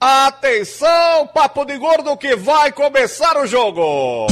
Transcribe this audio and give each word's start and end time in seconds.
Atenção, 0.00 1.26
papo 1.34 1.64
de 1.64 1.76
gordo 1.76 2.16
que 2.16 2.36
vai 2.36 2.70
começar 2.70 3.36
o 3.36 3.44
jogo. 3.48 4.28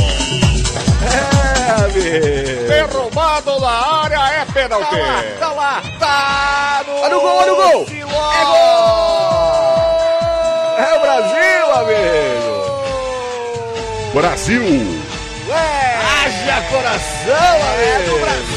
É, 1.03 1.71
amigo. 1.83 2.69
Derrubado 2.69 3.59
na 3.59 4.03
área 4.05 4.43
é 4.43 4.45
pênalti. 4.53 4.89
Tá 4.91 4.97
lá, 4.97 5.25
tá 5.41 5.49
lá, 5.51 5.83
tá 5.99 6.85
no, 6.87 6.95
olha 7.01 7.17
o 7.17 7.21
gol, 7.21 7.37
olha 7.37 7.53
o 7.53 7.57
gol. 7.57 7.85
É 7.91 8.45
gol. 8.45 9.27
É 10.79 10.95
o 10.95 11.01
Brasil, 11.01 11.73
amigo. 11.75 12.55
Brasil. 14.15 15.03
É. 15.51 15.97
Haja 15.99 16.63
coração, 16.71 17.57
amigo. 17.73 17.83
É 17.83 17.99
do 18.05 18.19
Brasil. 18.21 18.56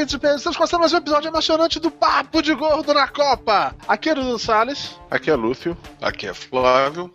Ouvintes 0.00 0.36
estamos 0.36 0.56
começando 0.56 0.80
mais 0.80 0.92
um 0.94 0.96
episódio 0.96 1.28
emocionante 1.28 1.78
do 1.78 1.90
Papo 1.90 2.40
de 2.40 2.54
Gordo 2.54 2.94
na 2.94 3.06
Copa. 3.06 3.74
Aqui 3.86 4.08
é 4.08 4.14
Dudu 4.14 4.38
Salles. 4.38 4.98
Aqui 5.10 5.30
é 5.30 5.34
Lúcio. 5.34 5.76
Aqui 6.00 6.26
é 6.26 6.32
Flávio. 6.32 7.12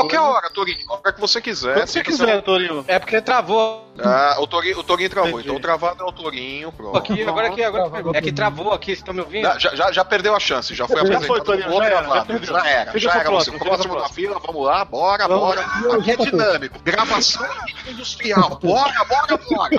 Qualquer 0.00 0.20
hora, 0.20 0.50
Torinho. 0.50 0.78
A 0.88 0.94
hora 0.94 1.12
que 1.12 1.20
você 1.20 1.40
quiser. 1.40 1.74
Quando 1.74 1.86
você 1.86 2.02
quiser, 2.02 2.36
você... 2.36 2.42
Torinho. 2.42 2.84
É 2.88 2.98
porque 2.98 3.20
travou. 3.20 3.86
Ah, 4.02 4.36
o 4.38 4.46
Torinho, 4.46 4.78
o 4.78 4.82
Torinho 4.82 5.10
travou. 5.10 5.30
Entendi. 5.30 5.44
Então 5.44 5.56
o 5.56 5.60
travado 5.60 6.02
é 6.02 6.06
o 6.06 6.12
Torinho. 6.12 6.72
Pronto. 6.72 6.96
Aqui, 6.96 7.22
agora 7.22 7.48
aqui, 7.48 7.62
agora. 7.62 7.90
É 8.14 8.20
que 8.22 8.32
travou 8.32 8.72
aqui, 8.72 8.86
vocês 8.86 8.98
estão 8.98 9.12
me 9.12 9.20
ouvindo? 9.20 9.42
Já, 9.58 9.74
já, 9.74 9.92
já 9.92 10.04
perdeu 10.04 10.34
a 10.34 10.40
chance, 10.40 10.74
já 10.74 10.86
foi 10.86 11.00
apresentado. 11.00 11.22
Já 11.22 11.28
foi, 11.28 11.40
Torinho, 11.42 11.70
já 11.70 11.84
era, 11.84 12.02
já, 12.02 12.24
perdeu. 12.24 12.54
já 12.54 12.68
era. 12.68 12.98
Já 12.98 13.14
era. 13.14 13.30
Você 13.30 13.50
próximo 13.52 14.00
da 14.00 14.08
fila, 14.08 14.40
vamos 14.44 14.64
lá, 14.64 14.84
bora, 14.84 15.28
bora. 15.28 15.60
Aqui 15.60 16.10
é 16.12 16.16
dinâmico. 16.16 16.78
Gravação 16.82 17.46
industrial. 17.86 18.58
Bora, 18.62 19.04
bora, 19.04 19.36
bora. 19.50 19.78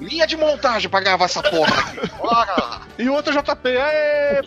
Linha 0.00 0.26
de 0.26 0.36
montagem 0.36 0.90
pra 0.90 1.00
gravar 1.00 1.24
essa 1.24 1.42
porra 1.42 1.74
aqui. 1.80 2.08
Bora! 2.18 2.80
E 2.98 3.08
o 3.08 3.14
outro 3.14 3.32
JP. 3.32 3.68
Aê, 3.68 4.36
aê, 4.36 4.42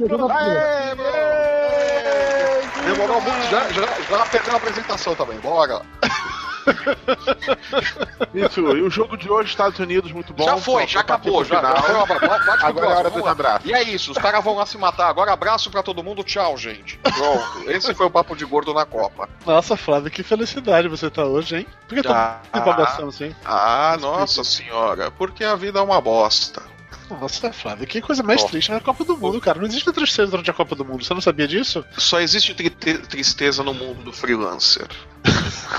Demorou 2.85 3.21
muito, 3.21 3.49
já, 3.49 3.69
já, 3.69 3.87
já 4.17 4.25
perdeu 4.25 4.53
a 4.53 4.57
apresentação 4.57 5.15
também. 5.15 5.39
Bora! 5.39 5.81
Isso, 8.33 8.59
e 8.59 8.81
o 8.81 8.89
jogo 8.89 9.17
de 9.17 9.29
hoje, 9.29 9.49
Estados 9.49 9.79
Unidos, 9.79 10.11
muito 10.11 10.33
bom. 10.33 10.43
Já 10.43 10.57
foi, 10.57 10.87
já 10.87 10.99
acabou, 11.01 11.43
já. 11.43 11.61
Bate 11.61 12.65
Agora 12.65 12.85
é 12.85 12.95
hora 12.95 13.09
dos 13.09 13.25
abraços. 13.25 13.69
E 13.69 13.73
é 13.73 13.83
isso, 13.83 14.11
os 14.11 14.17
caras 14.17 14.43
vão 14.43 14.55
lá 14.55 14.65
se 14.65 14.77
matar. 14.77 15.09
Agora 15.09 15.33
abraço 15.33 15.69
pra 15.69 15.83
todo 15.83 16.03
mundo, 16.03 16.23
tchau, 16.23 16.57
gente. 16.57 16.97
Pronto, 16.99 17.69
esse 17.69 17.93
foi 17.93 18.05
o 18.05 18.11
papo 18.11 18.35
de 18.35 18.45
gordo 18.45 18.73
na 18.73 18.85
Copa. 18.85 19.29
Nossa, 19.45 19.75
Flávio, 19.75 20.11
que 20.11 20.23
felicidade 20.23 20.87
você 20.87 21.09
tá 21.09 21.25
hoje, 21.25 21.57
hein? 21.57 21.67
Por 21.87 21.95
que 21.95 22.03
tá 22.03 22.41
ah, 22.53 23.07
assim? 23.07 23.35
Ah, 23.43 23.97
nossa 23.99 24.43
senhora, 24.43 25.11
porque 25.11 25.43
a 25.43 25.55
vida 25.55 25.79
é 25.79 25.81
uma 25.81 25.99
bosta. 25.99 26.61
Nossa, 27.19 27.51
Flávio, 27.51 27.87
que 27.87 28.01
coisa 28.01 28.23
mais 28.23 28.43
oh. 28.43 28.47
triste 28.47 28.71
na 28.71 28.79
Copa 28.79 29.03
do 29.03 29.17
Mundo, 29.17 29.41
cara. 29.41 29.59
Não 29.59 29.67
existe 29.67 29.91
tristeza 29.91 30.31
durante 30.31 30.49
a 30.49 30.53
Copa 30.53 30.75
do 30.75 30.85
Mundo. 30.85 31.03
Você 31.03 31.13
não 31.13 31.21
sabia 31.21 31.47
disso? 31.47 31.83
Só 31.97 32.19
existe 32.19 32.53
tri 32.53 32.69
tristeza 32.69 33.63
no 33.63 33.73
mundo 33.73 34.03
do 34.03 34.13
freelancer. 34.13 34.87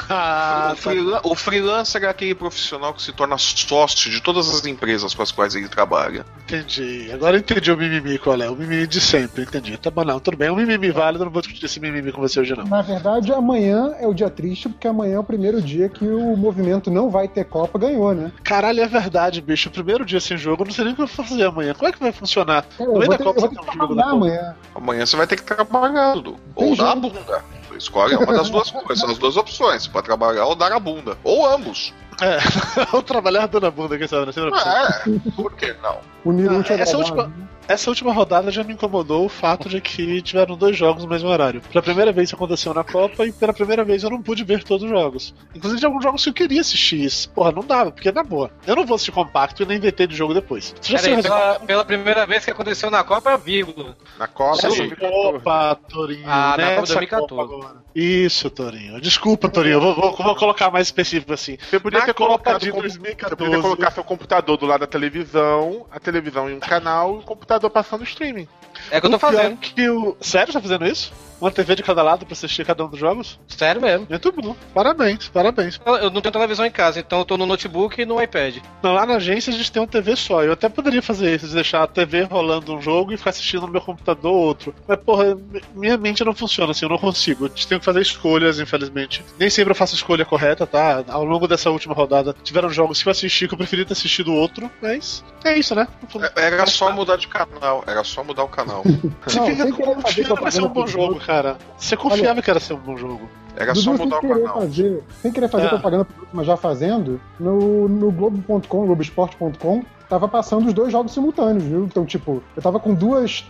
Ah, 0.08 0.70
o, 0.72 0.76
freela 0.76 1.20
tá. 1.20 1.28
o, 1.28 1.34
freelancer 1.34 2.04
é 2.04 2.08
aquele 2.08 2.34
profissional 2.34 2.94
que 2.94 3.02
se 3.02 3.12
torna 3.12 3.36
sócio 3.38 4.10
de 4.10 4.20
todas 4.20 4.48
as 4.48 4.64
empresas 4.66 5.14
com 5.14 5.22
as 5.22 5.32
quais 5.32 5.54
ele 5.54 5.68
trabalha. 5.68 6.24
Entendi. 6.44 7.10
Agora 7.12 7.38
entendi 7.38 7.70
o 7.72 7.76
mimimi 7.76 8.18
qual 8.18 8.40
é. 8.40 8.48
O 8.48 8.56
mimimi 8.56 8.86
de 8.86 9.00
sempre, 9.00 9.42
entendi. 9.42 9.76
Tá 9.76 9.90
bom, 9.90 10.04
não, 10.04 10.20
tudo 10.20 10.36
bem. 10.36 10.48
É 10.48 10.52
um 10.52 10.56
mimimi 10.56 10.90
válido, 10.90 11.24
não 11.24 11.32
vou 11.32 11.42
discutir 11.42 11.66
esse 11.66 11.80
mimimi 11.80 12.12
com 12.12 12.20
você 12.20 12.40
hoje, 12.40 12.54
não. 12.56 12.64
Na 12.64 12.82
verdade, 12.82 13.32
amanhã 13.32 13.94
é 13.98 14.06
o 14.06 14.14
dia 14.14 14.30
triste, 14.30 14.68
porque 14.68 14.86
amanhã 14.86 15.16
é 15.16 15.18
o 15.18 15.24
primeiro 15.24 15.60
dia 15.60 15.88
que 15.88 16.06
o 16.06 16.36
movimento 16.36 16.90
não 16.90 17.10
vai 17.10 17.26
ter 17.28 17.44
Copa 17.44 17.78
ganhou, 17.78 18.14
né? 18.14 18.32
Caralho, 18.44 18.80
é 18.80 18.86
verdade, 18.86 19.40
bicho. 19.40 19.68
O 19.68 19.72
primeiro 19.72 20.04
dia 20.04 20.20
sem 20.20 20.36
jogo, 20.36 20.62
eu 20.62 20.66
não 20.66 20.72
sei 20.72 20.84
nem 20.84 20.92
o 20.92 20.96
que 20.96 21.02
eu 21.02 21.06
vou 21.06 21.24
fazer 21.24 21.44
amanhã. 21.44 21.74
Como 21.74 21.88
é 21.88 21.92
que 21.92 22.00
vai 22.00 22.12
funcionar? 22.12 22.64
É, 22.78 22.84
Copa, 22.84 23.40
você 23.40 23.48
tem 23.48 23.58
um 23.58 23.72
jogo 23.72 24.00
amanhã. 24.00 24.54
Amanhã 24.74 25.06
você 25.06 25.16
vai 25.16 25.26
ter 25.26 25.36
que 25.36 25.42
trabalhar, 25.42 26.14
Dudu. 26.14 26.36
Ou 26.54 26.76
dar 26.76 26.92
a 26.92 26.96
bunda. 26.96 27.44
Escolhe 27.76 28.16
uma 28.16 28.32
das 28.32 28.50
duas 28.50 28.70
coisas, 28.70 29.00
são 29.00 29.10
as 29.10 29.18
duas 29.18 29.36
opções. 29.36 29.86
Pode 29.86 30.06
trabalhar 30.06 30.46
ou 30.46 30.54
dar 30.54 30.72
a 30.72 30.78
bunda. 30.78 31.16
Ou 31.24 31.46
ambos. 31.46 31.92
É, 32.22 32.38
ou 32.94 33.02
trabalhar 33.02 33.46
dando 33.46 33.66
a 33.66 33.70
bunda, 33.70 33.98
quem 33.98 34.06
sabe, 34.06 34.26
né? 34.26 34.32
É, 34.36 35.30
por 35.32 35.52
que 35.54 35.72
não? 35.82 35.98
Unir 36.24 36.50
ah, 36.50 36.74
essa 36.74 36.96
última, 36.96 37.32
essa 37.68 37.90
última 37.90 38.12
rodada 38.12 38.50
já 38.50 38.62
me 38.62 38.74
incomodou 38.74 39.24
o 39.24 39.28
fato 39.28 39.68
de 39.68 39.80
que 39.80 40.20
tiveram 40.22 40.56
dois 40.56 40.76
jogos 40.76 41.04
no 41.04 41.10
mesmo 41.10 41.28
horário. 41.28 41.60
Pela 41.60 41.82
primeira 41.82 42.12
vez 42.12 42.28
isso 42.28 42.36
aconteceu 42.36 42.74
na 42.74 42.84
Copa 42.84 43.26
e 43.26 43.32
pela 43.32 43.52
primeira 43.52 43.84
vez 43.84 44.02
eu 44.02 44.10
não 44.10 44.22
pude 44.22 44.44
ver 44.44 44.62
todos 44.62 44.84
os 44.84 44.90
jogos. 44.90 45.34
Inclusive 45.54 45.80
de 45.80 45.86
alguns 45.86 46.02
jogos 46.02 46.22
que 46.22 46.30
eu 46.30 46.34
queria 46.34 46.60
assistir. 46.60 47.08
Porra, 47.34 47.52
não 47.52 47.64
dava, 47.64 47.90
porque 47.90 48.12
na 48.12 48.22
boa. 48.22 48.50
Eu 48.66 48.76
não 48.76 48.84
vou 48.84 48.94
assistir 48.94 49.12
compacto 49.12 49.62
e 49.62 49.66
nem 49.66 49.80
VT 49.80 50.06
de 50.06 50.16
jogo 50.16 50.34
depois. 50.34 50.74
Você 50.80 50.96
já 50.96 51.16
aí, 51.16 51.22
pela, 51.22 51.60
pela, 51.60 51.84
primeira 51.84 52.26
vez 52.26 52.44
que 52.44 52.50
aconteceu 52.50 52.90
na 52.90 53.02
Copa, 53.02 53.36
vírgula. 53.36 53.96
Na 54.18 54.28
Copa, 54.28 54.70
Sim. 54.70 54.90
Copa, 54.90 55.78
Torinho. 55.88 56.26
Ah, 56.26 56.54
na 56.56 56.74
Copa 56.74 56.86
2014. 56.86 57.66
Isso, 57.94 58.50
Torinho. 58.50 59.00
Desculpa, 59.00 59.48
Torinho. 59.48 59.80
Vou, 59.80 59.94
vou, 59.94 60.16
vou, 60.16 60.36
colocar 60.36 60.70
mais 60.70 60.88
específico 60.88 61.32
assim. 61.32 61.56
Você 61.70 61.80
podia 61.80 62.00
na 62.00 62.06
ter 62.06 62.11
colocado. 62.14 62.60
De 62.60 62.70
2014. 62.70 63.30
Você 63.30 63.36
podia 63.36 63.60
colocar 63.62 63.90
seu 63.90 64.04
computador 64.04 64.56
do 64.56 64.66
lado 64.66 64.80
da 64.80 64.86
televisão, 64.86 65.86
a 65.90 65.98
televisão 65.98 66.48
em 66.48 66.54
um 66.54 66.60
canal 66.60 67.16
e 67.16 67.18
o 67.18 67.22
computador 67.22 67.70
passando 67.70 68.04
streaming. 68.04 68.48
É 68.92 68.98
o 68.98 69.00
que 69.00 69.06
eu 69.06 69.10
tô 69.10 69.18
fazendo. 69.18 69.56
Que 69.56 69.88
o... 69.88 70.14
Sério, 70.20 70.52
você 70.52 70.58
tá 70.58 70.62
fazendo 70.62 70.86
isso? 70.86 71.14
Uma 71.40 71.50
TV 71.50 71.74
de 71.74 71.82
cada 71.82 72.04
lado 72.04 72.24
pra 72.24 72.34
assistir 72.34 72.64
cada 72.64 72.84
um 72.84 72.88
dos 72.88 73.00
jogos? 73.00 73.40
Sério 73.48 73.80
mesmo. 73.80 74.06
Muito 74.08 74.30
bom. 74.30 74.54
Parabéns, 74.72 75.28
parabéns. 75.28 75.80
Eu 75.84 76.08
não 76.08 76.20
tenho 76.20 76.32
televisão 76.32 76.64
em 76.64 76.70
casa, 76.70 77.00
então 77.00 77.18
eu 77.18 77.24
tô 77.24 77.36
no 77.36 77.46
notebook 77.46 78.00
e 78.00 78.06
no 78.06 78.22
iPad. 78.22 78.58
Não, 78.80 78.92
lá 78.94 79.04
na 79.04 79.16
agência 79.16 79.52
a 79.52 79.56
gente 79.56 79.72
tem 79.72 79.82
uma 79.82 79.88
TV 79.88 80.14
só. 80.14 80.44
Eu 80.44 80.52
até 80.52 80.68
poderia 80.68 81.02
fazer 81.02 81.34
isso, 81.34 81.52
deixar 81.52 81.82
a 81.82 81.86
TV 81.88 82.22
rolando 82.22 82.72
um 82.72 82.80
jogo 82.80 83.12
e 83.12 83.16
ficar 83.16 83.30
assistindo 83.30 83.62
no 83.62 83.72
meu 83.72 83.80
computador 83.80 84.32
outro. 84.32 84.72
Mas, 84.86 85.00
porra, 85.00 85.36
minha 85.74 85.96
mente 85.96 86.24
não 86.24 86.32
funciona 86.32 86.70
assim, 86.70 86.84
eu 86.84 86.90
não 86.90 86.98
consigo. 86.98 87.46
A 87.46 87.48
gente 87.48 87.66
tem 87.66 87.78
que 87.80 87.84
fazer 87.84 88.02
escolhas, 88.02 88.60
infelizmente. 88.60 89.24
Nem 89.36 89.50
sempre 89.50 89.72
eu 89.72 89.76
faço 89.76 89.94
a 89.94 89.96
escolha 89.96 90.24
correta, 90.24 90.64
tá? 90.64 91.02
Ao 91.08 91.24
longo 91.24 91.48
dessa 91.48 91.70
última 91.70 91.94
rodada, 91.94 92.36
tiveram 92.44 92.70
jogos 92.70 93.02
que 93.02 93.08
eu 93.08 93.10
assisti 93.10 93.48
que 93.48 93.54
eu 93.54 93.58
preferia 93.58 93.84
ter 93.84 93.94
assistido 93.94 94.32
outro, 94.32 94.70
mas 94.80 95.24
é 95.44 95.58
isso, 95.58 95.74
né? 95.74 95.88
É, 96.36 96.46
era 96.46 96.66
só 96.66 96.92
mudar 96.92 97.16
de 97.16 97.26
canal, 97.26 97.82
era 97.84 98.04
só 98.04 98.22
mudar 98.22 98.44
o 98.44 98.48
canal. 98.48 98.81
Você 99.26 99.38
não, 99.38 99.46
fica 99.46 99.72
confiando 99.72 100.34
que 100.36 100.42
vai 100.42 100.52
ser 100.52 100.62
um 100.62 100.68
bom 100.68 100.86
jogo, 100.86 101.20
cara. 101.20 101.56
Você 101.76 101.96
confiava 101.96 102.32
Olha, 102.32 102.42
que 102.42 102.50
era 102.50 102.60
ser 102.60 102.74
um 102.74 102.78
bom 102.78 102.96
jogo. 102.96 103.28
Era 103.56 103.74
só 103.74 103.92
mudar 103.92 104.18
o 104.18 104.20
canal. 104.20 104.60
Fazer, 104.60 105.02
sem 105.20 105.32
querer 105.32 105.48
fazer 105.48 105.66
é. 105.66 105.68
propaganda, 105.68 106.06
mas 106.32 106.46
já 106.46 106.56
fazendo, 106.56 107.20
no, 107.38 107.88
no 107.88 108.10
Globo.com, 108.10 108.86
Globoesporte.com, 108.86 109.84
tava 110.08 110.26
passando 110.26 110.66
os 110.66 110.72
dois 110.72 110.90
jogos 110.90 111.12
simultâneos, 111.12 111.64
viu? 111.64 111.84
Então, 111.84 112.04
tipo, 112.04 112.42
eu 112.56 112.62
tava 112.62 112.80
com 112.80 112.94
duas 112.94 113.42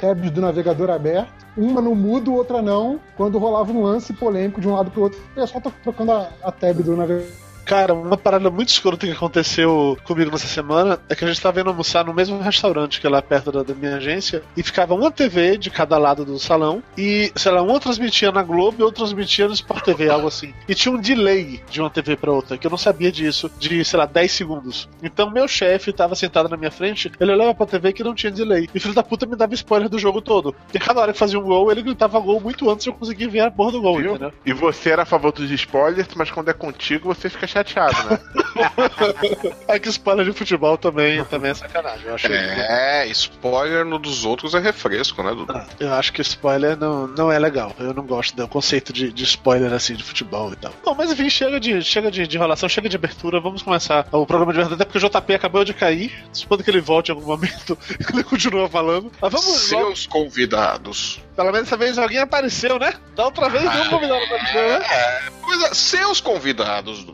tabs 0.00 0.30
do 0.30 0.40
navegador 0.40 0.90
aberto, 0.90 1.46
uma 1.56 1.80
no 1.80 1.94
mudo, 1.94 2.34
outra 2.34 2.62
não, 2.62 2.98
quando 3.16 3.38
rolava 3.38 3.70
um 3.72 3.82
lance 3.82 4.12
polêmico 4.12 4.60
de 4.60 4.68
um 4.68 4.74
lado 4.74 4.90
pro 4.90 5.02
outro, 5.02 5.20
eu 5.36 5.46
só 5.46 5.60
tô 5.60 5.70
trocando 5.82 6.12
a, 6.12 6.30
a 6.42 6.50
tab 6.50 6.78
do 6.82 6.96
navegador 6.96 7.49
Cara, 7.70 7.94
uma 7.94 8.16
parada 8.16 8.50
muito 8.50 8.70
escrota 8.70 9.06
que 9.06 9.12
aconteceu 9.12 9.96
comigo 10.02 10.28
nessa 10.28 10.48
semana 10.48 10.98
é 11.08 11.14
que 11.14 11.24
a 11.24 11.28
gente 11.28 11.40
tava 11.40 11.60
indo 11.60 11.70
almoçar 11.70 12.04
no 12.04 12.12
mesmo 12.12 12.40
restaurante 12.40 13.00
que 13.00 13.06
é 13.06 13.10
lá 13.10 13.22
perto 13.22 13.52
da, 13.52 13.62
da, 13.62 13.72
minha 13.72 13.94
agência 13.94 14.42
e 14.56 14.62
ficava 14.64 14.92
uma 14.92 15.08
TV 15.08 15.56
de 15.56 15.70
cada 15.70 15.96
lado 15.96 16.24
do 16.24 16.36
salão 16.36 16.82
e, 16.98 17.30
sei 17.36 17.52
lá, 17.52 17.62
uma 17.62 17.78
transmitia 17.78 18.32
na 18.32 18.42
Globo 18.42 18.78
e 18.80 18.82
outra 18.82 19.04
transmitia 19.04 19.46
no 19.46 19.54
Sport 19.54 19.84
TV, 19.84 20.10
algo 20.10 20.26
assim. 20.26 20.52
E 20.68 20.74
tinha 20.74 20.92
um 20.92 21.00
delay 21.00 21.62
de 21.70 21.80
uma 21.80 21.88
TV 21.88 22.16
pra 22.16 22.32
outra, 22.32 22.58
que 22.58 22.66
eu 22.66 22.70
não 22.72 22.76
sabia 22.76 23.12
disso, 23.12 23.48
de, 23.56 23.84
sei 23.84 24.00
lá, 24.00 24.04
10 24.04 24.32
segundos. 24.32 24.88
Então 25.00 25.30
meu 25.30 25.46
chefe 25.46 25.92
tava 25.92 26.16
sentado 26.16 26.48
na 26.48 26.56
minha 26.56 26.72
frente, 26.72 27.12
ele 27.20 27.30
olhava 27.30 27.54
pra 27.54 27.66
TV 27.66 27.92
que 27.92 28.02
não 28.02 28.16
tinha 28.16 28.32
delay. 28.32 28.68
E 28.74 28.80
filho 28.80 28.94
da 28.94 29.04
puta 29.04 29.26
me 29.26 29.36
dava 29.36 29.54
spoiler 29.54 29.88
do 29.88 29.96
jogo 29.96 30.20
todo. 30.20 30.56
E 30.74 30.78
cada 30.80 31.00
hora 31.02 31.12
que 31.12 31.18
fazia 31.20 31.38
um 31.38 31.44
gol, 31.44 31.70
ele 31.70 31.82
gritava 31.82 32.18
gol 32.18 32.40
muito 32.40 32.68
antes 32.68 32.82
de 32.82 32.90
eu 32.90 32.94
conseguir 32.94 33.28
ver 33.28 33.42
a 33.42 33.50
porra 33.52 33.70
do 33.70 33.80
gol, 33.80 33.98
Viu? 33.98 34.10
entendeu? 34.16 34.32
E 34.44 34.52
você 34.52 34.90
era 34.90 35.02
a 35.02 35.06
favor 35.06 35.30
dos 35.30 35.48
spoilers, 35.52 36.08
mas 36.16 36.32
quando 36.32 36.48
é 36.48 36.52
contigo, 36.52 37.14
você 37.14 37.30
fica 37.30 37.46
chateado 37.46 37.59
chateado, 37.60 38.10
né? 38.10 38.18
é 39.68 39.78
que 39.78 39.88
spoiler 39.88 40.24
de 40.24 40.32
futebol 40.32 40.76
também, 40.76 41.24
também 41.24 41.50
é 41.50 41.54
sacanagem. 41.54 42.06
Eu 42.06 42.14
acho 42.14 42.26
é, 42.26 43.04
que... 43.04 43.12
spoiler 43.12 43.84
no 43.84 43.98
dos 43.98 44.24
outros 44.24 44.54
é 44.54 44.58
refresco, 44.58 45.22
né, 45.22 45.30
Dudu? 45.30 45.52
Ah, 45.52 45.66
eu 45.78 45.92
acho 45.94 46.12
que 46.12 46.20
spoiler 46.22 46.76
não, 46.76 47.06
não 47.06 47.30
é 47.30 47.38
legal. 47.38 47.74
Eu 47.78 47.94
não 47.94 48.04
gosto 48.04 48.34
do 48.36 48.48
conceito 48.48 48.92
de, 48.92 49.12
de 49.12 49.24
spoiler 49.24 49.72
assim 49.72 49.94
de 49.94 50.02
futebol 50.02 50.52
e 50.52 50.56
tal. 50.56 50.72
Bom, 50.84 50.94
mas 50.96 51.10
enfim, 51.10 51.28
chega 51.28 51.60
de, 51.60 51.82
chega 51.82 52.10
de, 52.10 52.26
de 52.26 52.36
enrolação, 52.36 52.68
chega 52.68 52.88
de 52.88 52.96
abertura. 52.96 53.40
Vamos 53.40 53.62
começar 53.62 54.06
o 54.12 54.26
programa 54.26 54.52
de 54.52 54.58
verdade, 54.58 54.74
até 54.74 54.84
porque 54.84 55.04
o 55.04 55.08
JP 55.08 55.34
acabou 55.34 55.64
de 55.64 55.74
cair. 55.74 56.12
Supondo 56.32 56.64
que 56.64 56.70
ele 56.70 56.80
volte 56.80 57.10
em 57.10 57.14
algum 57.14 57.26
momento, 57.26 57.76
ele 58.12 58.24
continua 58.24 58.68
falando. 58.68 59.10
Mas 59.20 59.32
vamos 59.32 59.60
Seus 59.60 60.06
convidados. 60.06 61.20
Pelo 61.40 61.52
menos 61.52 61.70
dessa 61.70 61.76
vez 61.78 61.96
alguém 61.96 62.18
apareceu, 62.18 62.78
né? 62.78 62.92
Da 63.16 63.24
outra 63.24 63.48
vez 63.48 63.64
nenhum 63.64 63.88
convidado 63.88 64.22
apareceu, 64.24 64.60
né? 64.60 64.86
É, 64.90 65.30
coisa, 65.42 65.74
seus 65.74 66.20
convidados, 66.20 67.06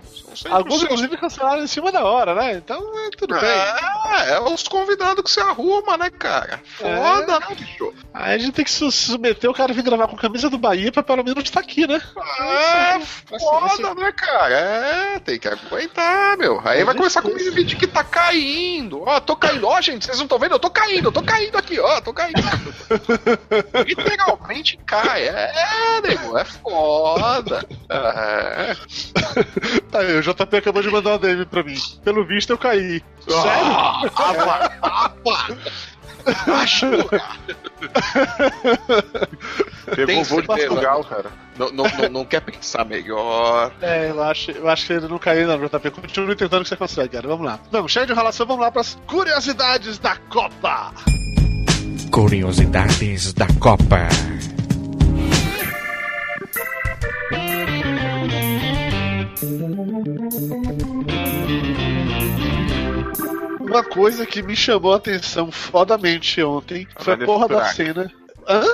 Alguns, 0.51 0.83
inclusive, 0.83 1.17
cancelaram 1.17 1.63
em 1.63 1.67
cima 1.67 1.91
da 1.91 2.05
hora, 2.05 2.35
né? 2.35 2.55
Então, 2.55 2.77
é, 2.99 3.11
tudo 3.17 3.35
bem. 3.41 3.49
É, 3.49 4.33
é 4.35 4.41
os 4.41 4.65
convidados 4.65 5.25
que 5.25 5.31
você 5.31 5.41
arruma, 5.41 5.97
né, 5.97 6.11
cara? 6.11 6.61
Foda, 6.77 7.33
é. 7.33 7.41
né, 7.41 7.55
bicho? 7.57 7.95
Aí 8.13 8.35
a 8.35 8.39
gente 8.39 8.53
tem 8.53 8.65
que 8.65 8.71
se 8.71 8.91
submeter 8.93 9.49
o 9.49 9.55
cara 9.55 9.73
vir 9.73 9.83
gravar 9.83 10.09
com 10.09 10.17
a 10.17 10.19
camisa 10.19 10.51
do 10.51 10.59
Bahia 10.59 10.93
pra 10.93 11.03
pelo 11.03 11.25
menos 11.25 11.43
estar 11.43 11.61
aqui, 11.61 11.87
né? 11.87 12.01
É, 12.41 13.01
foda, 13.01 13.95
né, 13.95 14.13
cara? 14.13 14.55
É, 14.55 15.19
tem 15.21 15.39
que 15.39 15.49
aguentar, 15.49 16.37
meu. 16.37 16.61
Aí 16.65 16.85
vai 16.85 16.95
começar 16.95 17.23
com 17.23 17.29
o 17.29 17.35
vídeo 17.35 17.79
que 17.79 17.87
tá 17.87 18.05
caindo. 18.05 19.03
Ó, 19.03 19.21
tô 19.21 19.37
caindo. 19.37 19.67
Ó, 19.67 19.81
gente, 19.81 20.05
vocês 20.05 20.19
não 20.19 20.25
estão 20.25 20.39
vendo? 20.39 20.53
Eu 20.53 20.59
tô 20.59 20.71
caindo, 20.71 21.09
eu 21.09 21.13
tô 21.13 21.23
caindo 21.23 21.57
aqui, 21.57 21.81
ó, 21.81 22.01
tô 22.01 22.13
caindo. 22.13 22.37
Literalmente 24.17 24.79
cai. 24.87 25.29
É, 25.29 26.01
nego, 26.03 26.39
é 26.39 26.45
foda. 26.45 27.67
É. 27.91 28.77
Tá 29.91 30.01
aí, 30.01 30.17
o 30.17 30.23
JP 30.23 30.57
acabou 30.57 30.83
de 30.83 30.91
mandar 30.91 31.11
uma 31.11 31.19
DM 31.19 31.45
pra 31.47 31.63
mim. 31.63 31.77
Pelo 32.03 32.25
visto, 32.25 32.51
eu 32.51 32.59
caí. 32.59 33.03
Sério? 33.21 34.11
Ah, 34.17 35.05
apa, 35.05 35.57
Acho. 36.61 36.87
Pegou 39.95 40.21
o 40.21 40.25
voo 40.25 40.41
de 40.41 40.47
Portugal, 40.47 41.05
cara. 41.05 41.31
Não, 41.57 41.71
não, 41.71 41.85
não, 41.85 42.09
não, 42.09 42.25
quer 42.25 42.41
pensar 42.41 42.85
melhor. 42.85 43.73
É, 43.81 44.11
eu 44.11 44.23
acho, 44.23 44.51
eu 44.51 44.69
acho 44.69 44.87
que 44.87 44.93
ele 44.95 45.09
não 45.09 45.19
caiu 45.19 45.47
não, 45.47 45.59
JP. 45.59 45.91
Continue 45.91 46.35
tentando 46.35 46.63
que 46.63 46.69
você 46.69 46.77
consegue, 46.77 47.11
cara. 47.11 47.29
Vamos 47.29 47.47
lá. 47.47 47.61
Vamos, 47.71 47.93
cheio 47.93 48.07
de 48.07 48.13
enrolação, 48.13 48.47
vamos 48.47 48.63
lá 48.63 48.73
pras 48.73 48.99
curiosidades 49.07 49.99
da 49.99 50.17
Copa. 50.17 50.93
Curiosidades 52.11 53.33
da 53.33 53.47
Copa. 53.61 54.09
Uma 63.61 63.85
coisa 63.85 64.25
que 64.27 64.43
me 64.43 64.57
chamou 64.57 64.95
a 64.95 64.97
atenção 64.97 65.51
fodamente 65.51 66.43
ontem 66.43 66.87
foi 66.99 67.15
a 67.15 67.19
porra 67.19 67.49
da 67.49 67.65
cena. 67.67 68.11
Hã? 68.49 68.65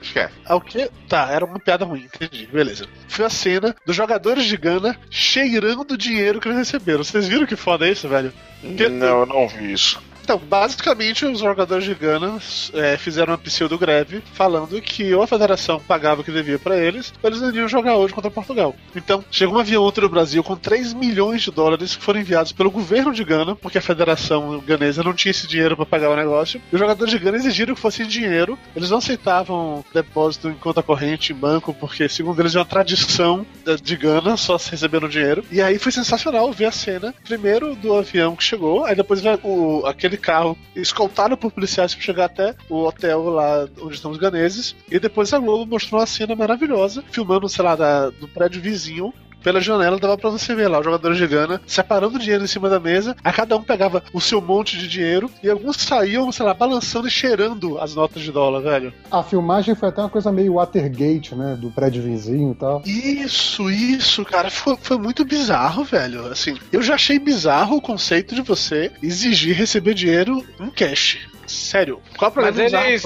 Esquece. 0.00 0.34
Ah, 0.44 0.54
o 0.54 0.60
quê? 0.60 0.88
Tá, 1.08 1.28
era 1.30 1.44
uma 1.44 1.58
piada 1.58 1.84
ruim, 1.84 2.04
entendi. 2.04 2.46
Beleza. 2.46 2.86
Foi 3.08 3.24
a 3.24 3.30
cena 3.30 3.74
dos 3.84 3.96
jogadores 3.96 4.44
de 4.44 4.56
Gana 4.56 4.96
cheirando 5.10 5.92
o 5.92 5.96
dinheiro 5.96 6.40
que 6.40 6.48
eles 6.48 6.58
receberam. 6.58 7.02
Vocês 7.02 7.26
viram 7.26 7.46
que 7.46 7.56
foda 7.56 7.88
é 7.88 7.92
isso, 7.92 8.08
velho? 8.08 8.32
Que... 8.60 8.88
Não, 8.88 9.20
eu 9.20 9.26
não 9.26 9.48
vi 9.48 9.72
isso. 9.72 10.00
Então, 10.26 10.38
basicamente, 10.38 11.24
os 11.24 11.38
jogadores 11.38 11.84
de 11.84 11.94
Gana 11.94 12.36
é, 12.74 12.96
fizeram 12.96 13.30
uma 13.30 13.38
pseudo-greve 13.38 14.24
falando 14.32 14.82
que 14.82 15.14
ou 15.14 15.22
a 15.22 15.26
federação 15.26 15.78
pagava 15.78 16.20
o 16.20 16.24
que 16.24 16.32
devia 16.32 16.58
para 16.58 16.76
eles, 16.76 17.14
ou 17.22 17.30
eles 17.30 17.40
não 17.40 17.50
iriam 17.50 17.68
jogar 17.68 17.94
hoje 17.94 18.12
contra 18.12 18.28
Portugal. 18.28 18.74
Então, 18.96 19.24
chegou 19.30 19.54
um 19.54 19.60
avião 19.60 19.84
outro 19.84 20.02
no 20.02 20.08
Brasil 20.08 20.42
com 20.42 20.56
3 20.56 20.94
milhões 20.94 21.42
de 21.42 21.52
dólares 21.52 21.94
que 21.94 22.02
foram 22.02 22.18
enviados 22.18 22.50
pelo 22.50 22.72
governo 22.72 23.12
de 23.12 23.22
Gana, 23.22 23.54
porque 23.54 23.78
a 23.78 23.80
federação 23.80 24.58
ganesa 24.66 25.04
não 25.04 25.14
tinha 25.14 25.30
esse 25.30 25.46
dinheiro 25.46 25.76
para 25.76 25.86
pagar 25.86 26.10
o 26.10 26.16
negócio. 26.16 26.60
E 26.72 26.74
os 26.74 26.80
jogadores 26.80 27.12
de 27.12 27.20
Gana 27.20 27.36
exigiram 27.36 27.76
que 27.76 27.80
fosse 27.80 28.04
dinheiro. 28.04 28.58
Eles 28.74 28.90
não 28.90 28.98
aceitavam 28.98 29.84
depósito 29.94 30.48
em 30.48 30.54
conta 30.54 30.82
corrente 30.82 31.32
em 31.32 31.36
banco, 31.36 31.72
porque, 31.72 32.08
segundo 32.08 32.40
eles, 32.40 32.56
é 32.56 32.58
uma 32.58 32.64
tradição 32.64 33.46
de 33.80 33.96
Gana 33.96 34.36
só 34.36 34.58
se 34.58 34.72
recebendo 34.72 35.08
dinheiro. 35.08 35.44
E 35.52 35.62
aí 35.62 35.78
foi 35.78 35.92
sensacional 35.92 36.50
ver 36.50 36.64
a 36.64 36.72
cena, 36.72 37.14
primeiro 37.24 37.76
do 37.76 37.94
avião 37.94 38.34
que 38.34 38.42
chegou, 38.42 38.84
aí 38.84 38.96
depois 38.96 39.22
o, 39.44 39.86
aquele 39.86 40.15
de 40.16 40.22
carro, 40.22 40.56
escoltado 40.74 41.36
por 41.36 41.52
policiais 41.52 41.94
para 41.94 42.02
chegar 42.02 42.24
até 42.24 42.54
o 42.68 42.84
hotel 42.84 43.24
lá 43.24 43.68
onde 43.80 43.94
estão 43.94 44.10
os 44.10 44.18
ganeses. 44.18 44.74
E 44.90 44.98
depois 44.98 45.32
a 45.32 45.38
Globo 45.38 45.66
mostrou 45.66 46.00
uma 46.00 46.06
cena 46.06 46.34
maravilhosa, 46.34 47.04
filmando, 47.10 47.48
sei 47.48 47.64
lá, 47.64 47.76
da, 47.76 48.10
do 48.10 48.26
prédio 48.28 48.60
vizinho, 48.60 49.12
pela 49.46 49.60
janela 49.60 49.96
dava 49.96 50.18
para 50.18 50.28
você 50.28 50.56
ver 50.56 50.66
lá 50.66 50.80
os 50.80 50.84
jogadores 50.84 51.16
de 51.16 51.24
Gana 51.24 51.60
separando 51.68 52.18
dinheiro 52.18 52.42
em 52.42 52.48
cima 52.48 52.68
da 52.68 52.80
mesa. 52.80 53.14
A 53.22 53.32
cada 53.32 53.56
um 53.56 53.62
pegava 53.62 54.02
o 54.12 54.20
seu 54.20 54.40
monte 54.40 54.76
de 54.76 54.88
dinheiro 54.88 55.30
e 55.40 55.48
alguns 55.48 55.76
saíam, 55.76 56.32
sei 56.32 56.44
lá, 56.44 56.52
balançando 56.52 57.06
e 57.06 57.10
cheirando 57.12 57.78
as 57.78 57.94
notas 57.94 58.24
de 58.24 58.32
dólar, 58.32 58.60
velho. 58.60 58.92
A 59.08 59.22
filmagem 59.22 59.76
foi 59.76 59.88
até 59.88 60.02
uma 60.02 60.08
coisa 60.08 60.32
meio 60.32 60.54
Watergate, 60.54 61.36
né? 61.36 61.56
Do 61.56 61.70
prédio 61.70 62.02
vizinho 62.02 62.50
e 62.50 62.54
tal. 62.56 62.82
Isso, 62.84 63.70
isso, 63.70 64.24
cara. 64.24 64.50
Foi, 64.50 64.76
foi 64.80 64.98
muito 64.98 65.24
bizarro, 65.24 65.84
velho. 65.84 66.26
Assim, 66.26 66.58
eu 66.72 66.82
já 66.82 66.96
achei 66.96 67.16
bizarro 67.16 67.76
o 67.76 67.80
conceito 67.80 68.34
de 68.34 68.42
você 68.42 68.90
exigir 69.00 69.54
receber 69.54 69.94
dinheiro 69.94 70.44
em 70.58 70.70
cash. 70.70 71.20
Sério. 71.56 72.00
Qual 72.16 72.30
o 72.30 72.34
problema 72.34 72.56
mas, 72.56 72.86
eles, 72.86 73.02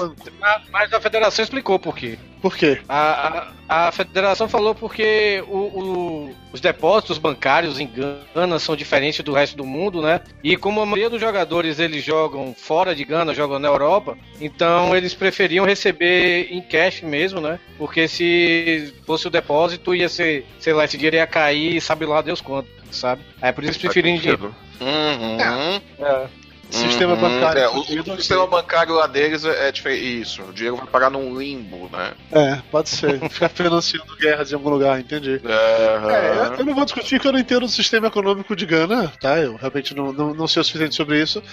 mas 0.69 0.93
a 0.93 0.99
federação 0.99 1.43
explicou 1.43 1.79
por 1.79 1.95
quê. 1.95 2.17
Por 2.41 2.57
quê? 2.57 2.79
A, 2.89 3.51
a, 3.69 3.87
a 3.87 3.91
federação 3.91 4.49
falou 4.49 4.73
porque 4.73 5.43
o, 5.47 5.57
o, 5.57 6.35
os 6.51 6.59
depósitos 6.59 7.19
bancários 7.19 7.79
em 7.79 7.87
Gana 7.87 8.57
são 8.57 8.75
diferentes 8.75 9.23
do 9.23 9.31
resto 9.31 9.55
do 9.55 9.63
mundo, 9.63 10.01
né? 10.01 10.21
E 10.43 10.57
como 10.57 10.81
a 10.81 10.85
maioria 10.85 11.09
dos 11.09 11.21
jogadores 11.21 11.79
eles 11.79 12.03
jogam 12.03 12.55
fora 12.57 12.95
de 12.95 13.05
Gana, 13.05 13.33
jogam 13.33 13.59
na 13.59 13.67
Europa, 13.67 14.17
então 14.39 14.95
eles 14.95 15.13
preferiam 15.13 15.65
receber 15.65 16.47
em 16.51 16.61
cash 16.61 17.01
mesmo, 17.01 17.39
né? 17.39 17.59
Porque 17.77 18.07
se 18.07 18.91
fosse 19.05 19.27
o 19.27 19.31
depósito, 19.31 19.93
ia 19.93 20.09
ser, 20.09 20.45
sei 20.59 20.73
lá, 20.73 20.85
esse 20.85 20.97
dinheiro 20.97 21.17
ia 21.17 21.27
cair, 21.27 21.79
sabe 21.79 22.07
lá 22.07 22.21
Deus 22.23 22.41
quanto, 22.41 22.67
sabe? 22.89 23.21
Aí 23.39 23.53
por 23.53 23.63
isso 23.63 23.73
eles 23.73 23.81
preferiam 23.81 24.17
dinheiro. 24.17 24.55
Uhum. 24.81 25.37
É. 25.39 25.81
é. 26.03 26.40
Sistema 26.71 27.13
uhum, 27.13 27.19
bancário. 27.19 27.61
É, 27.61 27.69
o, 27.69 27.79
o 27.81 28.15
sistema 28.15 28.47
bancário 28.47 28.95
lá 28.95 29.05
deles 29.05 29.43
é, 29.43 29.67
é 29.67 29.71
diferente. 29.71 30.21
Isso, 30.21 30.41
o 30.41 30.53
dinheiro 30.53 30.77
vai 30.77 30.87
parar 30.87 31.09
num 31.09 31.37
limbo, 31.37 31.89
né? 31.91 32.13
É, 32.31 32.61
pode 32.71 32.89
ser. 32.89 33.19
Ficar 33.29 33.49
financiando 33.49 34.15
guerras 34.15 34.51
em 34.51 34.55
algum 34.55 34.69
lugar, 34.69 34.99
entendi. 34.99 35.41
É, 35.43 36.59
eu 36.59 36.65
não 36.65 36.73
vou 36.73 36.85
discutir 36.85 37.19
que 37.19 37.27
eu 37.27 37.33
não 37.33 37.39
entendo 37.39 37.63
o 37.63 37.69
sistema 37.69 38.07
econômico 38.07 38.55
de 38.55 38.65
Gana, 38.65 39.11
tá? 39.19 39.37
Eu 39.37 39.57
realmente 39.57 39.93
não, 39.93 40.13
não, 40.13 40.33
não 40.33 40.47
sei 40.47 40.61
o 40.61 40.63
suficiente 40.63 40.95
sobre 40.95 41.21
isso. 41.21 41.43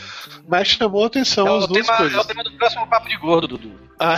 Mas 0.49 0.69
chamou 0.69 1.03
a 1.03 1.09
atenção 1.09 1.49
é 1.49 1.59
as 1.59 1.67
duas 1.67 1.87
tema, 1.87 1.99
coisas. 1.99 2.17
É 2.17 2.21
o 2.21 2.25
tema 2.25 2.44
do 2.44 2.53
próximo 2.53 2.87
papo 2.87 3.09
de 3.09 3.17
gordo, 3.17 3.49
Dudu. 3.49 3.73
Ah. 3.99 4.17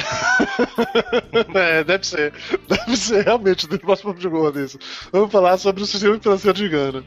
é, 1.55 1.82
deve 1.82 2.06
ser. 2.06 2.35
Deve 2.69 2.96
ser 2.96 3.25
realmente 3.25 3.67
do 3.67 3.79
próximo 3.79 4.11
papo 4.11 4.20
de 4.20 4.29
gordo 4.29 4.61
isso. 4.61 4.79
Vamos 5.11 5.32
falar 5.32 5.56
sobre 5.56 5.82
o 5.82 5.87
sistema 5.87 6.19
financeiro 6.19 6.56
de 6.56 6.69
Gana. 6.69 7.05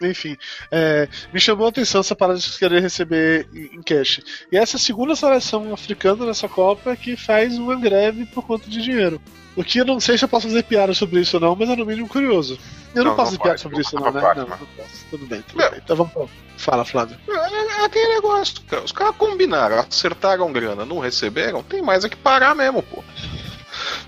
Enfim, 0.00 0.36
é, 0.70 1.08
me 1.32 1.40
chamou 1.40 1.66
a 1.66 1.68
atenção 1.68 2.00
essa 2.00 2.16
parada 2.16 2.38
de 2.38 2.58
querer 2.58 2.82
receber 2.82 3.48
em 3.54 3.82
cash. 3.82 4.20
E 4.50 4.56
essa 4.56 4.76
segunda 4.78 5.14
seleção 5.14 5.72
africana 5.72 6.26
nessa 6.26 6.48
Copa 6.48 6.90
é 6.90 6.96
que 6.96 7.16
faz 7.16 7.56
uma 7.58 7.76
greve 7.76 8.26
por 8.26 8.44
conta 8.44 8.68
de 8.68 8.82
dinheiro. 8.82 9.20
O 9.56 9.62
que 9.62 9.78
eu 9.78 9.84
não 9.84 10.00
sei 10.00 10.18
se 10.18 10.24
eu 10.24 10.28
posso 10.28 10.48
fazer 10.48 10.64
piada 10.64 10.92
sobre 10.94 11.20
isso 11.20 11.36
ou 11.36 11.40
não, 11.40 11.54
mas 11.54 11.70
é 11.70 11.76
no 11.76 11.86
mínimo 11.86 12.08
curioso. 12.08 12.58
Eu 12.92 13.04
não, 13.04 13.10
não 13.10 13.16
posso 13.16 13.32
fazer 13.32 13.42
piada 13.42 13.58
sobre 13.58 13.80
isso, 13.80 13.94
não, 13.94 14.10
né? 14.10 14.20
Não, 14.20 14.46
não 14.46 14.56
posso. 14.56 15.06
Tudo 15.10 15.26
bem, 15.26 15.42
tudo 15.42 15.58
bem. 15.70 15.80
Então 15.82 15.96
vamos. 15.96 16.30
Fala, 16.56 16.84
Flávio. 16.84 17.16
É, 17.28 17.32
é, 17.32 17.82
é 17.82 17.84
aquele 17.84 18.14
negócio, 18.14 18.60
cara. 18.62 18.82
Os 18.82 18.92
caras 18.92 19.14
combinaram, 19.16 19.78
acertaram 19.78 20.52
grana, 20.52 20.84
não 20.84 20.98
receberam, 20.98 21.62
tem 21.62 21.82
mais 21.82 22.04
é 22.04 22.08
que 22.08 22.16
parar 22.16 22.54
mesmo, 22.54 22.82
pô. 22.82 23.04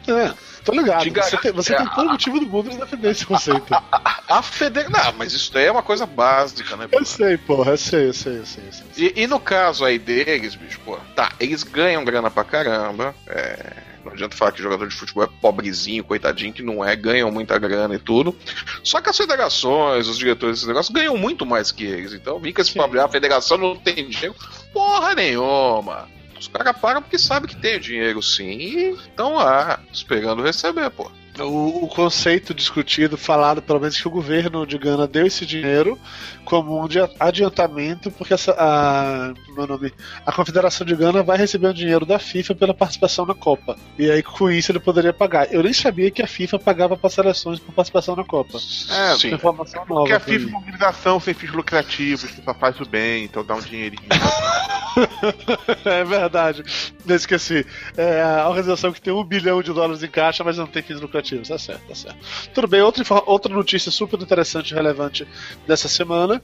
É. 0.08 0.34
Tô 0.64 0.72
ligado. 0.72 1.08
Você, 1.08 1.36
tem, 1.36 1.52
você 1.52 1.74
é, 1.74 1.76
tem 1.76 1.86
todo 1.94 2.10
motivo 2.10 2.40
do 2.40 2.46
mundo 2.46 2.70
de 2.70 2.76
defender 2.76 3.10
esse 3.10 3.24
conceito. 3.24 3.72
A, 3.72 3.82
a, 3.92 4.38
a 4.38 4.42
feder... 4.42 4.90
Não, 4.90 5.12
mas 5.12 5.32
isso 5.32 5.52
daí 5.52 5.66
é 5.66 5.72
uma 5.72 5.82
coisa 5.82 6.04
básica, 6.04 6.76
né? 6.76 6.88
Porra? 6.88 7.00
Eu 7.00 7.06
sei, 7.06 7.36
porra, 7.38 7.70
eu 7.72 7.76
sei, 7.76 8.08
eu 8.08 8.12
sei, 8.12 8.38
eu 8.38 8.46
sei. 8.46 8.64
Eu 8.66 8.72
sei, 8.72 8.84
E, 8.96 9.22
e, 9.22 9.26
no 9.28 9.38
caso 9.38 9.84
aí 9.84 9.98
deles, 9.98 10.56
bicho, 10.56 10.80
pô, 10.84 10.98
tá, 11.14 11.32
eles 11.38 11.62
ganham 11.62 12.04
grana 12.04 12.30
pra 12.30 12.42
caramba. 12.42 13.14
É. 13.28 13.96
Não 14.04 14.12
adianta 14.12 14.36
falar 14.36 14.52
que 14.52 14.62
jogador 14.62 14.86
de 14.86 14.94
futebol 14.94 15.24
é 15.24 15.28
pobrezinho, 15.40 16.04
coitadinho, 16.04 16.52
que 16.52 16.62
não 16.62 16.84
é, 16.84 16.94
ganham 16.94 17.30
muita 17.30 17.58
grana 17.58 17.96
e 17.96 17.98
tudo. 17.98 18.36
Só 18.84 19.00
que 19.00 19.10
as 19.10 19.16
federações, 19.16 20.06
os 20.06 20.16
diretores 20.16 20.56
desses 20.56 20.68
negócios 20.68 20.94
ganham 20.94 21.16
muito 21.16 21.44
mais 21.44 21.72
que 21.72 21.84
eles. 21.84 22.12
Então, 22.12 22.38
vem 22.38 22.52
com 22.52 22.60
esse 22.60 22.72
problema, 22.72 23.06
a 23.06 23.10
federação 23.10 23.58
não 23.58 23.74
tem 23.74 24.08
dinheiro. 24.08 24.34
Porra 24.72 25.14
nenhuma. 25.14 26.08
Os 26.38 26.48
caras 26.48 26.76
pagam 26.78 27.02
porque 27.02 27.18
sabem 27.18 27.48
que 27.48 27.56
tem 27.56 27.80
dinheiro 27.80 28.22
sim 28.22 28.50
e 28.50 28.90
estão 28.90 29.34
lá, 29.34 29.80
esperando 29.92 30.42
receber, 30.42 30.90
pô. 30.90 31.10
O, 31.38 31.84
o, 31.84 31.88
conceito 31.88 32.54
discutido, 32.54 33.18
falado, 33.18 33.60
pelo 33.60 33.80
menos 33.80 34.00
que 34.00 34.08
o 34.08 34.10
governo 34.10 34.66
de 34.66 34.78
Gana 34.78 35.06
deu 35.06 35.26
esse 35.26 35.44
dinheiro 35.44 35.98
como 36.46 36.80
um 36.80 36.88
adiantamento, 37.18 38.08
porque 38.12 38.32
essa, 38.32 38.54
a, 38.56 39.34
meu 39.52 39.66
nome, 39.66 39.92
a 40.24 40.30
Confederação 40.30 40.86
de 40.86 40.94
Gana 40.94 41.20
vai 41.22 41.36
receber 41.36 41.66
o 41.66 41.74
dinheiro 41.74 42.06
da 42.06 42.20
FIFA 42.20 42.54
pela 42.54 42.72
participação 42.72 43.26
na 43.26 43.34
Copa. 43.34 43.76
E 43.98 44.08
aí 44.08 44.22
com 44.22 44.48
isso 44.48 44.70
ele 44.70 44.78
poderia 44.78 45.12
pagar. 45.12 45.52
Eu 45.52 45.64
nem 45.64 45.72
sabia 45.72 46.08
que 46.10 46.22
a 46.22 46.26
FIFA 46.26 46.60
pagava 46.60 46.96
para 46.96 47.10
seleções 47.10 47.58
por 47.58 47.72
participação 47.74 48.14
na 48.14 48.24
Copa. 48.24 48.58
É, 48.58 49.16
sim. 49.18 49.34
informação 49.34 49.84
nova. 49.86 50.02
Porque 50.02 50.12
a 50.12 50.20
FIFA 50.20 50.46
é 50.46 50.48
uma 50.48 50.58
organização 50.60 51.18
sem 51.18 51.34
fins 51.34 51.50
lucrativos, 51.50 52.30
que 52.30 52.44
só 52.44 52.54
faz 52.54 52.80
o 52.80 52.86
bem, 52.86 53.24
então 53.24 53.44
dá 53.44 53.56
um 53.56 53.60
dinheirinho. 53.60 54.06
é 55.84 56.04
verdade. 56.04 56.62
Eu 57.04 57.16
esqueci. 57.16 57.66
É 57.96 58.22
a 58.22 58.48
organização 58.48 58.92
que 58.92 59.00
tem 59.00 59.12
um 59.12 59.24
bilhão 59.24 59.60
de 59.60 59.72
dólares 59.72 60.00
em 60.00 60.08
caixa, 60.08 60.44
mas 60.44 60.56
não 60.56 60.66
tem 60.66 60.82
fins 60.82 61.00
lucrativos. 61.00 61.48
Tá 61.48 61.58
certo, 61.58 61.88
tá 61.88 61.94
certo. 61.94 62.18
Tudo 62.54 62.68
bem, 62.68 62.82
outra, 62.82 63.04
outra 63.26 63.52
notícia 63.52 63.90
super 63.90 64.20
interessante 64.20 64.70
e 64.70 64.74
relevante 64.74 65.26
dessa 65.66 65.88
semana 65.88 66.35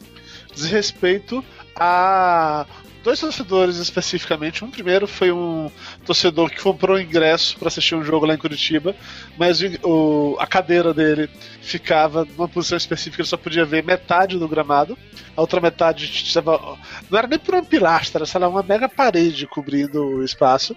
diz 0.54 0.64
respeito 0.64 1.44
a 1.74 2.66
dois 3.02 3.20
torcedores 3.20 3.76
especificamente. 3.76 4.64
Um 4.64 4.70
primeiro 4.70 5.06
foi 5.06 5.32
um 5.32 5.70
torcedor 6.06 6.50
que 6.50 6.60
comprou 6.60 7.00
ingresso 7.00 7.58
para 7.58 7.68
assistir 7.68 7.94
um 7.94 8.04
jogo 8.04 8.26
lá 8.26 8.34
em 8.34 8.38
Curitiba, 8.38 8.94
mas 9.36 9.60
o, 9.82 10.36
a 10.38 10.46
cadeira 10.46 10.94
dele 10.94 11.28
ficava 11.60 12.24
numa 12.24 12.48
posição 12.48 12.76
específica, 12.76 13.22
ele 13.22 13.28
só 13.28 13.36
podia 13.36 13.64
ver 13.64 13.84
metade 13.84 14.38
do 14.38 14.48
gramado. 14.48 14.96
A 15.36 15.40
outra 15.40 15.60
metade 15.60 16.04
estava. 16.04 16.78
Não 17.10 17.18
era 17.18 17.26
nem 17.26 17.38
por 17.38 17.54
um 17.54 17.64
pilastra, 17.64 18.24
era 18.34 18.48
uma 18.48 18.62
mega 18.62 18.88
parede 18.88 19.46
cobrindo 19.46 20.02
o 20.02 20.24
espaço. 20.24 20.76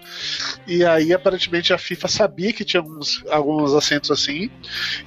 E 0.66 0.84
aí, 0.84 1.12
aparentemente, 1.12 1.72
a 1.72 1.78
FIFA 1.78 2.08
sabia 2.08 2.52
que 2.52 2.64
tinha 2.64 2.80
alguns, 2.80 3.22
alguns 3.28 3.74
assentos 3.74 4.10
assim, 4.10 4.50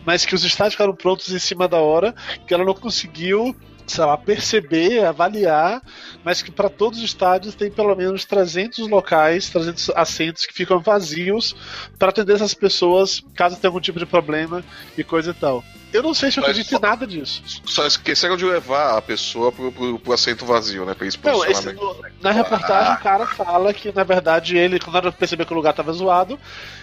mas 0.05 0.23
que 0.23 0.35
os 0.35 0.43
estádios 0.43 0.75
ficaram 0.75 0.93
prontos 0.95 1.33
em 1.33 1.39
cima 1.39 1.67
da 1.67 1.77
hora, 1.77 2.13
que 2.45 2.53
ela 2.53 2.63
não 2.63 2.75
conseguiu 2.75 3.55
sei 3.89 4.05
lá, 4.05 4.17
perceber, 4.17 5.05
avaliar, 5.05 5.81
mas 6.23 6.41
que 6.41 6.51
para 6.51 6.69
todos 6.69 6.99
os 6.99 7.05
estádios 7.05 7.55
tem 7.55 7.71
pelo 7.71 7.95
menos 7.95 8.25
300 8.25 8.87
locais, 8.87 9.49
300 9.49 9.91
assentos 9.91 10.45
que 10.45 10.53
ficam 10.53 10.79
vazios 10.79 11.55
para 11.97 12.09
atender 12.09 12.35
essas 12.35 12.53
pessoas 12.53 13.21
caso 13.33 13.57
tenha 13.57 13.69
algum 13.69 13.81
tipo 13.81 13.99
de 13.99 14.05
problema 14.05 14.63
e 14.97 15.03
coisa 15.03 15.31
e 15.31 15.33
tal. 15.33 15.63
Eu 15.91 16.03
não 16.03 16.13
sei 16.13 16.31
se 16.31 16.39
eu 16.39 16.43
acredito 16.43 16.75
em 16.75 16.79
nada 16.79 17.07
disso. 17.07 17.41
Só 17.65 17.85
esqueceram 17.85 18.37
de 18.37 18.45
levar 18.45 18.97
a 18.97 19.01
pessoa 19.01 19.51
pro, 19.51 19.71
pro, 19.71 19.99
pro 19.99 20.13
assento 20.13 20.45
vazio, 20.45 20.85
né? 20.85 20.93
Pra 20.93 21.07
esse 21.07 21.17
não, 21.23 21.43
esse, 21.45 21.75
na 22.21 22.31
reportagem 22.31 22.93
ah. 22.93 22.97
o 22.99 23.03
cara 23.03 23.25
fala 23.25 23.73
que, 23.73 23.91
na 23.91 24.03
verdade, 24.03 24.55
ele, 24.55 24.79
quando 24.79 24.97
ele 24.99 25.11
percebeu 25.11 25.45
que 25.45 25.53
o 25.53 25.55
lugar 25.55 25.73
tava 25.73 25.91
zoado, 25.91 26.39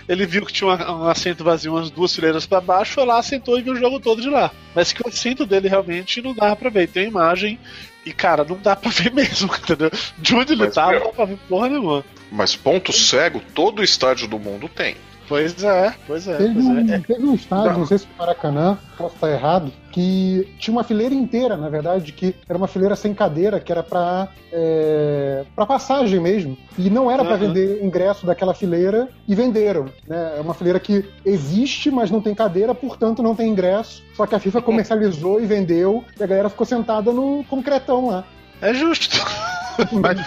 ele 0.09 0.27
viu 0.27 0.45
que 0.45 0.53
tinha 0.53 0.69
um, 0.69 1.05
um 1.05 1.09
assento 1.09 1.45
vazio, 1.45 1.73
umas 1.75 1.91
duas 1.91 2.15
fileiras 2.15 2.47
para 2.47 2.61
baixo, 2.61 2.95
foi 2.95 3.07
lá, 3.07 3.23
sentou 3.23 3.59
e 3.59 3.63
viu 3.63 3.75
o 3.75 3.79
jogo 3.79 4.01
todo 4.01 4.21
de 4.21 4.29
lá. 4.29 4.51
Mas 4.75 4.93
que 4.93 5.03
o 5.03 5.09
assento 5.09 5.47
dele 5.47 5.69
realmente 5.69 6.21
não 6.21 6.35
dava 6.35 6.57
pra 6.57 6.71
ver. 6.71 6.89
Tem 6.89 7.09
uma 7.09 7.23
imagem 7.23 7.61
e, 8.05 8.13
cara, 8.13 8.45
não 8.45 8.57
dá 8.57 8.75
pra 8.75 8.91
ver 8.91 9.11
mesmo, 9.15 9.55
entendeu? 9.55 9.91
De 10.19 10.35
onde 10.35 10.53
ele 10.53 10.65
Mas, 10.65 10.75
tava, 10.75 10.93
não 10.93 11.07
dá 11.07 11.13
pra 11.13 11.25
ver 11.25 11.39
porra 11.49 11.69
nenhuma. 11.69 12.05
Mas 12.31 12.57
ponto 12.57 12.93
cego, 12.93 13.41
todo 13.55 13.85
estádio 13.85 14.27
do 14.27 14.39
mundo 14.39 14.69
tem. 14.69 14.97
Pois 15.29 15.63
é, 15.63 15.95
pois 16.07 16.29
é. 16.29 16.37
Teve, 16.37 16.55
pois 16.55 16.67
um, 16.67 16.79
é. 16.79 16.99
teve 17.01 17.27
um 17.27 17.35
estádio, 17.35 17.73
não. 17.73 17.79
não 17.81 17.87
sei 17.87 17.99
se 17.99 18.07
Maracanã, 18.19 18.79
posso 18.97 19.15
estar 19.15 19.31
errado, 19.31 19.73
que 19.91 20.49
tinha 20.59 20.73
uma 20.73 20.85
fileira 20.85 21.15
inteira, 21.15 21.57
na 21.57 21.69
verdade, 21.69 22.13
que 22.13 22.35
era 22.49 22.57
uma 22.57 22.69
fileira 22.69 22.95
sem 22.95 23.13
cadeira, 23.13 23.59
que 23.59 23.73
era 23.73 23.83
para 23.83 24.29
é, 24.53 25.45
para 25.55 25.67
passagem 25.67 26.21
mesmo. 26.21 26.57
E 26.79 26.89
não 26.89 27.11
era 27.11 27.23
uhum. 27.23 27.29
para 27.29 27.37
vender 27.37 27.85
ingresso 27.85 28.25
daquela 28.25 28.55
fileira 28.55 29.09
e 29.27 29.35
venderam. 29.35 29.87
Né? 30.07 30.35
É 30.39 30.41
uma 30.41 30.55
fileira 30.55 30.79
que 30.79 31.05
existe, 31.25 31.91
mas 31.91 32.11
não 32.11 32.21
tem 32.21 32.35
cadeira, 32.35 32.75
portanto 32.75 33.23
não 33.23 33.35
tem 33.35 33.51
ingresso. 33.51 34.03
Só 34.15 34.27
que 34.27 34.35
a 34.35 34.39
FIFA 34.39 34.63
comercializou 34.63 35.41
e 35.41 35.47
vendeu, 35.47 36.05
e 36.19 36.23
a 36.23 36.27
galera 36.27 36.49
ficou 36.49 36.67
sentada 36.67 37.13
no 37.13 37.45
concretão 37.49 38.09
lá. 38.09 38.25
É 38.61 38.73
justo. 38.73 39.19
Mas, 39.93 40.19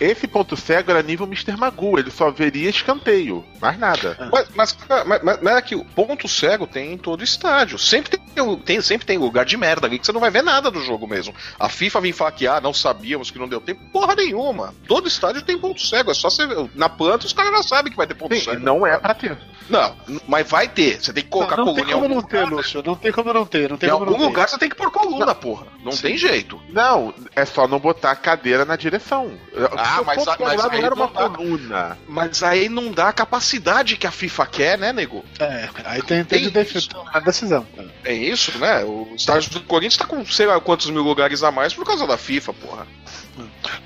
esse 0.00 0.26
ponto 0.26 0.56
cego 0.56 0.90
era 0.90 1.02
nível 1.02 1.26
Mr. 1.26 1.56
Magoo, 1.56 1.98
ele 1.98 2.10
só 2.10 2.30
veria 2.30 2.70
escanteio, 2.70 3.44
mais 3.60 3.78
nada. 3.78 4.28
Mas, 4.32 4.48
mas, 4.54 4.78
mas, 4.88 5.22
mas, 5.22 5.42
mas 5.42 5.56
é 5.56 5.62
que 5.62 5.74
o 5.74 5.84
ponto 5.84 6.28
cego 6.28 6.66
tem 6.66 6.92
em 6.92 6.98
todo 6.98 7.22
estádio. 7.22 7.78
Sempre 7.78 8.16
tem, 8.16 8.56
tem, 8.58 8.80
sempre 8.80 9.06
tem 9.06 9.18
lugar 9.18 9.44
de 9.44 9.56
merda 9.56 9.86
ali 9.86 9.98
que 9.98 10.06
você 10.06 10.12
não 10.12 10.20
vai 10.20 10.30
ver 10.30 10.42
nada 10.42 10.70
do 10.70 10.82
jogo 10.82 11.06
mesmo. 11.06 11.34
A 11.58 11.68
FIFA 11.68 12.00
vem 12.00 12.12
falar 12.12 12.32
que 12.32 12.46
ah, 12.46 12.60
não 12.60 12.72
sabíamos 12.72 13.30
que 13.30 13.38
não 13.38 13.48
deu 13.48 13.60
tempo. 13.60 13.80
Porra 13.92 14.14
nenhuma. 14.14 14.74
Todo 14.86 15.08
estádio 15.08 15.42
tem 15.42 15.58
ponto 15.58 15.80
cego. 15.80 16.10
É 16.10 16.14
só 16.14 16.30
você. 16.30 16.44
Na 16.74 16.88
planta 16.88 17.26
os 17.26 17.32
caras 17.32 17.52
já 17.52 17.62
sabem 17.62 17.90
que 17.90 17.96
vai 17.96 18.06
ter 18.06 18.14
ponto 18.14 18.34
Sim, 18.34 18.42
cego. 18.42 18.60
Não 18.60 18.86
é 18.86 18.98
pra 18.98 19.14
ter. 19.14 19.36
Não, 19.68 19.96
mas 20.28 20.48
vai 20.48 20.68
ter. 20.68 21.02
Você 21.02 21.12
tem 21.12 21.24
que 21.24 21.30
colocar 21.30 21.56
não, 21.56 21.64
não 21.64 21.72
coluna 21.72 21.86
tem 21.86 21.94
como 21.94 22.14
não 22.14 22.22
ter, 22.22 22.44
Lúcio. 22.44 22.82
Não 22.84 22.94
tem 22.94 23.12
como 23.12 23.32
não 23.32 23.46
ter. 23.46 23.70
Não 23.70 23.76
tem 23.76 23.88
em 23.88 23.92
algum 23.92 24.16
lugar 24.16 24.44
ter. 24.44 24.52
você 24.52 24.58
tem 24.58 24.68
que 24.68 24.76
pôr 24.76 24.90
coluna, 24.90 25.26
não. 25.26 25.34
porra. 25.34 25.66
Não 25.82 25.92
Sim. 25.92 26.02
tem 26.02 26.18
jeito. 26.18 26.60
Não, 26.70 27.14
é 27.34 27.44
só 27.44 27.66
não 27.66 27.78
botar 27.78 28.10
a 28.10 28.16
cadeira 28.54 28.64
na 28.64 28.76
direção. 28.76 29.32
Ah, 29.76 30.02
mas, 30.04 30.26
a, 30.26 30.36
mas 30.38 30.64
aí 30.64 30.82
era 30.82 30.94
uma 30.94 31.08
coluna. 31.08 31.98
Mas 32.06 32.42
aí 32.42 32.68
não 32.68 32.92
dá 32.92 33.08
a 33.08 33.12
capacidade 33.12 33.96
que 33.96 34.06
a 34.06 34.10
FIFA 34.10 34.46
quer, 34.46 34.78
né, 34.78 34.92
nego? 34.92 35.24
É, 35.40 35.68
aí 35.84 36.02
tem, 36.02 36.24
tem, 36.24 36.50
tem 36.50 36.50
de 36.50 36.88
a 37.12 37.20
decisão. 37.20 37.66
É 38.04 38.12
isso, 38.12 38.56
né? 38.58 38.84
O 38.84 39.12
estádio 39.16 39.50
do 39.50 39.60
Corinthians 39.62 39.96
tá 39.96 40.06
com 40.06 40.24
sei 40.24 40.46
lá 40.46 40.60
quantos 40.60 40.88
mil 40.90 41.02
lugares 41.02 41.42
a 41.42 41.50
mais 41.50 41.74
por 41.74 41.84
causa 41.84 42.06
da 42.06 42.16
FIFA, 42.16 42.52
porra. 42.54 42.86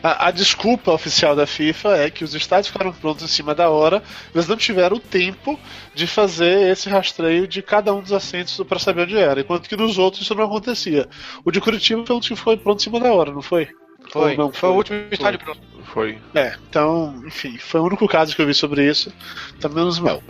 A, 0.02 0.28
a, 0.28 0.30
desculpa 0.30 0.92
oficial 0.92 1.34
da 1.34 1.46
FIFA 1.46 1.96
é 1.96 2.10
que 2.10 2.22
os 2.22 2.34
estádios 2.34 2.68
ficaram 2.68 2.92
prontos 2.92 3.24
em 3.24 3.28
cima 3.28 3.54
da 3.54 3.70
hora, 3.70 4.02
eles 4.34 4.46
não 4.46 4.56
tiveram 4.56 4.98
tempo 4.98 5.58
de 5.94 6.06
fazer 6.06 6.70
esse 6.70 6.90
rastreio 6.90 7.48
de 7.48 7.62
cada 7.62 7.94
um 7.94 8.02
dos 8.02 8.12
assentos 8.12 8.58
para 8.68 8.78
saber 8.78 9.02
onde 9.02 9.16
era, 9.16 9.40
enquanto 9.40 9.68
que 9.68 9.76
nos 9.76 9.96
outros 9.96 10.22
isso 10.22 10.34
não 10.34 10.44
acontecia. 10.44 11.08
O 11.44 11.50
de 11.50 11.60
Curitiba 11.60 12.04
foi 12.04 12.16
um 12.16 12.20
que 12.20 12.36
foi 12.36 12.58
pronto 12.58 12.80
em 12.80 12.84
cima 12.84 13.00
da 13.00 13.10
hora, 13.10 13.32
não 13.32 13.40
foi? 13.40 13.68
Foi, 14.10 14.36
não, 14.36 14.50
foi, 14.50 14.60
foi, 14.60 14.68
o 14.70 14.74
último 14.74 15.04
estádio 15.10 15.40
pronto. 15.40 15.60
Foi. 15.92 16.18
É, 16.34 16.54
então, 16.68 17.22
enfim, 17.26 17.56
foi 17.56 17.80
o 17.80 17.84
único 17.84 18.06
caso 18.06 18.36
que 18.36 18.42
eu 18.42 18.46
vi 18.46 18.52
sobre 18.52 18.88
isso. 18.88 19.12
Tá 19.60 19.68
menos 19.68 19.98
mal. 19.98 20.22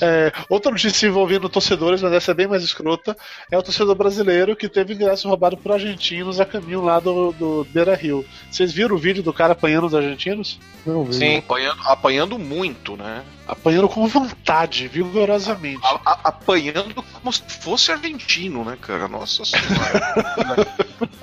É, 0.00 0.32
outra 0.48 0.70
notícia 0.72 1.06
envolvendo 1.06 1.48
torcedores, 1.48 2.00
mas 2.00 2.12
essa 2.12 2.30
é 2.30 2.34
bem 2.34 2.46
mais 2.46 2.62
escrota, 2.62 3.16
é 3.50 3.58
o 3.58 3.62
torcedor 3.62 3.94
brasileiro 3.94 4.56
que 4.56 4.68
teve 4.68 4.94
ingresso 4.94 5.28
roubado 5.28 5.56
por 5.56 5.72
argentinos 5.72 6.40
a 6.40 6.46
caminho 6.46 6.82
lá 6.82 6.98
do, 6.98 7.32
do 7.32 7.66
Beira 7.70 7.94
Rio. 7.94 8.24
Vocês 8.50 8.72
viram 8.72 8.96
o 8.96 8.98
vídeo 8.98 9.22
do 9.22 9.32
cara 9.32 9.52
apanhando 9.52 9.86
os 9.86 9.94
argentinos? 9.94 10.58
Não 10.84 11.04
vi. 11.04 11.14
Sim, 11.14 11.38
apanhando, 11.38 11.80
apanhando 11.84 12.38
muito, 12.38 12.96
né? 12.96 13.22
Apanhando 13.46 13.88
com 13.88 14.06
vontade, 14.06 14.88
vigorosamente. 14.88 15.80
A, 15.84 16.00
a, 16.04 16.20
apanhando 16.24 17.02
como 17.12 17.32
se 17.32 17.42
fosse 17.60 17.92
argentino, 17.92 18.64
né, 18.64 18.78
cara? 18.80 19.06
Nossa 19.08 19.44
senhora. 19.44 20.66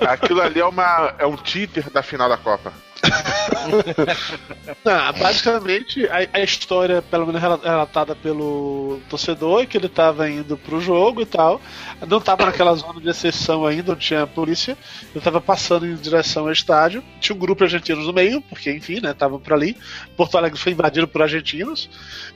Aquilo 0.00 0.40
ali 0.40 0.60
é, 0.60 0.64
uma, 0.64 1.14
é 1.18 1.26
um 1.26 1.36
títer 1.36 1.90
da 1.90 1.99
final 2.02 2.28
da 2.28 2.36
Copa. 2.36 2.89
Não, 4.84 5.12
basicamente, 5.18 6.06
a, 6.06 6.28
a, 6.32 6.40
história, 6.40 7.02
pelo 7.02 7.26
menos 7.26 7.40
relatada 7.40 8.14
pelo 8.14 9.00
torcedor, 9.08 9.62
é 9.62 9.66
que 9.66 9.76
ele 9.76 9.86
estava 9.86 10.28
indo 10.28 10.56
pro 10.56 10.80
jogo 10.80 11.20
e 11.20 11.26
tal. 11.26 11.60
Não 12.06 12.18
estava 12.18 12.46
naquela 12.46 12.74
zona 12.74 13.00
de 13.00 13.08
exceção 13.08 13.66
ainda, 13.66 13.92
onde 13.92 14.06
tinha 14.06 14.26
polícia. 14.26 14.76
Ele 15.02 15.18
estava 15.18 15.40
passando 15.40 15.86
em 15.86 15.94
direção 15.94 16.44
ao 16.44 16.52
estádio. 16.52 17.02
Tinha 17.20 17.34
um 17.34 17.38
grupo 17.38 17.66
de 17.66 17.74
argentinos 17.74 18.06
no 18.06 18.12
meio, 18.12 18.40
porque, 18.42 18.72
enfim, 18.72 19.00
né, 19.00 19.10
estavam 19.10 19.38
por 19.38 19.52
ali. 19.52 19.76
Porto 20.16 20.36
Alegre 20.36 20.58
foi 20.58 20.72
invadido 20.72 21.08
por 21.08 21.22
argentinos. 21.22 21.88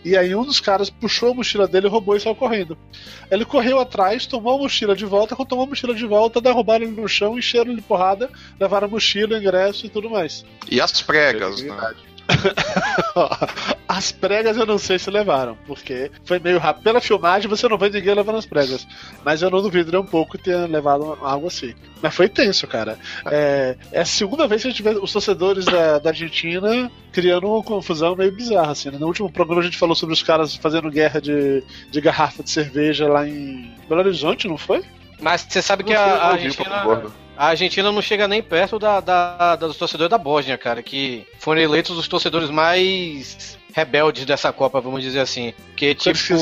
E 0.04 0.16
aí 0.16 0.34
um 0.34 0.44
dos 0.44 0.60
caras 0.60 0.90
puxou 0.90 1.32
a 1.32 1.34
mochila 1.34 1.66
dele, 1.66 1.88
roubou 1.88 2.16
e 2.16 2.20
saiu 2.20 2.34
correndo. 2.34 2.76
Ele 3.30 3.44
correu 3.44 3.78
atrás, 3.78 4.26
tomou 4.26 4.54
a 4.54 4.58
mochila 4.58 4.94
de 4.94 5.04
volta. 5.04 5.36
Quando 5.36 5.48
tomou 5.48 5.64
a 5.64 5.68
mochila 5.68 5.94
de 5.94 6.06
volta, 6.06 6.40
derrubaram 6.40 6.84
ele 6.84 7.00
no 7.00 7.08
chão, 7.08 7.38
encheram 7.38 7.70
ele 7.70 7.80
de 7.80 7.86
porrada, 7.86 8.30
levaram 8.58 8.86
a 8.86 8.90
mochila, 8.90 9.38
ingresso 9.38 9.86
e 9.86 9.88
tudo 9.88 10.10
mais. 10.10 10.44
E 10.70 10.80
as 10.80 11.02
pregas, 11.02 11.62
né? 11.62 11.94
as 13.86 14.10
pregas 14.12 14.56
eu 14.56 14.64
não 14.66 14.78
sei 14.78 14.98
se 14.98 15.10
levaram, 15.10 15.56
porque 15.66 16.10
foi 16.24 16.38
meio 16.38 16.58
rápido. 16.58 16.82
Pela 16.82 17.00
filmagem 17.00 17.48
você 17.48 17.68
não 17.68 17.78
vê 17.78 17.90
ninguém 17.90 18.14
levando 18.14 18.38
as 18.38 18.46
pregas. 18.46 18.86
Mas 19.24 19.42
eu 19.42 19.50
não 19.50 19.62
duvido 19.62 19.92
nem 19.92 20.00
um 20.00 20.06
pouco 20.06 20.38
ter 20.38 20.56
levado 20.68 21.18
algo 21.20 21.46
assim. 21.46 21.74
Mas 22.02 22.14
foi 22.14 22.28
tenso, 22.28 22.66
cara. 22.66 22.98
É, 23.26 23.76
é 23.92 24.00
a 24.00 24.04
segunda 24.04 24.46
vez 24.46 24.62
que 24.62 24.68
a 24.68 24.70
gente 24.70 24.82
vê 24.82 24.90
os 24.90 25.12
torcedores 25.12 25.64
da, 25.64 25.98
da 25.98 26.10
Argentina 26.10 26.90
criando 27.12 27.46
uma 27.46 27.62
confusão 27.62 28.16
meio 28.16 28.32
bizarra, 28.32 28.72
assim. 28.72 28.90
Né? 28.90 28.98
No 28.98 29.06
último 29.06 29.30
programa 29.30 29.60
a 29.60 29.64
gente 29.64 29.78
falou 29.78 29.94
sobre 29.94 30.14
os 30.14 30.22
caras 30.22 30.54
fazendo 30.56 30.90
guerra 30.90 31.20
de, 31.20 31.62
de 31.90 32.00
garrafa 32.00 32.42
de 32.42 32.50
cerveja 32.50 33.06
lá 33.06 33.26
em 33.26 33.74
Belo 33.88 34.00
Horizonte, 34.00 34.48
não 34.48 34.58
foi? 34.58 34.82
Mas 35.20 35.46
você 35.48 35.62
sabe 35.62 35.84
que 35.84 35.94
a, 35.94 36.00
a 36.00 36.32
Argentina. 36.32 37.02
A 37.36 37.48
Argentina 37.48 37.90
não 37.90 38.02
chega 38.02 38.28
nem 38.28 38.42
perto 38.42 38.78
da, 38.78 39.00
da, 39.00 39.56
dos 39.56 39.76
torcedores 39.76 40.10
da 40.10 40.18
Bósnia, 40.18 40.56
cara, 40.56 40.82
que 40.82 41.26
foram 41.38 41.60
eleitos 41.60 41.96
os 41.96 42.08
torcedores 42.08 42.50
mais 42.50 43.58
rebeldes 43.74 44.24
dessa 44.24 44.52
Copa, 44.52 44.80
vamos 44.80 45.02
dizer 45.02 45.20
assim. 45.20 45.52
Que 45.76 45.94
tipo. 45.94 46.34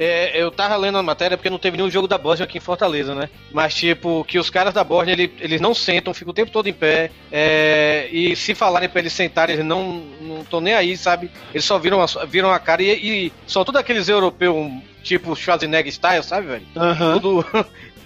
É, 0.00 0.40
eu 0.40 0.48
tava 0.52 0.76
lendo 0.76 0.96
a 0.96 1.02
matéria 1.02 1.36
porque 1.36 1.50
não 1.50 1.58
teve 1.58 1.76
nenhum 1.76 1.90
jogo 1.90 2.06
da 2.06 2.16
Bósnia 2.16 2.44
aqui 2.44 2.58
em 2.58 2.60
Fortaleza, 2.60 3.16
né? 3.16 3.28
Mas, 3.50 3.74
tipo, 3.74 4.24
que 4.24 4.38
os 4.38 4.48
caras 4.48 4.72
da 4.72 4.84
Bósnia, 4.84 5.12
ele, 5.12 5.34
eles 5.40 5.60
não 5.60 5.74
sentam, 5.74 6.14
ficam 6.14 6.30
o 6.30 6.34
tempo 6.34 6.52
todo 6.52 6.68
em 6.68 6.72
pé. 6.72 7.10
É, 7.32 8.08
e 8.12 8.36
se 8.36 8.54
falarem 8.54 8.88
pra 8.88 9.00
eles 9.00 9.12
sentarem, 9.12 9.56
eles 9.56 9.66
não 9.66 10.00
estão 10.40 10.60
nem 10.60 10.74
aí, 10.74 10.96
sabe? 10.96 11.28
Eles 11.52 11.64
só 11.64 11.80
viram 11.80 12.00
a, 12.00 12.06
viram 12.26 12.52
a 12.52 12.60
cara 12.60 12.80
e, 12.80 13.26
e 13.26 13.32
são 13.44 13.64
todos 13.64 13.80
aqueles 13.80 14.08
europeus, 14.08 14.70
tipo 15.02 15.34
Schwarzenegger 15.34 15.92
style, 15.92 16.22
sabe, 16.22 16.46
velho? 16.46 16.66
Uhum. 16.76 17.12
Tudo. 17.18 17.46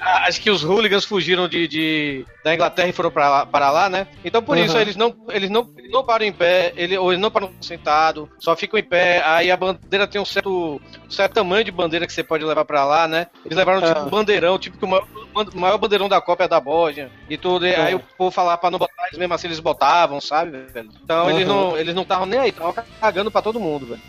Acho 0.02 0.40
que 0.40 0.50
os 0.50 0.62
hooligans 0.62 1.04
fugiram 1.04 1.48
de, 1.48 1.68
de 1.68 2.26
da 2.44 2.54
Inglaterra 2.54 2.88
e 2.88 2.92
foram 2.92 3.10
para 3.10 3.70
lá, 3.70 3.88
né? 3.88 4.08
Então 4.24 4.42
por 4.42 4.56
uhum. 4.56 4.64
isso 4.64 4.76
eles 4.76 4.96
não, 4.96 5.14
eles 5.28 5.48
não, 5.48 5.68
não 5.90 6.04
param 6.04 6.24
em 6.24 6.32
pé, 6.32 6.72
ele, 6.76 6.98
ou 6.98 7.12
eles 7.12 7.20
não 7.20 7.30
param 7.30 7.52
sentado, 7.60 8.28
só 8.38 8.56
ficam 8.56 8.78
em 8.78 8.82
pé. 8.82 9.22
Aí 9.24 9.50
a 9.50 9.56
bandeira 9.56 10.06
tem 10.06 10.20
um 10.20 10.24
certo, 10.24 10.80
um 11.06 11.10
certo 11.10 11.34
tamanho 11.34 11.64
de 11.64 11.70
bandeira 11.70 12.06
que 12.06 12.12
você 12.12 12.22
pode 12.22 12.44
levar 12.44 12.64
para 12.64 12.84
lá, 12.84 13.06
né? 13.06 13.28
Eles 13.44 13.56
levaram 13.56 13.80
tipo 13.80 14.00
um 14.00 14.10
bandeirão, 14.10 14.58
tipo 14.58 14.76
que 14.76 14.84
o 14.84 14.88
maior, 14.88 15.06
o 15.34 15.58
maior 15.58 15.78
bandeirão 15.78 16.08
da 16.08 16.20
Copa 16.20 16.44
é 16.44 16.48
da 16.48 16.60
Bósnia 16.60 17.10
e 17.30 17.36
tudo. 17.36 17.66
E 17.66 17.74
aí 17.74 17.94
o 17.94 18.00
povo 18.00 18.30
falava 18.30 18.58
para 18.58 18.70
não 18.70 18.78
botar, 18.78 19.06
eles 19.06 19.18
mesmo 19.18 19.34
assim 19.34 19.46
eles 19.46 19.60
botavam, 19.60 20.20
sabe? 20.20 20.50
Velho? 20.50 20.90
Então 21.04 21.24
uhum. 21.24 21.30
eles 21.30 21.46
não 21.46 21.76
eles 21.76 21.94
não 21.94 22.02
estavam 22.02 22.26
nem 22.26 22.40
aí, 22.40 22.50
estavam 22.50 22.74
cagando 23.00 23.30
para 23.30 23.42
todo 23.42 23.60
mundo, 23.60 23.86
velho. 23.86 24.02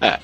É. 0.00 0.18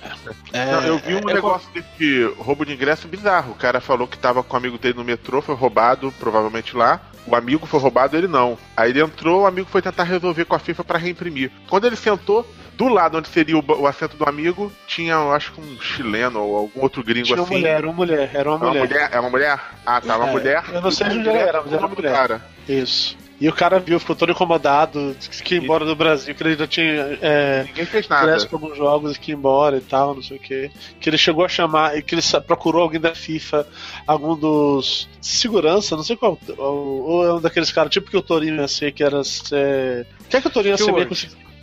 Não, 0.67 0.83
eu 0.83 0.99
vi 0.99 1.15
um 1.15 1.29
é- 1.31 1.35
negócio 1.35 1.69
desse 1.73 2.25
roubo 2.39 2.65
de 2.65 2.73
ingresso 2.75 3.09
bizarro. 3.09 3.53
O 3.53 3.57
cara 3.57 3.81
falou 3.81 4.07
que 4.07 4.19
tava 4.19 4.43
com 4.43 4.55
o 4.55 4.57
amigo 4.59 4.79
dele 4.79 4.99
no 4.99 5.05
metrô, 5.05 5.41
foi 5.41 5.55
roubado, 5.55 6.13
provavelmente 6.19 6.77
lá. 6.77 7.01
O 7.27 7.35
amigo 7.37 7.67
foi 7.67 7.79
roubado, 7.81 8.17
ele 8.17 8.27
não. 8.29 8.59
Aí 8.77 8.91
ele 8.91 9.01
entrou, 9.01 9.43
o 9.43 9.47
amigo 9.47 9.69
foi 9.71 9.81
tentar 9.81 10.03
resolver 10.03 10.45
com 10.45 10.57
a 10.57 10.59
FIFA 10.59 10.85
pra 10.85 10.99
reimprimir. 10.99 11.51
Quando 11.69 11.87
ele 11.87 11.95
sentou, 11.97 12.45
do 12.77 12.89
lado 12.89 13.17
onde 13.17 13.29
seria 13.29 13.57
o, 13.57 13.65
o 13.81 13.87
assento 13.87 14.17
do 14.17 14.29
amigo, 14.29 14.73
tinha, 14.87 15.15
eu 15.15 15.33
acho 15.33 15.53
que 15.53 15.61
um 15.61 15.81
chileno 15.81 16.41
ou 16.43 16.57
algum 16.57 16.81
outro 16.81 17.03
gringo 17.05 17.27
Tinha 17.27 17.37
uma 17.37 17.45
assim. 17.45 17.55
mulher, 17.55 17.85
uma 17.85 17.93
mulher, 17.93 18.31
era 18.35 18.51
uma 18.51 18.57
É 18.57 18.59
uma 18.59 18.69
mulher. 18.69 18.89
mulher? 18.89 19.09
É 19.13 19.21
uma 19.21 19.31
mulher? 19.31 19.61
Ah, 19.87 20.01
tá, 20.01 20.17
uma 20.17 20.29
É, 20.29 20.33
mulher. 20.33 20.65
eu 20.73 20.81
não 20.81 20.91
sei 20.91 21.09
de 21.09 21.19
onde 21.19 21.29
ela 21.29 21.39
era, 21.39 21.63
mas 21.63 21.73
era 21.73 21.79
o 21.79 21.83
nome 21.83 21.95
do 21.95 22.03
mulher. 22.03 22.13
cara. 22.15 22.45
Isso. 22.69 23.17
E 23.43 23.49
o 23.49 23.53
cara 23.53 23.81
viu, 23.81 23.99
ficou 23.99 24.15
todo 24.15 24.31
incomodado, 24.31 25.17
disse 25.19 25.43
que 25.43 25.57
ia 25.57 25.61
embora 25.61 25.85
do 25.85 25.97
Brasil, 25.97 26.33
que 26.33 26.45
ele 26.45 26.55
já 26.55 26.65
tinha 26.65 27.19
é, 27.21 27.65
Ninguém 27.67 27.87
fez 27.87 28.07
nada. 28.07 28.47
pra 28.47 28.57
alguns 28.57 28.79
jogos 28.79 29.17
e 29.17 29.19
que 29.19 29.33
ia 29.33 29.37
embora 29.37 29.79
e 29.79 29.81
tal, 29.81 30.15
não 30.15 30.23
sei 30.23 30.37
o 30.37 30.41
que. 30.41 30.71
Que 31.01 31.11
ele 31.11 31.19
chegou 31.19 31.45
a 31.45 31.49
chamar, 31.49 31.99
e 31.99 32.03
que 32.03 32.15
ele 32.15 32.23
procurou 32.47 32.83
alguém 32.83 33.01
da 33.01 33.17
FIFA, 33.17 33.67
algum 34.07 34.37
dos. 34.37 35.09
Segurança, 35.21 35.97
não 35.97 36.05
sei 36.05 36.15
qual. 36.15 36.39
Ou, 36.57 37.03
ou 37.03 37.27
é 37.27 37.35
um 37.35 37.41
daqueles 37.41 37.73
caras, 37.73 37.91
tipo 37.91 38.09
que 38.09 38.17
o 38.17 38.23
Torinho 38.23 38.61
ia 38.61 38.69
ser, 38.69 38.93
que 38.93 39.03
era. 39.03 39.21
É... 39.51 40.07
O 40.21 40.25
que 40.29 40.37
é 40.37 40.41
que 40.41 40.47
o 40.47 40.51
Torinho 40.51 40.75
ia 40.75 40.79
ser 40.79 40.93
meio 40.93 41.11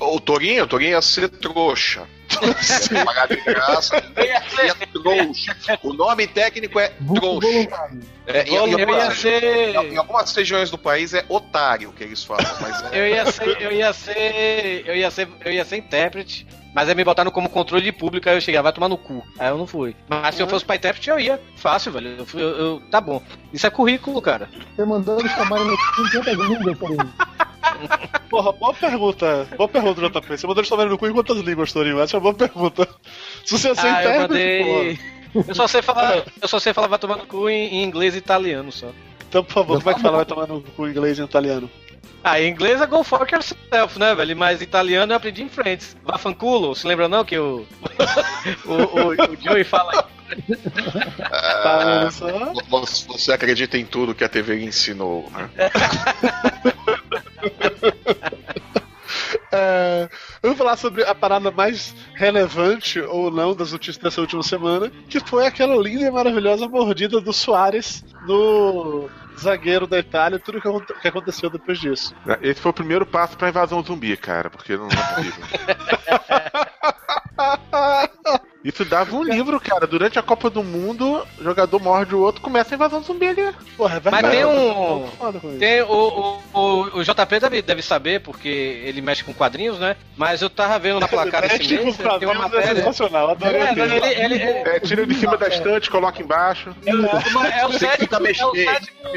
O 0.02 0.20
Torinho, 0.20 0.66
o 0.66 0.68
Torinho 0.68 0.92
ia 0.92 1.02
ser 1.02 1.30
trouxa. 1.30 2.06
Pagar 3.06 3.28
de 3.28 3.36
graça. 3.38 4.04
Ia 4.18 4.76
trouxa. 4.94 5.80
O 5.84 5.94
nome 5.94 6.28
técnico 6.28 6.80
é 6.80 6.90
trouxa. 7.16 7.48
É, 8.28 8.44
em, 8.44 8.50
em 8.52 8.56
Eu 8.56 8.68
ia 8.68 8.74
algumas, 8.86 9.18
ser. 9.18 9.76
em 9.76 9.98
algumas 9.98 10.36
regiões 10.36 10.70
do 10.70 10.78
país 10.78 11.14
é 11.14 11.26
otário 11.30 11.92
que 11.94 12.04
eles 12.04 12.24
falam, 12.24 12.46
mas 12.62 12.92
é, 12.94 13.00
Eu 13.00 13.08
ia 13.08 13.26
ser. 13.32 13.62
Eu 13.62 13.72
ia 13.72 13.94
ser. 13.94 14.84
Eu 14.86 14.96
ia 14.96 15.12
ser. 15.12 15.28
Eu 15.44 15.52
ia 15.52 15.66
ser 15.66 15.78
intérprete. 15.78 16.46
Mas 16.72 16.88
aí 16.88 16.94
me 16.94 17.04
botaram 17.04 17.32
como 17.32 17.50
controle 17.50 17.84
de 17.84 17.92
público, 17.92 18.30
aí 18.30 18.36
eu 18.38 18.42
cheguei, 18.42 18.62
vai 18.62 18.72
tomar 18.72 18.88
no 18.88 18.96
cu. 18.98 19.26
Aí 19.40 19.50
eu 19.50 19.58
não 19.58 19.66
fui. 19.66 19.96
Mas 20.08 20.36
se 20.36 20.42
eu 20.44 20.48
fosse 20.48 20.64
pra 20.64 20.76
intérprete, 20.76 21.10
eu 21.10 21.20
ia. 21.20 21.42
Fácil, 21.58 21.92
velho. 21.92 22.10
Eu, 22.20 22.26
fui- 22.28 22.44
eu- 22.44 22.58
eu- 22.58 22.82
tá 22.92 23.02
bom. 23.02 23.24
Isso 23.52 23.66
é 23.66 23.72
currículo, 23.72 24.22
cara. 24.22 24.48
Você 24.76 24.86
mandando 24.86 25.28
tomarem 25.36 25.66
no 25.66 25.76
cu 25.76 26.02
em 26.06 26.10
quantas 26.12 26.38
línguas, 26.38 26.78
Torinho? 26.78 27.14
Porra, 28.30 28.52
boa 28.54 28.74
pergunta. 28.74 29.48
Boa 29.58 29.68
pergunta, 29.68 30.02
JP. 30.02 30.38
Você 30.38 30.48
mandou 30.48 30.62
eles 30.62 30.70
tomarem 30.70 30.92
no 30.92 30.98
cu 30.98 31.08
em 31.08 31.14
quantas 31.14 31.38
línguas, 31.38 31.74
Torinho? 31.74 32.00
Essa 32.00 32.16
é 32.16 32.20
uma 32.20 32.32
boa 32.32 32.34
pergunta. 32.34 32.88
Se 33.46 33.58
você 33.58 33.68
Ah, 33.68 33.72
eu 33.72 33.74
aceitar, 33.74 34.20
mandei. 34.22 35.00
Eu 35.48 35.56
só 35.56 35.68
sei 35.68 35.82
falar. 35.82 36.24
Eu 36.42 36.48
só 36.48 36.60
sei 36.60 36.74
falar 36.74 36.88
vai 36.88 37.00
tomar 37.00 37.18
no 37.18 37.26
cu 37.26 37.50
em, 37.50 37.76
em 37.76 37.84
inglês 37.84 38.16
e 38.16 38.18
italiano 38.18 38.72
só. 38.72 38.92
então, 39.28 39.44
por 39.44 39.54
favor, 39.54 39.78
como 39.80 39.92
é 39.92 39.94
que 39.94 40.02
fala 40.02 40.18
vai 40.18 40.26
tomar 40.26 40.48
no 40.48 40.62
cu 40.62 40.88
em 40.88 40.92
inglês 40.92 41.20
e 41.20 41.22
italiano? 41.22 41.70
Ah, 42.24 42.40
em 42.42 42.50
inglês 42.50 42.82
é 42.82 42.86
go 42.86 43.04
fuck 43.04 43.34
yourself, 43.34 43.98
né, 43.98 44.14
velho? 44.14 44.36
Mas 44.36 44.62
italiano 44.62 45.12
eu 45.12 45.18
aprendi 45.18 45.44
em 45.44 45.50
Friends. 45.50 45.96
Vafanculo, 46.04 46.76
se 46.76 46.86
lembra 46.86 47.08
não 47.08 47.24
que 47.24 47.38
o. 47.38 47.66
o, 48.66 48.74
o, 48.74 49.10
o 49.12 49.42
Joey 49.42 49.64
fala. 49.64 50.10
Só? 52.12 52.54
você, 52.70 53.32
acredita 53.32 53.78
em 53.78 53.86
tudo 53.86 54.14
que 54.14 54.24
a 54.24 54.30
TV 54.30 54.64
ensinou. 54.64 55.30
Né? 55.32 55.50
Vou 60.42 60.56
falar 60.56 60.78
sobre 60.78 61.04
a 61.04 61.14
parada 61.14 61.52
mais 61.52 61.94
relevante 62.16 63.00
ou 63.02 63.30
não 63.30 63.54
das 63.54 63.72
notícias 63.74 63.98
dessa 63.98 64.22
última 64.22 64.42
semana, 64.42 64.90
que 65.10 65.20
foi 65.20 65.46
aquela 65.46 65.76
linda 65.82 66.06
e 66.06 66.12
maravilhosa 66.12 66.68
mordida 66.68 67.20
do 67.20 67.34
Soares 67.34 68.04
no 68.26 69.10
zagueiro 69.38 69.86
da 69.86 70.00
Itália 70.00 70.40
tudo 70.40 70.62
que, 70.62 70.68
aconte- 70.68 70.94
que 70.94 71.08
aconteceu 71.08 71.50
depois 71.50 71.80
disso. 71.80 72.16
Esse 72.42 72.62
foi 72.62 72.72
o 72.72 72.74
primeiro 72.74 73.06
passo 73.06 73.38
pra 73.38 73.50
invasão 73.50 73.84
zumbi, 73.84 74.16
cara, 74.16 74.50
porque 74.50 74.78
não 74.78 74.88
é 74.88 75.16
possível. 75.16 75.46
Isso 78.64 78.84
dava 78.84 79.16
um 79.16 79.24
livro, 79.24 79.60
cara. 79.60 79.88
Durante 79.88 80.20
a 80.20 80.22
Copa 80.22 80.50
do 80.50 80.62
Mundo, 80.62 81.26
o 81.40 81.44
jogador 81.44 81.80
morde 81.80 82.14
o 82.14 82.20
outro, 82.20 82.42
começa 82.42 82.74
a 82.74 82.76
invasão 82.76 83.02
zumbi 83.02 83.28
ali. 83.28 83.56
Porra, 83.78 84.02
é 84.06 84.12
Mas 84.12 84.30
tem 84.30 84.46
um-. 84.46 85.08
Tem 85.58 85.82
o, 85.82 86.42
o, 86.54 86.98
o, 87.00 87.04
JP 87.04 87.40
deve, 87.40 87.62
deve 87.62 87.82
saber, 87.82 88.20
porque 88.20 88.50
ele 88.84 89.02
mexe 89.02 89.24
com 89.24 89.34
quadrinhos, 89.34 89.80
né? 89.80 89.96
Mas 90.18 90.42
eu 90.42 90.50
tava 90.50 90.78
vendo 90.78 91.00
na 91.00 91.08
placada 91.08 91.48
esse 91.48 91.58
mês, 91.60 91.70
tem 91.70 91.80
uma 91.80 91.94
quadrinhos 91.94 92.36
é 92.36 92.38
matéria. 92.38 92.76
sensacional, 92.76 93.30
adorei 93.30 93.62
É, 93.62 93.72
ele, 93.72 93.82
ele, 93.82 94.36
ele, 94.36 94.44
É, 94.44 94.80
tira 94.82 95.08
de 95.08 95.16
cima 95.16 95.38
da 95.38 95.48
estante, 95.48 95.90
coloca 95.90 96.22
embaixo. 96.22 96.76
é 96.86 97.66
o 97.66 97.72
Você 97.72 97.80
sétimo, 97.80 98.00
fica 98.00 98.16
é 98.18 98.20
o 98.20 98.56
sétimo, 98.56 98.98
é 99.04 99.10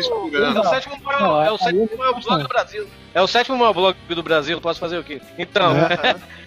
o 0.60 0.64
sétimo 0.64 1.12
é 1.44 1.50
o 1.50 1.58
sétimo 1.58 1.90
maior 1.98 2.20
blog 2.20 2.42
do 2.42 2.48
Brasil. 2.48 2.86
É 3.14 3.20
o 3.20 3.26
sétimo 3.26 3.58
maior 3.58 3.74
blog 3.74 3.96
do 4.08 4.22
Brasil, 4.22 4.58
posso 4.60 4.80
fazer 4.80 4.98
o 4.98 5.04
quê? 5.04 5.20
Então, 5.38 5.74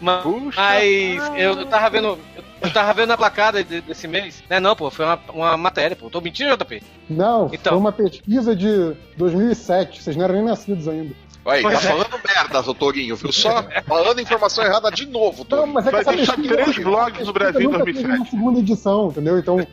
mas, 0.00 0.22
Puxa. 0.22 0.60
mas 0.60 1.22
eu, 1.36 1.66
tava 1.66 1.90
vendo, 1.90 2.18
eu 2.62 2.72
tava 2.72 2.92
vendo 2.94 3.12
a 3.12 3.16
placada 3.16 3.62
de- 3.64 3.80
desse 3.80 4.06
mês, 4.08 4.42
né? 4.48 4.60
Não, 4.60 4.74
pô, 4.76 4.90
foi 4.90 5.04
uma, 5.04 5.18
uma 5.32 5.56
matéria, 5.56 5.96
pô. 5.96 6.10
Tô 6.10 6.20
mentindo, 6.20 6.56
JP? 6.56 6.82
Não, 7.08 7.48
Então. 7.52 7.72
foi 7.72 7.78
uma 7.78 7.92
pesquisa 7.92 8.54
de 8.54 8.94
2007. 9.16 10.02
Vocês 10.02 10.16
não 10.16 10.24
eram 10.24 10.34
nem 10.36 10.44
nascidos 10.44 10.88
ainda. 10.88 11.14
Aí, 11.46 11.62
tá 11.62 11.68
Pois 11.70 11.84
é. 11.84 11.88
falando 11.88 12.20
merda, 12.26 12.62
seu 12.62 12.74
Torinho, 12.74 13.16
viu? 13.16 13.32
Só 13.32 13.64
falando 13.86 14.20
informação 14.20 14.64
errada 14.64 14.90
de 14.90 15.06
novo, 15.06 15.38
Não, 15.38 15.44
Torinho. 15.44 15.74
mas 15.74 15.86
é 15.86 15.90
que 15.90 16.04
Vai 16.04 16.16
deixar 16.16 16.32
pesquisa, 16.36 16.54
três 16.62 16.78
blogs 16.78 17.26
no 17.26 17.32
Brasil 17.32 17.70
em 17.70 17.72
pesquisa 17.72 17.78
nunca 17.78 17.84
teve 17.84 18.02
2007. 18.02 18.18
uma 18.18 18.26
segunda 18.30 18.58
edição, 18.60 19.08
entendeu? 19.08 19.38
Então, 19.38 19.66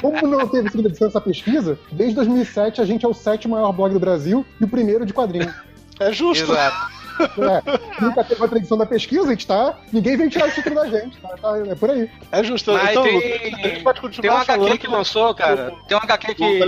como 0.00 0.26
não 0.26 0.48
teve 0.48 0.68
segunda 0.70 0.88
edição 0.88 1.06
dessa 1.08 1.20
pesquisa, 1.20 1.78
desde 1.92 2.14
2007 2.16 2.80
a 2.80 2.84
gente 2.84 3.04
é 3.04 3.08
o 3.08 3.14
sétimo 3.14 3.54
maior 3.54 3.72
blog 3.72 3.92
do 3.92 4.00
Brasil 4.00 4.44
e 4.60 4.64
o 4.64 4.68
primeiro 4.68 5.06
de 5.06 5.12
quadrinhos. 5.12 5.52
É 6.00 6.12
justo. 6.12 6.50
Exato. 6.52 6.99
É, 7.22 8.02
nunca 8.04 8.24
teve 8.24 8.42
outra 8.42 8.58
edição 8.58 8.78
da 8.78 8.86
pesquisa, 8.86 9.26
a 9.26 9.30
gente 9.30 9.46
tá. 9.46 9.78
Ninguém 9.92 10.16
vem 10.16 10.28
tirar 10.28 10.48
o 10.48 10.52
título 10.52 10.74
da 10.76 10.86
gente. 10.88 11.18
Tá, 11.18 11.28
Tá- 11.40 11.58
é 11.58 11.74
por 11.74 11.90
aí. 11.90 12.10
É 12.32 12.42
justo. 12.44 12.72
Mas 12.72 12.90
então, 12.90 13.02
tem- 13.02 13.14
Lucas, 13.14 13.42
a 13.42 13.68
gente 13.68 13.82
pode 13.82 14.00
continuar 14.00 14.22
Tem 14.22 14.30
um 14.30 14.42
HQ 14.42 14.52
falando 14.60 14.78
que 14.78 14.86
lançou, 14.86 15.34
cara. 15.34 15.72
Tem 15.88 15.96
um 15.96 16.00
HQ 16.00 16.34
que. 16.34 16.60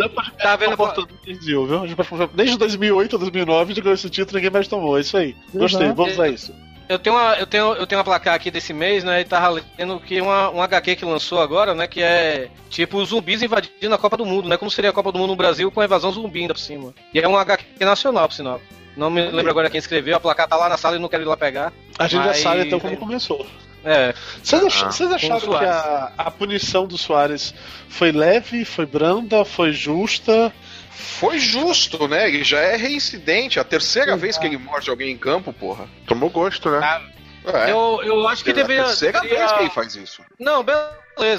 Tá 0.43 0.57
vendo 0.57 0.77
Brasil, 0.77 1.67
viu? 1.67 1.83
A 1.83 1.87
gente 1.87 1.97
pode 1.97 2.09
falar- 2.09 2.29
Desde 2.35 2.57
2008 2.59 3.13
ou 3.15 3.19
2009 3.19 3.63
a 3.73 3.75
gente 3.75 3.83
ganhou 3.83 3.95
esse 3.95 4.11
título 4.11 4.37
e 4.39 4.41
ninguém 4.41 4.51
mais 4.51 4.69
tomou. 4.69 4.97
É 4.99 5.01
isso 5.01 5.17
aí. 5.17 5.35
Gostei, 5.55 5.87
Exato. 5.87 5.95
vamos 5.95 6.21
a 6.21 6.29
isso. 6.29 6.55
Eu 6.89 6.99
tenho, 6.99 7.17
uma, 7.17 7.35
eu, 7.37 7.47
tenho, 7.47 7.73
eu 7.75 7.87
tenho 7.87 7.99
uma 7.99 8.05
placar 8.05 8.35
aqui 8.35 8.51
desse 8.51 8.73
mês, 8.75 9.03
né? 9.03 9.21
E 9.21 9.25
tava 9.25 9.63
lendo 9.79 9.99
que 10.01 10.21
uma, 10.21 10.51
um 10.51 10.61
HQ 10.61 10.97
que 10.97 11.05
lançou 11.05 11.41
agora, 11.41 11.75
né? 11.75 11.87
Que 11.87 12.03
é 12.03 12.51
tipo 12.69 13.03
zumbis 13.05 13.41
invadindo 13.43 13.95
a 13.95 13.99
Copa 13.99 14.17
do 14.17 14.27
Mundo, 14.27 14.49
né? 14.49 14.57
Como 14.59 14.71
seria 14.71 14.91
a 14.91 14.93
Copa 14.93 15.11
do 15.11 15.19
Mundo 15.19 15.31
no 15.31 15.37
Brasil 15.37 15.71
com 15.71 15.81
a 15.81 15.85
invasão 15.85 16.11
zumbi 16.11 16.41
ainda 16.41 16.53
por 16.55 16.61
cima. 16.61 16.93
E 17.15 17.19
é 17.21 17.27
um 17.27 17.37
HQ 17.37 17.65
nacional, 17.85 18.29
por 18.29 18.35
sinal. 18.35 18.61
Não 18.97 19.11
me 19.11 19.23
lembro 19.31 19.51
agora 19.51 19.71
quem 19.71 19.79
escreveu, 19.79 20.17
a 20.17 20.21
placar 20.21 20.47
tá 20.49 20.57
lá 20.57 20.69
na 20.69 20.77
sala 20.77 20.97
e 20.97 20.99
não 20.99 21.09
quero 21.09 21.23
ir 21.23 21.27
lá 21.27 21.37
pegar. 21.37 21.73
A 21.99 22.07
gente 22.07 22.25
Mas- 22.27 22.37
já 22.39 22.43
sabe 22.43 22.67
então 22.67 22.79
como 22.81 22.97
começou. 22.97 23.47
É, 23.85 24.15
Vocês, 24.43 24.63
ach- 24.65 24.83
Ah, 24.85 24.91
vocês 24.93 25.13
acharam 25.13 25.41
que 25.41 25.65
a, 25.65 26.13
a 26.17 26.31
punição 26.31 26.87
do 26.87 26.97
Soares 26.97 27.53
foi 27.89 28.13
leve, 28.13 28.65
foi 28.65 28.87
branda, 28.87 29.45
foi 29.45 29.73
justa? 29.73 30.53
Foi 30.91 31.39
justo, 31.41 32.07
né? 32.07 32.29
Ele 32.29 32.45
já 32.45 32.61
é 32.61 32.77
reincidente. 32.77 33.59
A 33.59 33.65
terceira 33.65 34.17
vez 34.17 34.39
que 34.39 34.47
ele 34.47 34.57
morde 34.57 34.89
alguém 34.89 35.11
em 35.11 35.17
campo, 35.19 35.53
porra. 35.53 35.87
Tomou 36.07 36.31
gosto, 36.31 36.71
né? 36.71 37.03
É. 37.45 37.73
eu, 37.73 38.01
eu 38.05 38.29
acho 38.29 38.45
que 38.45 38.51
é 38.51 38.53
a 38.53 38.57
deveria. 38.57 38.85
terceira 38.85 39.21
deveria- 39.21 39.39
vez 39.47 39.53
que 39.53 39.63
ele 39.65 39.71
faz 39.71 39.97
isso. 39.97 40.23
Não, 40.39 40.63
beleza, 40.63 40.91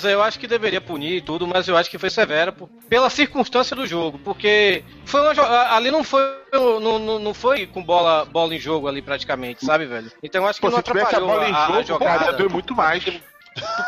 eu 0.03 0.21
acho 0.23 0.39
que 0.39 0.47
deveria 0.47 0.79
punir 0.79 1.17
e 1.17 1.21
tudo, 1.21 1.45
mas 1.47 1.67
eu 1.67 1.75
acho 1.75 1.89
que 1.89 1.97
foi 1.97 2.09
severo 2.09 2.53
por- 2.53 2.69
pela 2.89 3.09
circunstância 3.09 3.75
do 3.75 3.85
jogo, 3.85 4.19
porque 4.19 4.83
foi 5.05 5.21
uma, 5.21 5.31
a- 5.43 5.75
ali 5.75 5.91
não 5.91 6.03
foi 6.03 6.21
não, 6.53 6.79
não, 6.99 7.19
não 7.19 7.33
foi 7.33 7.65
com 7.65 7.83
bola, 7.83 8.25
bola 8.25 8.53
em 8.55 8.59
jogo 8.59 8.87
ali 8.87 9.01
praticamente, 9.01 9.65
sabe, 9.65 9.85
velho? 9.85 10.11
Então 10.21 10.43
eu 10.43 10.47
acho 10.47 10.59
que 10.59 10.67
Pô, 10.67 10.71
não 10.71 10.77
se 10.77 10.83
tivesse 10.83 11.05
a 11.15 11.17
atrapalhou 11.17 11.35
bola 11.39 11.49
em 11.49 11.53
a, 11.53 11.57
a 11.57 11.65
jogo, 11.67 11.79
ia 11.79 11.83
jogada. 11.85 12.33
doer 12.33 12.49
muito 12.51 12.75
mais. 12.75 13.03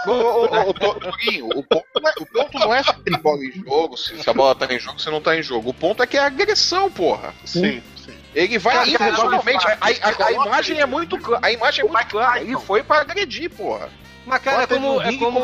Ô, 0.08 0.12
ô, 0.12 0.46
ô, 0.46 0.70
ô, 0.70 0.74
Tô- 0.74 0.94
Torinho, 0.96 1.46
o 1.48 1.64
ponto, 1.64 1.86
não 2.02 2.10
é, 2.10 2.14
o 2.20 2.26
ponto 2.26 2.60
não 2.60 2.74
é 2.74 2.84
se 2.84 2.94
tem 3.04 3.18
bola 3.20 3.44
em 3.44 3.52
jogo, 3.52 3.98
se, 3.98 4.18
se 4.22 4.30
a 4.30 4.34
bola 4.34 4.56
tá 4.56 4.72
em 4.74 4.80
jogo, 4.80 5.00
se 5.00 5.10
não 5.10 5.22
tá 5.22 5.36
em 5.38 5.44
jogo. 5.44 5.70
O 5.70 5.74
ponto 5.74 6.02
é 6.04 6.08
que 6.08 6.18
é 6.18 6.22
agressão, 6.22 6.90
porra. 6.92 7.34
Sim, 7.46 7.82
sim. 7.96 8.14
Ele 8.34 8.58
vai 8.60 8.76
Cara, 8.76 8.90
intencionalmente. 8.90 9.66
A, 9.68 9.72
a- 9.82 10.26
a 10.28 10.32
imagem 10.32 10.80
é 10.80 10.86
muito 10.86 11.18
clara. 11.20 11.46
A 11.48 11.52
imagem 11.52 11.86
é 11.86 11.88
muito 11.88 12.08
clara. 12.08 12.42
Ele 12.42 12.58
foi 12.60 12.84
pra 12.84 13.02
agredir, 13.02 13.50
porra. 13.52 13.90
Mas 14.26 14.42
cara, 14.42 14.64
é 14.64 14.68
como, 14.68 15.02
é 15.02 15.18
como 15.18 15.42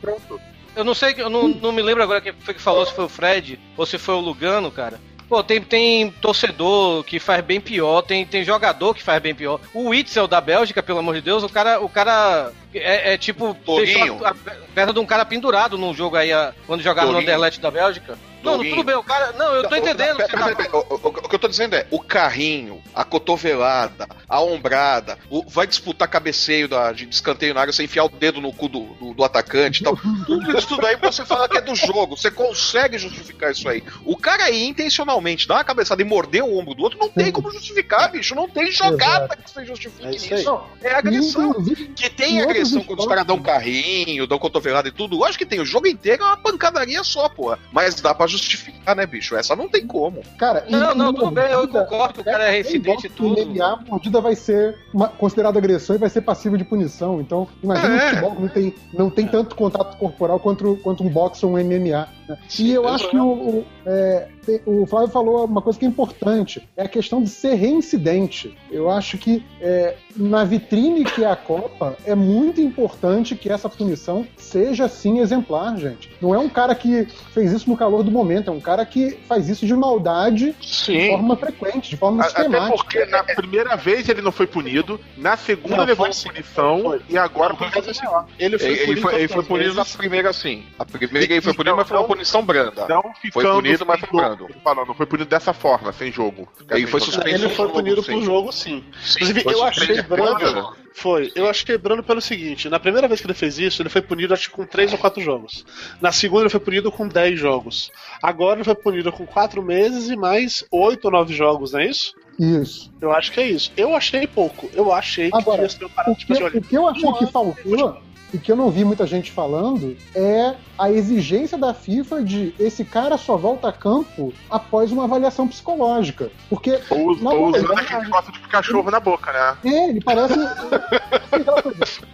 pronto. 0.00 0.40
eu 0.74 0.84
não 0.84 0.94
sei, 0.94 1.14
eu 1.18 1.28
não, 1.30 1.48
não 1.48 1.72
me 1.72 1.82
lembro 1.82 2.02
agora 2.02 2.20
quem 2.20 2.32
foi 2.32 2.54
que 2.54 2.60
falou 2.60 2.86
se 2.86 2.92
foi 2.94 3.04
o 3.04 3.08
Fred 3.08 3.58
ou 3.76 3.84
se 3.86 3.98
foi 3.98 4.14
o 4.14 4.20
Lugano, 4.20 4.70
cara. 4.70 5.00
Pô, 5.28 5.42
tem, 5.44 5.60
tem 5.60 6.10
torcedor 6.10 7.04
que 7.04 7.20
faz 7.20 7.44
bem 7.44 7.60
pior, 7.60 8.00
tem, 8.00 8.24
tem 8.24 8.42
jogador 8.42 8.94
que 8.94 9.02
faz 9.02 9.20
bem 9.20 9.34
pior. 9.34 9.60
O 9.74 9.88
Witzel 9.90 10.26
da 10.26 10.40
Bélgica, 10.40 10.82
pelo 10.82 11.00
amor 11.00 11.14
de 11.16 11.20
Deus, 11.20 11.42
o 11.42 11.48
cara, 11.50 11.80
o 11.82 11.88
cara 11.88 12.50
é, 12.72 13.12
é 13.12 13.18
tipo 13.18 13.54
deixou 13.76 14.24
a, 14.24 14.30
a 14.30 14.34
perna 14.74 14.90
de 14.94 14.98
um 14.98 15.04
cara 15.04 15.26
pendurado 15.26 15.76
num 15.76 15.92
jogo 15.92 16.16
aí, 16.16 16.32
a- 16.32 16.54
quando 16.66 16.82
jogaram 16.82 17.12
no. 17.12 17.18
Anderlecht 17.18 17.60
da 17.60 17.70
Bélgica. 17.70 18.18
Não, 18.42 18.58
tudo 18.58 18.82
bem, 18.84 18.94
o 18.94 19.02
cara. 19.02 19.32
Não, 19.32 19.52
eu 19.56 19.68
tô 19.68 19.76
entendendo. 19.76 20.18
O 20.22 21.28
que 21.28 21.34
eu 21.34 21.38
tô 21.38 21.48
dizendo 21.48 21.74
é, 21.74 21.86
o 21.90 22.00
carrinho, 22.00 22.80
a 22.94 23.04
cotovelada, 23.04 24.08
a 24.28 24.40
ombrada, 24.42 25.18
o- 25.30 25.42
vai 25.48 25.66
disputar 25.66 26.06
cabeceio 26.08 26.68
da, 26.68 26.92
de 26.92 27.08
escanteio 27.08 27.54
na 27.54 27.60
área, 27.60 27.72
você 27.72 27.82
enfiar 27.84 28.04
o 28.04 28.08
dedo 28.08 28.40
no 28.40 28.52
cu 28.52 28.68
do, 28.68 28.80
do, 28.94 29.14
do 29.14 29.24
atacante 29.24 29.80
e 29.80 29.84
tal. 29.84 29.96
Tudo 30.26 30.56
isso 30.58 30.76
daí 30.76 30.96
você 30.96 31.24
fala 31.24 31.48
que 31.48 31.56
é 31.56 31.60
do 31.60 31.74
jogo. 31.74 32.16
Você 32.16 32.30
consegue 32.30 32.98
justificar 32.98 33.52
isso 33.52 33.68
aí. 33.68 33.82
O 34.04 34.16
cara 34.16 34.44
aí, 34.44 34.64
intencionalmente, 34.66 35.46
dar 35.48 35.54
uma 35.56 35.64
cabeçada 35.64 36.02
e 36.02 36.04
morder 36.04 36.42
o 36.44 36.58
ombro 36.58 36.74
do 36.74 36.82
outro, 36.82 36.98
não 36.98 37.08
tem 37.08 37.32
como 37.32 37.50
justificar, 37.50 38.10
bicho. 38.10 38.34
Não 38.34 38.48
tem 38.48 38.70
jogada 38.70 39.36
que 39.36 39.50
você 39.50 39.64
justifique 39.64 40.06
É 40.06 40.10
isso 40.10 40.34
aí. 40.34 40.40
isso. 40.40 40.60
É 40.82 40.94
agressão. 40.94 41.50
Inclusive, 41.50 41.88
Que 41.88 42.10
tem 42.10 42.40
agressão 42.42 42.82
quando 42.84 43.00
os 43.00 43.06
caras 43.06 43.24
dão 43.26 43.40
carrinho, 43.40 44.26
dão 44.26 44.38
cotovelada 44.38 44.88
e 44.88 44.92
tudo. 44.92 45.16
Lógico 45.16 45.38
que 45.38 45.46
tem. 45.46 45.60
O 45.60 45.64
jogo 45.64 45.86
inteiro 45.86 46.22
é 46.22 46.26
uma 46.26 46.36
pancadaria 46.36 47.02
só, 47.02 47.28
porra. 47.28 47.58
Mas 47.72 47.94
dá 48.00 48.14
pra 48.14 48.26
justificar, 48.26 48.94
né, 48.94 49.06
bicho? 49.06 49.36
Essa 49.36 49.56
não 49.56 49.68
tem 49.68 49.86
como. 49.86 50.22
Cara, 50.38 50.64
Não, 50.68 50.94
não, 50.94 51.12
tudo 51.12 51.30
bem, 51.30 51.50
eu 51.50 51.66
concordo 51.68 52.14
que 52.14 52.20
o 52.20 52.24
cara 52.24 52.44
é 52.44 52.50
reincidente 52.50 53.06
e 53.06 53.10
tudo. 53.10 53.40
MMA, 53.40 53.84
a 54.18 54.20
mordida 54.20 54.20
vai 54.20 54.34
ser 54.34 54.76
uma, 54.92 55.08
considerada 55.08 55.58
agressão 55.58 55.96
e 55.96 55.98
vai 55.98 56.10
ser 56.10 56.20
passível 56.22 56.58
de 56.58 56.64
punição. 56.64 57.20
Então, 57.20 57.48
imagina 57.62 57.94
É. 57.94 57.96
um 57.96 58.08
futebol 58.10 58.30
que 58.36 58.42
não 58.42 58.48
tem, 58.48 58.74
não 58.92 59.10
tem 59.10 59.26
tanto 59.26 59.54
contato 59.56 59.96
corporal 59.98 60.38
quanto, 60.40 60.76
quanto 60.82 61.02
um 61.04 61.08
boxe 61.08 61.44
ou 61.44 61.52
um 61.52 61.58
MMA. 61.58 62.08
né? 62.28 62.38
E 62.58 62.72
eu 62.72 62.86
acho 62.88 63.08
que 63.08 63.16
o, 63.16 63.26
o, 63.32 63.64
é, 63.86 64.28
o 64.66 64.86
Flávio 64.86 65.08
falou 65.08 65.44
uma 65.44 65.60
coisa 65.62 65.78
que 65.78 65.84
é 65.84 65.88
importante: 65.88 66.68
é 66.76 66.82
a 66.84 66.88
questão 66.88 67.22
de 67.22 67.28
ser 67.30 67.54
reincidente. 67.54 68.56
Eu 68.70 68.90
acho 68.90 69.18
que 69.18 69.44
é, 69.60 69.96
na 70.16 70.44
vitrine 70.44 71.04
que 71.04 71.24
é 71.24 71.30
a 71.30 71.36
Copa, 71.36 71.96
é 72.04 72.14
muito 72.14 72.60
importante 72.60 73.34
que 73.34 73.50
essa 73.50 73.68
punição 73.68 74.26
seja 74.36 74.84
assim 74.86 75.18
exemplar, 75.20 75.76
gente. 75.76 76.10
Não 76.20 76.34
é 76.34 76.38
um 76.38 76.48
cara 76.48 76.74
que 76.74 77.06
fez 77.32 77.52
isso 77.52 77.68
no 77.68 77.76
calor 77.76 78.02
do 78.02 78.10
momento, 78.10 78.50
é 78.50 78.52
um 78.52 78.60
cara 78.60 78.84
que 78.84 79.18
faz 79.28 79.48
isso 79.48 79.66
de 79.66 79.74
maldade 79.74 80.52
de 80.58 80.66
Sim. 80.68 81.08
forma 81.10 81.36
frequente, 81.36 81.90
de 81.90 81.96
forma 81.96 82.22
A- 82.22 82.26
Até 82.26 82.42
sistemática. 82.42 82.76
porque 82.76 83.04
na 83.06 83.22
primeira 83.24 83.76
vez 83.76 84.08
ele 84.08 84.22
não 84.22 84.32
foi 84.32 84.46
punido, 84.46 85.00
na 85.16 85.36
segunda 85.36 85.76
Não, 85.76 85.84
levou 85.84 85.96
foi 86.06 86.08
uma 86.08 86.12
sim. 86.14 86.28
punição 86.28 86.82
Foi. 86.82 87.00
e 87.08 87.18
agora 87.18 87.54
Foi 87.54 87.70
foi 87.70 87.90
assim, 87.90 88.06
ó, 88.06 88.24
Ele 88.38 88.58
foi 88.58 88.68
Ele, 88.68 88.76
ele 88.78 88.86
punido, 88.86 89.00
foi, 89.02 89.14
ele 89.18 89.28
foi 89.28 89.42
punido 89.44 89.74
na 89.74 89.84
primeira, 89.84 90.32
sim. 90.32 90.64
A 90.78 90.84
primeira 90.84 91.32
ele 91.32 91.40
foi 91.40 91.52
punido, 91.54 91.70
Então, 91.70 91.76
mas 91.76 91.88
foi 91.88 91.96
uma 91.96 92.02
não- 92.02 92.08
punição 92.08 92.44
branda. 92.44 92.86
Não 92.88 93.02
Foi 93.32 93.44
punido, 93.44 93.84
mas 93.86 94.00
foi 94.00 94.08
jogo. 94.08 94.37
Tô 94.46 94.60
falando, 94.60 94.88
não 94.88 94.94
foi 94.94 95.06
punido 95.06 95.28
dessa 95.28 95.52
forma, 95.52 95.92
sem 95.92 96.12
jogo. 96.12 96.48
Ele 96.70 96.86
foi 96.86 97.00
suspenso. 97.00 97.28
Ele 97.28 97.48
foi 97.48 97.66
jogo, 97.66 97.72
punido 97.72 98.02
sim. 98.02 98.12
pro 98.12 98.22
jogo, 98.22 98.52
sim. 98.52 98.84
Inclusive, 99.16 99.40
Foi 99.40 99.54
eu 99.54 99.64
achei 99.64 99.86
suspenso 99.86 100.08
brando. 100.08 100.38
brando. 100.38 100.76
Foi. 100.92 101.32
Eu 101.34 101.48
achei 101.48 101.78
brando 101.78 102.02
pelo 102.02 102.20
seguinte: 102.20 102.68
na 102.68 102.80
primeira 102.80 103.06
vez 103.06 103.20
que 103.20 103.26
ele 103.26 103.34
fez 103.34 103.58
isso, 103.58 103.82
ele 103.82 103.88
foi 103.88 104.02
punido 104.02 104.34
acho 104.34 104.50
que 104.50 104.56
com 104.56 104.66
3 104.66 104.92
ou 104.92 104.98
4 104.98 105.22
jogos. 105.22 105.64
Na 106.00 106.12
segunda, 106.12 106.42
ele 106.42 106.50
foi 106.50 106.60
punido 106.60 106.90
com 106.90 107.06
10 107.06 107.38
jogos. 107.38 107.90
Agora, 108.22 108.56
ele 108.56 108.64
foi 108.64 108.74
punido 108.74 109.12
com 109.12 109.26
4 109.26 109.62
meses 109.62 110.08
e 110.08 110.16
mais 110.16 110.64
8 110.70 111.04
ou 111.04 111.10
9 111.10 111.34
jogos, 111.34 111.72
não 111.72 111.80
é 111.80 111.86
isso? 111.86 112.14
Isso. 112.38 112.92
Eu 113.00 113.12
acho 113.12 113.32
que 113.32 113.40
é 113.40 113.46
isso. 113.48 113.72
Eu 113.76 113.94
achei 113.94 114.26
pouco. 114.26 114.70
Eu 114.72 114.92
achei 114.92 115.30
que 115.30 115.36
Agora, 115.36 115.62
devia 115.62 115.76
ser 115.76 115.84
uma 115.84 115.90
parada 115.90 116.12
O 116.12 116.14
que, 116.14 116.20
tipo 116.20 116.32
assim, 116.32 116.42
olha, 116.44 116.58
o 116.58 116.62
que 116.62 116.76
eu 116.76 116.88
achei 116.88 117.12
que 117.12 117.26
faltou, 117.26 117.96
e 118.32 118.38
que 118.38 118.50
eu 118.52 118.56
não 118.56 118.70
vi 118.70 118.84
muita 118.84 119.06
gente 119.06 119.30
falando, 119.32 119.96
é 120.14 120.54
a 120.78 120.90
exigência 120.90 121.58
da 121.58 121.74
FIFA 121.74 122.22
de 122.22 122.54
esse 122.58 122.84
cara 122.84 123.16
só 123.16 123.36
volta 123.36 123.68
a 123.68 123.72
campo 123.72 124.32
após 124.48 124.92
uma 124.92 125.04
avaliação 125.04 125.48
psicológica. 125.48 126.30
Porque 126.48 126.78
Ou, 126.90 127.08
ou 127.08 127.48
usando 127.50 127.72
aquele 127.72 128.02
negócio 128.02 128.32
de 128.32 128.38
cachorro 128.40 128.90
na 128.90 129.00
boca, 129.00 129.32
né? 129.32 129.56
É, 129.64 129.88
ele 129.90 130.00
parece. 130.00 130.34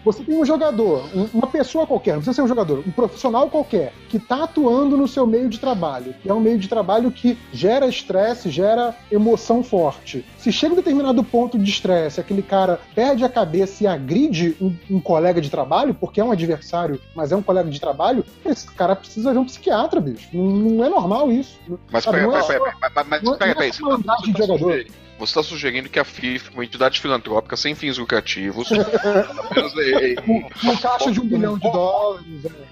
Você 0.05 0.23
tem 0.23 0.37
um 0.41 0.45
jogador, 0.45 1.05
um- 1.15 1.29
uma 1.35 1.47
pessoa 1.47 1.87
qualquer, 1.87 2.13
não 2.13 2.19
precisa 2.21 2.35
ser 2.37 2.43
um 2.43 2.49
jogador, 2.49 2.83
um 2.87 2.91
profissional 2.91 3.49
qualquer, 3.49 3.93
que 4.09 4.17
está 4.17 4.45
atuando 4.45 4.97
no 4.97 5.09
seu 5.09 5.27
meio 5.27 5.49
de 5.49 5.59
trabalho, 5.59 6.15
que 6.23 6.29
é 6.29 6.35
um 6.35 6.41
meio 6.41 6.59
de 6.59 6.69
trabalho 6.69 7.11
que 7.11 7.39
gera 7.53 7.87
estresse, 7.87 8.51
gera 8.51 8.95
emoção 9.11 9.63
forte. 9.63 10.25
Se 10.39 10.53
chega 10.53 10.73
um 10.75 10.77
determinado 10.77 11.23
ponto 11.25 11.59
de 11.59 11.71
estresse, 11.71 12.21
aquele 12.21 12.43
cara 12.43 12.81
perde 12.95 13.25
a 13.25 13.29
cabeça 13.29 13.85
e 13.85 13.87
agride 13.87 14.57
um, 14.61 14.75
um 14.91 15.01
colega 15.01 15.41
de 15.41 15.51
trabalho, 15.51 15.95
porque 16.07 16.21
é 16.21 16.25
um 16.25 16.33
adversário, 16.33 17.01
mas 17.15 17.33
é 17.33 17.37
um 17.37 17.41
colega 17.43 17.71
de 17.71 17.81
trabalho, 17.81 18.25
esse 18.45 18.71
cara 18.73 18.95
precisa 18.95 19.33
ver 19.33 19.39
um 19.39 19.45
psiquiatra, 19.47 20.01
bicho. 20.01 20.29
Não, 20.35 20.45
não 20.45 20.85
é 20.85 20.89
normal 20.91 21.33
isso. 21.33 21.59
Mas 21.91 22.05
Sabe, 22.05 22.19
peraí, 22.19 22.31
não 22.31 22.37
é 22.39 22.43
só- 22.43 22.59
mas- 22.95 23.07
mas 23.09 23.23
não 23.23 23.35
é- 23.35 23.39
peraí, 23.39 23.55
não 23.81 23.95
é 23.95 23.99
peraí, 23.99 24.07
só 24.53 24.89
você 25.19 25.33
tá- 25.35 25.41
tá 25.41 25.41
está 25.41 25.43
sugerindo 25.43 25.89
que 25.89 25.99
a 25.99 26.05
FIFA, 26.05 26.51
uma 26.55 26.65
entidade 26.65 27.01
filantrópica 27.01 27.57
sem 27.57 27.75
fins 27.75 27.99
lucrativos, 27.99 28.69
é, 28.73 30.13
é, 30.13 30.15
Uma 30.63 30.77
caixa 30.81 31.11
de 31.11 31.21
um 31.21 31.27
bilhão 31.27 31.59
de 31.59 31.71
dólares. 31.71 32.27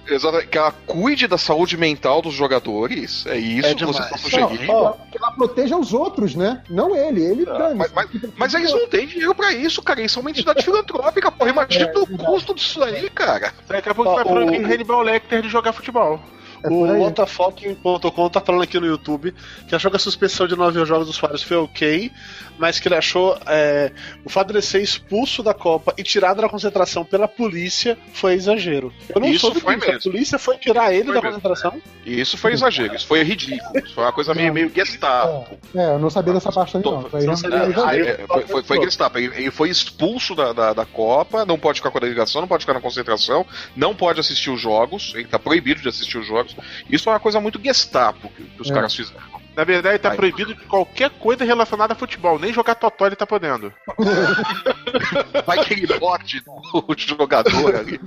é. 0.08 0.14
exato, 0.14 0.46
que 0.46 0.58
ela 0.58 0.72
cuide 0.86 1.26
da 1.26 1.38
saúde 1.38 1.76
mental 1.76 2.20
dos 2.22 2.34
jogadores? 2.34 3.24
É 3.26 3.36
isso 3.36 3.68
É 3.68 3.74
que 3.74 3.84
você 3.84 4.00
está 4.00 4.10
Não, 4.10 4.18
sugerindo? 4.18 4.72
ó, 4.72 4.92
que 5.10 5.18
ela 5.18 5.30
proteja 5.32 5.76
os 5.76 5.92
outros, 5.92 6.34
né? 6.34 6.62
Não 6.68 6.94
ele. 6.96 7.22
Ele 7.22 7.44
dane 7.44 7.74
Mas, 7.76 7.92
mas, 7.92 8.08
mas 8.36 8.54
eles 8.54 8.72
não 8.72 8.88
têm 8.88 9.06
dinheiro 9.06 9.34
pra 9.34 9.52
isso, 9.52 9.82
cara. 9.82 10.00
Eles 10.00 10.12
são 10.12 10.20
uma 10.20 10.30
entidade 10.30 10.62
filantrópica, 10.64 11.30
porra. 11.30 11.50
Imagina 11.50 11.86
É, 11.86 11.98
o 11.98 12.06
custo 12.06 12.54
disso 12.54 12.82
aí, 12.82 13.08
cara. 13.10 13.52
Daqui 13.68 13.88
a 13.88 13.94
pouco 13.94 14.14
vai 14.14 14.24
proibir 14.24 14.60
o- 14.60 14.66
Hannibal 14.66 15.02
Lecter 15.02 15.42
de 15.42 15.48
jogar 15.48 15.72
futebol. 15.72 16.20
É 16.64 16.68
o 16.68 16.84
aí. 16.84 17.00
Otafoking.com 17.00 18.28
tá 18.30 18.40
falando 18.40 18.62
aqui 18.62 18.78
no 18.78 18.86
YouTube 18.86 19.34
que 19.68 19.74
achou 19.74 19.90
que 19.90 19.96
a 19.96 20.00
suspensão 20.00 20.46
de 20.46 20.56
nove 20.56 20.82
jogos 20.84 21.06
dos 21.06 21.16
Soares 21.16 21.42
foi 21.42 21.56
ok, 21.56 22.10
mas 22.58 22.78
que 22.78 22.88
ele 22.88 22.94
achou 22.94 23.38
é, 23.46 23.92
o 24.24 24.28
fato 24.30 24.48
de 24.48 24.54
ele 24.54 24.62
ser 24.62 24.80
expulso 24.82 25.42
da 25.42 25.54
Copa 25.54 25.94
e 25.96 26.02
tirado 26.02 26.40
da 26.40 26.48
concentração 26.48 27.04
pela 27.04 27.26
polícia 27.28 27.96
foi 28.12 28.34
exagero. 28.34 28.92
Eu 29.14 29.20
não 29.20 29.28
Isso 29.28 29.40
soube 29.40 29.60
foi 29.60 29.74
disso. 29.76 29.88
A 29.88 29.92
mesmo. 29.94 30.10
polícia 30.12 30.38
foi 30.38 30.56
tirar 30.58 30.92
ele 30.92 31.04
Foi 31.04 31.14
da 31.14 31.20
mesmo. 31.22 31.40
concentração. 31.40 31.82
Isso 32.04 32.36
foi 32.36 32.52
exagero, 32.52 32.94
isso 32.94 33.06
foi 33.06 33.22
ridículo. 33.22 33.78
Isso 33.78 33.94
foi 33.94 34.04
uma 34.04 34.12
coisa 34.12 34.34
meio, 34.34 34.52
meio 34.52 34.70
Gestapo. 34.74 35.58
É, 35.74 35.94
eu 35.94 35.98
não 35.98 36.10
sabia 36.10 36.32
dessa 36.32 36.50
parte 36.52 36.76
aí, 36.76 36.82
não. 36.84 37.02
Foi 37.08 37.24
Não 37.24 37.34
É, 37.34 38.26
foi, 38.26 38.46
foi, 38.46 38.62
foi 38.62 38.80
Gestapo. 38.82 39.18
Ele, 39.18 39.26
ele 39.36 39.50
foi 39.50 39.70
expulso 39.70 40.34
da, 40.34 40.52
da, 40.52 40.72
da 40.72 40.84
Copa, 40.84 41.44
não 41.44 41.58
pode 41.58 41.78
ficar 41.80 41.90
com 41.90 41.98
a 41.98 42.00
delegação, 42.00 42.40
não 42.40 42.48
pode 42.48 42.62
ficar 42.62 42.74
na 42.74 42.80
concentração, 42.80 43.46
não 43.76 43.94
pode 43.94 44.20
assistir 44.20 44.50
os 44.50 44.60
jogos, 44.60 45.12
ele 45.14 45.24
tá 45.26 45.38
proibido 45.38 45.80
de 45.80 45.88
assistir 45.88 46.18
os 46.18 46.26
jogos. 46.26 46.51
Isso 46.88 47.08
é 47.08 47.12
uma 47.12 47.20
coisa 47.20 47.40
muito 47.40 47.60
Gestapo 47.62 48.28
que, 48.30 48.44
que 48.44 48.62
os 48.62 48.70
É. 48.70 48.74
caras 48.74 48.94
fizeram. 48.94 49.32
Na 49.54 49.64
verdade, 49.64 49.98
tá 49.98 50.10
Ai. 50.10 50.16
proibido 50.16 50.54
de 50.54 50.64
qualquer 50.64 51.10
coisa 51.10 51.44
relacionada 51.44 51.92
a 51.92 51.96
futebol. 51.96 52.38
Nem 52.38 52.54
jogar 52.54 52.74
totó 52.74 53.06
ele 53.06 53.16
tá 53.16 53.26
podendo. 53.26 53.70
Vai 55.46 55.62
que 55.64 55.74
ele 55.74 55.98
morde 55.98 56.42
o 56.72 56.94
jogador 56.96 57.76
ali. 57.76 58.00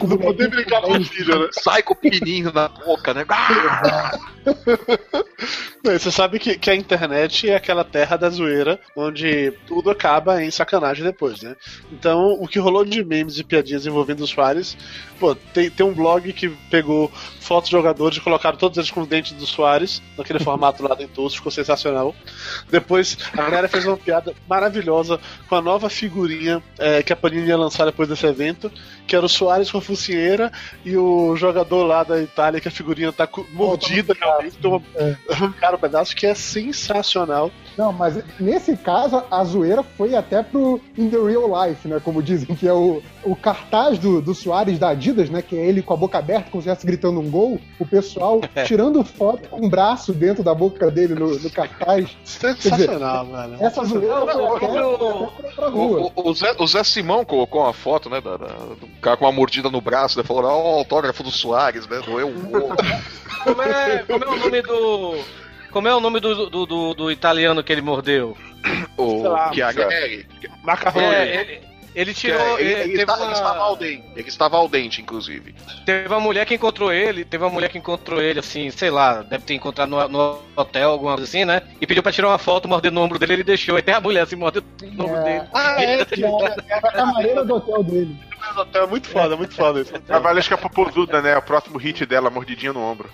O 0.00 0.06
Não 0.06 0.18
poder 0.18 0.48
brincar 0.48 0.82
com 0.82 0.98
o 0.98 1.04
filho, 1.04 1.38
né? 1.38 1.48
Sai 1.52 1.82
com 1.82 1.94
o 1.94 1.96
pininho 1.96 2.52
na 2.52 2.68
boca, 2.68 3.14
né? 3.14 3.24
Não, 5.84 5.92
Você 5.92 6.10
sabe 6.10 6.38
que, 6.40 6.58
que 6.58 6.70
a 6.70 6.74
internet 6.74 7.48
é 7.48 7.54
aquela 7.54 7.84
terra 7.84 8.16
da 8.16 8.28
zoeira 8.28 8.80
onde 8.96 9.52
tudo 9.66 9.90
acaba 9.90 10.42
em 10.42 10.50
sacanagem 10.50 11.04
depois, 11.04 11.40
né? 11.42 11.54
Então, 11.92 12.32
o 12.40 12.48
que 12.48 12.58
rolou 12.58 12.84
de 12.84 13.04
memes 13.04 13.38
e 13.38 13.44
piadinhas 13.44 13.86
envolvendo 13.86 14.20
os 14.24 14.30
Soares, 14.30 14.76
pô, 15.20 15.34
tem, 15.34 15.70
tem 15.70 15.86
um 15.86 15.94
blog 15.94 16.32
que 16.32 16.48
pegou 16.70 17.10
fotos 17.40 17.70
de 17.70 17.76
jogadores 17.76 18.18
e 18.18 18.20
colocaram 18.20 18.58
todos 18.58 18.76
eles 18.76 18.90
com 18.90 19.02
os 19.02 19.06
dentes 19.08 19.32
do 19.32 19.46
Soares, 19.46 20.02
naquele 20.16 20.40
formato 20.44 20.82
lá 20.82 20.94
dentoso, 20.96 21.36
ficou 21.36 21.52
sensacional. 21.52 22.14
Depois, 22.70 23.16
a 23.32 23.36
galera 23.42 23.68
fez 23.68 23.86
uma 23.86 23.96
piada 23.96 24.34
maravilhosa 24.48 25.20
com 25.48 25.54
a 25.54 25.62
nova 25.62 25.88
figurinha 25.88 26.62
é, 26.78 27.02
que 27.04 27.12
a 27.12 27.16
Panini 27.16 27.46
ia 27.48 27.56
lançar 27.56 27.84
depois 27.84 28.08
desse 28.08 28.26
evento, 28.26 28.70
que 29.06 29.14
era 29.14 29.24
o 29.24 29.28
Soares 29.28 29.70
com 29.70 29.78
a 29.78 29.82
focinheira 29.82 30.50
e 30.84 30.96
o 30.96 31.36
jogador 31.36 31.84
lá 31.84 32.02
da 32.02 32.20
Itália, 32.20 32.60
que 32.60 32.68
a 32.68 32.70
figurinha 32.72 33.12
tá 33.12 33.26
cu- 33.26 33.46
mordida 33.52 34.14
realmente, 34.20 34.56
toma 34.58 34.82
arrancaram 35.68 35.76
um 35.76 35.80
pedaço 35.80 36.16
que 36.16 36.26
é 36.26 36.34
sensacional. 36.34 37.50
Não, 37.76 37.92
mas 37.92 38.18
nesse 38.40 38.76
caso, 38.76 39.22
a 39.30 39.44
zoeira 39.44 39.82
foi 39.82 40.14
até 40.16 40.42
pro 40.42 40.80
In 40.96 41.08
the 41.10 41.16
Real 41.16 41.48
Life, 41.68 41.86
né? 41.86 42.00
Como 42.02 42.22
dizem, 42.22 42.54
que 42.56 42.66
é 42.66 42.72
o, 42.72 43.00
o 43.22 43.36
cartaz 43.36 43.98
do, 43.98 44.20
do 44.20 44.34
Soares 44.34 44.78
da 44.78 44.88
Adidas, 44.90 45.30
né? 45.30 45.42
Que 45.42 45.56
é 45.56 45.64
ele 45.66 45.80
com 45.82 45.94
a 45.94 45.96
boca 45.96 46.18
aberta, 46.18 46.50
como 46.50 46.60
se 46.62 46.68
estivesse 46.68 46.86
gritando 46.86 47.20
um 47.20 47.30
gol. 47.30 47.60
O 47.78 47.86
pessoal 47.86 48.40
tirando 48.66 49.04
foto 49.04 49.48
com 49.48 49.64
um 49.66 49.68
braço 49.68 50.12
dentro 50.12 50.42
da 50.42 50.54
boca 50.54 50.90
dele 50.90 51.14
no, 51.14 51.38
no 51.38 51.50
cartaz. 51.50 52.08
Sensacional, 52.24 53.26
velho. 53.26 53.56
Essa 53.60 53.84
zoeira 53.84 54.14
foi 54.26 54.34
Não, 54.34 54.56
até, 54.56 54.66
não, 54.80 55.24
até 55.24 55.42
pra, 55.42 55.52
pra 55.54 55.68
rua. 55.68 56.00
O, 56.00 56.12
o- 56.22 56.30
o 56.30 56.34
Zé, 56.34 56.54
o 56.58 56.66
Zé 56.66 56.82
Simão 56.82 57.24
colocou 57.24 57.62
uma 57.62 57.72
foto, 57.72 58.10
né, 58.10 58.20
da, 58.20 58.36
da- 58.36 58.46
do 58.46 58.88
cara 59.00 59.16
com 59.16 59.24
uma 59.24 59.32
mordida 59.32 59.70
no 59.70 59.80
braço, 59.80 60.18
né, 60.18 60.24
falou, 60.24 60.44
ó, 60.44 60.74
o 60.74 60.78
autógrafo 60.78 61.22
do 61.22 61.30
Soares, 61.30 61.86
né, 61.86 62.00
doeu 62.04 62.28
gol. 62.32 62.70
Como 63.44 63.62
é, 63.62 63.98
como 63.98 64.24
é 64.24 64.28
o 64.28 64.36
nome 64.38 64.62
do. 64.62 65.14
Como 65.70 65.86
é 65.88 65.94
o 65.94 66.00
nome 66.00 66.20
do, 66.20 66.48
do, 66.48 66.66
do- 66.66 66.94
do 66.94 67.10
italiano 67.10 67.62
que 67.62 67.72
ele 67.72 67.82
mordeu? 67.82 68.36
o 68.96 69.20
Sei 69.20 69.28
lá, 69.28 69.52
Chiavelli. 69.52 70.26
Macarrão. 70.64 71.00
É, 71.02 71.40
ele, 71.40 71.60
ele 71.94 72.14
Que 72.14 72.20
tirou. 72.20 72.40
é, 72.58 72.60
ele, 72.60 72.72
ele 72.92 73.00
está- 73.02 73.22
ele 73.22 73.32
estava 73.32 73.60
ao 73.60 73.72
uma, 73.72 73.78
dente, 73.78 74.04
ele 74.16 74.28
estava 74.28 74.56
ao 74.56 74.68
dente, 74.68 75.00
inclusive. 75.02 75.54
teve 75.86 76.08
uma 76.08 76.20
mulher 76.20 76.44
que 76.46 76.54
encontrou 76.54 76.92
ele. 76.92 77.24
Teve 77.24 77.44
uma 77.44 77.50
mulher 77.50 77.68
que 77.70 77.78
encontrou 77.78 78.20
ele, 78.20 78.40
assim, 78.40 78.70
sei 78.70 78.90
lá, 78.90 79.22
deve 79.22 79.44
ter 79.44 79.54
encontrado 79.54 79.88
no, 79.88 80.08
no 80.08 80.38
hotel, 80.56 80.90
alguma 80.90 81.12
coisa 81.14 81.28
assim, 81.28 81.44
né? 81.44 81.62
E 81.80 81.86
pediu 81.86 82.02
pra 82.02 82.12
tirar 82.12 82.28
uma 82.28 82.38
foto 82.38 82.66
mordendo 82.68 82.94
no 82.94 83.02
ombro 83.02 83.18
dele, 83.18 83.34
ele 83.34 83.44
deixou. 83.44 83.76
Até 83.76 83.92
a 83.92 84.00
mulher 84.00 84.22
assim 84.22 84.36
mordendo 84.36 84.66
no 84.82 85.04
ombro 85.04 85.16
É. 85.18 85.22
dele. 85.24 85.48
Ah, 85.54 85.82
é, 85.82 86.06
E 86.16 86.24
a- 86.24 86.76
Era 86.76 86.88
a 86.88 86.92
camareira 86.92 87.44
do 87.44 87.54
hotel 87.56 87.82
dele. 87.84 88.16
É 88.74 88.86
muito 88.86 89.08
foda, 89.08 89.36
muito 89.36 89.54
foda 89.54 89.80
isso. 89.80 89.92
A 90.08 90.18
Valesca 90.18 90.56
Popozuda, 90.56 91.20
né? 91.20 91.36
O 91.36 91.42
próximo 91.42 91.78
hit 91.78 92.04
dela, 92.06 92.30
mordidinha 92.30 92.72
no 92.72 92.80
ombro. 92.80 93.10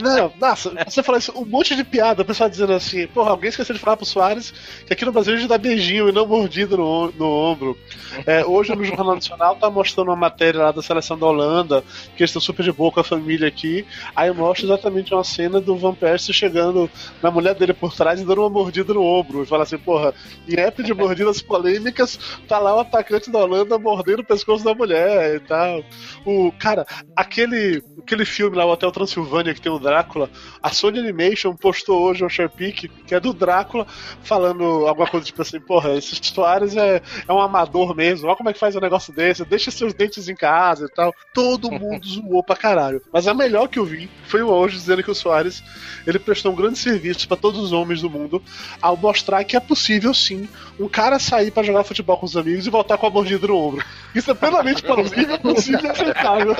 Não, 0.00 0.32
nossa, 0.40 0.72
você 0.88 1.02
fala 1.02 1.18
isso, 1.18 1.32
um 1.36 1.44
monte 1.44 1.76
de 1.76 1.84
piada, 1.84 2.22
o 2.22 2.24
pessoal 2.24 2.48
dizendo 2.48 2.72
assim, 2.72 3.06
porra, 3.06 3.30
alguém 3.30 3.50
esqueceu 3.50 3.74
de 3.74 3.80
falar 3.80 3.96
pro 3.96 4.06
Soares 4.06 4.52
que 4.86 4.92
aqui 4.92 5.04
no 5.04 5.12
Brasil 5.12 5.34
a 5.34 5.36
gente 5.36 5.48
dá 5.48 5.58
beijinho 5.58 6.08
e 6.08 6.12
não 6.12 6.26
mordida 6.26 6.76
no, 6.76 7.12
no 7.12 7.26
ombro. 7.26 7.78
É, 8.26 8.44
hoje 8.44 8.74
no 8.74 8.84
Jornal 8.84 9.14
Nacional 9.14 9.56
tá 9.56 9.70
mostrando 9.70 10.08
uma 10.08 10.16
matéria 10.16 10.64
lá 10.64 10.72
da 10.72 10.82
seleção 10.82 11.18
da 11.18 11.26
Holanda, 11.26 11.82
que 12.16 12.22
eles 12.22 12.30
estão 12.30 12.40
super 12.40 12.62
de 12.62 12.72
boa 12.72 12.90
com 12.90 13.00
a 13.00 13.04
família 13.04 13.46
aqui, 13.46 13.86
aí 14.16 14.32
mostra 14.32 14.66
exatamente 14.66 15.14
uma 15.14 15.24
cena 15.24 15.60
do 15.60 15.76
Van 15.76 15.94
Persie 15.94 16.32
chegando 16.32 16.90
na 17.22 17.30
mulher 17.30 17.54
dele 17.54 17.72
por 17.72 17.94
trás 17.94 18.20
e 18.20 18.24
dando 18.24 18.40
uma 18.40 18.50
mordida 18.50 18.94
no 18.94 19.02
ombro. 19.02 19.42
E 19.42 19.46
fala 19.46 19.62
assim, 19.62 19.78
porra, 19.78 20.14
em 20.48 20.58
época 20.58 20.82
de 20.82 20.94
mordidas 20.94 21.40
polêmicas, 21.40 22.18
tá 22.48 22.58
lá 22.58 22.74
o 22.74 22.80
atacante 22.80 23.23
da 23.30 23.38
Holanda 23.38 23.78
mordendo 23.78 24.20
o 24.20 24.24
pescoço 24.24 24.64
da 24.64 24.74
mulher 24.74 25.36
e 25.36 25.40
tal. 25.40 25.84
O, 26.24 26.52
cara, 26.58 26.86
aquele, 27.14 27.82
aquele 27.98 28.24
filme 28.24 28.56
lá, 28.56 28.64
o 28.64 28.70
Hotel 28.70 28.90
Transilvânia, 28.90 29.54
que 29.54 29.60
tem 29.60 29.72
o 29.72 29.78
Drácula, 29.78 30.30
a 30.62 30.70
Sony 30.70 30.98
Animation 30.98 31.54
postou 31.54 32.02
hoje 32.02 32.24
um 32.24 32.28
Sharpic, 32.28 32.88
que 32.88 33.14
é 33.14 33.20
do 33.20 33.32
Drácula, 33.32 33.86
falando 34.22 34.86
alguma 34.86 35.06
coisa 35.06 35.26
tipo 35.26 35.42
assim, 35.42 35.60
porra, 35.60 35.94
esse 35.94 36.14
Soares 36.22 36.76
é, 36.76 37.02
é 37.28 37.32
um 37.32 37.40
amador 37.40 37.94
mesmo, 37.94 38.26
olha 38.26 38.36
como 38.36 38.48
é 38.48 38.52
que 38.52 38.58
faz 38.58 38.74
um 38.74 38.80
negócio 38.80 39.14
desse, 39.14 39.44
deixa 39.44 39.70
seus 39.70 39.94
dentes 39.94 40.28
em 40.28 40.34
casa 40.34 40.86
e 40.86 40.94
tal. 40.94 41.14
Todo 41.32 41.70
mundo 41.70 42.06
zoou 42.06 42.42
pra 42.42 42.56
caralho. 42.56 43.02
Mas 43.12 43.28
a 43.28 43.34
melhor 43.34 43.68
que 43.68 43.78
eu 43.78 43.84
vi 43.84 44.10
foi 44.26 44.42
o 44.42 44.48
hoje 44.48 44.76
dizendo 44.76 45.02
que 45.02 45.10
o 45.10 45.14
Soares 45.14 45.62
ele 46.06 46.18
prestou 46.18 46.52
um 46.52 46.56
grande 46.56 46.78
serviço 46.78 47.26
para 47.28 47.36
todos 47.36 47.60
os 47.60 47.72
homens 47.72 48.00
do 48.00 48.10
mundo 48.10 48.42
ao 48.80 48.96
mostrar 48.96 49.44
que 49.44 49.56
é 49.56 49.60
possível 49.60 50.12
sim 50.12 50.48
um 50.78 50.88
cara 50.88 51.18
sair 51.18 51.50
para 51.50 51.62
jogar 51.62 51.84
futebol 51.84 52.16
com 52.16 52.26
os 52.26 52.36
amigos 52.36 52.66
e 52.66 52.70
voltar 52.70 52.98
com 52.98 53.06
a 53.06 53.10
mordida 53.14 53.46
no 53.46 53.56
ombro. 53.56 53.84
Isso 54.14 54.30
é 54.30 54.34
plenamente 54.34 54.82
plausível, 54.84 55.38
possível 55.38 55.84
e 55.84 55.88
aceitável. 55.88 56.56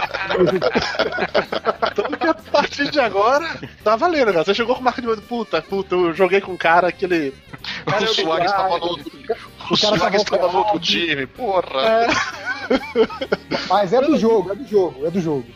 Tanto 1.94 2.16
que 2.16 2.26
a 2.26 2.34
partir 2.34 2.90
de 2.90 3.00
agora, 3.00 3.46
tá 3.82 3.96
valendo, 3.96 4.32
cara. 4.32 4.44
Você 4.44 4.54
chegou 4.54 4.74
com 4.74 4.82
marca 4.82 5.02
de 5.02 5.22
puta, 5.22 5.60
puta, 5.60 5.94
eu 5.94 6.14
joguei 6.14 6.40
com 6.40 6.52
um 6.52 6.56
cara 6.56 6.90
que 6.90 7.04
ele. 7.04 7.34
o 7.86 8.06
Soares 8.06 8.50
tava 8.50 8.78
no 8.78 8.86
outro. 8.86 9.12
O, 9.70 9.80
cara 9.80 9.98
Soares 9.98 10.24
tava 10.24 10.24
tava 10.24 10.52
no 10.52 10.58
outro 10.58 10.78
time, 10.78 11.26
porra. 11.26 11.80
É, 11.80 12.06
Mas 13.68 13.92
é 13.92 14.00
do 14.00 14.16
jogo, 14.16 14.52
é 14.52 14.54
do 14.54 14.66
jogo, 14.66 15.06
é 15.06 15.10
do 15.10 15.20
jogo. 15.20 15.46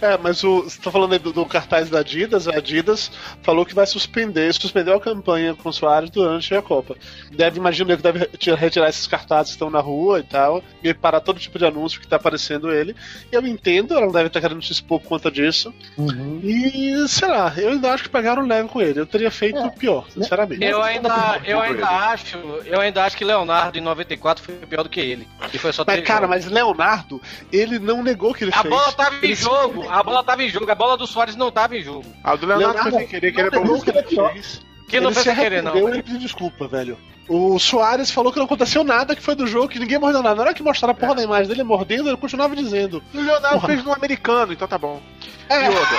É, 0.00 0.16
mas 0.18 0.42
o, 0.44 0.62
você 0.62 0.80
tá 0.80 0.90
falando 0.90 1.12
aí 1.12 1.18
do, 1.18 1.32
do 1.32 1.44
cartaz 1.46 1.88
da 1.90 2.00
Adidas, 2.00 2.48
a 2.48 2.56
Adidas 2.56 3.10
falou 3.42 3.64
que 3.64 3.74
vai 3.74 3.86
suspender, 3.86 4.52
suspendeu 4.54 4.94
a 4.96 5.00
campanha 5.00 5.54
com 5.54 5.68
o 5.68 5.72
Soares 5.72 6.10
durante 6.10 6.54
a 6.54 6.62
Copa. 6.62 6.96
Deve, 7.30 7.58
imagino 7.58 7.96
que 7.96 8.02
deve 8.02 8.28
retirar- 8.56 8.88
esses 8.88 9.06
cartazes 9.06 9.52
que 9.52 9.56
estão 9.56 9.70
na 9.70 9.80
rua 9.80 10.20
e 10.20 10.22
tal, 10.22 10.62
e 10.82 10.92
parar 10.94 11.20
todo 11.20 11.38
tipo 11.38 11.58
de 11.58 11.64
anúncio 11.66 12.00
que 12.00 12.08
tá 12.08 12.16
aparecendo 12.16 12.70
ele. 12.72 12.94
E 13.30 13.34
eu 13.34 13.46
entendo, 13.46 13.94
ela 13.94 14.06
não 14.06 14.12
deve 14.12 14.28
estar 14.28 14.40
querendo 14.40 14.62
se 14.62 14.72
expor 14.72 15.00
por 15.00 15.08
conta 15.08 15.30
disso. 15.30 15.72
Uhum. 15.96 16.40
E, 16.42 17.06
sei 17.08 17.28
lá, 17.28 17.52
eu 17.56 17.70
ainda 17.70 17.92
acho 17.92 18.04
que 18.04 18.08
pegaram 18.08 18.46
leve 18.46 18.68
com 18.68 18.80
ele. 18.80 19.00
Eu 19.00 19.06
teria 19.06 19.30
feito 19.30 19.58
É. 19.58 19.68
pior, 19.70 20.06
sinceramente. 20.10 20.64
Eu 20.64 20.82
ainda, 20.82 21.40
eu 21.44 21.60
ainda 21.60 21.86
acho, 21.88 22.36
eu 22.64 22.80
ainda 22.80 23.04
acho 23.04 23.16
que 23.16 23.24
Leonardo 23.24 23.78
em 23.78 23.80
94 23.80 24.42
foi 24.44 24.54
pior 24.56 24.82
do 24.82 24.88
que 24.88 25.00
ele. 25.00 25.28
E 25.52 25.58
foi 25.58 25.72
só 25.72 25.84
Mas, 25.86 26.00
cara, 26.04 26.26
jogos. 26.26 26.44
mas 26.44 26.46
Leonardo, 26.46 27.20
ele 27.52 27.78
não 27.78 28.02
negou 28.02 28.32
que 28.34 28.44
ele 28.44 28.52
a 28.54 28.62
fez. 28.62 28.74
bola 28.74 28.89
tava 28.92 29.24
em 29.24 29.34
jogo, 29.34 29.88
a 29.88 30.02
bola 30.02 30.24
tava 30.24 30.42
em 30.42 30.48
jogo, 30.48 30.70
a 30.70 30.74
bola 30.74 30.96
do 30.96 31.06
Soares 31.06 31.36
não 31.36 31.50
tava 31.50 31.76
em 31.76 31.82
jogo. 31.82 32.04
Ah, 32.22 32.34
o 32.34 32.36
do 32.36 32.46
Leonardo, 32.46 32.74
Leonardo 32.74 32.90
foi 32.90 33.00
sem 33.00 33.08
querer, 33.08 33.32
querer 33.32 33.52
não 33.52 33.62
negou 33.62 33.80
que 34.88 35.00
não 35.00 35.12
foi 35.12 35.22
se 35.22 35.28
sem 35.28 35.36
querer, 35.36 35.62
não. 35.62 35.76
e 35.76 35.80
ele 35.80 36.02
pediu 36.02 36.18
desculpa, 36.18 36.66
velho. 36.66 36.98
O 37.28 37.60
Soares 37.60 38.10
falou 38.10 38.32
que 38.32 38.38
não 38.38 38.46
aconteceu 38.46 38.82
nada, 38.82 39.14
que 39.14 39.22
foi 39.22 39.36
do 39.36 39.46
jogo, 39.46 39.68
que 39.68 39.78
ninguém 39.78 40.00
mordeu 40.00 40.20
nada. 40.20 40.34
Na 40.34 40.42
hora 40.42 40.54
que 40.54 40.64
mostraram 40.64 40.92
a 40.92 40.96
porra 40.96 41.14
da 41.14 41.22
imagem 41.22 41.46
dele 41.46 41.62
mordendo, 41.62 42.08
ele 42.08 42.16
continuava 42.16 42.56
dizendo. 42.56 43.00
O 43.14 43.20
Leonardo 43.20 43.60
Porra. 43.60 43.68
fez 43.68 43.84
no 43.84 43.92
americano, 43.92 44.52
então 44.52 44.66
tá 44.66 44.76
bom. 44.76 45.00
É, 45.50 45.64
E 45.64 45.68
outra, 45.68 45.98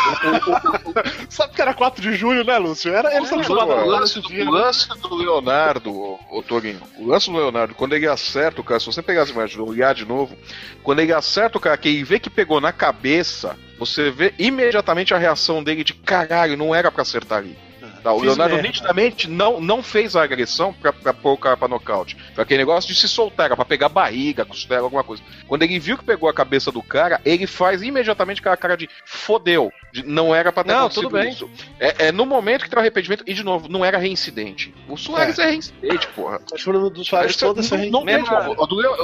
o, 0.88 0.92
o, 0.92 1.04
sabe 1.30 1.54
que 1.54 1.62
era 1.62 1.74
4 1.74 2.02
de 2.02 2.14
julho, 2.16 2.46
né, 2.46 2.58
Lúcio? 2.58 2.94
Era, 2.94 3.14
eles 3.14 3.30
o, 3.30 3.36
acostumados 3.36 3.74
a 3.74 3.84
o, 3.84 3.86
lance 3.86 4.22
do, 4.22 4.28
dia. 4.30 4.48
o 4.48 4.52
lance 4.52 4.88
do 4.88 5.14
Leonardo, 5.14 5.92
ô 6.30 6.42
Torinho, 6.42 6.82
o 6.98 7.06
lance 7.06 7.30
do 7.30 7.36
Leonardo, 7.36 7.76
quando 7.76 7.94
ele 7.94 8.08
acerta 8.08 8.62
o 8.62 8.64
cara, 8.64 8.80
se 8.80 8.86
você 8.86 9.02
pegar 9.02 9.24
as 9.24 9.30
imagens, 9.30 9.60
olhar 9.60 9.94
de 9.94 10.06
novo, 10.06 10.38
quando 10.82 11.00
ele 11.00 11.14
acerta 11.14 11.58
o 11.58 11.62
cara, 11.62 11.76
que 11.76 11.90
ele 11.90 12.04
vê 12.06 12.18
que 12.18 12.30
pegou 12.30 12.62
na 12.62 12.72
cabeça, 12.72 13.58
você 13.78 14.10
vê 14.10 14.34
imediatamente 14.40 15.14
a 15.14 15.18
reação 15.18 15.62
dele 15.62 15.84
de 15.84 15.94
caralho, 15.96 16.56
não 16.56 16.74
era 16.74 16.90
pra 16.90 17.02
acertar 17.02 17.40
ali. 17.40 17.58
Tá, 18.04 18.14
o 18.14 18.22
Leonardo 18.22 18.56
merda. 18.56 18.68
nitidamente 18.68 19.30
não, 19.30 19.62
não 19.62 19.84
fez 19.84 20.16
a 20.16 20.24
agressão 20.24 20.74
pra, 20.74 20.92
pra 20.92 21.14
pôr 21.14 21.34
o 21.34 21.38
cara 21.38 21.56
pra 21.56 21.68
nocaute. 21.68 22.18
Foi 22.34 22.44
aquele 22.44 22.60
negócio 22.60 22.88
de 22.92 23.00
se 23.00 23.08
soltar, 23.08 23.46
era 23.48 23.56
pra 23.56 23.64
pegar 23.66 23.90
barriga, 23.90 24.44
costela, 24.46 24.84
alguma 24.84 25.04
coisa. 25.04 25.22
Quando 25.48 25.64
ele 25.64 25.78
viu 25.80 25.98
que 25.98 26.04
pegou 26.04 26.28
a 26.30 26.34
cabeça 26.34 26.72
do 26.72 26.82
cara, 26.82 27.22
ele 27.24 27.46
faz 27.46 27.82
imediatamente 27.82 28.40
aquela 28.40 28.58
cara 28.58 28.76
de 28.76 28.90
fodeu. 29.06 29.72
De, 29.94 30.04
não 30.06 30.34
era 30.34 30.52
pra 30.52 30.64
ter 30.64 30.72
Não, 30.72 30.80
acontecido 30.82 31.04
tudo 31.04 31.20
bem. 31.20 31.30
isso. 31.32 31.50
É, 31.80 32.08
é 32.08 32.12
no 32.12 32.26
momento 32.26 32.64
que 32.64 32.70
tem 32.70 32.78
o 32.78 32.80
arrependimento, 32.80 33.24
e 33.28 33.34
de 33.34 33.44
novo, 33.44 33.68
não 33.68 33.84
era 33.84 33.98
reincidente. 33.98 34.74
O 34.88 34.96
Soares 34.98 35.38
é, 35.38 35.48
reincidente, 35.48 36.08
porra. 36.16 36.40
Mas 36.50 36.62
falando 36.62 36.90
do 36.90 37.04
Soares 37.04 37.36
toda 37.36 37.60
essa 37.60 37.78
não, 37.78 38.04
não 38.04 38.06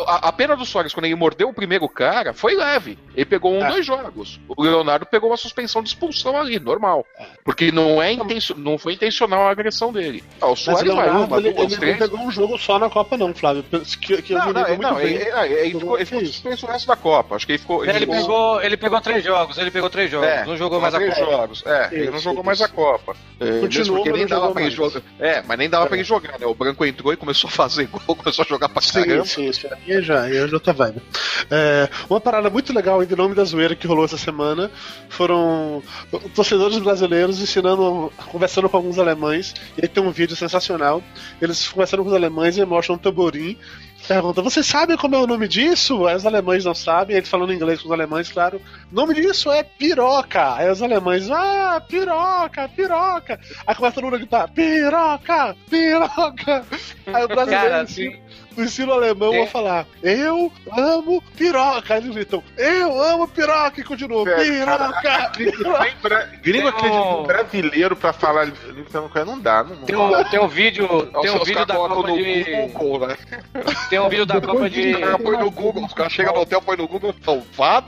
a, 0.07 0.29
a 0.29 0.31
pena 0.31 0.55
do 0.55 0.65
Soares, 0.65 0.93
quando 0.93 1.05
ele 1.05 1.15
mordeu 1.15 1.49
o 1.49 1.53
primeiro 1.53 1.88
cara, 1.89 2.33
foi 2.33 2.55
leve. 2.55 2.97
Ele 3.15 3.25
pegou 3.25 3.53
um, 3.53 3.63
É. 3.63 3.67
dois 3.69 3.86
jogos. 3.86 4.39
O 4.47 4.63
Leonardo 4.63 5.05
pegou 5.05 5.29
uma 5.29 5.38
suspensão 5.38 5.81
de 5.83 5.89
expulsão 5.89 6.38
ali, 6.38 6.60
normal. 6.60 7.05
Porque 7.43 7.71
não, 7.71 8.01
é 8.01 8.12
intencio- 8.13 8.55
não 8.57 8.77
foi 8.88 8.93
intencional 8.93 9.47
a 9.47 9.52
agressão 9.52 9.91
dele. 9.91 10.23
Ah, 10.39 10.47
o 10.47 10.56
Soares 10.56 10.93
vai 10.93 11.10
uma, 11.10 11.38
ele, 11.39 11.52
duas, 11.52 11.63
ele 11.65 11.71
não 11.71 11.78
três. 11.78 11.97
pegou 11.97 12.19
um 12.21 12.32
jogo 12.32 12.58
só 12.58 12.80
na 12.80 12.89
Copa, 12.89 13.17
não, 13.17 13.34
Flávio. 13.34 13.65
Que, 14.02 14.21
que 14.21 14.34
eu 14.34 14.38
Não, 14.39 14.54
não, 14.54 14.78
não, 14.78 14.95
bem. 14.95 15.06
ele, 15.15 15.23
ele- 15.26 15.54
ele 15.54 15.71
ficou, 15.80 15.95
ele 15.97 16.06
ficou 16.06 16.21
isso? 16.21 16.32
suspenso 16.34 16.65
o 16.65 16.69
resto 16.69 16.88
da 16.88 16.95
Copa. 16.95 17.36
Acho 17.36 17.45
que 17.45 17.52
ele 17.52 17.60
ficou. 17.60 17.84
Ele 17.84 18.00
ficou- 18.00 18.15
pegou, 18.15 18.62
ele 18.62 18.78
pegou 18.78 19.02
três 19.02 19.23
jogos, 19.26 19.58
ele 19.58 19.71
pegou 19.71 19.89
três 19.89 20.10
jogos, 20.10 20.26
É, 20.30 20.45
não 20.45 20.56
jogou 20.56 20.80
mais 20.80 20.93
a 20.95 21.00
Copa. 21.02 21.15
jogos. 21.15 21.63
É, 21.65 21.89
ele 21.91 22.06
não 22.06 22.13
Isso, 22.13 22.23
jogou 22.23 22.39
isso. 22.39 22.45
mais 22.45 22.62
a 22.62 22.67
Copa. 22.69 23.15
É, 23.41 23.60
Continuou, 23.60 23.97
porque 23.97 24.10
mas 24.10 24.19
nem 24.21 24.30
não 24.30 24.39
dava 24.39 24.54
pra 24.54 24.62
ele 24.62 24.71
jogar. 24.71 25.02
É, 25.19 25.43
mas 25.45 25.58
nem 25.58 25.69
dava 25.69 25.86
É. 25.86 25.88
pra 25.89 25.97
ele 25.97 26.04
jogar, 26.06 26.39
né? 26.39 26.45
O 26.45 26.56
Branco 26.56 26.86
entrou 26.86 27.12
e 27.12 27.17
começou 27.17 27.50
a 27.50 27.52
fazer 27.52 27.88
gol, 27.91 28.15
começou 28.15 28.43
a 28.43 28.47
jogar 28.47 28.69
pra 28.69 28.82
Sim, 28.82 29.04
caramba. 29.04 29.26
sim, 29.26 29.50
isso 29.50 29.67
aí 29.67 29.91
é 29.97 30.02
já, 30.02 30.30
é 30.30 30.47
já 30.47 30.54
outra 30.56 30.71
vibe. 30.71 31.02
É, 31.52 31.89
uma 32.10 32.21
parada 32.21 32.50
muito 32.50 32.73
legal 32.73 33.02
aí 33.02 33.06
do 33.06 33.17
nome 33.17 33.36
da 33.36 33.43
zoeira 33.43 33.76
que 33.76 33.86
rolou 33.86 34.06
essa 34.06 34.17
semana 34.17 34.71
foram 35.10 35.84
torcedores 36.34 36.78
brasileiros 36.80 37.39
ensinando, 37.41 38.12
conversando 38.32 38.69
com 38.69 38.76
alguns 38.77 38.97
alemães. 38.99 39.53
E 39.77 39.81
aí 39.81 39.87
tem 39.87 40.03
um 40.03 40.11
vídeo 40.11 40.35
sensacional. 40.35 41.03
Eles 41.41 41.67
conversando 41.67 42.03
com 42.03 42.09
os 42.09 42.15
alemães 42.15 42.57
e 42.57 42.65
mostram 42.65 42.95
um 42.95 42.99
tamborim. 42.99 43.57
Pergunta, 44.07 44.41
você 44.41 44.63
sabe 44.63 44.95
como 44.95 45.15
é 45.15 45.19
o 45.19 45.27
nome 45.27 45.47
disso? 45.47 46.05
Aí 46.07 46.15
os 46.15 46.25
alemães 46.25 46.63
não 46.63 46.73
sabem, 46.73 47.17
ele 47.17 47.25
falando 47.25 47.51
inglês 47.51 47.81
com 47.81 47.87
os 47.87 47.91
alemães, 47.91 48.29
claro. 48.31 48.61
O 48.91 48.95
nome 48.95 49.13
disso 49.15 49.51
é 49.51 49.63
piroca. 49.63 50.53
Aí 50.55 50.69
os 50.71 50.81
alemães, 50.81 51.29
ah, 51.29 51.81
piroca, 51.85 52.69
piroca. 52.69 53.39
Aí 53.65 53.75
começa 53.75 53.95
todo 53.95 54.03
mundo 54.05 54.15
a 54.15 54.19
gritar, 54.19 54.47
piroca, 54.49 55.55
piroca. 55.69 56.65
Aí 57.07 57.23
o 57.23 57.27
brasileiro 57.27 57.69
Cara, 57.69 57.83
ensina- 57.83 58.09
assim, 58.11 58.19
no 58.57 58.63
ensino 58.63 58.91
alemão 58.91 59.33
É. 59.33 59.43
a 59.43 59.47
falar 59.47 59.85
Eu 60.03 60.51
amo 60.75 61.21
piroca. 61.37 61.93
Aí 61.93 62.01
eles 62.01 62.13
gritam 62.15 62.43
Eu 62.57 63.01
amo 63.01 63.27
piroca 63.27 63.79
e 63.79 63.83
continuam 63.83 64.27
É, 64.27 64.35
Piroca! 64.43 65.31
Bra- 66.01 66.25
Gringo 66.41 66.65
um- 66.65 66.69
acredita 66.69 67.23
brasileiro 67.27 67.95
pra 67.95 68.11
falar 68.13 68.45
língua 68.45 69.25
não 69.25 69.39
dá. 69.39 69.63
Não, 69.63 69.75
não 69.75 69.85
tem 69.85 69.95
um, 69.95 70.23
tem 70.25 70.39
um 70.39 70.47
vídeo, 70.47 70.87
tem 71.21 71.31
um 71.31 71.43
vídeo 71.43 71.65
da 71.65 71.75
Copa 71.75 72.07
no 72.07 72.17
de, 72.17 72.43
Google, 72.73 73.07
né? 73.07 73.17
tem 73.89 73.99
um 73.99 74.09
vídeo 74.09 74.25
da 74.25 74.41
Copa 74.41 74.69
de- 74.69 74.93
põe 75.23 75.37
no 75.37 75.51
Google, 75.51 75.85
os 75.85 75.93
caras 75.93 76.11
chegam 76.13 76.33
no 76.33 76.41
hotel, 76.41 76.61
põe 76.61 76.77
no 76.77 76.87
Google, 76.87 77.13
fato. 77.51 77.87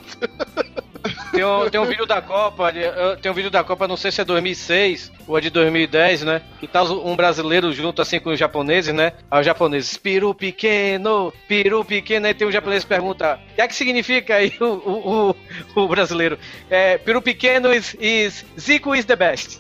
Tem 1.32 1.46
um, 1.46 1.70
tem 1.70 1.80
um 1.80 1.86
vídeo 1.86 2.06
da 2.06 2.22
Copa, 2.22 2.74
tem 3.22 3.32
um 3.32 3.34
vídeo 3.34 3.50
da 3.50 3.64
Copa, 3.64 3.88
não 3.88 3.96
sei 3.96 4.12
se 4.12 4.20
é 4.20 4.26
2006 4.26 5.12
ou 5.28 5.38
é 5.38 5.42
de 5.42 5.50
2010, 5.50 6.24
né? 6.24 6.42
Que 6.60 6.68
tá 6.68 6.84
um 6.84 7.16
brasileiro 7.16 7.72
junto 7.72 8.02
assim 8.02 8.20
com 8.20 8.32
os 8.32 8.40
japoneses, 8.40 8.94
né? 8.94 9.14
Aí 9.32 9.40
os 9.40 9.46
japoneses, 9.46 9.96
peru 9.96 10.34
pequeno, 10.64 11.32
peru 11.48 11.86
pequeno, 11.86 12.28
aí 12.28 12.34
tem 12.34 12.46
um 12.46 12.52
japonês 12.52 12.84
que 12.84 12.90
pergunta, 12.90 13.40
o 13.52 13.56
que 13.56 13.62
é 13.62 13.68
que 13.68 13.74
significa 13.76 14.36
aí 14.36 14.54
o, 14.60 14.66
o, 14.66 15.30
o, 15.32 15.36
o 15.84 15.88
brasileiro? 15.88 16.38
É, 16.70 16.98
peru 16.98 17.22
pequeno 17.22 17.74
is, 17.74 17.96
is, 18.00 18.46
Zico 18.60 18.94
is 18.94 19.06
the 19.06 19.16
best. 19.16 19.58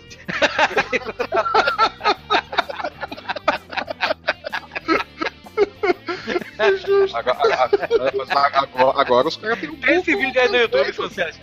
Agora, 7.13 7.38
agora- 7.43 9.01
agora- 9.01 9.27
os 9.27 9.38
caras 9.38 9.59
têm 9.59 9.69
um 9.69 9.75
Tem 9.77 9.99
esse 9.99 10.15
vídeo 10.15 10.41
aí 10.41 10.49
no 10.49 10.57
YouTube, 10.57 10.91
se 10.91 10.97
você 10.97 11.21
acha. 11.23 11.39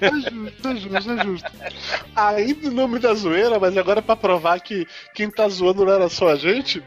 É 0.00 0.10
justo, 0.10 0.68
é 0.68 0.76
justo, 0.76 1.12
é 1.12 1.24
justo. 1.24 1.50
Ainda 2.16 2.68
o 2.68 2.72
nome 2.72 2.98
da 2.98 3.14
zoeira, 3.14 3.58
mas 3.58 3.76
agora 3.76 4.02
pra 4.02 4.16
provar 4.16 4.60
que 4.60 4.86
quem 5.14 5.30
tá 5.30 5.48
zoando 5.48 5.84
não 5.84 5.92
era 5.92 6.08
só 6.08 6.28
a 6.30 6.36
gente. 6.36 6.82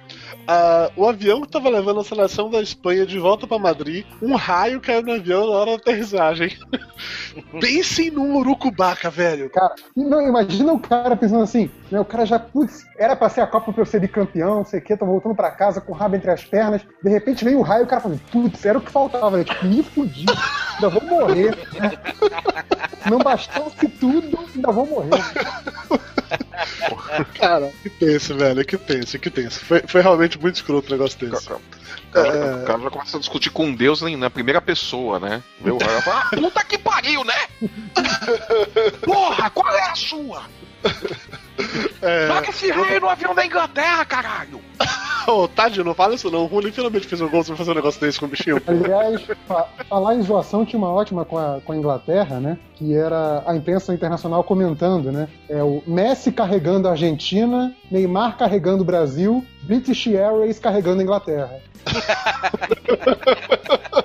Ah, 0.47 0.91
o 0.95 1.07
avião 1.07 1.41
que 1.41 1.49
tava 1.49 1.69
levando 1.69 1.99
a 1.99 2.03
seleção 2.03 2.49
da 2.49 2.61
Espanha 2.61 3.05
de 3.05 3.19
volta 3.19 3.47
pra 3.47 3.59
Madrid, 3.59 4.05
um 4.21 4.35
raio 4.35 4.81
caiu 4.81 5.01
no 5.01 5.13
avião 5.13 5.47
na 5.47 5.53
hora 5.53 5.71
da 5.71 5.77
aterrissagem. 5.77 6.57
Pensem 7.59 8.11
num 8.11 8.35
urucubaca, 8.37 9.09
velho. 9.09 9.49
Cara, 9.49 9.73
não, 9.95 10.21
imagina 10.21 10.73
o 10.73 10.79
cara 10.79 11.15
pensando 11.15 11.43
assim, 11.43 11.69
né? 11.89 11.99
O 11.99 12.05
cara 12.05 12.25
já, 12.25 12.37
putz, 12.37 12.85
era 12.97 13.15
pra 13.15 13.29
ser 13.29 13.41
a 13.41 13.47
Copa 13.47 13.71
pra 13.71 13.81
eu 13.81 13.85
ser 13.85 13.99
bicampeão, 13.99 14.55
não 14.55 14.65
sei 14.65 14.79
o 14.79 14.83
quê, 14.83 14.97
tô 14.97 15.05
voltando 15.05 15.35
pra 15.35 15.51
casa 15.51 15.81
com 15.81 15.91
o 15.91 15.95
rabo 15.95 16.15
entre 16.15 16.31
as 16.31 16.43
pernas. 16.43 16.81
De 17.03 17.09
repente 17.09 17.45
vem 17.45 17.55
o 17.55 17.61
raio 17.61 17.81
e 17.81 17.85
o 17.85 17.87
cara 17.87 18.01
fala, 18.01 18.19
putz, 18.31 18.65
era 18.65 18.77
o 18.77 18.81
que 18.81 18.91
faltava, 18.91 19.37
né? 19.37 19.43
Tipo, 19.43 19.65
me 19.65 19.83
fudi. 19.83 20.25
ainda 20.75 20.89
vou 20.89 21.03
morrer. 21.03 21.55
Né? 21.73 21.91
Não 23.09 23.19
bastasse 23.19 23.87
tudo, 23.99 24.39
ainda 24.53 24.71
vou 24.71 24.85
morrer. 24.85 25.09
Cara, 27.35 27.71
que 27.81 27.89
tenso, 27.89 28.35
velho, 28.35 28.65
que 28.65 28.77
tenso, 28.77 29.19
que 29.19 29.29
tenso. 29.29 29.63
Foi, 29.63 29.81
foi 29.87 30.01
realmente 30.01 30.39
muito 30.39 30.55
escroto 30.55 30.87
o 30.87 30.91
negócio 30.91 31.19
desse. 31.19 31.51
O 31.51 31.59
cara, 32.11 32.27
é... 32.27 32.55
o 32.55 32.65
cara 32.65 32.81
já 32.81 32.89
começa 32.89 33.17
a 33.17 33.19
discutir 33.19 33.49
com 33.49 33.73
Deus 33.73 34.01
na 34.01 34.29
primeira 34.29 34.61
pessoa, 34.61 35.19
né? 35.19 35.43
Meu, 35.59 35.77
ah, 35.81 36.29
puta 36.35 36.63
que 36.63 36.77
pariu, 36.77 37.23
né? 37.23 37.47
Porra, 39.03 39.49
qual 39.49 39.73
é 39.73 39.89
a 39.89 39.95
sua? 39.95 40.43
É... 42.01 42.27
Joga 42.27 42.49
esse 42.49 42.71
rei 42.71 42.99
no 42.99 43.09
avião 43.09 43.35
da 43.35 43.45
Inglaterra, 43.45 44.05
caralho! 44.05 44.61
Ô, 45.27 45.43
oh, 45.43 45.47
Tadinho, 45.47 45.85
não 45.85 45.93
fala 45.93 46.15
isso 46.15 46.31
não. 46.31 46.43
O 46.43 46.47
Rony 46.47 46.71
finalmente 46.71 47.07
fez 47.07 47.21
um 47.21 47.29
gol 47.29 47.43
pra 47.43 47.55
fazer 47.55 47.71
um 47.71 47.75
negócio 47.75 48.01
desse 48.01 48.19
com 48.19 48.25
o 48.25 48.29
bichinho. 48.29 48.59
Aliás, 48.65 49.21
falar 49.87 50.15
em 50.15 50.21
zoação 50.23 50.65
tinha 50.65 50.79
uma 50.79 50.91
ótima 50.91 51.23
com 51.23 51.37
a, 51.37 51.61
com 51.63 51.73
a 51.73 51.75
Inglaterra, 51.75 52.39
né? 52.39 52.57
Que 52.75 52.95
era 52.95 53.43
a 53.45 53.55
imprensa 53.55 53.93
internacional 53.93 54.43
comentando, 54.43 55.11
né? 55.11 55.27
É 55.47 55.61
o 55.61 55.83
Messi 55.85 56.31
carregando 56.31 56.87
a 56.87 56.91
Argentina, 56.91 57.71
Neymar 57.91 58.35
carregando 58.35 58.81
o 58.81 58.85
Brasil, 58.85 59.45
British 59.61 60.07
Airways 60.07 60.57
carregando 60.57 61.01
a 61.01 61.03
Inglaterra. 61.03 61.59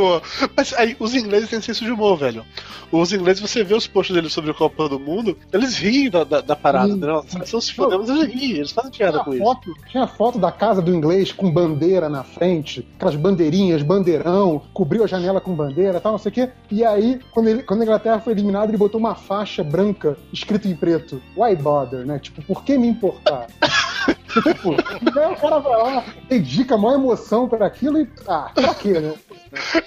Boa. 0.00 0.22
Mas 0.56 0.72
aí, 0.72 0.96
os 0.98 1.14
ingleses 1.14 1.50
têm 1.50 1.60
senso 1.60 1.84
de 1.84 1.92
humor, 1.92 2.16
velho. 2.16 2.42
Os 2.90 3.12
ingleses, 3.12 3.38
você 3.38 3.62
vê 3.62 3.74
os 3.74 3.86
posts 3.86 4.14
deles 4.16 4.32
sobre 4.32 4.50
a 4.50 4.54
Copa 4.54 4.88
do 4.88 4.98
Mundo, 4.98 5.36
eles 5.52 5.76
riem 5.76 6.08
da, 6.08 6.24
da, 6.24 6.40
da 6.40 6.56
parada, 6.56 6.96
né? 6.96 7.22
São 7.44 7.60
se 7.60 7.74
fodendo, 7.74 7.98
mas 7.98 8.08
eles 8.08 8.34
riem, 8.34 8.52
eles 8.56 8.72
fazem 8.72 8.90
piada 8.90 9.22
com 9.22 9.36
foto, 9.36 9.70
isso. 9.70 9.86
Tinha 9.90 10.06
foto 10.06 10.38
da 10.38 10.50
casa 10.50 10.80
do 10.80 10.92
inglês 10.92 11.32
com 11.32 11.52
bandeira 11.52 12.08
na 12.08 12.24
frente, 12.24 12.88
aquelas 12.96 13.14
bandeirinhas, 13.14 13.82
bandeirão, 13.82 14.62
cobriu 14.72 15.04
a 15.04 15.06
janela 15.06 15.38
com 15.38 15.54
bandeira 15.54 16.00
tal, 16.00 16.12
não 16.12 16.18
sei 16.18 16.30
o 16.30 16.34
quê. 16.34 16.50
E 16.70 16.82
aí, 16.82 17.20
quando, 17.30 17.48
ele, 17.48 17.62
quando 17.62 17.82
a 17.82 17.84
Inglaterra 17.84 18.20
foi 18.20 18.32
eliminada, 18.32 18.70
ele 18.70 18.78
botou 18.78 18.98
uma 18.98 19.14
faixa 19.14 19.62
branca 19.62 20.16
escrito 20.32 20.66
em 20.66 20.74
preto. 20.74 21.22
Why 21.36 21.54
bother, 21.56 22.06
né? 22.06 22.18
Tipo, 22.18 22.42
por 22.42 22.64
que 22.64 22.78
me 22.78 22.88
importar? 22.88 23.48
tipo, 24.42 24.70
o 24.70 25.36
cara 25.36 25.58
vai 25.58 25.76
lá, 25.76 26.04
dedica 26.28 26.74
a 26.74 26.78
maior 26.78 26.94
emoção 26.94 27.48
para 27.48 27.66
aquilo 27.66 28.00
e. 28.00 28.08
Ah, 28.26 28.50
pra 28.54 28.74
quê, 28.74 28.98
né? 28.98 29.14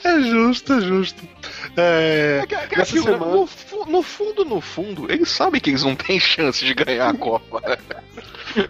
É 0.04 0.20
justo, 0.22 0.74
é 0.74 0.82
justo. 0.82 1.24
É, 1.78 2.46
é, 2.50 2.56
é, 2.56 2.82
é 2.82 2.86
semana... 2.86 3.18
no, 3.18 3.48
no, 3.88 4.04
fundo, 4.04 4.46
no 4.46 4.62
fundo, 4.62 5.12
eles 5.12 5.30
sabem 5.30 5.62
que 5.62 5.70
eles 5.70 5.84
não 5.84 5.96
têm 5.96 6.20
chance 6.20 6.64
de 6.64 6.74
ganhar 6.74 7.10
a 7.10 7.14
Copa. 7.14 7.62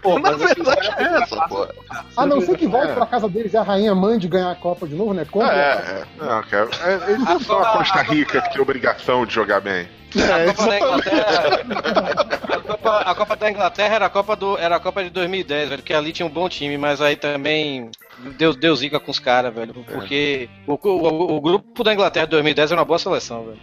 Pô, 0.00 0.18
Na 0.18 0.32
verdade 0.32 0.88
é 0.96 1.22
essa, 1.22 1.36
pô. 1.48 1.68
A 2.16 2.26
não 2.26 2.40
ser 2.40 2.56
que 2.56 2.66
volte 2.66 2.92
é. 2.92 2.94
pra 2.94 3.06
casa 3.06 3.28
deles 3.28 3.52
e 3.52 3.56
a 3.56 3.62
rainha 3.62 3.94
mande 3.94 4.28
ganhar 4.28 4.50
a 4.50 4.54
Copa 4.54 4.86
de 4.86 4.94
novo, 4.94 5.12
né? 5.12 5.26
Como 5.30 5.44
é, 5.44 5.56
é, 5.56 6.04
não, 6.16 6.42
cara. 6.44 6.70
É, 6.82 7.10
eles 7.10 7.24
não 7.24 7.40
são 7.40 7.58
a 7.58 7.72
Costa 7.72 8.02
Rica 8.02 8.40
que 8.40 8.52
tem 8.52 8.62
obrigação 8.62 9.26
de 9.26 9.34
jogar 9.34 9.60
bem. 9.60 9.88
É, 10.16 10.50
a 10.50 10.54
Copa 10.54 10.70
da 10.70 10.78
Inglaterra. 10.78 12.40
a, 12.74 12.78
Copa, 12.78 12.98
a 12.98 13.14
Copa 13.14 13.36
da 13.36 13.50
Inglaterra 13.50 13.94
era 13.94 14.06
a 14.06 14.10
Copa, 14.10 14.36
do, 14.36 14.58
era 14.58 14.76
a 14.76 14.80
Copa 14.80 15.04
de 15.04 15.10
2010, 15.10 15.68
velho, 15.68 15.82
porque 15.82 15.94
ali 15.94 16.12
tinha 16.12 16.26
um 16.26 16.30
bom 16.30 16.48
time, 16.48 16.76
mas 16.76 17.00
aí 17.00 17.16
também 17.16 17.90
deu, 18.36 18.54
deu 18.54 18.74
zica 18.74 19.00
com 19.00 19.10
os 19.10 19.18
caras, 19.18 19.54
velho. 19.54 19.74
Porque 19.74 20.48
é. 20.50 20.70
o, 20.70 20.78
o, 20.82 21.36
o, 21.36 21.40
grupo 21.40 21.84
da 21.84 21.92
Inglaterra 21.92 22.26
de 22.26 22.30
2010 22.32 22.72
era 22.72 22.80
uma 22.80 22.84
boa 22.84 22.98
seleção, 22.98 23.44
velho. 23.44 23.60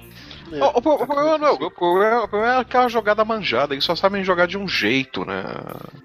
É. 0.51 0.63
O, 0.63 0.67
o, 0.67 0.77
o, 0.77 0.81
problema 0.81 1.37
não 1.37 1.47
é 1.47 1.51
o 1.51 1.57
grupo, 1.57 1.75
o 1.75 2.27
problema, 2.27 2.53
é 2.53 2.59
aquela 2.59 2.89
jogada 2.89 3.23
manjada, 3.23 3.73
eles 3.73 3.85
só 3.85 3.95
sabem 3.95 4.23
jogar 4.23 4.47
de 4.47 4.57
um 4.57 4.67
jeito, 4.67 5.23
né? 5.25 5.43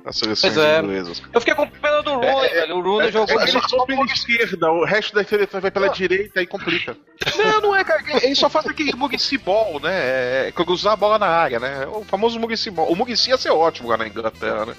As 0.04 0.16
seleções 0.18 0.56
é. 0.56 0.80
inglesas. 0.80 1.22
Eu 1.32 1.40
fiquei 1.40 1.54
com 1.54 1.68
pena 1.68 2.02
do 2.02 2.14
Rooney, 2.14 2.46
é, 2.46 2.60
velho. 2.60 2.76
O 2.76 2.82
Rooney 2.82 3.08
é, 3.08 3.12
jogou. 3.12 3.40
Ele 3.40 3.60
só 3.68 3.84
pela 3.84 4.04
esquerda, 4.04 4.70
o 4.70 4.84
resto 4.84 5.14
das 5.14 5.28
seleções 5.28 5.62
vai 5.62 5.70
pela 5.70 5.88
direita 5.88 6.40
e 6.40 6.46
complica. 6.46 6.96
Não, 7.36 7.60
não 7.60 7.76
é, 7.76 7.82
cara. 7.82 8.02
Ele 8.22 8.34
só 8.34 8.48
faz 8.48 8.66
aquele 8.66 8.94
Murici 8.94 9.38
Ball, 9.38 9.80
né? 9.80 10.48
É, 10.48 10.52
cruzar 10.52 10.92
a 10.92 10.96
bola 10.96 11.18
na 11.18 11.26
área, 11.26 11.58
né? 11.58 11.86
O 11.86 12.04
famoso 12.04 12.38
Murici 12.38 12.70
Ball. 12.70 12.90
O 12.90 12.96
Murici 12.96 13.30
ia 13.30 13.36
ser 13.36 13.50
ótimo 13.50 13.88
lá 13.88 13.96
na 13.96 14.06
Inglaterra, 14.06 14.66
né? 14.66 14.74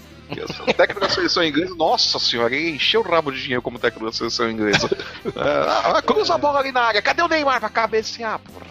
O 0.67 0.73
técnico 0.73 0.99
da 0.99 1.10
seleção 1.10 1.43
inglesa, 1.43 1.73
nossa 1.75 2.19
senhora, 2.19 2.53
ele 2.53 2.71
encheu 2.71 3.01
o 3.01 3.03
rabo 3.10 3.32
de 3.32 3.41
dinheiro 3.41 3.62
como 3.62 3.80
técnico 3.80 4.06
da 4.06 4.12
seleção 4.12 4.49
inglesa. 4.49 4.88
É, 5.38 6.01
cruza 6.01 6.36
a 6.36 6.38
bola 6.38 6.60
ali 6.60 6.71
na 6.71 6.82
área, 6.82 7.01
cadê 7.01 7.21
o 7.21 7.27
Neymar 7.27 7.60
pra 7.60 7.69
cabecear, 7.69 8.39
porra? 8.39 8.65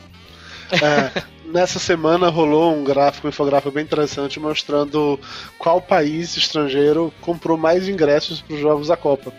É, 0.72 1.22
nessa 1.46 1.78
semana 1.78 2.28
rolou 2.28 2.74
um 2.74 2.84
gráfico, 2.84 3.26
um 3.26 3.30
infográfico 3.30 3.72
bem 3.72 3.84
interessante 3.84 4.40
mostrando 4.40 5.18
qual 5.58 5.80
país 5.80 6.36
estrangeiro 6.36 7.12
comprou 7.20 7.56
mais 7.56 7.88
ingressos 7.88 8.40
para 8.40 8.54
os 8.54 8.60
Jogos 8.60 8.88
da 8.88 8.96
Copa. 8.96 9.32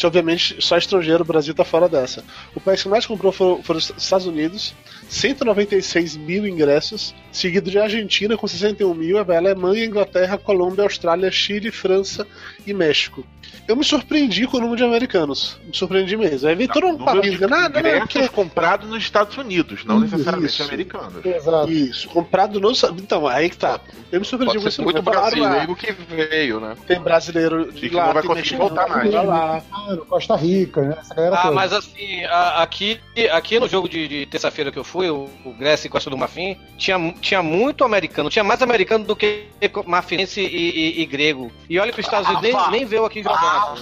Que, 0.00 0.06
obviamente, 0.06 0.56
só 0.60 0.78
estrangeiro, 0.78 1.22
o 1.22 1.26
Brasil 1.26 1.50
está 1.50 1.62
fora 1.62 1.86
dessa. 1.86 2.24
O 2.54 2.60
país 2.60 2.82
que 2.82 2.88
mais 2.88 3.04
comprou 3.04 3.30
foram, 3.30 3.62
foram 3.62 3.76
os 3.76 3.92
Estados 3.98 4.26
Unidos, 4.26 4.74
196 5.10 6.16
mil 6.16 6.46
ingressos, 6.46 7.14
seguido 7.30 7.70
de 7.70 7.78
Argentina 7.78 8.34
com 8.34 8.48
61 8.48 8.94
mil, 8.94 9.18
Alemanha, 9.18 9.84
Inglaterra, 9.84 10.38
Colômbia, 10.38 10.84
Austrália, 10.84 11.30
Chile, 11.30 11.70
França 11.70 12.26
e 12.66 12.72
México 12.72 13.26
eu 13.70 13.76
me 13.76 13.84
surpreendi 13.84 14.48
com 14.48 14.56
o 14.56 14.60
número 14.60 14.78
de 14.78 14.84
americanos. 14.84 15.60
Me 15.64 15.76
surpreendi 15.76 16.16
mesmo. 16.16 16.48
Aí 16.48 16.56
veio 16.56 16.68
todo 16.68 16.86
um 16.86 16.98
papinho 16.98 17.48
nada, 17.48 17.80
né? 17.80 18.00
Porque... 18.00 18.28
comprado 18.28 18.86
nos 18.86 19.02
Estados 19.02 19.36
Unidos, 19.36 19.84
não 19.84 20.04
isso, 20.04 20.16
necessariamente 20.16 20.62
americanos. 20.62 21.24
Exato. 21.24 21.70
Isso, 21.70 22.08
comprado 22.08 22.60
nos. 22.60 22.82
Então, 22.82 23.28
aí 23.28 23.48
que 23.48 23.56
tá. 23.56 23.80
Eu 24.10 24.20
me 24.20 24.26
surpreendi 24.26 24.58
com 24.58 24.68
isso. 24.68 24.82
Muito 24.82 25.02
brasileiro 25.02 25.76
que 25.76 25.92
veio, 25.92 26.58
né? 26.58 26.74
Tem 26.86 27.00
brasileiro 27.00 27.72
de 27.72 27.86
e 27.86 27.90
que 27.90 27.94
lá, 27.94 28.06
não 28.06 28.14
vai 28.14 28.22
conseguir 28.24 28.56
voltar 28.56 28.88
mais. 28.88 29.12
Lá, 29.12 29.62
Costa 29.98 30.36
Rica, 30.36 30.82
né? 30.82 30.96
Essa 31.00 31.14
galera 31.14 31.36
ah, 31.36 31.42
toda. 31.42 31.54
mas 31.54 31.72
assim, 31.72 32.24
aqui, 32.56 33.00
aqui 33.30 33.58
no 33.58 33.68
jogo 33.68 33.88
de, 33.88 34.08
de 34.08 34.26
terça-feira 34.26 34.70
que 34.72 34.78
eu 34.78 34.84
fui, 34.84 35.10
o, 35.10 35.28
o 35.44 35.52
Grécia 35.52 35.86
e 35.86 35.90
Costa 35.90 36.10
do 36.10 36.18
Marfim, 36.18 36.58
tinha, 36.76 36.98
tinha 37.20 37.42
muito 37.42 37.84
americano, 37.84 38.30
tinha 38.30 38.44
mais 38.44 38.62
americano 38.62 39.04
do 39.04 39.16
que 39.16 39.46
marfinense 39.86 40.40
e, 40.40 40.46
e, 40.46 41.02
e 41.02 41.06
grego. 41.06 41.50
E 41.68 41.78
olha 41.78 41.92
que 41.92 42.00
os 42.00 42.06
Estados 42.06 42.28
Unidos 42.28 42.42
nem, 42.42 42.70
nem 42.70 42.84
veio 42.84 43.04
aqui 43.04 43.22
jogar. 43.22 43.74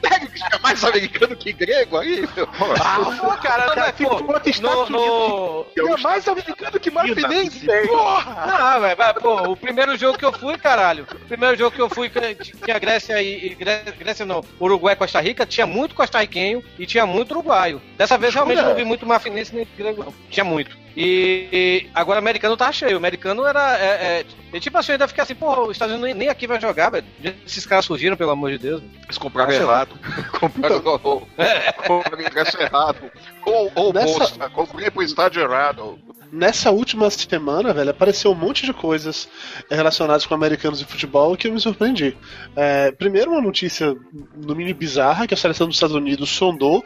Sério 0.00 0.30
que 0.30 0.42
é 0.54 0.58
mais 0.62 0.84
americano 0.84 1.36
que 1.36 1.52
grego 1.52 1.98
aí, 1.98 2.28
meu? 2.36 2.48
Ah, 2.80 3.36
cara, 3.42 3.74
cara, 3.74 3.92
pô, 3.92 4.20
no, 4.60 4.88
no... 4.88 5.66
É 5.76 5.96
mais 6.00 6.28
americano 6.28 6.78
que 6.78 6.90
marfinense, 6.90 7.66
porra! 7.88 8.36
Ah, 8.36 8.78
velho, 8.78 9.14
pô, 9.20 9.50
o 9.50 9.56
primeiro 9.56 9.96
jogo 9.96 10.18
que 10.18 10.24
eu 10.24 10.32
fui, 10.32 10.56
caralho, 10.58 11.06
o 11.12 11.26
primeiro 11.26 11.56
jogo 11.56 11.74
que 11.74 11.82
eu 11.82 11.90
fui, 11.90 12.10
tinha 12.40 12.78
Grécia 12.78 13.22
e, 13.22 13.54
Grécia, 13.54 13.92
Grécia 13.92 14.26
não, 14.26 14.44
Uruguai 14.60 14.94
e 14.94 14.96
Costa 14.96 15.20
Rica, 15.20 15.46
tinha 15.46 15.66
muito 15.66 15.94
costarriquenho 15.94 16.62
e 16.78 16.86
tinha 16.86 17.06
muito 17.06 17.32
uruguaio. 17.32 17.80
Dessa 17.96 18.16
vez 18.16 18.34
realmente 18.34 18.62
não 18.62 18.74
vi 18.74 18.84
muito 18.84 19.06
marfinense 19.06 19.54
nem 19.54 19.66
grego, 19.76 20.04
não. 20.04 20.14
Tinha 20.30 20.44
muito. 20.44 20.79
E, 20.96 21.48
e 21.52 21.90
agora 21.94 22.18
o 22.18 22.22
americano 22.22 22.56
tá 22.56 22.70
cheio. 22.72 22.94
O 22.94 22.98
americano 22.98 23.46
era. 23.46 23.78
É, 23.78 24.24
é, 24.52 24.60
tipo 24.60 24.76
assim, 24.76 24.92
ainda 24.92 25.06
fica 25.08 25.22
assim, 25.22 25.34
porra, 25.34 25.62
os 25.62 25.72
Estados 25.72 25.94
Unidos 25.94 26.16
nem 26.16 26.28
aqui 26.28 26.46
vai 26.46 26.60
jogar, 26.60 26.90
velho. 26.90 27.06
Esses 27.46 27.64
caras 27.64 27.84
surgiram, 27.84 28.16
pelo 28.16 28.30
amor 28.30 28.50
de 28.50 28.58
Deus. 28.58 28.82
Eles 29.04 29.18
compraram 29.18 29.52
errado. 29.52 29.94
compraram 30.38 30.76
então, 30.76 31.22
o 31.22 32.20
ingresso 32.20 32.60
errado. 32.60 33.10
Ou, 33.44 33.72
ou 33.74 33.92
Nessa... 33.92 34.18
bolsa, 34.18 34.50
comprei 34.50 34.90
pro 34.90 35.02
estádio 35.02 35.42
errado. 35.42 35.98
Nessa 36.32 36.70
última 36.70 37.10
semana, 37.10 37.72
velho, 37.72 37.90
apareceu 37.90 38.30
um 38.30 38.36
monte 38.36 38.64
de 38.64 38.72
coisas 38.72 39.28
relacionadas 39.68 40.24
com 40.24 40.32
americanos 40.32 40.80
e 40.80 40.84
futebol 40.84 41.36
que 41.36 41.48
eu 41.48 41.52
me 41.52 41.60
surpreendi. 41.60 42.16
É, 42.54 42.92
primeiro, 42.92 43.32
uma 43.32 43.40
notícia 43.40 43.96
no 44.36 44.54
mini 44.54 44.72
bizarra 44.72 45.26
que 45.26 45.34
a 45.34 45.36
seleção 45.36 45.66
dos 45.66 45.74
Estados 45.74 45.96
Unidos 45.96 46.30
sondou 46.30 46.84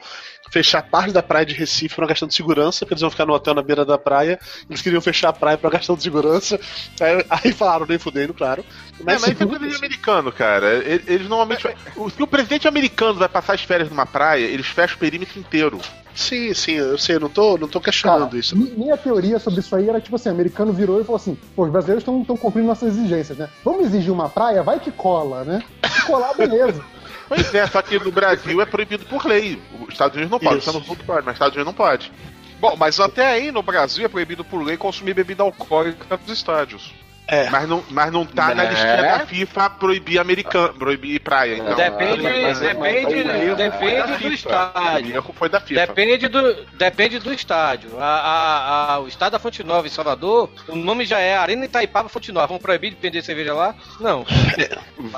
fechar 0.51 0.83
parte 0.83 1.13
da 1.13 1.23
praia 1.23 1.45
de 1.45 1.55
Recife 1.55 1.95
por 1.95 2.03
uma 2.03 2.09
questão 2.09 2.29
de 2.29 2.35
segurança, 2.35 2.81
porque 2.81 2.95
eles 2.95 3.01
vão 3.01 3.11
ficar 3.11 3.27
no 3.27 3.33
hotel 3.33 3.55
na 3.55 3.63
beira 3.63 3.85
da 3.85 3.99
praia, 3.99 4.39
eles 4.69 4.83
queriam 4.83 5.01
fechar 5.01 5.31
a 5.31 5.33
praia 5.33 5.59
por 5.59 5.67
uma 5.67 5.79
questão 5.79 5.97
de 5.97 6.03
segurança. 6.03 6.59
Aí, 7.01 7.27
aí 7.29 7.53
falaram, 7.53 7.87
nem 7.87 7.99
fudendo, 7.99 8.35
claro. 8.35 8.65
Mas, 9.03 9.23
é, 9.23 9.27
mas 9.29 9.41
é 9.41 9.47
presidente 9.47 9.77
americano, 9.77 10.33
cara. 10.33 10.75
Eles, 10.75 11.09
eles 11.09 11.29
normalmente. 11.29 11.67
É, 11.67 11.75
se 12.11 12.23
o 12.23 12.27
presidente 12.27 12.69
americano 12.69 13.15
vai 13.15 13.29
passar 13.29 13.55
as 13.55 13.63
férias 13.63 13.89
numa 13.89 14.07
praia, 14.07 14.45
eles 14.45 14.67
fecham 14.67 14.97
o 14.97 15.01
perímetro 15.01 15.39
inteiro. 15.39 15.81
Sim, 16.15 16.55
sim, 16.55 16.75
eu 16.75 16.97
sei, 16.97 17.17
eu 17.17 17.21
não 17.21 17.29
tô, 17.29 17.59
não 17.59 17.67
tô 17.67 17.81
questionando 17.81 18.27
Cara, 18.27 18.39
isso. 18.39 18.57
Minha 18.57 18.97
teoria 18.97 19.39
sobre 19.41 19.59
isso 19.59 19.75
aí 19.75 19.89
era 19.89 20.01
tipo 20.01 20.15
assim: 20.15 20.29
o 20.29 20.33
americano 20.33 20.73
virou 20.73 21.01
e 21.01 21.05
falou 21.05 21.17
assim: 21.17 21.37
pô, 21.57 21.65
os 21.65 21.71
brasileiros 21.71 22.03
estão 22.03 22.37
cumprindo 22.37 22.69
nossas 22.69 22.97
exigências, 22.97 23.37
né? 23.37 23.49
Vamos 23.65 23.87
exigir 23.87 24.13
uma 24.13 24.29
praia? 24.29 24.63
Vai 24.63 24.79
que 24.79 24.93
cola, 24.93 25.43
né? 25.43 25.63
Se 25.93 26.03
colar, 26.07 26.35
beleza. 26.35 26.85
Pois 27.29 27.55
é, 27.55 27.67
só 27.67 27.81
que 27.83 27.99
no 27.99 28.13
Brasil 28.13 28.61
é 28.61 28.67
proibido 28.67 29.05
por 29.07 29.25
lei. 29.25 29.61
Os 29.81 29.93
Estados 29.93 30.17
Unidos 30.17 30.31
não 30.31 30.39
pode, 30.39 30.59
os 30.59 30.67
Estados 30.67 30.87
Unidos 30.87 31.07
pode, 31.07 31.25
mas 31.25 31.33
os 31.33 31.37
Estados 31.37 31.57
Unidos 31.57 31.67
não 31.67 31.75
pode. 31.75 32.13
Bom, 32.61 32.77
mas 32.77 32.99
até 33.01 33.27
aí 33.27 33.53
no 33.53 33.63
Brasil 33.63 34.05
é 34.05 34.09
proibido 34.09 34.45
por 34.45 34.63
lei 34.63 34.77
consumir 34.77 35.15
bebida 35.15 35.43
alcoólica 35.43 36.17
nos 36.17 36.31
estádios. 36.37 36.95
É. 37.27 37.49
Mas 37.49 37.67
não, 37.67 37.83
mas 37.89 38.13
não 38.13 38.27
tá 38.27 38.55
na 38.55 38.65
Né? 38.65 38.69
listinha 38.71 38.97
da 39.03 39.27
FIFA 39.27 39.71
proibir 39.71 40.19
americano, 40.19 40.75
proibir 40.75 41.19
praia. 41.21 41.55
Então, 41.55 41.75
Depende, 41.75 42.23
Mas- 42.23 42.59
depende, 42.61 43.25
mas- 43.25 43.57
depende 43.57 44.17
do 44.23 44.33
estádio. 44.33 45.23
Foi 45.35 45.49
da 45.49 45.59
FIFA. 45.61 45.87
Depende 45.87 46.29
do, 46.29 46.55
depende 46.75 47.19
do 47.19 47.33
estádio. 47.33 47.99
A, 47.99 48.05
a- 48.05 48.95
a- 48.95 49.01
o 49.01 49.09
estádio 49.09 49.33
da 49.33 49.39
Fonte 49.39 49.65
Nova 49.65 49.87
em 49.87 49.91
Salvador, 49.91 50.51
o 50.69 50.77
nome 50.77 51.07
já 51.07 51.19
é 51.19 51.35
Arena 51.35 51.65
Itaipava 51.65 52.11
Fonte 52.11 52.31
Nova. 52.31 52.47
Vão 52.47 52.59
proibir 52.59 52.91
de 52.91 52.97
vender 53.01 53.23
cerveja 53.23 53.55
lá? 53.55 53.75
Não. 53.99 54.25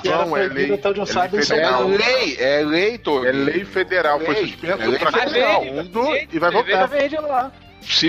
Vão, 0.05 0.37
é 0.37 0.47
lei, 0.47 0.71
é 0.73 0.79
lei 0.79 0.79
É 1.25 1.43
federal. 1.43 1.89
lei, 1.89 2.37
é 2.39 2.63
lei, 2.65 2.99
Tony. 2.99 3.27
É 3.27 3.33
lei 3.33 3.65
federal, 3.65 4.21
foi 4.21 4.37
suspenso 4.37 4.83
É 4.83 4.87
lei 4.87 5.73
mundo 5.73 6.17
e 6.33 6.39
vai 6.39 6.53
cerveja 6.53 6.77
voltar. 6.77 6.87
vende 6.87 7.17
lá. 7.17 7.53
Se 7.83 8.07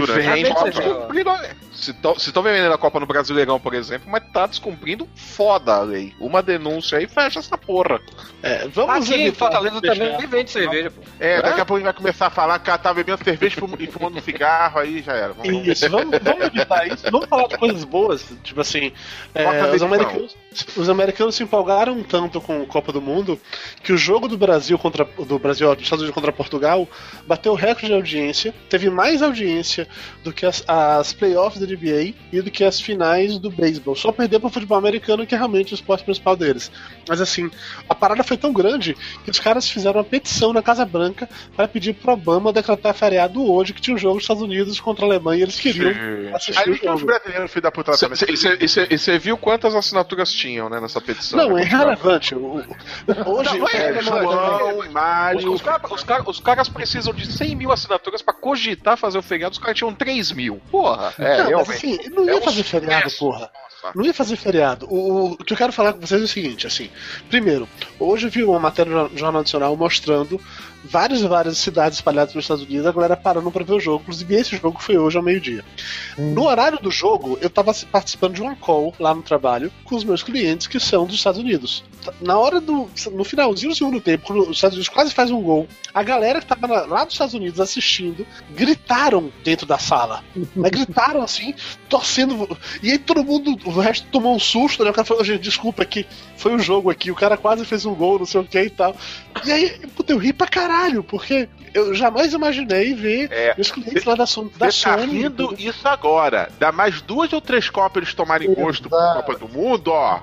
tá 0.54 0.64
descumprindo 0.70 1.30
a 1.30 1.40
lei. 1.42 1.52
Se 1.72 1.92
estão 1.92 2.42
vendendo 2.42 2.74
a 2.74 2.78
Copa 2.78 3.00
no 3.00 3.06
Brasileirão, 3.06 3.60
por 3.60 3.76
exemplo, 3.76 4.10
mas 4.10 4.24
tá 4.34 4.48
descumprindo 4.48 5.08
foda 5.16 5.76
a 5.76 5.82
lei. 5.82 6.12
Uma 6.20 6.42
denúncia 6.42 6.98
aí 6.98 7.08
fecha 7.08 7.38
essa 7.38 7.56
porra. 7.56 8.00
É, 8.42 8.68
vamos 8.68 9.08
Aqui 9.08 9.22
em 9.22 9.32
Fortaleza 9.32 9.80
também 9.80 10.18
vende 10.28 10.50
cerveja, 10.50 10.90
pô. 10.90 11.02
É, 11.20 11.40
daqui 11.42 11.62
a 11.62 11.66
pouco 11.66 11.76
a 11.76 11.78
gente 11.80 11.86
vai 11.86 11.94
começar 11.94 12.28
a 12.28 12.30
falar 12.32 12.58
que 12.60 12.70
ela 12.70 12.80
tá 12.80 12.92
bebendo 12.92 13.24
cerveja 13.24 13.56
e 13.56 13.60
fum- 13.60 13.92
fumando 13.92 14.20
cigarro, 14.22 14.80
aí 14.80 15.04
já 15.04 15.14
era. 15.14 15.34
Vamos- 15.34 15.68
Isso, 15.68 15.88
vamos, 15.90 16.18
vamos 16.20 16.46
evitar 16.48 16.88
isso. 16.88 17.12
Vamos 17.12 17.28
falar 17.28 17.48
de 17.48 17.58
coisas 17.60 17.84
boas. 17.84 18.26
Tipo 18.44 18.62
assim, 18.62 18.92
é, 19.36 19.72
os, 19.76 19.84
americanos, 19.84 20.36
os 20.76 20.90
americanos 20.90 21.36
se 21.36 21.44
empolgaram 21.44 22.02
tanto 22.02 22.42
com 22.42 22.64
a 22.64 22.66
Copa 22.66 22.92
do 22.92 23.02
Mundo 23.02 23.40
que 23.84 23.94
o 23.94 23.98
jogo 23.98 24.28
do 24.28 24.38
Brasil 24.38 24.80
contra 24.80 25.06
do 25.06 25.38
Brasil, 25.38 25.70
ó, 25.70 25.76
dos 25.76 25.84
Estados 25.84 26.02
Unidos 26.02 26.16
contra 26.16 26.32
Portugal 26.34 26.88
bateu 27.28 27.52
o 27.52 27.56
recorde 27.56 27.86
de 27.88 27.94
audiência, 27.94 28.52
teve 28.68 28.90
mais 28.90 29.22
audiência 29.22 29.57
do 30.24 30.32
que 30.34 30.46
as, 30.46 30.64
as 30.68 31.14
playoffs 31.14 31.60
da 31.60 31.68
NBA 31.68 32.14
e 32.32 32.42
do 32.42 32.52
que 32.52 32.64
as 32.64 32.80
finais 32.80 33.38
do 33.38 33.50
beisebol. 33.50 33.96
Só 33.96 34.12
perdeu 34.12 34.40
para 34.40 34.48
o 34.48 34.52
futebol 34.52 34.78
americano, 34.78 35.26
que 35.26 35.34
é 35.36 35.38
realmente 35.38 35.74
o 35.74 35.76
esporte 35.76 36.04
principal 36.04 36.36
deles. 36.36 36.72
Mas 37.08 37.22
assim, 37.22 37.50
a 37.90 37.96
parada 37.96 38.24
foi 38.24 38.38
tão 38.38 38.52
grande 38.54 38.96
que 39.24 39.32
os 39.32 39.40
caras 39.40 39.70
fizeram 39.70 39.98
uma 40.00 40.04
petição 40.04 40.52
na 40.54 40.62
Casa 40.62 40.86
Branca 40.86 41.30
para 41.56 41.68
pedir 41.68 41.94
pro 41.94 42.14
Obama 42.14 42.52
decretar 42.54 42.94
feriado 42.94 43.44
hoje, 43.52 43.74
que 43.74 43.82
tinha 43.82 43.96
um 43.96 44.00
jogo 44.00 44.16
dos 44.16 44.24
Estados 44.24 44.44
Unidos 44.44 44.80
contra 44.80 45.06
a 45.06 45.08
Alemanha 45.10 45.40
e 45.40 45.44
eles 45.44 45.60
queriam 45.60 45.92
assistir 46.36 46.58
o 46.60 46.64
Aí 46.64 46.72
os 46.72 46.80
jogo. 46.82 47.06
brasileiros, 47.06 47.52
filho 47.52 47.64
da 47.64 47.72
puta. 47.72 47.92
E 48.90 48.98
você 48.98 49.18
viu 49.20 49.38
quantas 49.38 49.76
assinaturas 49.76 50.32
tinham, 50.32 50.70
né, 50.70 50.80
nessa 50.80 51.00
petição? 51.02 51.38
Não, 51.40 51.58
é 51.58 51.62
irrelevante. 51.64 52.36
O- 52.36 52.58
o- 52.58 52.66
Hoje, 53.38 53.58
Não, 53.58 53.68
é, 53.68 53.78
É, 53.98 54.02
João, 54.02 54.80
Os, 54.80 54.88
Mário. 54.90 55.52
os 55.54 55.62
caras- 55.62 55.92
os 55.92 56.04
caras- 56.04 56.28
os 56.28 56.40
caras 56.40 56.70
precisam 56.70 57.14
de 57.14 57.32
100 57.32 57.56
mil 57.56 57.72
assinaturas 57.72 58.22
pra 58.22 58.34
cogitar 58.34 58.98
fazer 58.98 59.18
o 59.18 59.22
feriado, 59.22 59.47
os 59.54 59.60
caras 59.60 59.78
tinham 59.78 59.94
3 59.94 60.32
mil. 60.32 60.62
Porra, 60.72 61.14
é, 61.20 61.44
não, 61.44 61.60
mas 61.60 61.70
assim, 61.70 61.98
não 62.10 62.26
ia 62.26 62.32
É 62.32 62.36
um 62.36 62.42
fazer 62.42 62.64
feriado, 62.64 63.04
sucesso. 63.10 63.20
porra. 63.20 63.52
Não 63.96 64.04
ia 64.04 64.14
fazer 64.14 64.36
feriado. 64.36 64.86
O, 64.90 65.34
o 65.34 65.38
que 65.38 65.54
eu 65.54 65.58
quero 65.58 65.72
falar 65.72 65.94
com 65.94 66.02
vocês 66.02 66.20
é 66.20 66.26
o 66.26 66.28
seguinte, 66.28 66.68
assim. 66.68 66.90
Primeiro, 67.30 67.70
hoje 68.00 68.28
eu 68.28 68.32
vi 68.32 68.44
uma 68.44 68.60
matéria 68.60 68.92
no 68.92 69.10
Jornal 69.18 69.42
Nacional 69.42 69.78
mostrando 69.78 70.42
várias 70.84 71.22
e 71.22 71.28
várias 71.28 71.58
cidades 71.58 71.98
espalhadas 71.98 72.32
pelos 72.32 72.46
Estados 72.46 72.64
Unidos, 72.64 72.86
a 72.86 72.92
galera 72.92 73.18
parando 73.18 73.52
pra 73.52 73.64
ver 73.64 73.74
o 73.74 73.80
jogo. 73.80 74.02
Inclusive, 74.04 74.36
esse 74.36 74.58
jogo 74.58 74.82
foi 74.82 74.98
hoje 74.98 75.18
ao 75.18 75.24
meio-dia. 75.24 75.64
No 76.18 76.44
horário 76.44 76.80
do 76.80 76.92
jogo, 76.92 77.38
eu 77.42 77.50
tava 77.50 77.74
participando 77.92 78.36
de 78.36 78.42
uma 78.42 78.56
call 78.56 78.94
lá 79.00 79.14
no 79.14 79.22
trabalho 79.22 79.72
com 79.84 79.96
os 79.96 80.04
meus 80.04 80.24
clientes 80.24 80.68
que 80.68 80.80
são 80.80 81.06
dos 81.06 81.16
Estados 81.16 81.40
Unidos. 81.40 81.84
Na 82.22 82.38
hora 82.38 82.62
do. 82.62 82.90
No 83.12 83.24
finalzinho 83.24 83.72
do 83.72 83.76
segundo 83.76 84.00
tempo, 84.00 84.28
quando 84.28 84.44
os 84.44 84.58
Estados 84.58 84.76
Unidos 84.76 84.90
quase 84.90 85.14
faz 85.14 85.30
um 85.32 85.42
gol, 85.42 85.68
a 85.94 86.04
galera 86.04 86.40
que 86.40 86.48
tava 86.48 86.68
lá 86.86 87.04
dos 87.04 87.14
Estados 87.14 87.34
Unidos 87.34 87.60
assistindo 87.60 88.26
gritaram 88.52 89.32
dentro 89.44 89.66
da 89.66 89.78
sala. 89.78 90.24
Mas 90.56 90.72
gritaram 90.72 91.22
assim, 91.22 91.54
torcendo. 91.90 92.58
E 92.82 92.92
aí 92.92 92.98
todo 92.98 93.24
mundo, 93.24 93.58
o 93.66 93.80
resto 93.80 94.08
tomou 94.10 94.36
um 94.36 94.40
susto, 94.40 94.84
né? 94.84 94.90
O 94.90 94.94
cara 94.94 95.06
falou, 95.06 95.24
gente, 95.24 95.42
desculpa 95.42 95.84
que 95.86 96.06
foi 96.38 96.56
o 96.56 96.60
jogo 96.60 96.90
aqui, 96.90 97.12
o 97.12 97.16
cara 97.16 97.36
quase 97.36 97.66
fez 97.66 97.86
um 97.86 97.94
gol, 97.94 98.20
não 98.20 98.26
sei 98.26 98.42
o 98.42 98.46
que 98.46 98.62
e 98.62 98.70
tal. 98.70 98.96
E 99.46 99.52
aí, 99.52 99.70
puta, 99.96 100.14
eu 100.14 100.18
ri 100.18 100.32
pra 100.32 100.48
caralho, 100.48 100.67
porque 101.04 101.48
eu 101.74 101.94
jamais 101.94 102.34
imaginei 102.34 102.94
ver 102.94 103.30
É, 103.32 103.54
meus 103.56 103.72
clientes 103.72 104.04
lá 104.06 104.16
da, 104.16 104.26
Son 104.26 104.50
da 104.58 104.70
Você 104.72 104.84
tá 104.84 104.98
Sony. 104.98 105.22
rindo 105.24 105.56
isso 105.58 105.88
agora. 105.88 106.50
Dá 106.60 106.72
mais 106.72 107.02
duas 107.02 107.32
ou 107.34 107.42
três 107.42 107.70
copas 107.70 108.02
eles 108.04 108.14
tomarem 108.14 108.54
gosto 108.54 108.90
pra. 108.90 109.14
Copa 109.16 109.36
do 109.38 109.48
Mundo, 109.48 109.92
ó. 109.92 110.20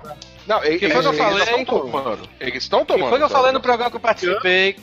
Não, 0.47 0.63
eles 0.63 0.79
Que 0.79 0.91
foi 0.91 1.01
que 1.01 1.09
eu 1.09 1.15
falei, 1.15 1.43
estão 1.43 1.65
tomando. 1.65 2.29
Eles 2.39 2.63
estão 2.63 2.81
E 2.83 2.85
tomando. 2.85 3.09
foi 3.09 3.19
que 3.19 3.25
eu 3.25 3.29
falei 3.31 3.53
no 3.53 3.61
programa 3.61 3.91
que 3.91 3.97
eu 3.97 4.01
participei. 4.01 4.77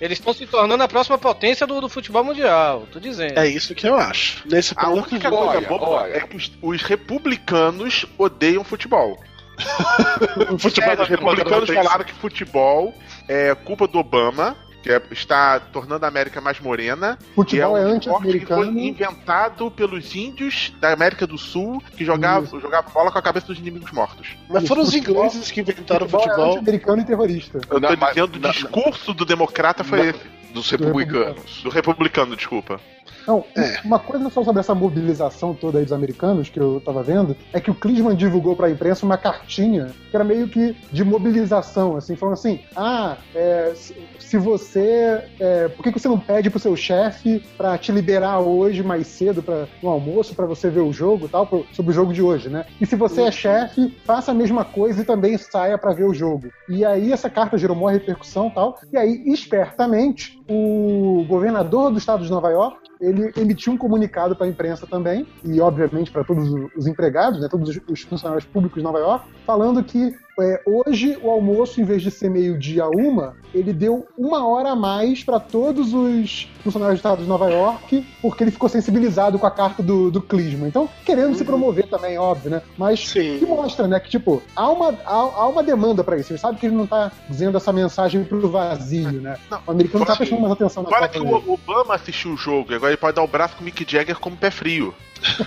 Eles 0.00 0.18
estão 0.18 0.32
se 0.34 0.46
tornando 0.46 0.82
a 0.82 0.88
próxima 0.88 1.16
potência 1.18 1.66
do, 1.66 1.80
do 1.80 1.88
futebol 1.88 2.24
mundial, 2.24 2.86
tô 2.92 2.98
dizendo. 2.98 3.38
É 3.38 3.46
isso 3.46 3.74
que 3.74 3.86
eu 3.86 3.94
acho. 3.96 4.42
Nesse 4.48 4.74
A 4.76 4.88
única 4.90 5.30
coisa 5.30 5.44
olha, 5.58 5.68
boa 5.68 5.88
olha. 6.02 6.16
é 6.16 6.20
que 6.20 6.36
os, 6.36 6.52
os 6.60 6.82
republicanos 6.82 8.04
odeiam 8.18 8.64
futebol. 8.64 9.18
futebol 10.58 10.92
É, 10.94 11.02
os 11.02 11.08
republicanos 11.08 11.70
falaram 11.70 12.04
que 12.04 12.12
futebol 12.14 12.94
é 13.28 13.54
culpa 13.54 13.86
do 13.86 13.98
Obama, 13.98 14.56
que 14.82 14.90
é- 14.90 15.00
está 15.10 15.60
tornando 15.60 16.04
a 16.04 16.08
América 16.08 16.40
mais 16.40 16.58
morena. 16.60 17.18
Futebol 17.34 17.46
que 17.46 17.56
é 17.60 17.66
um 17.66 17.70
foi 17.72 17.82
anti-americano. 17.96 18.78
inventado 18.78 19.70
pelos 19.70 20.14
índios 20.14 20.72
da 20.80 20.92
América 20.92 21.26
do 21.26 21.38
Sul 21.38 21.82
que 21.96 22.04
jogavam, 22.04 22.60
jogavam 22.60 22.92
bola 22.92 23.10
com 23.12 23.18
a 23.18 23.22
cabeça 23.22 23.46
dos 23.46 23.58
inimigos 23.58 23.90
mortos. 23.92 24.28
Mas 24.48 24.66
foram 24.66 24.82
os 24.82 24.92
Futebol- 24.92 25.24
ingleses 25.26 25.50
que 25.50 25.60
inventaram 25.60 26.06
o 26.06 26.08
Futebol 26.08 26.20
é 26.20 26.28
futebol. 26.30 26.50
anti-americano 26.58 27.02
e 27.02 27.04
terrorista. 27.04 27.60
Eu 27.70 27.80
Não, 27.80 27.88
tô 27.90 27.96
mas- 27.96 28.14
dizendo, 28.14 28.36
o 28.36 28.40
não, 28.40 28.50
discurso 28.50 29.14
do 29.14 29.24
democrata 29.24 29.84
foi 29.84 30.08
esse. 30.08 30.42
Dos 30.52 30.70
republicanos. 30.70 31.62
Do 31.62 31.70
republicano, 31.70 32.36
desculpa. 32.36 32.78
Não, 33.26 33.44
É. 33.56 33.80
uma 33.84 33.98
coisa 33.98 34.28
só 34.30 34.42
sobre 34.44 34.60
essa 34.60 34.74
mobilização 34.74 35.54
toda 35.54 35.78
aí 35.78 35.84
dos 35.84 35.92
americanos 35.92 36.48
que 36.48 36.58
eu 36.60 36.80
tava 36.84 37.02
vendo 37.02 37.36
é 37.52 37.60
que 37.60 37.70
o 37.70 37.74
Klinsmann 37.74 38.16
divulgou 38.16 38.56
pra 38.56 38.70
imprensa 38.70 39.04
uma 39.06 39.16
cartinha 39.16 39.86
que 40.10 40.16
era 40.16 40.24
meio 40.24 40.48
que 40.48 40.76
de 40.90 41.04
mobilização, 41.04 41.96
assim, 41.96 42.16
falando 42.16 42.34
assim: 42.34 42.60
ah, 42.76 43.16
é, 43.34 43.72
se, 44.18 44.36
você. 44.38 45.22
é, 45.40 45.68
por 45.68 45.82
que, 45.82 45.92
que 45.92 45.98
você 46.00 46.08
não 46.08 46.18
pede 46.18 46.50
pro 46.50 46.58
seu 46.58 46.74
chefe 46.76 47.42
pra 47.56 47.78
te 47.78 47.92
liberar 47.92 48.40
hoje 48.40 48.82
mais 48.82 49.06
cedo 49.06 49.42
para 49.42 49.66
no 49.82 49.88
almoço 49.88 50.34
pra 50.34 50.46
você 50.46 50.68
ver 50.70 50.80
o 50.80 50.92
jogo 50.92 51.28
tal, 51.28 51.46
pro- 51.46 51.66
sobre 51.72 51.92
o 51.92 51.94
jogo 51.94 52.12
de 52.12 52.22
hoje, 52.22 52.48
né? 52.48 52.64
E 52.80 52.86
se 52.86 52.96
você 52.96 53.22
é 53.22 53.30
chefe, 53.30 53.96
faça 54.04 54.30
a 54.30 54.34
mesma 54.34 54.64
coisa 54.64 55.02
e 55.02 55.04
também 55.04 55.36
saia 55.38 55.78
pra 55.78 55.92
ver 55.92 56.04
o 56.04 56.14
jogo. 56.14 56.48
E 56.68 56.84
aí 56.84 57.12
essa 57.12 57.30
carta 57.30 57.56
gerou 57.58 57.76
uma 57.76 57.90
repercussão 57.92 58.48
e 58.48 58.50
tal. 58.54 58.78
E 58.92 58.96
aí, 58.96 59.22
espertamente, 59.26 60.40
o 60.52 61.24
governador 61.24 61.90
do 61.90 61.98
estado 61.98 62.24
de 62.24 62.30
Nova 62.30 62.50
York 62.50 62.78
ele 63.00 63.32
emitiu 63.36 63.72
um 63.72 63.76
comunicado 63.76 64.36
para 64.36 64.46
a 64.46 64.48
imprensa 64.48 64.86
também, 64.86 65.26
e 65.42 65.60
obviamente 65.60 66.10
para 66.10 66.22
todos 66.22 66.48
os 66.76 66.86
empregados, 66.86 67.40
né, 67.40 67.48
todos 67.50 67.80
os 67.88 68.02
funcionários 68.02 68.44
públicos 68.44 68.78
de 68.78 68.84
Nova 68.84 69.00
York, 69.00 69.26
falando 69.44 69.82
que 69.82 70.14
é, 70.40 70.62
hoje 70.64 71.18
o 71.22 71.30
almoço, 71.30 71.80
em 71.80 71.84
vez 71.84 72.02
de 72.02 72.10
ser 72.10 72.30
meio-dia 72.30 72.86
uma, 72.86 73.36
ele 73.54 73.72
deu 73.72 74.06
uma 74.16 74.46
hora 74.46 74.70
a 74.70 74.76
mais 74.76 75.22
para 75.22 75.38
todos 75.38 75.92
os 75.92 76.48
funcionários 76.62 76.98
do 76.98 77.00
estado 77.00 77.22
de 77.22 77.28
Nova 77.28 77.50
York, 77.50 78.06
porque 78.20 78.44
ele 78.44 78.50
ficou 78.50 78.68
sensibilizado 78.68 79.38
com 79.38 79.46
a 79.46 79.50
carta 79.50 79.82
do, 79.82 80.10
do 80.10 80.22
Klinsmann. 80.22 80.68
Então, 80.68 80.88
querendo 81.04 81.36
se 81.36 81.44
promover 81.44 81.86
também, 81.88 82.18
óbvio, 82.18 82.50
né? 82.50 82.62
Mas 82.78 83.08
Sim. 83.08 83.38
que 83.38 83.46
mostra, 83.46 83.86
né, 83.86 84.00
que 84.00 84.08
tipo, 84.08 84.42
há 84.56 84.70
uma, 84.70 84.88
há, 85.04 85.14
há 85.14 85.48
uma 85.48 85.62
demanda 85.62 86.02
para 86.02 86.16
isso. 86.16 86.32
Ele 86.32 86.38
sabe 86.38 86.58
que 86.58 86.66
ele 86.66 86.76
não 86.76 86.86
tá 86.86 87.12
dizendo 87.28 87.56
essa 87.56 87.72
mensagem 87.72 88.24
pro 88.24 88.48
vazio, 88.48 89.20
né? 89.20 89.36
Não, 89.50 89.60
o 89.66 89.70
americano 89.70 90.06
tá 90.06 90.16
prestando 90.16 90.40
mais 90.40 90.52
atenção 90.52 90.82
na 90.82 90.88
Copa 90.88 91.08
que 91.08 91.18
dele. 91.18 91.30
o 91.30 91.52
Obama 91.52 91.94
assistiu 91.94 92.32
o 92.32 92.36
jogo, 92.36 92.74
agora 92.74 92.92
ele 92.92 92.96
pode 92.96 93.16
dar 93.16 93.22
o 93.22 93.28
braço 93.28 93.56
com 93.56 93.62
o 93.62 93.64
Mick 93.64 93.84
Jagger 93.90 94.18
como 94.18 94.36
pé 94.36 94.50
frio. 94.50 94.94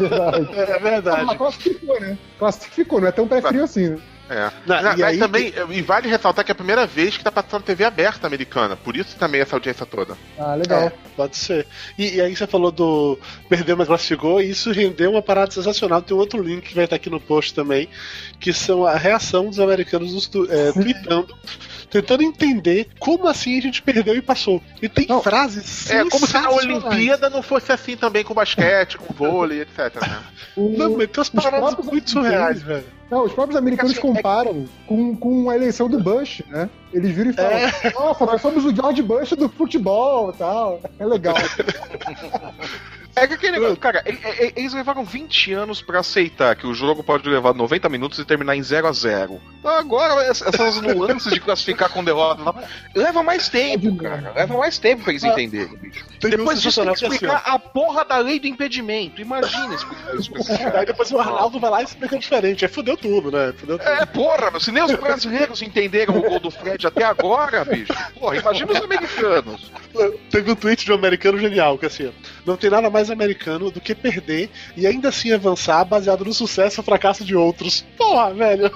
Verdade. 0.00 0.48
É 0.54 0.78
verdade. 0.78 1.24
Mas 1.24 1.38
classificou, 1.38 2.00
né? 2.00 2.18
Classificou, 2.38 3.00
não 3.00 3.08
é 3.08 3.12
tão 3.12 3.28
pé 3.28 3.40
frio 3.40 3.62
assim, 3.62 3.90
né? 3.90 3.98
É. 4.30 4.48
Não, 4.64 4.78
e 4.78 4.82
mas 4.82 5.02
aí 5.02 5.18
também, 5.18 5.52
e 5.70 5.82
vale 5.82 6.08
ressaltar 6.08 6.44
que 6.44 6.52
é 6.52 6.54
a 6.54 6.54
primeira 6.54 6.86
vez 6.86 7.16
que 7.16 7.24
tá 7.24 7.32
passando 7.32 7.64
TV 7.64 7.82
aberta 7.84 8.28
americana. 8.28 8.76
Por 8.76 8.96
isso 8.96 9.16
também 9.16 9.40
essa 9.40 9.56
audiência 9.56 9.84
toda. 9.84 10.16
Ah, 10.38 10.54
legal. 10.54 10.82
É, 10.82 10.92
pode 11.16 11.36
ser. 11.36 11.66
E, 11.98 12.14
e 12.14 12.20
aí 12.20 12.36
você 12.36 12.46
falou 12.46 12.70
do 12.70 13.18
perdeu, 13.48 13.76
mas 13.76 13.88
classificou, 13.88 14.40
e 14.40 14.50
isso 14.50 14.70
rendeu 14.70 15.10
uma 15.10 15.20
parada 15.20 15.50
sensacional. 15.50 16.00
Tem 16.00 16.16
outro 16.16 16.40
link 16.40 16.68
que 16.68 16.74
vai 16.76 16.84
estar 16.84 16.94
aqui 16.94 17.10
no 17.10 17.20
post 17.20 17.52
também, 17.52 17.88
que 18.38 18.52
são 18.52 18.86
a 18.86 18.94
reação 18.96 19.48
dos 19.48 19.58
americanos 19.58 20.28
tu- 20.28 20.46
é, 20.48 20.70
tweetando, 20.80 21.36
tentando 21.90 22.22
entender 22.22 22.86
como 23.00 23.26
assim 23.26 23.58
a 23.58 23.62
gente 23.62 23.82
perdeu 23.82 24.14
e 24.14 24.22
passou. 24.22 24.62
E 24.80 24.88
tem 24.88 25.06
Não, 25.08 25.20
frases 25.20 25.90
É 25.90 26.04
como 26.08 26.24
se 26.24 26.36
a. 26.36 26.48
Olimpíada 26.50 27.28
não 27.28 27.42
fosse 27.42 27.72
assim 27.72 27.96
também 27.96 28.22
com 28.22 28.32
basquete, 28.32 28.96
com 28.96 29.12
vôlei, 29.12 29.62
etc. 29.66 29.96
Né? 30.00 30.20
O- 30.54 30.68
Não, 30.78 30.96
mas 30.96 31.08
tem 31.08 31.18
umas 31.18 31.28
paradas 31.30 31.84
muito 31.84 32.10
surreais, 32.10 32.62
velho. 32.62 32.99
Não, 33.10 33.24
os 33.24 33.32
próprios 33.32 33.56
americanos 33.56 33.92
assim, 33.92 34.00
comparam 34.00 34.66
com, 34.86 35.16
com 35.16 35.50
a 35.50 35.56
eleição 35.56 35.88
do 35.88 35.98
Bush, 36.00 36.42
né? 36.48 36.70
Eles 36.92 37.10
viram 37.14 37.30
e 37.30 37.34
falam: 37.34 37.58
Nossa, 37.94 38.24
nós 38.26 38.40
somos 38.40 38.64
o 38.64 38.74
George 38.74 39.02
Bush 39.02 39.30
do 39.30 39.48
futebol 39.48 40.30
e 40.30 40.36
tal. 40.38 40.80
É 40.98 41.04
legal. 41.04 41.34
É 43.16 43.26
que 43.26 43.34
aquele 43.34 43.52
negócio, 43.52 43.76
cara, 43.76 44.04
eles 44.56 44.72
levaram 44.72 45.04
20 45.04 45.52
anos 45.52 45.82
pra 45.82 45.98
aceitar 45.98 46.54
que 46.54 46.64
o 46.66 46.72
jogo 46.72 47.02
pode 47.02 47.28
levar 47.28 47.52
90 47.52 47.88
minutos 47.88 48.18
e 48.20 48.24
terminar 48.24 48.54
em 48.54 48.62
0 48.62 48.86
a 48.86 48.92
0 48.92 49.40
Então 49.58 49.70
agora, 49.72 50.30
ess- 50.30 50.40
essas 50.42 50.80
nuances 50.80 51.32
de 51.32 51.40
classificar 51.40 51.90
com 51.90 52.04
derrota, 52.04 52.54
leva 52.94 53.20
mais 53.22 53.48
tempo, 53.48 53.94
cara. 53.96 54.32
Leva 54.34 54.56
mais 54.56 54.78
tempo 54.78 55.02
pra 55.02 55.12
eles 55.12 55.24
entenderem, 55.24 55.76
bicho. 55.76 56.04
Tem 56.20 56.30
Depois 56.30 56.62
disso 56.62 56.82
tem 56.84 56.94
que 56.94 57.04
é 57.04 57.08
assim, 57.08 57.14
explicar 57.16 57.42
a 57.44 57.58
porra 57.58 58.04
da 58.04 58.18
lei 58.18 58.38
do 58.38 58.46
impedimento. 58.46 59.20
Imagina 59.20 59.74
explicar 59.74 60.14
isso 60.14 60.30
pra. 60.30 60.78
Aí 60.80 60.86
depois 60.86 61.10
o 61.10 61.18
Arnaldo 61.18 61.58
vai 61.58 61.70
lá 61.70 61.80
e 61.82 61.84
explica 61.84 62.16
diferente. 62.16 62.64
Aí 62.64 62.70
fudeu 62.70 62.96
tudo, 63.00 63.30
né? 63.30 63.52
Fudeu 63.56 63.78
tudo. 63.78 63.88
É, 63.88 64.06
porra, 64.06 64.50
mas 64.52 64.62
se 64.62 64.72
nem 64.72 64.82
os 64.82 64.92
brasileiros 64.94 65.62
entenderam 65.62 66.16
o 66.16 66.22
gol 66.22 66.40
do 66.40 66.50
Fred 66.50 66.86
até 66.86 67.04
agora, 67.04 67.64
bicho. 67.64 67.92
Porra, 68.18 68.36
imagina 68.36 68.72
os 68.72 68.80
americanos. 68.82 69.70
Teve 70.30 70.52
um 70.52 70.54
tweet 70.54 70.84
de 70.84 70.92
um 70.92 70.94
americano 70.94 71.38
genial, 71.38 71.76
que 71.78 71.86
assim, 71.86 72.06
ó, 72.08 72.10
não 72.46 72.56
tem 72.56 72.70
nada 72.70 72.88
mais 72.90 73.10
americano 73.10 73.70
do 73.70 73.80
que 73.80 73.94
perder 73.94 74.50
e 74.76 74.86
ainda 74.86 75.08
assim 75.08 75.32
avançar 75.32 75.84
baseado 75.84 76.24
no 76.24 76.32
sucesso 76.32 76.80
ou 76.80 76.84
fracasso 76.84 77.24
de 77.24 77.34
outros. 77.34 77.84
Porra, 77.96 78.32
velho. 78.34 78.70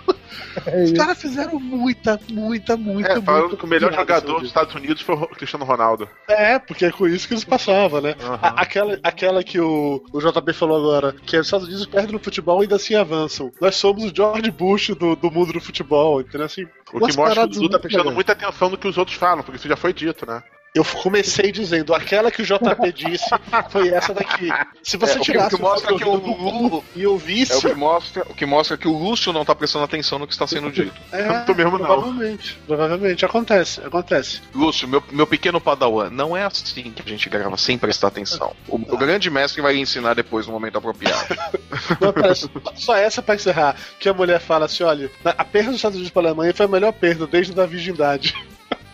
É 0.66 0.82
Os 0.84 0.92
caras 0.92 1.20
fizeram 1.20 1.60
muita, 1.60 2.18
muita, 2.30 2.76
muita, 2.76 3.12
É, 3.12 3.20
falando 3.22 3.42
muita 3.42 3.56
que 3.56 3.64
o 3.64 3.68
melhor 3.68 3.90
piada 3.90 4.02
jogador 4.14 4.38
dos 4.40 4.48
Estados 4.48 4.74
Unidos 4.74 5.00
foi 5.02 5.14
o 5.14 5.26
Cristiano 5.28 5.64
Ronaldo. 5.64 6.08
É, 6.28 6.58
porque 6.58 6.86
é 6.86 6.90
com 6.90 7.06
isso 7.06 7.28
que 7.28 7.34
eles 7.34 7.44
passavam, 7.44 8.00
né? 8.00 8.16
A- 8.42 8.62
Aquela, 8.62 8.98
aquela 9.02 9.44
que 9.44 9.60
o, 9.60 10.04
o 10.12 10.18
JB 10.20 10.52
falou 10.52 10.76
agora, 10.78 11.14
que 11.24 11.36
os 11.36 11.46
Estados 11.46 11.66
Unidos 11.68 11.86
perdem 11.86 12.12
no 12.12 12.18
futebol 12.18 12.58
e 12.60 12.62
ainda 12.62 12.76
assim 12.76 12.94
avançam. 12.94 13.52
Nós 13.60 13.76
somos 13.76 14.04
o 14.04 14.12
George 14.14 14.50
Bush 14.50 14.88
do, 14.90 15.16
do 15.16 15.30
mundo 15.30 15.52
do 15.52 15.60
futebol, 15.60 16.20
entendeu? 16.20 16.46
Assim, 16.46 16.64
O 16.92 17.06
que 17.06 17.16
mostra 17.16 17.48
que 17.48 17.58
o 17.58 17.60
Dudu 17.60 17.68
tá 17.68 17.78
muito 17.78 17.80
prestando 17.80 18.12
muita 18.12 18.32
atenção 18.32 18.70
no 18.70 18.78
que 18.78 18.88
os 18.88 18.96
outros 18.96 19.16
falam, 19.16 19.42
porque 19.42 19.56
isso 19.56 19.68
já 19.68 19.76
foi 19.76 19.92
dito, 19.92 20.24
né? 20.26 20.42
Eu 20.74 20.84
comecei 20.84 21.52
dizendo, 21.52 21.94
aquela 21.94 22.32
que 22.32 22.42
o 22.42 22.44
JP 22.44 22.92
disse 22.92 23.24
foi 23.70 23.90
essa 23.90 24.12
daqui. 24.12 24.48
Se 24.82 24.96
você 24.96 25.12
É, 25.12 25.16
o 25.16 25.18
que- 25.20 25.24
tirasse 25.26 25.54
o 25.54 25.58
que 25.58 25.62
mostra 25.62 25.94
o 25.94 25.96
que 25.98 26.04
o 26.04 26.14
Lulu 26.16 26.84
e 26.96 27.06
ouvisse. 27.06 27.52
É 27.52 27.56
o 27.56 27.60
que 27.60 27.74
mostra, 27.74 28.22
o 28.28 28.34
que 28.34 28.44
mostra 28.44 28.76
que 28.76 28.88
o 28.88 28.92
Lúcio 28.98 29.32
não 29.32 29.44
tá 29.44 29.54
prestando 29.54 29.84
atenção 29.84 30.18
no 30.18 30.26
que 30.26 30.32
está 30.32 30.48
sendo 30.48 30.72
dito. 30.72 30.92
É, 31.12 31.22
Tanto 31.22 31.54
mesmo 31.54 31.78
não. 31.78 31.86
provavelmente, 31.86 32.58
provavelmente. 32.66 33.24
Acontece, 33.24 33.80
acontece. 33.82 34.42
Lúcio, 34.52 34.88
meu, 34.88 35.00
meu 35.12 35.28
pequeno 35.28 35.60
padawan, 35.60 36.10
não 36.10 36.36
é 36.36 36.42
assim 36.42 36.90
que 36.90 37.02
a 37.02 37.08
gente 37.08 37.28
grava 37.28 37.56
sem 37.56 37.78
prestar 37.78 38.08
atenção. 38.08 38.52
O, 38.66 38.74
o 38.74 38.96
grande 38.98 39.30
mestre 39.30 39.62
vai 39.62 39.74
lhe 39.74 39.80
ensinar 39.80 40.14
depois 40.14 40.44
no 40.48 40.52
momento 40.52 40.76
apropriado. 40.78 41.36
Não, 42.00 42.12
pera, 42.12 42.34
só- 42.74 42.96
essa 42.96 43.22
pra 43.22 43.36
encerrar. 43.36 43.76
Que 44.00 44.08
a 44.08 44.14
mulher 44.14 44.40
fala 44.40 44.66
assim: 44.66 44.82
olha, 44.82 45.08
a 45.24 45.44
perda 45.44 45.68
dos 45.70 45.76
Estados 45.76 45.96
Unidos 45.96 46.12
pra 46.12 46.22
Alemanha 46.22 46.52
foi 46.52 46.66
a 46.66 46.68
melhor 46.68 46.92
perda 46.92 47.26
desde 47.28 47.52
a 47.52 47.56
da 47.56 47.66
virgindade. 47.66 48.34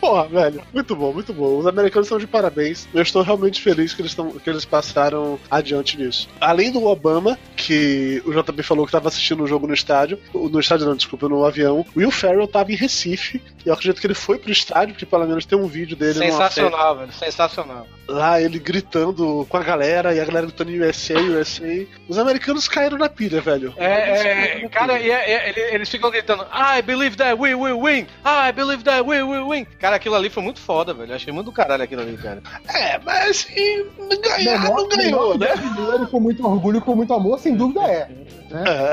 Porra, 0.01 0.27
velho, 0.27 0.61
muito 0.73 0.95
bom, 0.95 1.13
muito 1.13 1.31
bom. 1.31 1.59
Os 1.59 1.67
americanos 1.67 2.07
estão 2.07 2.17
de 2.17 2.25
parabéns. 2.27 2.87
Eu 2.93 3.03
estou 3.03 3.21
realmente 3.21 3.61
feliz 3.61 3.93
que 3.93 4.01
eles, 4.01 4.15
tão, 4.15 4.31
que 4.31 4.49
eles 4.49 4.65
passaram 4.65 5.39
adiante 5.49 5.95
nisso. 5.97 6.27
Além 6.41 6.71
do 6.71 6.83
Obama, 6.85 7.37
que 7.55 8.21
o 8.25 8.31
JB 8.33 8.63
falou 8.63 8.85
que 8.85 8.89
estava 8.89 9.07
assistindo 9.09 9.43
o 9.43 9.47
jogo 9.47 9.67
no 9.67 9.73
estádio, 9.75 10.19
no 10.33 10.59
estádio 10.59 10.87
não, 10.87 10.95
desculpa, 10.95 11.29
no 11.29 11.45
avião, 11.45 11.85
Will 11.95 12.09
Ferrell 12.11 12.45
estava 12.45 12.71
em 12.71 12.75
Recife. 12.75 13.39
E 13.63 13.69
eu 13.69 13.73
acredito 13.75 14.01
que 14.01 14.07
ele 14.07 14.15
foi 14.15 14.39
pro 14.39 14.51
estádio, 14.51 14.95
porque 14.95 15.05
pelo 15.05 15.27
menos 15.27 15.45
tem 15.45 15.55
um 15.57 15.67
vídeo 15.67 15.95
dele 15.95 16.15
Sensacional, 16.15 16.97
velho. 16.97 17.13
Sensacional. 17.13 17.87
lá 18.07 18.41
ele 18.41 18.57
gritando 18.57 19.45
com 19.47 19.57
a 19.57 19.63
galera 19.63 20.15
e 20.15 20.19
a 20.19 20.25
galera 20.25 20.47
gritando 20.47 20.71
USA, 20.71 21.13
USA. 21.19 21.85
Os 22.09 22.17
americanos 22.17 22.67
caíram 22.67 22.97
na 22.97 23.07
pilha, 23.07 23.39
velho. 23.39 23.71
É, 23.77 24.63
é, 24.63 24.69
cara, 24.69 24.99
e 24.99 25.11
é- 25.11 25.31
é- 25.31 25.49
ele- 25.49 25.75
eles 25.75 25.89
ficam 25.89 26.09
gritando 26.09 26.43
I 26.51 26.81
believe 26.81 27.15
that 27.17 27.39
we 27.39 27.53
will 27.53 27.79
win! 27.79 28.07
I 28.25 28.51
believe 28.51 28.83
that 28.83 29.01
we 29.07 29.21
will 29.21 29.49
win! 29.49 29.65
Cara, 29.79 29.90
aquilo 29.95 30.15
ali 30.15 30.29
foi 30.29 30.41
muito 30.43 30.59
foda, 30.59 30.93
velho. 30.93 31.11
Eu 31.11 31.15
achei 31.15 31.33
muito 31.33 31.45
do 31.47 31.51
caralho 31.51 31.83
aquilo 31.83 32.01
ali, 32.01 32.17
cara. 32.17 32.41
É, 32.73 32.97
mas 32.99 33.29
assim, 33.29 33.85
ganhar 34.21 34.61
Menor- 34.61 34.77
não 34.77 34.87
ganhou, 34.89 35.37
né? 35.37 35.47
brasileiro 35.47 36.07
com 36.07 36.19
muito 36.19 36.45
orgulho 36.45 36.77
e 36.77 36.81
com 36.81 36.95
muito 36.95 37.13
amor, 37.13 37.39
sem 37.39 37.55
dúvida 37.55 37.81
é. 37.81 38.07
Né? 38.49 38.91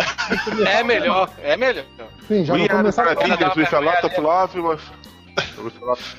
É 0.71 0.83
melhor, 0.85 1.31
é 1.43 1.57
melhor. 1.57 1.85
Sim, 2.27 2.45
já 2.45 2.53
We 2.55 2.61
vou 2.61 2.67
are 2.69 2.77
começar 2.77 3.05
the 3.05 3.13
a 3.13 3.17
Canadians 3.17 3.57
with 3.57 3.75
a 3.75 3.79
lot 3.81 4.03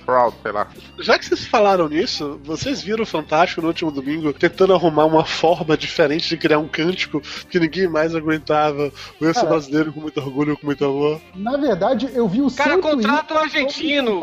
proud, 0.05 0.34
sei 0.41 0.51
lá. 0.51 0.67
Já 0.99 1.17
que 1.20 1.26
vocês 1.26 1.45
falaram 1.45 1.88
nisso, 1.88 2.39
vocês 2.43 2.82
viram 2.82 3.03
o 3.03 3.05
Fantástico 3.05 3.61
no 3.61 3.67
último 3.67 3.91
domingo 3.91 4.32
tentando 4.34 4.74
arrumar 4.74 5.05
uma 5.05 5.26
forma 5.26 5.76
diferente 5.78 6.28
de 6.30 6.38
criar 6.38 6.59
um 6.59 6.67
cântico 6.67 7.22
que 7.49 7.59
ninguém 7.59 7.88
mais 7.88 8.15
aguentava. 8.15 8.91
O 9.20 9.26
eu 9.26 9.34
sou 9.34 9.43
Cara. 9.43 9.47
brasileiro 9.55 9.93
com 9.93 10.01
muito 10.01 10.20
orgulho, 10.20 10.57
com 10.57 10.65
muito 10.65 10.84
amor. 10.86 11.22
Na 11.36 11.57
verdade, 11.57 12.09
eu 12.13 12.28
vi 12.28 12.41
o 12.41 12.51
Cara, 12.51 12.72
seu 12.72 12.82
contrata 12.82 13.34
um 13.34 13.38
argentino. 13.38 14.22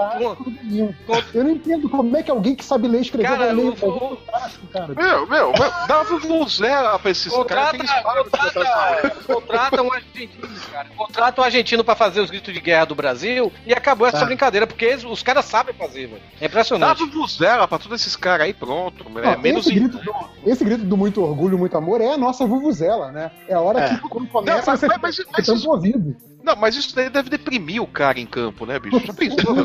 Eu 1.35 1.45
não 1.45 1.51
entendo 1.51 1.89
como 1.89 2.17
é 2.17 2.23
que 2.23 2.31
alguém 2.31 2.55
que 2.55 2.65
sabe 2.65 2.89
ler 2.89 2.99
e 2.99 3.03
escrever 3.03 3.27
Cara, 3.29 3.39
vai 3.47 3.53
ler 3.55 3.65
o 3.71 3.77
Fantástico, 3.77 4.67
cara. 4.69 4.95
Meu, 4.95 5.27
meu, 5.27 5.53
meu 5.53 5.71
dá 5.87 6.03
um 6.03 6.49
zero 6.49 6.99
pra 6.99 7.11
esses 7.11 7.33
caras. 7.33 7.37
Contrata, 7.39 7.85
essa- 7.85 8.03
contrata, 8.03 9.11
contrata 9.27 9.83
um 9.83 9.93
argentino, 9.93 10.49
cara. 10.73 10.89
Contrata 10.97 11.41
um 11.41 11.45
argentino 11.45 11.85
pra 11.85 11.95
fazer 11.95 12.21
os 12.21 12.31
gritos 12.31 12.53
de 12.53 12.61
guerra 12.61 12.85
do 12.87 12.95
Brasil 12.95 13.53
e 13.67 13.73
acabou 13.73 14.07
essa 14.07 14.21
Tá. 14.21 14.25
brincadeira, 14.25 14.67
porque 14.67 14.86
eles- 14.89 15.05
os 15.05 15.23
caras 15.23 15.45
sabem 15.45 15.75
fazer, 15.75 16.07
velho. 16.07 16.23
É 16.41 16.47
impressionante. 16.47 16.99
Dava 17.01 17.19
um 17.19 17.27
zero 17.27 17.69
pra 17.69 17.79
todos 17.79 18.01
esses 18.01 18.17
caras 18.17 18.47
aí, 18.47 18.55
pronto. 18.55 19.05
É, 19.23 19.29
Ó, 19.35 19.39
menos 19.39 19.67
esse, 19.67 19.75
grito 19.75 19.99
do, 19.99 20.13
esse 20.45 20.65
grito 20.65 20.85
do 20.85 20.97
muito 20.97 21.23
orgulho, 21.23 21.59
muito 21.59 21.77
amor 21.77 22.01
é 22.01 22.13
a 22.13 22.19
nossa 22.19 22.47
vuvuzela, 22.47 23.11
né? 23.13 23.31
É 23.49 23.55
a 23.55 23.61
hora 23.61 23.81
É. 23.81 23.89
que 23.95 24.01
quando 24.09 24.29
começa 24.29 24.59
Não, 24.59 24.65
mas- 24.67 24.81
você 24.81 24.87
mas- 24.87 25.01
mas- 25.03 25.49
mas 25.49 25.65
ouvido. 25.65 26.17
Não, 26.47 26.55
mas 26.55 26.77
isso 26.77 26.95
daí 26.95 27.11
deve 27.11 27.29
deprimir 27.29 27.83
o 27.83 27.89
cara 27.89 28.21
em 28.21 28.25
campo, 28.25 28.65
né, 28.65 28.79
bicho? 28.79 29.05
Já 29.05 29.13
pensou? 29.13 29.57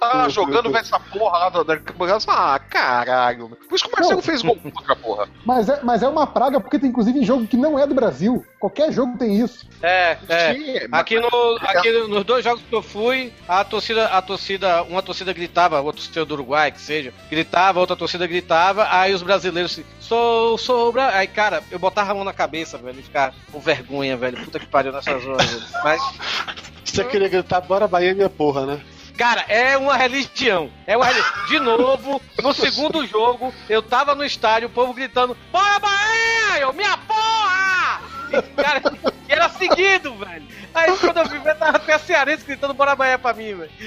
Ah, 0.00 0.26
jogando 0.28 0.68
vai 0.68 0.80
essa 0.80 0.98
porra 0.98 1.38
lá 1.38 1.48
da, 1.48 1.62
da 1.62 1.78
Ah, 2.26 2.58
caralho. 2.58 3.50
Por 3.68 3.76
isso 3.76 3.84
que 3.84 3.90
o 3.90 3.96
Marcelo 3.96 4.16
Não. 4.16 4.22
fez 4.22 4.42
gol 4.42 4.56
contra 4.56 4.92
a 4.92 4.96
porra. 4.96 5.28
Mas 5.46 5.68
é, 5.68 5.80
mas 5.84 6.02
é 6.02 6.08
uma 6.08 6.26
praga 6.26 6.60
porque 6.60 6.76
tem 6.76 6.90
inclusive 6.90 7.20
em 7.20 7.24
jogo 7.24 7.46
que 7.46 7.56
não 7.56 7.78
é 7.78 7.86
do 7.86 7.94
Brasil. 7.94 8.44
Qualquer 8.58 8.90
jogo 8.90 9.16
tem 9.16 9.40
isso. 9.40 9.68
É, 9.80 10.16
é. 10.28 10.54
Sim, 10.54 10.74
Aqui, 10.90 11.20
no, 11.20 11.28
aqui 11.60 11.92
nos 12.08 12.24
dois 12.24 12.42
jogos 12.42 12.62
que 12.68 12.74
eu 12.74 12.82
fui, 12.82 13.32
a 13.46 13.62
torcida, 13.62 14.06
a 14.06 14.22
torcida, 14.22 14.82
uma 14.84 15.02
torcida 15.02 15.32
gritava, 15.32 15.80
outra 15.80 16.00
torcida 16.00 16.24
do 16.24 16.34
Uruguai, 16.34 16.72
que 16.72 16.80
seja, 16.80 17.12
gritava, 17.30 17.78
outra 17.78 17.94
torcida 17.94 18.26
gritava, 18.26 18.88
aí 18.90 19.12
os 19.12 19.22
brasileiros, 19.22 19.72
assim, 19.72 19.84
sou, 20.00 20.56
sou, 20.56 20.92
bra-" 20.92 21.14
aí 21.14 21.26
cara, 21.26 21.62
eu 21.70 21.78
botava 21.78 22.12
a 22.12 22.14
mão 22.14 22.24
na 22.24 22.32
cabeça, 22.32 22.78
velho, 22.78 22.98
e 22.98 23.02
ficava 23.02 23.34
com 23.52 23.60
vergonha, 23.60 24.16
velho, 24.16 24.42
puta 24.44 24.58
que 24.58 24.66
pariu 24.66 24.92
nessas 24.92 25.26
horas, 25.26 25.50
velho. 25.50 25.64
Mas, 25.84 26.02
Você 26.84 27.04
queria 27.04 27.28
gritar, 27.28 27.60
bora 27.60 27.88
Bahia, 27.88 28.14
minha 28.14 28.30
porra, 28.30 28.66
né? 28.66 28.80
cara, 29.16 29.44
é 29.48 29.76
uma 29.76 29.96
religião, 29.96 30.70
é 30.86 30.96
uma 30.96 31.06
religião. 31.06 31.46
De 31.46 31.58
novo, 31.60 32.20
no 32.42 32.52
segundo 32.52 33.06
jogo, 33.06 33.52
eu 33.68 33.82
tava 33.82 34.14
no 34.14 34.24
estádio, 34.24 34.68
o 34.68 34.72
povo 34.72 34.92
gritando, 34.92 35.36
bora 35.50 35.78
Bahia, 35.78 36.60
eu, 36.60 36.72
minha 36.72 36.96
porra! 36.98 38.00
E, 38.32 38.42
cara, 38.60 38.82
era 39.28 39.48
seguido, 39.50 40.14
velho. 40.16 40.46
Aí 40.74 40.96
quando 40.98 41.18
eu 41.18 41.28
vi, 41.28 41.38
tava 41.54 41.76
até 41.76 41.98
cearense 41.98 42.44
gritando 42.44 42.74
bora 42.74 42.96
Bahia 42.96 43.18
pra 43.18 43.32
mim, 43.32 43.54
velho. 43.54 43.70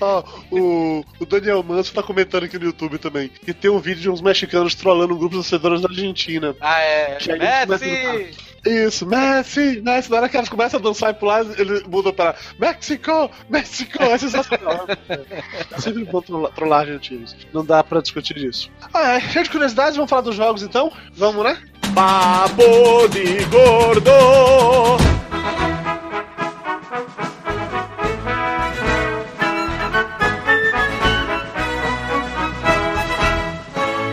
Ó, 0.00 0.24
o, 0.50 1.04
o 1.20 1.26
Daniel 1.26 1.62
Manso 1.62 1.92
tá 1.94 2.02
comentando 2.02 2.44
aqui 2.44 2.58
no 2.58 2.64
YouTube 2.64 2.98
também 2.98 3.28
que 3.28 3.52
tem 3.52 3.70
um 3.70 3.78
vídeo 3.78 4.02
de 4.02 4.10
uns 4.10 4.20
mexicanos 4.20 4.74
trollando 4.74 5.14
um 5.14 5.18
grupo 5.18 5.36
de 5.36 5.42
torcedores 5.42 5.80
da 5.80 5.88
Argentina. 5.88 6.56
Ah, 6.60 6.80
é. 6.80 7.16
Que 7.16 7.32
aí 7.32 7.38
eles 7.40 7.80
Messi! 7.80 8.51
Isso, 8.64 9.04
Messi, 9.06 9.80
Messi. 9.82 10.10
Na 10.10 10.18
hora 10.18 10.28
que 10.28 10.36
elas 10.36 10.48
começam 10.48 10.78
a 10.78 10.82
dançar 10.82 11.10
e 11.10 11.14
pular, 11.14 11.44
ele 11.58 11.82
muda 11.88 12.12
para 12.12 12.34
México, 12.58 13.30
México. 13.48 14.02
É 14.02 14.18
sensacional. 14.18 14.86
É 15.08 15.78
sempre 15.80 16.04
bom 16.04 16.20
trollar, 16.20 16.80
argentinos. 16.82 17.36
Não 17.52 17.64
dá 17.64 17.82
pra 17.82 18.00
discutir 18.00 18.36
isso. 18.38 18.70
Ah, 18.94 19.14
é. 19.14 19.20
Cheio 19.20 19.44
de 19.44 19.50
curiosidades, 19.50 19.96
vamos 19.96 20.10
falar 20.10 20.22
dos 20.22 20.36
jogos 20.36 20.62
então? 20.62 20.92
Vamos, 21.14 21.42
né? 21.44 21.58
Papo 21.94 23.08
de 23.08 23.44
gordo. 23.46 24.10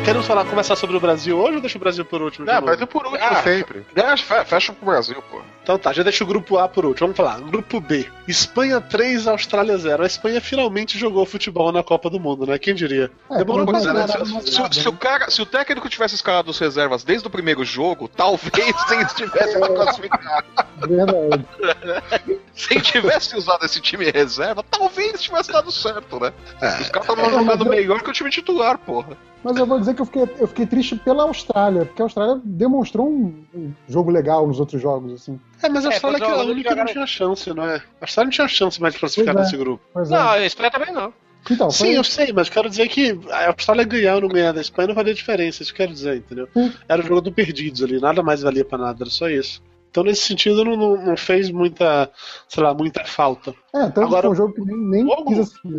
Queremos 0.10 0.26
falar, 0.28 0.46
começar 0.46 0.76
sobre 0.76 0.98
o 0.98 1.00
Brasil 1.00 1.38
hoje 1.38 1.56
ou 1.56 1.62
deixa 1.62 1.78
o 1.78 1.80
Brasil 1.82 2.04
por 2.04 2.20
último? 2.22 2.46
Não, 2.46 2.54
é 2.54 2.86
por 2.88 3.06
último 3.06 3.24
Ah. 3.24 3.44
sempre. 3.44 3.86
É, 3.96 4.18
fe- 4.18 4.46
Fecha 4.46 4.74
pro 4.74 4.86
Brasil, 4.88 5.22
pô. 5.30 5.40
Então 5.70 5.78
tá, 5.78 5.94
já 5.94 6.02
deixa 6.02 6.24
o 6.24 6.28
grupo 6.28 6.58
A 6.58 6.68
por 6.68 6.84
último. 6.84 7.14
Vamos 7.14 7.18
falar. 7.18 7.40
Grupo 7.42 7.80
B. 7.80 8.10
Espanha 8.28 8.82
3, 8.82 9.28
Austrália 9.28 9.78
0. 9.78 10.02
A 10.02 10.08
Espanha 10.08 10.42
finalmente 10.42 10.98
jogou 10.98 11.24
futebol 11.28 11.72
na 11.72 11.84
Copa 11.84 12.10
do 12.10 12.20
Mundo, 12.20 12.48
né? 12.48 12.58
Quem 12.58 12.74
diria? 12.74 13.12
É, 13.30 13.38
Demorou 13.38 13.68
Pois 13.68 13.86
é, 13.86 13.94
né? 13.94 14.08
Se, 14.08 14.52
se- 14.52 14.80
se 14.80 14.86
né? 14.86 14.90
o 14.90 14.94
cara, 14.94 15.30
se 15.30 15.40
o 15.40 15.46
técnico 15.46 15.88
tivesse 15.88 16.16
escalado 16.16 16.50
as 16.50 16.58
reservas 16.58 17.04
desde 17.04 17.28
o 17.28 17.30
primeiro 17.30 17.64
jogo, 17.64 18.08
talvez 18.18 18.74
eles 18.90 19.14
tivessem 19.14 19.60
pra 19.60 19.70
classificar. 19.70 20.46
Verdade. 20.80 21.46
Se 22.60 22.74
ele 22.74 22.82
tivesse 22.82 23.38
usado 23.38 23.64
esse 23.66 23.80
time 23.80 24.12
reserva, 24.12 24.62
talvez 24.70 25.22
tivesse 25.22 25.50
dado 25.50 25.72
certo, 25.72 26.20
né? 26.20 26.34
Os 26.82 26.90
caras 26.90 27.10
estavam 27.10 27.30
jogando 27.30 27.66
melhor 27.66 28.02
que 28.02 28.10
o 28.10 28.14
time 28.14 28.30
titular, 28.30 28.78
porra. 28.78 29.16
Mas 29.42 29.56
eu 29.56 29.66
vou 29.66 29.80
dizer 29.80 29.94
que 29.94 30.02
eu 30.02 30.06
fiquei, 30.06 30.24
eu 30.38 30.48
fiquei 30.48 30.66
triste 30.66 30.98
pela 30.98 31.24
Austrália, 31.24 31.86
porque 31.86 32.02
a 32.02 32.06
Austrália 32.06 32.42
demonstrou 32.44 33.10
um, 33.10 33.46
um 33.56 33.72
jogo 33.88 34.12
legal 34.12 34.46
nos 34.46 34.60
outros 34.60 34.82
jogos, 34.82 35.14
assim. 35.14 35.40
É, 35.62 35.70
mas 35.70 35.86
a 35.86 35.90
É, 35.90 35.94
Austrália 35.94 36.18
é 36.18 36.20
que 36.20 36.26
a 36.26 36.36
única 36.44 36.70
que 36.70 36.76
não 36.76 36.86
tinha 36.86 37.08
chance, 37.08 37.54
não 37.54 37.64
é? 37.66 37.76
A 37.76 37.82
Austrália 38.06 38.26
não 38.28 38.32
tinha 38.32 38.48
chance 38.48 38.82
mais 38.82 38.94
de 38.94 39.00
classificar 39.00 39.36
é. 39.36 39.40
nesse 39.40 39.58
grupo. 39.58 39.84
Pois 39.94 40.10
é. 40.12 40.16
Não, 40.16 40.30
a 40.30 40.46
Espanha 40.46 40.72
também 40.72 40.94
não. 40.94 41.14
Então, 41.50 41.72
foi, 41.72 41.88
Sim, 41.88 41.94
eu 41.96 42.04
sei, 42.04 42.34
mas 42.34 42.50
quero 42.50 42.70
dizer 42.70 42.88
que 42.90 43.18
a 43.32 43.48
Austrália 43.48 43.86
ganhar 43.86 44.20
no 44.22 44.28
meio 44.28 44.54
da 44.54 44.60
Espanha 44.62 44.90
não 44.90 44.96
faria 44.96 45.14
diferença, 45.14 45.64
isso 45.64 45.74
que 45.74 45.82
eu 45.82 45.86
quero 45.86 45.94
dizer, 45.96 46.18
entendeu? 46.18 46.48
Sim. 46.54 46.74
Era 46.88 47.02
o 47.02 47.06
jogo 47.06 47.22
do 47.22 47.32
perdidos 47.32 47.82
ali, 47.82 48.00
nada 48.00 48.22
mais 48.22 48.42
valia 48.42 48.66
pra 48.66 48.78
nada, 48.78 49.04
era 49.04 49.10
só 49.10 49.30
isso. 49.30 49.62
Então, 49.90 50.04
nesse 50.04 50.22
sentido, 50.22 50.64
não, 50.64 50.76
não, 50.76 50.98
não 51.04 51.18
fez 51.18 51.50
muita, 51.50 52.12
sei 52.48 52.62
lá, 52.62 52.74
muita 52.74 53.04
falta. 53.06 53.56
é, 53.74 53.84
tanto 53.86 54.02
Agora, 54.02 54.22
que 54.22 54.22
foi 54.28 54.32
um 54.32 54.36
jogo 54.36 54.54
que 54.54 54.62
nem, 54.62 54.78
nem 54.78 55.02
jogo- 55.08 55.26
quis 55.26 55.40
assistir. 55.40 55.70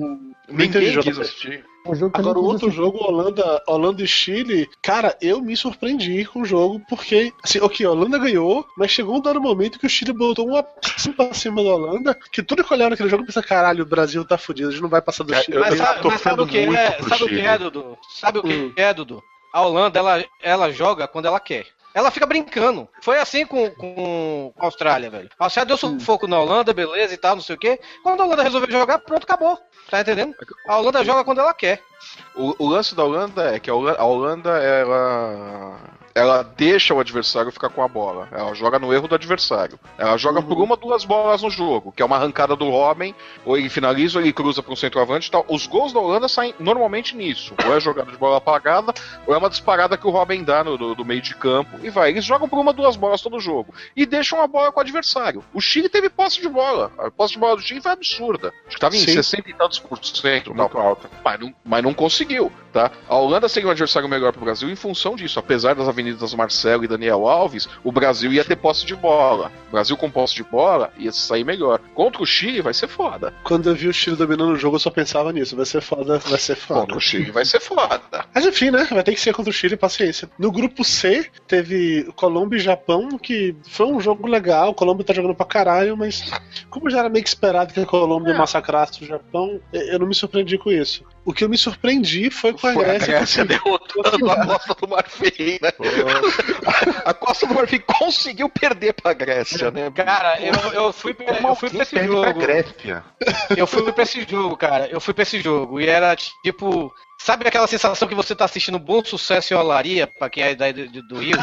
Ninguém 0.49 0.87
joga 0.93 1.03
quis 1.11 1.19
assistir. 1.19 1.65
Um 1.87 1.95
jogo 1.95 2.13
Agora, 2.15 2.39
o 2.39 2.45
outro 2.45 2.71
jogo, 2.71 2.99
Holanda, 3.03 3.63
Holanda 3.67 4.03
e 4.03 4.07
Chile, 4.07 4.69
cara, 4.83 5.17
eu 5.21 5.41
me 5.41 5.57
surpreendi 5.57 6.25
com 6.27 6.43
o 6.43 6.45
jogo, 6.45 6.81
porque, 6.89 7.33
assim, 7.43 7.59
ok, 7.61 7.87
a 7.87 7.91
Holanda 7.91 8.19
ganhou, 8.19 8.67
mas 8.77 8.91
chegou 8.91 9.17
um 9.17 9.21
dado 9.21 9.41
momento 9.41 9.79
que 9.79 9.87
o 9.87 9.91
Chile 9.91 10.13
botou 10.13 10.47
uma 10.47 10.63
pra 10.63 11.33
cima 11.33 11.63
da 11.65 11.71
Holanda, 11.71 12.15
que 12.31 12.43
tudo 12.43 12.63
que 12.63 12.73
olharam 12.73 12.91
naquele 12.91 13.09
jogo 13.09 13.25
pensa, 13.25 13.43
caralho, 13.43 13.83
o 13.83 13.87
Brasil 13.89 14.25
tá 14.25 14.37
fudido, 14.37 14.69
a 14.69 14.73
gente 14.73 14.83
não 14.83 14.91
vai 14.91 15.01
passar 15.01 15.25
do 15.25 15.35
É, 15.35 15.43
Chile. 15.43 15.59
Mas, 15.59 15.73
eu 15.73 15.85
sabe, 15.85 16.01
tô 16.03 16.09
mas 16.09 16.21
sabe 16.21 16.43
o 16.43 16.47
que 16.47 16.59
é? 16.59 17.03
Sabe 17.03 17.25
o 17.25 17.29
que 17.29 17.35
Chile. 17.37 17.41
é, 17.47 17.59
Dudu? 17.59 17.99
Sabe 18.11 18.39
o 18.39 18.43
que 18.43 18.53
Hum. 18.55 18.73
é, 18.77 18.93
Dudu? 18.95 19.23
A 19.53 19.63
Holanda, 19.63 19.99
ela, 19.99 20.25
ela 20.43 20.71
joga 20.71 21.09
quando 21.09 21.27
ela 21.27 21.41
quer. 21.41 21.67
Ela 21.93 22.11
fica 22.11 22.27
brincando. 22.27 22.89
Foi 23.03 23.19
assim 23.19 23.45
com, 23.45 23.69
com 23.71 24.53
a 24.59 24.65
Austrália, 24.65 25.11
velho. 25.11 25.29
A 25.39 25.45
Austrália 25.45 25.67
deu 25.67 25.77
sufoco 25.77 26.29
na 26.29 26.39
Holanda, 26.39 26.73
beleza 26.73 27.13
e 27.13 27.17
tal, 27.17 27.35
não 27.35 27.43
sei 27.43 27.57
o 27.57 27.59
quê. 27.59 27.81
Quando 28.03 28.21
a 28.21 28.27
Holanda 28.27 28.43
resolveu 28.43 28.71
jogar, 28.71 28.99
pronto, 28.99 29.25
acabou. 29.25 29.59
Tá 29.91 30.01
entendendo? 30.01 30.35
A 30.69 30.79
Holanda 30.79 31.05
joga 31.05 31.25
quando 31.25 31.41
ela 31.41 31.53
quer. 31.53 31.83
O, 32.35 32.55
o 32.65 32.69
lance 32.69 32.95
da 32.95 33.05
Holanda 33.05 33.55
é 33.55 33.59
que 33.59 33.69
a 33.69 33.75
Holanda, 33.75 33.99
a 34.01 34.05
Holanda, 34.05 34.51
ela. 34.59 36.00
Ela 36.15 36.43
deixa 36.43 36.93
o 36.93 37.01
adversário 37.01 37.53
ficar 37.53 37.69
com 37.69 37.83
a 37.83 37.89
bola. 37.89 38.29
Ela 38.33 38.55
joga 38.55 38.79
no 38.79 38.93
erro 38.93 39.07
do 39.07 39.15
adversário. 39.15 39.79
Ela 39.97 40.17
joga 40.17 40.43
por 40.43 40.59
uma, 40.59 40.77
duas 40.77 41.05
bolas 41.05 41.43
no 41.43 41.51
jogo, 41.51 41.93
que 41.93 42.03
é 42.03 42.05
uma 42.05 42.17
arrancada 42.17 42.57
do 42.57 42.69
Robin, 42.69 43.15
ou 43.45 43.57
ele 43.57 43.69
finaliza 43.69 44.19
ou 44.19 44.25
ele 44.25 44.33
cruza 44.33 44.63
para 44.63 44.73
um 44.73 44.77
centroavante 44.77 45.29
e 45.29 45.31
tal. 45.31 45.45
Os 45.49 45.67
gols 45.67 45.93
da 45.93 46.01
Holanda 46.01 46.29
saem 46.29 46.55
normalmente 46.59 47.17
nisso. 47.17 47.55
Ou 47.65 47.77
é 47.77 47.81
jogada 47.81 48.11
de 48.11 48.19
bola 48.19 48.39
apagada, 48.39 48.93
ou 49.27 49.35
é 49.35 49.39
uma 49.39 49.49
disparada 49.51 49.97
que 49.97 50.07
o 50.07 50.11
Robin 50.11 50.43
dá 50.43 50.65
no, 50.65 50.77
do, 50.77 50.95
do 50.95 51.05
meio 51.05 51.23
de 51.23 51.35
campo. 51.35 51.79
E 51.83 51.91
vai. 51.91 52.11
Eles 52.11 52.25
jogam 52.25 52.49
por 52.49 52.59
uma, 52.59 52.73
duas 52.73 52.97
bolas 52.97 53.23
todo 53.23 53.39
jogo. 53.41 53.73
E 53.95 54.05
deixam 54.05 54.41
a 54.41 54.47
bola 54.47 54.73
com 54.73 54.81
o 54.81 54.83
adversário. 54.83 55.45
O 55.55 55.61
Chile 55.61 55.89
teve 55.89 56.11
posse 56.11 56.41
de 56.41 56.49
bola. 56.49 56.91
A 56.99 57.11
posse 57.11 57.35
de 57.35 57.39
bola 57.39 57.57
do 57.57 57.63
Chile 57.63 57.81
foi 57.81 57.93
absurda. 57.93 58.53
Acho 58.67 58.75
que 58.75 58.81
tava 58.81 58.97
em 58.97 59.01
Sim. 59.01 59.15
60 59.15 59.51
e 59.51 59.55
tantos 59.55 59.79
por 59.79 59.99
cento. 60.05 60.47
tal. 60.47 60.55
Muito 60.57 60.79
alta. 60.79 61.11
Mas 61.25 61.41
não, 61.41 61.55
mas 61.65 61.83
não 61.83 61.95
conseguiu, 61.95 62.51
tá? 62.73 62.91
A 63.09 63.17
Holanda 63.17 63.49
seria 63.49 63.69
um 63.69 63.73
adversário 63.73 64.09
melhor 64.09 64.33
pro 64.33 64.45
Brasil 64.45 64.71
em 64.71 64.77
função 64.77 65.17
disso. 65.17 65.39
Apesar 65.39 65.75
das 65.75 65.89
avenidas 65.89 66.35
Marcelo 66.35 66.85
e 66.85 66.89
Daniel 66.89 67.27
Alves, 67.27 67.69
o 67.85 67.93
Brasil 67.93 68.33
ia 68.33 68.45
ter 68.45 68.57
posse 68.57 68.87
de 68.87 68.95
bola. 68.95 69.53
O 69.69 69.73
Brasil 69.73 69.97
com 69.97 70.11
posse 70.11 70.35
de 70.35 70.43
bola 70.43 70.93
ia 70.99 71.13
sair 71.13 71.45
melhor. 71.45 71.81
Contra 71.95 72.23
o 72.23 72.27
Chile 72.27 72.61
vai 72.61 72.75
ser 72.75 72.89
foda. 72.89 73.35
Quando 73.45 73.69
eu 73.69 73.75
vi 73.75 73.89
o 73.89 73.93
Chile 73.93 74.17
dominando 74.17 74.53
o 74.53 74.57
jogo, 74.57 74.77
eu 74.77 74.81
só 74.81 74.91
pensava 74.91 75.33
nisso, 75.33 75.57
vai 75.57 75.67
ser 75.67 75.81
foda, 75.81 76.19
vai 76.19 76.39
ser 76.39 76.57
foda. 76.57 76.81
Contra 76.81 76.97
o 76.97 77.01
Chile 77.01 77.31
vai 77.31 77.45
ser 77.45 77.61
foda. 77.61 78.25
Mas 78.35 78.47
enfim, 78.47 78.71
né? 78.71 78.87
Vai 78.91 79.03
ter 79.03 79.15
que 79.15 79.21
ser 79.21 79.35
contra 79.35 79.51
o 79.51 79.55
Chile, 79.55 79.77
paciência. 79.77 80.31
No 80.39 80.51
grupo 80.51 80.85
C, 80.85 81.27
teve 81.47 82.05
Colômbia 82.17 82.57
e 82.57 82.61
Japão, 82.61 83.19
que 83.19 83.55
foi 83.69 83.87
um 83.87 84.01
jogo 84.01 84.27
legal. 84.27 84.71
O 84.71 84.75
Colômbia 84.75 85.05
tá 85.05 85.13
jogando 85.13 85.35
pra 85.35 85.47
caralho, 85.47 85.97
mas 85.97 86.31
como 86.69 86.91
já 86.91 87.01
era 87.01 87.09
meio 87.09 87.23
que 87.23 87.29
esperado 87.29 87.73
que 87.73 87.81
a 87.81 87.87
Colômbia 87.87 88.35
massacrasse 88.35 89.03
o 89.03 89.07
Japão, 89.07 89.61
eu 89.73 89.99
não 89.99 90.07
me 90.07 90.15
surpreendi 90.15 90.59
com 90.59 90.71
isso. 90.71 91.05
O 91.23 91.35
que 91.35 91.45
eu 91.45 91.49
me 91.51 91.59
surpreendi 91.59 92.31
foi 92.31 92.53
com 92.55 92.67
a 92.67 92.73
Foi 92.73 92.85
a 92.85 92.89
Grécia. 92.89 93.15
Grécia 93.17 93.45
derrotando 93.45 94.31
a 94.31 94.37
Costa 94.47 94.75
do 94.75 94.89
Marfim, 94.89 95.59
né? 95.61 95.71
A 97.05 97.13
Costa 97.13 97.47
do 97.47 97.55
Marfim 97.55 97.79
conseguiu 97.81 98.49
perder 98.49 98.95
pra 98.95 99.13
Grécia, 99.13 99.71
né? 99.71 99.91
Cara, 99.95 100.41
eu, 100.41 100.55
eu 100.73 100.93
fui, 100.93 101.13
pra- 101.13 101.27
eu 101.39 101.55
fui 101.55 101.69
pra 101.71 101.83
esse 101.83 101.95
pra 101.95 102.05
jogo. 102.05 102.41
Grécia. 102.41 103.05
Eu 103.55 103.67
fui 103.67 103.93
pra 103.93 104.03
esse 104.03 104.27
jogo, 104.29 104.57
cara. 104.57 104.87
Eu 104.89 105.01
fui 105.01 105.13
pra 105.13 105.23
esse 105.23 105.41
jogo. 105.41 105.79
E 105.81 105.87
era 105.89 106.17
tipo. 106.17 106.93
Sabe 107.19 107.47
aquela 107.47 107.67
sensação 107.67 108.09
que 108.09 108.15
você 108.15 108.35
tá 108.35 108.47
assistindo 108.47 108.79
Bom 108.79 109.05
Sucesso 109.05 109.53
em 109.53 109.57
Olaria, 109.59 110.07
pra 110.07 110.31
quem 110.31 110.43
é 110.43 110.55
da, 110.55 110.73
do, 110.73 111.03
do 111.07 111.19
Rio? 111.19 111.37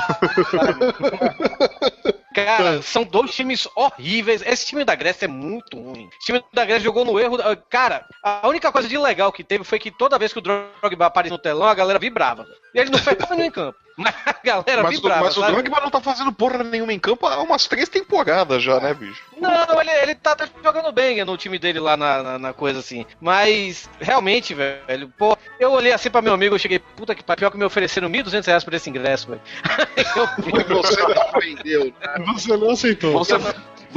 Sabe? 0.49 2.16
Cara, 2.45 2.81
são 2.83 3.03
dois 3.03 3.33
times 3.33 3.67
horríveis. 3.75 4.43
Esse 4.45 4.67
time 4.67 4.85
da 4.85 4.93
Grécia 4.93 5.25
é 5.25 5.27
muito 5.27 5.75
ruim. 5.79 6.05
O 6.05 6.19
time 6.19 6.43
da 6.53 6.65
Grécia 6.65 6.83
jogou 6.83 7.03
no 7.03 7.19
erro. 7.19 7.38
Cara, 7.69 8.05
a 8.23 8.47
única 8.47 8.71
coisa 8.71 8.88
de 8.88 8.97
legal 8.97 9.31
que 9.31 9.43
teve 9.43 9.63
foi 9.63 9.79
que 9.79 9.89
toda 9.89 10.19
vez 10.19 10.31
que 10.31 10.39
o 10.39 10.41
Drogba 10.41 11.07
aparecia 11.07 11.35
no 11.35 11.41
telão, 11.41 11.67
a 11.67 11.73
galera 11.73 11.97
vibrava. 11.97 12.45
E 12.74 12.80
ele 12.80 12.89
não 12.91 12.99
fez 12.99 13.18
porra 13.18 13.36
nenhuma 13.36 13.47
em 13.47 13.51
campo. 13.51 13.78
Mas 13.97 14.13
a 14.28 14.36
galera 14.43 14.84
Mas, 14.84 14.91
o- 14.93 15.01
vibrava. 15.01 15.24
mas 15.24 15.38
o 15.38 15.39
sabe? 15.41 15.53
Drogba 15.53 15.82
não 15.82 15.89
tá 15.89 15.99
fazendo 15.99 16.32
porra 16.32 16.63
nenhuma 16.63 16.93
em 16.93 16.99
campo 16.99 17.26
há 17.26 17.41
umas 17.41 17.65
três 17.65 17.89
temporadas 17.89 18.61
já, 18.61 18.80
né, 18.80 18.93
bicho? 18.93 19.20
Não, 19.41 19.82
ele, 19.82 19.89
ele 19.89 20.13
tá, 20.13 20.36
tá 20.36 20.47
jogando 20.63 20.91
bem 20.91 21.26
no 21.26 21.36
time 21.36 21.57
dele 21.57 21.80
lá 21.80 21.97
na, 21.97 22.22
na, 22.22 22.38
na 22.38 22.53
coisa 22.53 22.80
assim. 22.80 23.07
Mas, 23.20 23.89
realmente, 23.99 24.53
velho, 24.53 25.11
pô, 25.18 25.36
eu 25.59 25.72
olhei 25.72 25.91
assim 25.93 26.11
pra 26.11 26.22
meu 26.22 26.32
amigo, 26.34 26.53
eu 26.53 26.59
cheguei, 26.59 26.78
puta 26.78 27.15
que 27.15 27.24
pariu, 27.24 27.39
pior 27.39 27.49
que 27.49 27.57
me 27.57 27.65
ofereceram 27.65 28.07
1.200 28.07 28.45
reais 28.45 28.63
por 28.63 28.76
esse 28.76 28.88
ingresso, 28.88 29.30
velho. 29.30 29.41
eu 30.15 30.76
Você 30.84 31.01
não 31.01 31.11
aprendeu, 31.24 31.86
né? 31.86 32.24
Você 32.34 32.55
não 32.55 32.70
aceitou. 32.70 33.13
Você, 33.13 33.34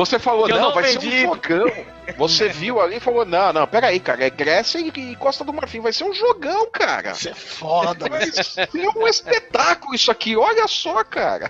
você 0.07 0.19
falou, 0.19 0.49
não, 0.49 0.59
não 0.61 0.75
vai 0.75 0.85
vendi. 0.85 1.11
ser 1.11 1.27
um 1.27 1.35
jogão. 1.35 1.67
Você 2.19 2.49
viu 2.49 2.81
ali 2.81 2.97
e 2.97 3.01
falou, 3.01 3.25
não, 3.25 3.53
não, 3.53 3.65
peraí, 3.69 4.01
cara, 4.01 4.25
é 4.25 4.31
Grécia 4.31 4.81
e, 4.81 5.15
Costa 5.15 5.45
do 5.45 5.53
Marfim, 5.53 5.79
vai 5.79 5.93
ser 5.93 6.03
um 6.03 6.13
jogão, 6.13 6.69
cara. 6.69 7.13
Isso 7.13 7.29
é 7.29 7.35
foda, 7.35 8.09
Vai 8.09 8.27
ser 8.33 8.69
um 8.97 9.07
espetáculo 9.07 9.95
isso 9.95 10.11
aqui, 10.11 10.37
olha 10.37 10.67
só, 10.67 11.05
cara. 11.05 11.49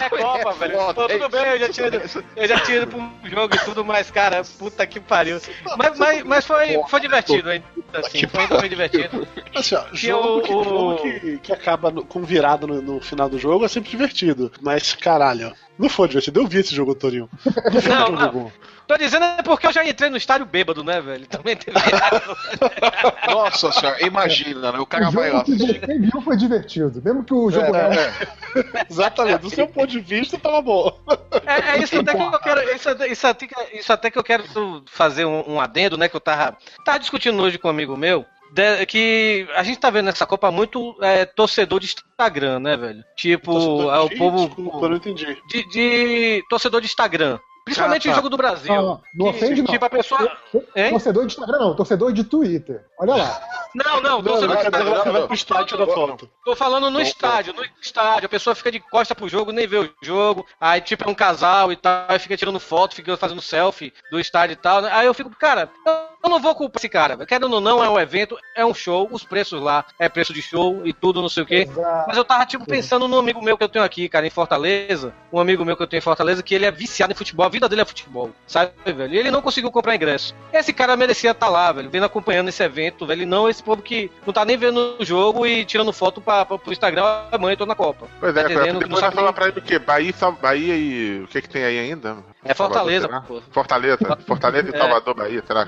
É 0.00 0.08
Copa, 0.08 0.52
velho. 0.54 0.76
Pô, 0.92 0.94
tudo 1.08 1.28
bem, 1.28 1.46
eu 1.46 1.58
já 1.60 1.68
tinha 1.68 1.86
ido, 1.86 2.24
eu 2.34 2.48
já 2.48 2.60
tinha 2.60 2.76
ido 2.78 2.86
pra 2.88 2.98
um 2.98 3.12
jogo 3.24 3.54
e 3.54 3.58
tudo, 3.60 3.84
mas, 3.84 4.10
cara, 4.10 4.42
puta 4.58 4.84
que 4.86 4.98
pariu. 4.98 5.40
Mas, 5.76 5.98
mas, 5.98 6.22
mas 6.24 6.44
foi, 6.44 6.80
foi 6.88 7.00
divertido, 7.00 7.52
hein? 7.52 7.62
Assim, 7.94 8.26
foi, 8.26 8.46
foi 8.46 8.68
divertido. 8.68 9.26
Assim, 9.54 9.74
ó, 9.76 9.82
Que 9.84 9.96
jogo, 9.96 10.38
o- 10.38 10.42
que, 10.42 10.52
o- 10.54 10.64
jogo 10.64 10.96
que, 11.02 11.38
que 11.38 11.52
acaba 11.52 11.90
no- 11.90 12.04
com 12.04 12.22
virada 12.22 12.66
no, 12.66 12.82
no 12.82 13.00
final 13.00 13.28
do 13.28 13.38
jogo 13.38 13.64
é 13.64 13.68
sempre 13.68 13.90
divertido. 13.90 14.50
Mas, 14.60 14.94
caralho, 14.94 15.54
não 15.78 15.88
foi 15.88 16.08
divertido. 16.08 16.40
Eu 16.40 16.46
vi 16.46 16.58
esse 16.58 16.74
jogo, 16.74 16.94
Torinho. 16.94 17.28
Não 17.44 17.80
foi 17.82 17.92
um 17.92 17.94
Não, 17.94 18.06
jogo 18.06 18.20
não. 18.20 18.32
bom. 18.32 18.52
Tô 18.86 18.96
dizendo 18.96 19.24
é 19.24 19.42
porque 19.42 19.66
eu 19.66 19.72
já 19.72 19.84
entrei 19.84 20.08
no 20.08 20.16
estádio 20.16 20.46
bêbado, 20.46 20.84
né, 20.84 21.00
velho? 21.00 21.26
Também 21.28 21.56
teve. 21.56 21.76
Nossa 23.28 23.72
senhora, 23.72 24.04
imagina, 24.06 24.72
né? 24.72 24.78
O 24.78 24.86
cara 24.86 25.08
o 25.08 25.12
vai 25.12 25.30
lá. 25.30 25.44
jogo 25.44 25.44
que 25.44 25.58
você 25.58 25.98
viu 25.98 26.20
foi 26.22 26.36
divertido. 26.36 27.02
Mesmo 27.04 27.24
que 27.24 27.34
o 27.34 27.50
jogo 27.50 27.66
É, 27.66 27.70
não 27.72 27.78
é. 27.92 28.86
Exatamente, 28.88 29.38
do 29.40 29.50
seu 29.50 29.66
ponto 29.66 29.88
de 29.88 30.00
vista, 30.00 30.38
tava 30.38 30.60
bom. 30.62 30.98
É, 31.46 31.76
é 31.76 31.82
isso 31.82 31.98
até 31.98 32.14
que 32.14 32.22
eu 32.22 32.38
quero. 32.40 32.74
Isso, 32.74 32.88
até- 32.88 33.08
isso, 33.08 33.26
até, 33.26 33.46
que- 33.46 33.76
isso 33.76 33.92
até 33.92 34.10
que 34.10 34.18
eu 34.18 34.24
quero 34.24 34.44
fazer 34.86 35.24
um, 35.24 35.54
um 35.54 35.60
adendo, 35.60 35.96
né? 35.96 36.08
Que 36.08 36.16
eu 36.16 36.20
tava, 36.20 36.56
tava 36.84 36.98
discutindo 36.98 37.40
hoje 37.42 37.58
com 37.58 37.68
um 37.68 37.70
amigo 37.70 37.96
meu. 37.96 38.24
De- 38.56 38.86
que 38.86 39.46
a 39.54 39.62
gente 39.62 39.78
tá 39.78 39.90
vendo 39.90 40.06
nessa 40.06 40.26
Copa 40.26 40.50
muito 40.50 40.96
é, 41.02 41.24
torcedor 41.24 41.78
de 41.80 41.86
Instagram, 41.86 42.58
né, 42.58 42.76
velho? 42.76 43.04
Tipo, 43.16 43.52
Torcedor 43.52 43.94
é 43.94 43.98
o 44.00 44.08
de- 44.08 44.16
povo. 44.16 44.46
Desculpa, 44.46 44.86
eu 44.86 44.88
não 44.88 44.96
entendi. 44.96 45.38
De, 45.48 45.68
de 45.68 46.44
torcedor 46.48 46.80
de 46.80 46.86
Instagram. 46.86 47.38
Principalmente 47.64 48.06
Ah, 48.06 48.10
o 48.12 48.14
tá. 48.14 48.16
jogo 48.18 48.28
do 48.30 48.36
Brasil. 48.36 48.72
Não, 48.72 48.82
não, 48.82 49.02
não 49.12 49.32
Que, 49.32 49.36
ofende, 49.38 49.60
não. 49.60 49.72
Tipo, 49.72 49.84
a 49.84 49.90
pessoa. 49.90 50.36
Hein? 50.76 50.90
Torcedor 50.90 51.26
de 51.26 51.32
Instagram, 51.32 51.58
não, 51.58 51.74
torcedor 51.74 52.12
de 52.12 52.22
Twitter. 52.22 52.84
Olha 52.98 53.16
lá. 53.16 53.40
Não, 53.76 54.00
não, 54.00 54.22
Não, 54.22 54.22
torcedor 54.22 54.48
não, 54.48 54.56
de 54.56 54.68
Instagram. 54.68 55.12
vai 55.12 55.26
pro 55.26 55.34
estádio 55.34 55.76
da 55.76 55.86
foto. 55.86 56.30
Tô 56.42 56.56
falando 56.56 56.88
no 56.90 56.98
estádio, 56.98 57.52
no 57.52 57.62
estádio. 57.82 58.24
A 58.24 58.28
pessoa 58.28 58.54
fica 58.56 58.72
de 58.72 58.80
costa 58.80 59.14
pro 59.14 59.28
jogo, 59.28 59.52
nem 59.52 59.66
vê 59.66 59.76
o 59.76 59.90
jogo. 60.00 60.46
Aí, 60.58 60.80
tipo, 60.80 61.04
é 61.04 61.10
um 61.10 61.14
casal 61.14 61.70
e 61.70 61.76
tal. 61.76 62.06
Aí 62.08 62.18
fica 62.18 62.38
tirando 62.38 62.58
foto, 62.58 62.94
fica 62.94 63.14
fazendo 63.18 63.42
selfie 63.42 63.92
do 64.10 64.18
estádio 64.18 64.54
e 64.54 64.56
tal. 64.56 64.80
né? 64.80 64.88
Aí 64.92 65.04
eu 65.06 65.12
fico, 65.12 65.28
cara, 65.38 65.68
eu 65.84 65.92
não 66.22 66.40
vou 66.40 66.54
culpar 66.54 66.78
esse 66.80 66.88
cara. 66.88 67.16
velho. 67.16 67.26
Querendo 67.28 67.52
ou 67.52 67.60
não, 67.60 67.82
é 67.84 67.88
um 67.88 67.98
evento, 67.98 68.36
é 68.54 68.64
um 68.64 68.74
show. 68.74 69.08
Os 69.10 69.24
preços 69.24 69.60
lá 69.60 69.84
é 69.98 70.08
preço 70.08 70.32
de 70.32 70.42
show 70.42 70.80
e 70.84 70.92
tudo, 70.92 71.20
não 71.22 71.28
sei 71.28 71.42
o 71.42 71.46
quê. 71.46 71.68
Exato. 71.70 72.04
Mas 72.08 72.16
eu 72.16 72.24
tava, 72.24 72.44
tipo, 72.46 72.64
pensando 72.66 73.06
num 73.08 73.18
amigo 73.18 73.42
meu 73.42 73.56
que 73.56 73.64
eu 73.64 73.68
tenho 73.68 73.84
aqui, 73.84 74.08
cara, 74.08 74.26
em 74.26 74.30
Fortaleza. 74.30 75.12
Um 75.32 75.38
amigo 75.40 75.64
meu 75.64 75.76
que 75.76 75.82
eu 75.82 75.86
tenho 75.86 75.98
em 75.98 76.02
Fortaleza, 76.02 76.42
que 76.42 76.54
ele 76.54 76.64
é 76.66 76.70
viciado 76.70 77.12
em 77.12 77.16
futebol. 77.16 77.46
A 77.46 77.48
vida 77.48 77.68
dele 77.68 77.82
é 77.82 77.84
futebol, 77.84 78.30
sabe, 78.46 78.72
velho? 78.84 79.14
E 79.14 79.18
ele 79.18 79.30
não 79.30 79.42
conseguiu 79.42 79.70
comprar 79.70 79.94
ingresso. 79.94 80.34
Esse 80.52 80.72
cara 80.72 80.96
merecia 80.96 81.30
estar 81.30 81.48
lá, 81.48 81.70
velho, 81.72 81.90
vendo 81.90 82.04
acompanhando 82.06 82.48
esse 82.48 82.62
evento, 82.62 83.06
velho. 83.06 83.22
E 83.22 83.26
não 83.26 83.48
esse 83.48 83.62
povo 83.62 83.82
que 83.82 84.10
não 84.26 84.32
tá 84.32 84.44
nem 84.44 84.56
vendo 84.56 84.96
o 84.98 85.04
jogo 85.04 85.46
e 85.46 85.64
tirando 85.64 85.92
foto 85.92 86.20
pra, 86.20 86.44
pra, 86.44 86.58
pro 86.58 86.72
Instagram. 86.72 87.04
Amanhã 87.30 87.52
eu 87.54 87.58
tô 87.58 87.66
na 87.66 87.74
Copa. 87.74 88.06
Pois 88.20 88.34
Tá 88.34 88.40
é, 88.42 88.44
entendendo? 88.44 88.72
Não 88.74 88.80
depois 88.80 89.00
vai 89.00 89.00
sabe 89.00 89.14
falar 89.14 89.26
nem- 89.28 89.34
pra 89.34 89.48
ele 89.48 89.58
o 89.58 89.62
quê? 89.62 89.78
Bahia, 89.78 90.10
e 90.10 90.40
Bahia 90.42 90.76
e. 90.76 91.22
O 91.24 91.28
que 91.28 91.42
que 91.42 91.48
tem 91.48 91.64
aí 91.64 91.78
ainda? 91.78 92.16
É 92.44 92.54
Fortaleza, 92.54 93.08
Salvador, 93.08 93.26
pô. 93.28 93.40
será? 93.40 93.52
Fortaleza. 93.52 93.98
Fortaleza 94.26 94.70
e 94.70 94.74
É. 94.74 94.78
Salvador, 94.78 95.14
Bahia, 95.14 95.42
será? 95.46 95.66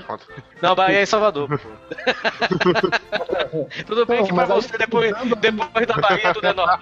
Não, 0.61 0.75
Bahia 0.75 0.99
é 0.99 1.03
em 1.03 1.05
Salvador, 1.05 1.47
pô. 1.47 1.57
Tudo 3.87 4.05
bem 4.05 4.25
que 4.25 4.33
pra 4.33 4.45
você, 4.45 4.77
depois, 4.77 5.13
depois 5.39 5.87
da 5.87 5.95
Bahia, 5.95 6.33
tudo 6.33 6.47
é 6.47 6.53
normal. 6.57 6.79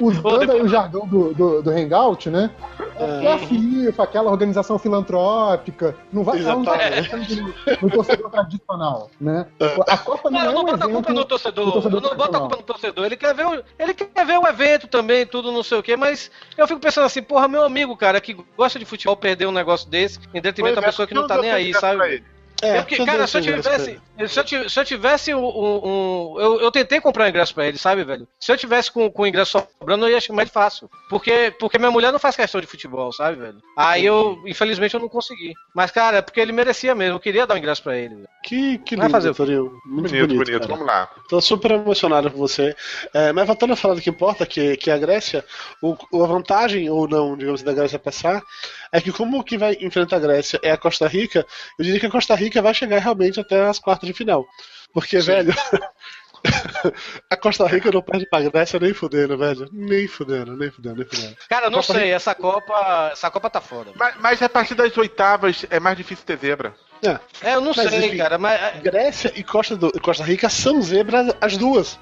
Usando 0.00 0.52
aí 0.52 0.60
o 0.60 0.68
jargão 0.68 1.06
do, 1.06 1.32
do, 1.32 1.62
do 1.62 1.70
Hangout, 1.70 2.28
né? 2.28 2.50
É 2.98 3.32
a 3.32 3.38
FIFA, 3.38 4.02
aquela 4.02 4.30
organização 4.30 4.78
filantrópica. 4.78 5.94
Não 6.12 6.24
vai 6.24 6.38
Exatamente. 6.38 7.10
pensando 7.10 7.42
no, 7.42 7.54
no 7.82 7.90
torcedor 7.90 8.30
tradicional, 8.30 9.10
né? 9.20 9.46
A 9.88 9.98
Copa 9.98 10.30
não, 10.30 10.38
Não, 10.38 10.44
eu 10.46 10.50
é 10.50 10.54
não 10.54 10.62
um 10.62 10.64
boto 10.64 10.84
a 10.84 10.90
culpa 10.90 11.12
no 11.12 11.24
torcedor. 11.24 11.90
não 11.90 12.16
boto 12.16 12.36
a 12.36 12.40
culpa 12.40 12.56
no 12.56 12.62
torcedor. 12.62 13.04
Ele 13.06 13.16
quer 13.16 13.34
ver 13.34 13.46
o, 13.46 13.62
ele 13.78 13.94
quer 13.94 14.26
ver 14.26 14.38
o 14.38 14.46
evento 14.46 14.86
também, 14.88 15.26
tudo 15.26 15.52
não 15.52 15.62
sei 15.62 15.78
o 15.78 15.82
quê, 15.82 15.96
mas 15.96 16.30
eu 16.56 16.66
fico 16.66 16.80
pensando 16.80 17.04
assim, 17.04 17.22
porra, 17.22 17.48
meu 17.48 17.64
amigo, 17.64 17.96
cara, 17.96 18.20
que 18.20 18.36
gosta 18.56 18.78
de 18.78 18.84
futebol, 18.84 19.16
perder 19.16 19.46
um 19.46 19.52
negócio 19.52 19.88
desse 19.88 20.18
em 20.32 20.40
detrimento 20.40 20.76
da 20.76 20.82
é, 20.82 20.84
pessoa 20.84 21.06
que 21.06 21.14
não 21.14 21.26
tá 21.26 21.38
nem 21.38 21.50
aí, 21.50 21.74
sabe? 21.74 22.24
É, 22.62 22.80
porque, 22.80 23.04
cara, 23.04 23.26
se 23.26 23.36
eu 23.36 23.42
tivesse. 23.42 24.00
Se 24.28 24.40
eu, 24.40 24.44
ti- 24.44 24.70
se 24.70 24.80
eu 24.80 24.84
tivesse 24.84 25.34
um. 25.34 25.44
um- 25.44 25.80
um- 26.36 26.40
eu, 26.40 26.60
eu 26.62 26.70
tentei 26.72 27.00
comprar 27.00 27.26
um 27.26 27.28
ingresso 27.28 27.54
pra 27.54 27.66
ele, 27.66 27.76
sabe, 27.76 28.02
velho? 28.02 28.26
Se 28.40 28.50
eu 28.50 28.56
tivesse 28.56 28.90
com, 28.90 29.10
com 29.10 29.22
o 29.22 29.26
ingresso 29.26 29.62
sobrando, 29.78 30.06
eu 30.06 30.10
ia 30.12 30.16
achar 30.16 30.32
mais 30.32 30.48
fácil. 30.48 30.88
Porque, 31.10 31.52
porque 31.58 31.78
minha 31.78 31.90
mulher 31.90 32.10
não 32.12 32.18
faz 32.18 32.34
questão 32.34 32.60
de 32.60 32.66
futebol, 32.66 33.12
sabe, 33.12 33.36
velho? 33.38 33.58
Aí 33.76 34.06
eu, 34.06 34.40
infelizmente, 34.46 34.94
eu 34.94 35.00
não 35.00 35.08
consegui. 35.08 35.52
Mas, 35.74 35.90
cara, 35.90 36.16
é 36.18 36.22
porque 36.22 36.40
ele 36.40 36.52
merecia 36.52 36.94
mesmo. 36.94 37.16
Eu 37.16 37.20
queria 37.20 37.46
dar 37.46 37.54
um 37.54 37.58
ingresso 37.58 37.82
pra 37.82 37.96
ele. 37.96 38.14
velho. 38.14 38.28
Que, 38.42 38.78
que 38.78 38.96
lindo, 38.96 39.10
fazer 39.10 39.34
Toril. 39.34 39.72
Muito 39.84 40.08
Bonito, 40.08 40.28
bonito, 40.28 40.44
bonito. 40.46 40.68
Vamos 40.68 40.86
lá. 40.86 41.10
Tô 41.28 41.40
super 41.42 41.72
emocionado 41.72 42.30
com 42.30 42.38
você. 42.38 42.74
É, 43.12 43.32
mas 43.32 43.46
voltando 43.46 43.74
a 43.74 43.76
falar 43.76 43.94
do 43.94 44.00
que 44.00 44.08
importa, 44.10 44.46
que, 44.46 44.76
que 44.78 44.90
a 44.90 44.96
Grécia, 44.96 45.44
o, 45.82 45.94
o- 46.12 46.24
a 46.24 46.26
vantagem 46.26 46.88
ou 46.88 47.06
não, 47.08 47.36
digamos, 47.36 47.62
da 47.62 47.72
Grécia 47.74 47.98
passar, 47.98 48.42
é 48.92 49.00
que 49.00 49.12
como 49.12 49.42
que 49.44 49.58
vai 49.58 49.76
enfrentar 49.80 50.16
a 50.16 50.20
Grécia 50.20 50.60
é 50.62 50.70
a 50.70 50.76
Costa 50.76 51.06
Rica, 51.06 51.46
eu 51.78 51.84
diria 51.84 52.00
que 52.00 52.06
a 52.06 52.10
Costa 52.10 52.34
Rica 52.34 52.62
vai 52.62 52.74
chegar 52.74 52.98
realmente 52.98 53.40
até 53.40 53.66
as 53.66 53.78
quartas 53.78 54.06
de 54.06 54.12
final. 54.12 54.46
Porque, 54.92 55.18
velho, 55.18 55.54
a 57.30 57.36
Costa 57.36 57.66
Rica 57.66 57.90
não 57.90 58.02
perde 58.02 58.26
pra 58.28 58.40
Grécia 58.42 58.78
nem 58.80 58.92
fudendo, 58.94 59.36
velho. 59.36 59.68
Nem 59.72 60.06
fudendo, 60.06 60.56
nem 60.56 60.70
fudendo, 60.70 60.96
nem 60.96 61.06
fudendo. 61.06 61.36
Cara, 61.48 61.66
eu 61.66 61.70
não 61.70 61.80
Copa 61.80 61.94
sei, 61.94 62.10
essa 62.10 62.34
Copa. 62.34 63.10
Essa 63.12 63.30
Copa 63.30 63.50
tá 63.50 63.60
foda. 63.60 63.90
Mas, 63.96 64.14
mas 64.20 64.42
a 64.42 64.48
partir 64.48 64.74
das 64.74 64.96
oitavas 64.96 65.64
é 65.70 65.78
mais 65.80 65.96
difícil 65.96 66.24
ter 66.24 66.38
zebra. 66.38 66.74
É, 67.02 67.18
É, 67.42 67.54
eu 67.54 67.60
não 67.60 67.72
Mas, 67.76 67.90
sei, 67.90 68.06
enfim, 68.06 68.16
cara, 68.16 68.38
mas. 68.38 68.80
Grécia 68.82 69.30
e 69.36 69.42
Costa, 69.44 69.76
do- 69.76 69.92
Costa 70.00 70.24
Rica 70.24 70.48
são 70.48 70.80
zebras 70.80 71.34
as 71.40 71.56
duas. 71.56 71.98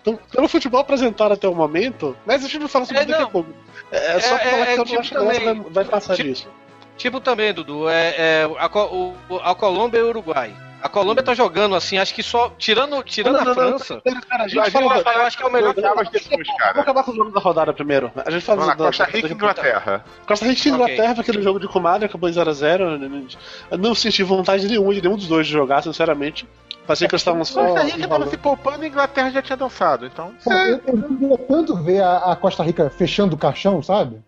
Então, 0.00 0.16
pelo 0.30 0.46
futebol 0.46 0.80
apresentado 0.80 1.32
até 1.32 1.48
o 1.48 1.54
momento, 1.54 2.16
mas 2.24 2.44
a 2.44 2.46
gente 2.48 2.60
não 2.60 2.68
fala 2.68 2.84
sobre 2.84 3.00
É, 3.00 3.02
isso 3.02 3.10
daqui 3.10 3.22
não. 3.22 3.28
a 3.28 3.32
pouco. 3.32 3.50
É, 3.90 4.16
é 4.16 4.20
só 4.20 4.36
É, 4.36 4.38
pra 4.38 4.50
falar 4.50 4.62
é, 4.62 4.74
que 4.74 4.80
eu 4.80 4.84
tipo 4.84 4.94
não 4.94 5.00
acho 5.00 5.10
que 5.10 5.16
a 5.16 5.20
Grécia 5.24 5.40
também- 5.44 5.62
vai, 5.62 5.72
vai 5.72 5.84
passar 5.84 6.14
tipo- 6.14 6.28
disso. 6.28 6.48
Tipo 6.96 7.20
também, 7.20 7.52
Dudu, 7.52 7.88
é, 7.90 8.14
é 8.16 8.42
a, 8.44 8.70
o- 8.84 9.16
a 9.42 9.54
Colômbia 9.54 9.98
e 9.98 10.02
o 10.02 10.08
Uruguai. 10.08 10.54
A 10.82 10.88
Colômbia 10.88 11.22
tá 11.22 11.34
jogando 11.34 11.74
assim, 11.74 11.98
acho 11.98 12.14
que 12.14 12.22
só. 12.22 12.50
Tirando, 12.58 13.02
tirando 13.02 13.34
Não, 13.34 13.40
a 13.40 13.44
não, 13.44 13.54
não, 13.54 13.78
França. 13.78 14.00
Pera, 14.02 14.20
cara, 14.20 14.44
a 14.44 14.48
gente 14.48 14.58
A 14.60 14.70
fala. 14.70 15.02
falar, 15.02 15.16
eu 15.16 15.22
acho 15.22 15.36
que 15.36 15.42
é 15.42 15.46
o 15.46 15.52
melhor 15.52 15.74
depois, 15.74 16.08
Vamos 16.28 16.78
acabar 16.78 17.02
com 17.02 17.10
os 17.10 17.16
jogos 17.16 17.32
da 17.32 17.40
rodada 17.40 17.72
primeiro. 17.72 18.12
A 18.24 18.30
gente 18.30 18.42
fala 18.44 18.60
Vamos 18.60 18.68
lá, 18.68 18.74
da- 18.74 18.84
Costa 18.86 19.04
Rica 19.04 19.28
e 19.28 19.32
Inglaterra. 19.32 20.04
Costa 20.26 20.46
Rica 20.46 20.68
e. 20.68 20.72
Inglaterra, 20.72 21.14
foi 21.14 21.22
aquele 21.22 21.42
jogo 21.42 21.58
de 21.58 21.66
comadre, 21.68 22.06
acabou 22.06 22.28
em 22.28 22.32
0x0. 22.32 23.36
Eu 23.70 23.78
não 23.78 23.94
senti 23.94 24.22
vontade 24.22 24.66
nenhuma 24.68 24.94
de 24.94 25.02
nenhum 25.02 25.16
dos 25.16 25.26
dois 25.26 25.46
de 25.46 25.52
jogar, 25.52 25.82
sinceramente. 25.82 26.46
Passei 26.86 27.08
que 27.08 27.14
eles 27.14 27.22
estavam 27.22 27.44
só. 27.44 27.64
Costa 27.64 27.80
Rica 27.82 27.98
tava 27.98 28.04
enrolando. 28.06 28.30
se 28.30 28.36
poupando 28.36 28.82
e 28.82 28.86
a 28.86 28.88
Inglaterra 28.88 29.30
já 29.30 29.42
tinha 29.42 29.56
dançado, 29.56 30.06
então. 30.06 30.32
Pô, 30.44 30.52
eu, 30.52 30.80
eu 30.86 31.02
queria 31.02 31.38
tanto 31.38 31.74
ver 31.82 32.00
a, 32.00 32.18
a 32.32 32.36
Costa 32.36 32.62
Rica 32.62 32.88
fechando 32.90 33.34
o 33.34 33.38
caixão, 33.38 33.82
sabe? 33.82 34.18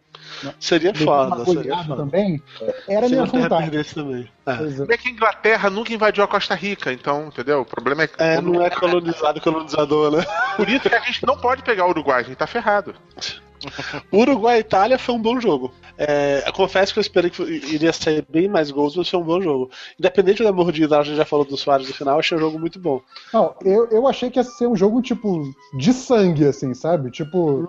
Seria 0.60 0.94
foda, 0.94 1.44
seria 1.44 1.84
foda. 1.84 1.96
também. 2.02 2.42
Era 2.88 3.06
Se 3.06 3.12
minha 3.12 3.24
vontade. 3.24 3.94
também. 3.94 4.30
É. 4.46 4.52
É. 4.52 4.56
Como 4.56 4.92
é 4.92 4.96
que 4.96 5.08
a 5.08 5.10
Inglaterra 5.10 5.70
nunca 5.70 5.92
invadiu 5.92 6.24
a 6.24 6.28
Costa 6.28 6.54
Rica, 6.54 6.92
então, 6.92 7.26
entendeu? 7.26 7.60
O 7.60 7.64
problema 7.64 8.02
é 8.02 8.06
que. 8.06 8.22
É, 8.22 8.40
não 8.40 8.62
é 8.62 8.70
colonizado, 8.70 9.40
colonizador, 9.40 10.10
né? 10.10 10.24
Por 10.56 10.68
isso 10.68 10.88
que 10.88 10.94
a 10.94 11.00
gente 11.00 11.26
não 11.26 11.36
pode 11.36 11.62
pegar 11.62 11.86
o 11.86 11.90
Uruguai, 11.90 12.20
a 12.20 12.24
gente 12.24 12.36
tá 12.36 12.46
ferrado. 12.46 12.94
Uruguai 14.12 14.58
e 14.58 14.60
Itália 14.60 14.98
foi 14.98 15.14
um 15.14 15.20
bom 15.20 15.40
jogo. 15.40 15.72
É, 15.96 16.44
eu 16.46 16.52
confesso 16.52 16.92
que 16.92 16.98
eu 16.98 17.00
esperei 17.00 17.30
que 17.30 17.42
iria 17.42 17.92
sair 17.92 18.24
bem 18.28 18.48
mais 18.48 18.70
gols, 18.70 18.94
mas 18.96 19.08
foi 19.08 19.18
um 19.18 19.24
bom 19.24 19.40
jogo. 19.40 19.70
Independente 19.98 20.42
da 20.44 20.52
mordida, 20.52 20.98
a 20.98 21.02
gente 21.02 21.16
já 21.16 21.24
falou 21.24 21.44
do 21.44 21.56
Soares 21.56 21.88
no 21.88 21.94
final, 21.94 22.18
achei 22.18 22.36
o 22.36 22.40
jogo 22.40 22.58
muito 22.58 22.78
bom. 22.78 23.00
Não, 23.32 23.54
eu, 23.64 23.86
eu 23.88 24.06
achei 24.06 24.30
que 24.30 24.38
ia 24.38 24.44
ser 24.44 24.66
um 24.68 24.76
jogo, 24.76 25.02
tipo, 25.02 25.42
de 25.76 25.92
sangue, 25.92 26.46
assim, 26.46 26.72
sabe? 26.74 27.10
Tipo, 27.10 27.66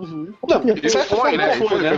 Não, 0.48 0.60
Porque 0.60 0.80
de 0.80 0.90
certa 0.90 1.16
Foi, 1.16 1.36
né? 1.36 1.56
foi, 1.56 1.66
Foi, 1.68 1.78
né? 1.82 1.90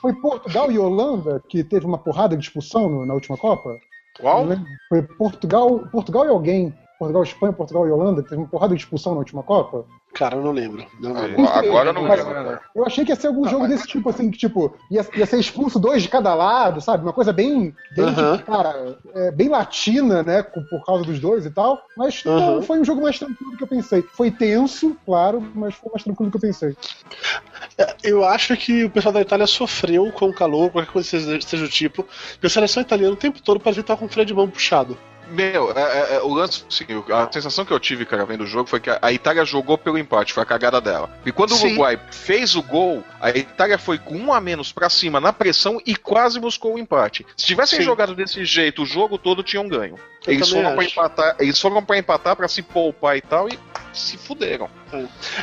Foi, 0.00 0.12
Portugal 0.14 0.70
e 0.70 0.78
Holanda 0.78 1.42
que 1.48 1.64
teve 1.64 1.86
uma 1.86 1.98
porrada 1.98 2.36
de 2.36 2.44
expulsão 2.44 2.88
no- 2.88 3.06
na 3.06 3.14
última 3.14 3.36
Copa? 3.36 3.78
Qual? 4.20 4.44
Não. 4.44 4.64
Foi 4.88 5.02
Portugal, 5.02 5.80
Portugal 5.90 6.26
e 6.26 6.28
alguém. 6.28 6.74
Portugal, 6.98 7.22
Espanha, 7.22 7.52
Portugal 7.54 7.88
e 7.88 7.90
Holanda, 7.90 8.22
que 8.22 8.28
teve 8.28 8.42
uma 8.42 8.48
porrada 8.48 8.74
de 8.74 8.82
expulsão 8.82 9.12
na 9.12 9.20
última 9.20 9.42
Copa. 9.42 9.86
Cara, 10.12 10.36
eu 10.36 10.42
não 10.42 10.50
lembro. 10.50 10.84
Não 10.98 11.12
lembro. 11.12 11.48
Agora 11.48 11.90
eu 11.90 11.92
não 11.92 12.02
Mas- 12.02 12.24
lembro. 12.26 12.58
Eu 12.74 12.84
achei 12.84 13.04
que 13.04 13.12
ia 13.12 13.16
ser 13.16 13.28
algum 13.28 13.48
jogo 13.48 13.68
desse 13.68 13.86
tipo, 13.86 14.10
assim, 14.10 14.30
que, 14.30 14.36
tipo, 14.38 14.76
ia, 14.90 15.06
ia 15.14 15.24
ser 15.24 15.38
expulso 15.38 15.78
dois 15.78 16.02
de 16.02 16.08
cada 16.08 16.34
lado, 16.34 16.80
sabe? 16.80 17.04
Uma 17.04 17.12
coisa 17.12 17.32
bem, 17.32 17.74
bem 17.92 18.04
Aham. 18.06 18.36
tipo, 18.38 18.50
cara, 18.50 18.98
é, 19.14 19.30
bem 19.30 19.48
latina, 19.48 20.22
né? 20.22 20.42
por 20.42 20.84
causa 20.84 21.04
dos 21.04 21.20
dois 21.20 21.46
e 21.46 21.50
tal. 21.50 21.80
Mas 21.96 22.24
não, 22.24 22.36
Aham. 22.56 22.62
foi 22.62 22.80
um 22.80 22.84
jogo 22.84 23.00
mais 23.02 23.18
tranquilo 23.18 23.52
do 23.52 23.56
que 23.56 23.62
eu 23.62 23.68
pensei. 23.68 24.02
Foi 24.02 24.30
tenso, 24.30 24.96
claro, 25.06 25.40
mas 25.54 25.74
foi 25.76 25.90
mais 25.92 26.02
tranquilo 26.02 26.28
do 26.30 26.38
que 26.38 26.44
eu 26.44 26.50
pensei. 26.50 26.76
Eu 28.02 28.24
acho 28.24 28.56
que 28.56 28.84
o 28.84 28.90
pessoal 28.90 29.12
da 29.12 29.20
Itália 29.20 29.46
sofreu 29.46 30.10
com 30.12 30.28
o 30.28 30.34
calor, 30.34 30.70
qualquer 30.70 30.90
coisa 30.92 31.08
seja, 31.08 31.40
seja 31.40 31.64
o 31.64 31.68
tipo, 31.68 32.02
porque 32.32 32.46
a 32.46 32.50
seleção 32.50 32.82
italiana 32.82 33.12
o 33.14 33.16
tempo 33.16 33.40
todo 33.40 33.60
parecia 33.60 33.80
estar 33.82 33.96
com 33.96 34.06
o 34.06 34.08
freio 34.08 34.26
de 34.26 34.34
mão 34.34 34.48
puxado. 34.48 34.98
Meu, 35.30 35.72
é, 35.76 35.80
é, 35.80 36.14
é, 36.16 36.20
o 36.22 36.34
lance, 36.34 36.64
assim, 36.68 36.84
a 37.12 37.32
sensação 37.32 37.64
que 37.64 37.72
eu 37.72 37.78
tive, 37.78 38.04
cara, 38.04 38.24
vendo 38.24 38.42
o 38.42 38.46
jogo 38.46 38.68
foi 38.68 38.80
que 38.80 38.90
a, 38.90 39.12
Itália 39.12 39.44
jogou 39.44 39.78
pelo 39.78 39.98
empate, 39.98 40.32
foi 40.32 40.42
a 40.42 40.46
cagada 40.46 40.80
dela. 40.80 41.10
E 41.24 41.30
quando 41.30 41.54
Sim. 41.54 41.62
o 41.64 41.68
Uruguai 41.68 42.00
fez 42.10 42.56
o 42.56 42.62
gol, 42.62 43.04
a 43.20 43.30
Itália 43.30 43.78
foi 43.78 43.98
com 43.98 44.16
um 44.16 44.32
a 44.32 44.40
menos 44.40 44.72
pra 44.72 44.90
cima 44.90 45.20
na 45.20 45.32
pressão 45.32 45.80
e 45.86 45.94
quase 45.94 46.40
buscou 46.40 46.74
o 46.74 46.78
empate. 46.78 47.24
Se 47.36 47.46
tivessem 47.46 47.78
Sim. 47.78 47.84
jogado 47.84 48.14
desse 48.14 48.44
jeito 48.44 48.82
o 48.82 48.86
jogo 48.86 49.16
todo, 49.16 49.42
tinham 49.42 49.68
ganho. 49.68 49.96
Eu 50.26 50.34
Eles 50.34 50.50
foram, 50.50 50.74
pra 50.74 50.84
empatar, 50.84 51.36
eles 51.38 51.60
foram 51.60 51.82
pra 51.82 51.98
empatar 51.98 52.36
pra 52.36 52.48
se 52.48 52.62
poupar 52.62 53.16
e 53.16 53.20
tal 53.20 53.48
e 53.48 53.58
se 53.92 54.16
fuderam. 54.16 54.68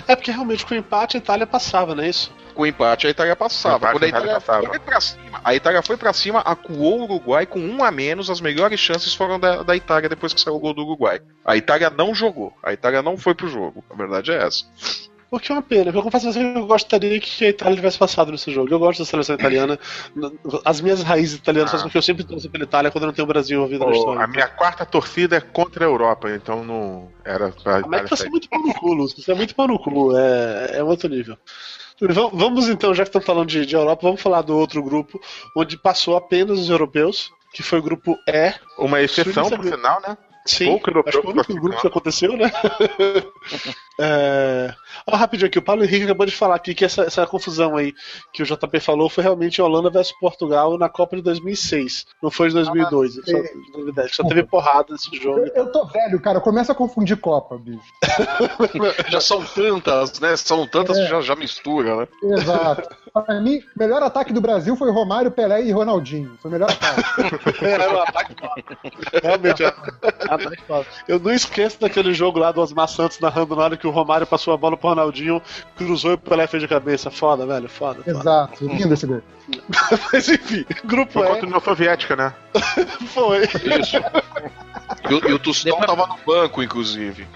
É 0.07 0.15
porque 0.15 0.31
realmente 0.31 0.65
com 0.65 0.73
o 0.73 0.77
empate 0.77 1.17
a 1.17 1.19
Itália 1.19 1.45
passava, 1.47 1.93
não 1.95 2.03
é 2.03 2.09
isso? 2.09 2.31
Com 2.53 2.63
o 2.63 2.65
empate, 2.65 3.05
a 3.05 3.09
Itália 3.09 3.35
passava. 3.35 3.77
Empate, 3.77 3.93
Quando 3.93 4.03
a 4.03 4.05
a 4.05 4.09
Itália 4.09 4.25
Itália 4.25 4.41
passava. 4.41 4.67
foi 4.67 4.79
pra 4.79 5.01
cima, 5.01 5.41
a 5.43 5.55
Itália 5.55 5.81
foi 5.83 5.97
pra 5.97 6.13
cima, 6.13 6.39
acuou 6.39 6.99
o 6.99 7.03
Uruguai 7.03 7.45
com 7.45 7.59
um 7.59 7.83
a 7.83 7.91
menos. 7.91 8.29
As 8.29 8.41
melhores 8.41 8.79
chances 8.79 9.13
foram 9.13 9.39
da, 9.39 9.61
da 9.63 9.75
Itália 9.75 10.09
depois 10.09 10.33
que 10.33 10.41
saiu 10.41 10.55
o 10.55 10.59
gol 10.59 10.73
do 10.73 10.83
Uruguai. 10.83 11.21
A 11.45 11.55
Itália 11.55 11.89
não 11.89 12.15
jogou. 12.15 12.51
A 12.63 12.73
Itália 12.73 13.01
não 13.03 13.15
foi 13.17 13.35
pro 13.35 13.47
jogo. 13.47 13.83
A 13.89 13.95
verdade 13.95 14.31
é 14.31 14.43
essa. 14.43 14.65
O 15.29 15.39
que 15.39 15.51
é 15.51 15.55
uma 15.55 15.61
pena, 15.61 15.85
porque 15.85 15.97
eu 15.97 16.03
confesso 16.03 16.31
que 16.31 16.39
eu 16.39 16.65
gostaria 16.65 17.19
que 17.19 17.43
a 17.45 17.49
Itália 17.49 17.75
tivesse 17.75 17.97
passado 17.97 18.31
nesse 18.31 18.49
jogo. 18.49 18.73
Eu 18.73 18.79
gosto 18.79 18.99
da 18.99 19.05
seleção 19.05 19.35
italiana. 19.35 19.77
As 20.63 20.79
minhas 20.79 21.03
raízes 21.03 21.37
italianas 21.37 21.69
Ah. 21.69 21.71
fazem 21.73 21.87
com 21.87 21.91
que 21.91 21.97
eu 21.97 22.01
sempre 22.01 22.23
torço 22.23 22.49
pela 22.49 22.63
Itália 22.63 22.89
quando 22.89 23.07
não 23.07 23.13
tem 23.13 23.23
o 23.23 23.27
Brasil 23.27 23.57
envolvido 23.57 23.85
na 23.85 23.91
Pô, 23.91 23.97
história. 23.97 24.23
a 24.23 24.27
minha 24.27 24.47
quarta 24.47 24.85
torcida 24.85 25.35
é 25.35 25.41
contra 25.41 25.83
a 25.83 25.87
Europa, 25.89 26.29
então 26.31 26.63
não 26.63 27.11
era 27.25 27.49
pra 27.51 27.81
Como 27.81 27.93
é 27.95 28.07
você 28.07 28.25
é 28.25 28.29
muito 28.29 28.47
pau 28.49 28.61
no 28.61 28.73
cu, 28.73 28.93
Lúcio? 28.93 29.21
Você 29.21 29.31
é 29.31 29.35
muito 29.35 29.53
pau 29.53 29.67
no 29.67 29.77
cu, 29.77 30.17
é, 30.17 30.77
é 30.77 30.83
outro 30.83 31.09
nível. 31.09 31.37
Vam- 31.99 32.29
Vamos 32.31 32.69
então, 32.69 32.93
já 32.93 33.03
que 33.03 33.09
estamos 33.09 33.25
falando 33.25 33.49
de, 33.49 33.65
de 33.65 33.75
Europa, 33.75 34.03
vamos 34.03 34.21
falar 34.21 34.43
do 34.43 34.55
outro 34.57 34.81
grupo, 34.81 35.19
onde 35.57 35.77
passou 35.77 36.15
apenas 36.15 36.57
os 36.59 36.69
europeus, 36.69 37.31
que 37.53 37.63
foi 37.63 37.79
o 37.79 37.83
grupo 37.83 38.15
E. 38.29 38.53
Uma 38.77 39.01
exceção, 39.01 39.49
por 39.49 39.65
sinal, 39.65 39.99
né? 40.07 40.17
Sim, 40.47 40.65
Pouco 40.67 40.89
europeu 40.89 41.09
acho 41.09 41.17
que 41.19 41.23
foi 41.25 41.33
o 41.33 41.35
único 41.35 41.61
grupo 41.61 41.81
que 41.81 41.87
aconteceu, 41.87 42.37
né? 42.37 42.51
é... 43.99 44.73
Ó, 45.05 45.15
rapidinho 45.15 45.47
aqui, 45.47 45.59
o 45.59 45.61
Paulo 45.61 45.83
Henrique 45.83 46.05
acabou 46.05 46.25
de 46.25 46.35
falar 46.35 46.55
aqui 46.55 46.73
que 46.73 46.85
essa, 46.85 47.03
essa 47.03 47.25
confusão 47.27 47.75
aí 47.75 47.93
que 48.33 48.43
o 48.43 48.45
JP 48.45 48.79
falou 48.79 49.09
foi 49.09 49.23
realmente 49.23 49.61
Holanda 49.61 49.89
versus 49.89 50.17
Portugal 50.19 50.77
na 50.77 50.89
Copa 50.89 51.15
de 51.15 51.21
2006, 51.21 52.05
não 52.21 52.31
foi 52.31 52.47
de 52.49 52.55
2002, 52.55 53.13
só, 53.13 53.19
é. 53.37 53.41
de 53.41 53.71
2010, 53.73 54.15
só 54.15 54.23
teve 54.23 54.43
porrada 54.43 54.93
nesse 54.93 55.15
jogo. 55.17 55.39
Eu, 55.39 55.65
eu 55.65 55.71
tô 55.71 55.85
velho, 55.85 56.19
cara. 56.19 56.39
Começa 56.39 56.71
a 56.71 56.75
confundir 56.75 57.17
Copa, 57.17 57.57
bicho. 57.57 57.81
Já 59.09 59.19
são 59.19 59.43
tantas, 59.43 60.19
né? 60.19 60.35
São 60.35 60.67
tantas 60.67 60.97
É. 60.97 61.03
que 61.03 61.09
já, 61.09 61.21
já 61.21 61.35
mistura, 61.35 61.95
né? 61.97 62.07
Exato. 62.23 62.89
Pra 63.13 63.41
mim, 63.41 63.57
o 63.75 63.79
melhor 63.79 64.03
ataque 64.03 64.31
do 64.31 64.41
Brasil 64.41 64.75
foi 64.75 64.91
Romário, 64.91 65.31
Pelé 65.31 65.63
e 65.63 65.71
Ronaldinho. 65.71 66.37
Foi 66.41 66.49
o 66.49 66.51
melhor 66.51 66.69
ataque. 66.69 67.01
Era 67.65 67.93
um 67.93 68.01
ataque 68.01 68.35
foda. 68.39 68.63
Realmente, 69.23 69.63
era 69.63 70.36
foda. 70.67 70.85
Eu 71.07 71.19
não 71.19 71.31
esqueço 71.33 71.79
daquele 71.79 72.13
jogo 72.13 72.39
lá 72.39 72.51
do 72.51 72.61
Osmar 72.61 72.87
Santos 72.87 73.19
narrando 73.19 73.55
na 73.55 73.63
hora 73.63 73.77
que 73.77 73.87
o 73.87 73.91
Romário 73.91 74.25
passou 74.27 74.53
a 74.53 74.57
bola 74.57 74.75
pro 74.77 74.89
Ronaldinho, 74.89 75.41
cruzou 75.75 76.11
e 76.11 76.13
o 76.15 76.17
Pelé 76.17 76.47
fez 76.47 76.61
de 76.61 76.67
cabeça. 76.69 77.09
Foda, 77.11 77.45
velho, 77.45 77.67
foda. 77.69 78.03
foda. 78.03 78.17
Exato. 78.19 78.65
Lindo 78.65 78.93
esse 78.93 79.05
gol. 79.07 79.21
Mas 80.11 80.27
enfim, 80.27 80.65
grupo 80.83 81.13
Foi 81.13 81.23
E 81.23 81.27
contra 81.27 81.43
a 81.45 81.47
União 81.47 81.61
Soviética, 81.61 82.15
né? 82.15 82.33
foi. 83.13 83.43
Isso. 83.43 83.97
E, 85.09 85.33
o- 85.33 85.39
Tostão 85.39 85.79
Depois- 85.79 85.85
tava 85.97 86.07
no 86.07 86.17
banco, 86.25 86.61
inclusive. 86.63 87.27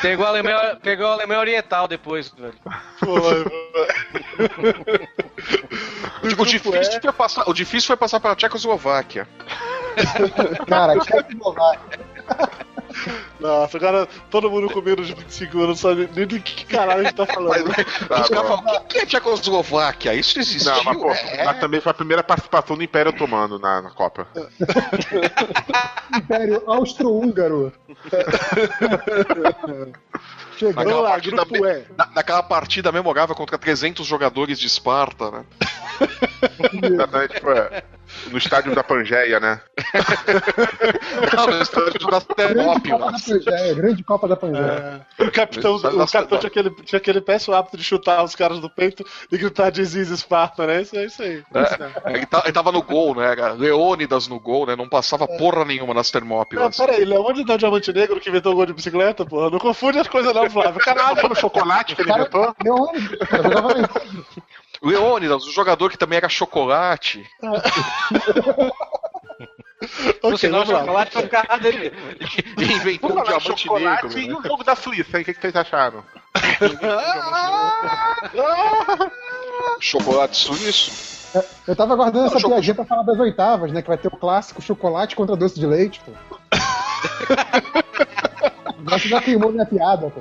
Pegou 0.00 0.24
a 0.26 0.28
Alemanha, 0.30 0.76
pegou 0.82 1.06
a 1.06 1.12
Alemanha 1.12 1.40
Oriental 1.40 1.86
depois, 1.86 2.28
velho. 2.36 2.54
Foi, 2.98 3.44
O 6.22 6.44
difícil, 6.44 7.00
foi 7.00 7.12
passar, 7.12 7.48
o 7.48 7.52
difícil 7.52 7.86
foi 7.88 7.96
passar 7.96 8.20
pela 8.20 8.34
Tchecoslováquia. 8.36 9.26
Cara, 10.68 10.98
Tchecoslováquia. 10.98 12.00
Nossa, 13.40 13.78
agora 13.78 14.06
todo 14.30 14.50
mundo 14.50 14.68
com 14.68 14.82
menos 14.82 15.06
de 15.06 15.14
25 15.14 15.56
anos 15.58 15.68
não 15.68 15.90
sabe 15.90 16.10
nem 16.14 16.26
do 16.26 16.38
que 16.40 16.66
caralho 16.66 17.00
a 17.00 17.04
gente 17.04 17.14
tá 17.14 17.24
falando. 17.24 17.68
Os 17.70 17.74
caras 18.28 18.28
falam, 18.28 18.58
o 18.76 18.80
que 18.84 18.98
é 18.98 19.06
Tchecoslováquia? 19.06 20.12
Isso 20.14 20.38
existiu? 20.38 20.70
Não, 20.74 20.84
mas, 20.84 20.98
pô, 20.98 21.10
é. 21.10 21.44
mas 21.44 21.58
também 21.60 21.80
foi 21.80 21.90
a 21.90 21.94
primeira 21.94 22.22
participação 22.22 22.76
do 22.76 22.82
Império 22.82 23.10
Otomano 23.10 23.58
na, 23.58 23.80
na 23.80 23.90
Copa. 23.90 24.26
Império 26.14 26.62
Austro-Húngaro. 26.66 27.72
Chegou 30.58 30.74
Naquela 30.74 31.00
lá, 31.00 31.10
partida, 31.12 31.36
grupo 31.36 31.52
me- 31.62 31.70
E. 31.72 31.84
na- 31.96 32.10
naquela 32.14 32.42
partida 32.42 32.92
memorável 32.92 33.34
contra 33.34 33.56
300 33.56 34.06
jogadores 34.06 34.58
de 34.58 34.66
Esparta, 34.66 35.30
né? 35.30 35.44
Exatamente, 36.82 37.40
foi 37.40 37.82
no 38.30 38.38
estádio 38.38 38.74
da 38.74 38.82
Pangeia, 38.82 39.40
né? 39.40 39.60
Não, 41.36 41.46
no 41.46 41.62
estádio 41.62 42.06
da 42.08 42.20
Termópilas. 42.20 43.22
Pangeia, 43.22 43.74
grande 43.74 44.02
Copa 44.04 44.28
da 44.28 44.36
Pangeia. 44.36 45.06
É, 45.18 45.22
o 45.24 45.30
capitão, 45.32 45.76
o 45.76 45.80
capitão 46.10 46.38
tinha, 46.38 46.48
aquele, 46.48 46.70
tinha 46.84 46.98
aquele 46.98 47.20
péssimo 47.20 47.54
hábito 47.54 47.76
de 47.76 47.84
chutar 47.84 48.22
os 48.22 48.34
caras 48.34 48.60
do 48.60 48.68
peito 48.70 49.04
e 49.30 49.38
gritar 49.38 49.70
Disease 49.70 50.12
Esparta, 50.12 50.66
né? 50.66 50.82
Isso 50.82 50.96
é 50.96 51.04
isso 51.06 51.22
aí. 51.22 51.42
É, 51.54 52.12
ele, 52.16 52.26
tá- 52.26 52.42
ele 52.44 52.52
tava 52.52 52.72
no 52.72 52.82
gol, 52.82 53.14
né? 53.14 53.34
Leônidas 53.58 54.28
no 54.28 54.38
gol, 54.38 54.66
né? 54.66 54.76
Não 54.76 54.88
passava 54.88 55.26
porra 55.26 55.64
nenhuma 55.64 55.94
nas 55.94 56.08
Não, 56.12 56.20
Termópilas. 56.20 56.76
peraí, 56.76 57.04
Leônidas 57.04 57.46
não 57.46 57.54
é 57.54 57.58
Diamante 57.58 57.92
Negro 57.92 58.20
que 58.20 58.28
inventou 58.28 58.52
o 58.52 58.56
gol 58.56 58.66
de 58.66 58.72
bicicleta, 58.74 59.24
porra? 59.24 59.50
Não 59.50 59.58
confunde 59.58 59.98
as 59.98 60.08
coisas 60.08 60.32
não, 60.34 60.48
Flávio. 60.50 60.80
Caralho, 60.80 61.16
Foi 61.20 61.28
no 61.28 61.36
chocolate 61.36 61.94
que 61.94 62.02
ele 62.02 62.10
inventou? 62.12 62.54
Leônidas, 62.64 63.18
Leônidas, 64.82 65.44
o 65.46 65.52
jogador 65.52 65.90
que 65.90 65.98
também 65.98 66.16
era 66.16 66.28
chocolate. 66.28 67.28
Por 70.20 70.34
ok, 70.34 70.38
sinal, 70.38 70.60
vamos 70.64 70.74
lá. 70.74 70.80
chocolate 70.80 71.12
foi 71.12 71.24
o 71.24 71.28
cara 71.28 71.56
dele. 71.56 71.92
E 72.58 72.64
inventou 72.64 73.18
o 73.18 73.22
diamante 73.22 73.62
chocolate 73.62 74.04
negro. 74.06 74.18
e 74.18 74.28
né? 74.28 74.34
o 74.34 74.42
jogo 74.42 74.62
da 74.62 74.76
Suíça, 74.76 75.16
hein? 75.16 75.22
O 75.22 75.24
que, 75.24 75.32
que 75.34 75.40
vocês 75.40 75.56
acharam? 75.56 76.04
Chocolate 79.80 80.36
suíço. 80.36 81.10
Eu 81.66 81.74
tava 81.76 81.94
aguardando 81.94 82.26
essa 82.26 82.38
Choco- 82.38 82.52
piadinha 82.54 82.74
pra 82.74 82.84
falar 82.84 83.02
das 83.04 83.18
oitavas, 83.18 83.72
né? 83.72 83.80
Que 83.82 83.88
vai 83.88 83.96
ter 83.98 84.08
o 84.08 84.16
clássico 84.16 84.60
chocolate 84.60 85.16
contra 85.16 85.36
doce 85.36 85.58
de 85.58 85.66
leite, 85.66 86.00
pô. 86.00 86.12
Você 88.84 89.08
já 89.08 89.20
queimou 89.20 89.52
minha 89.52 89.66
piada, 89.66 90.10
pô. 90.10 90.20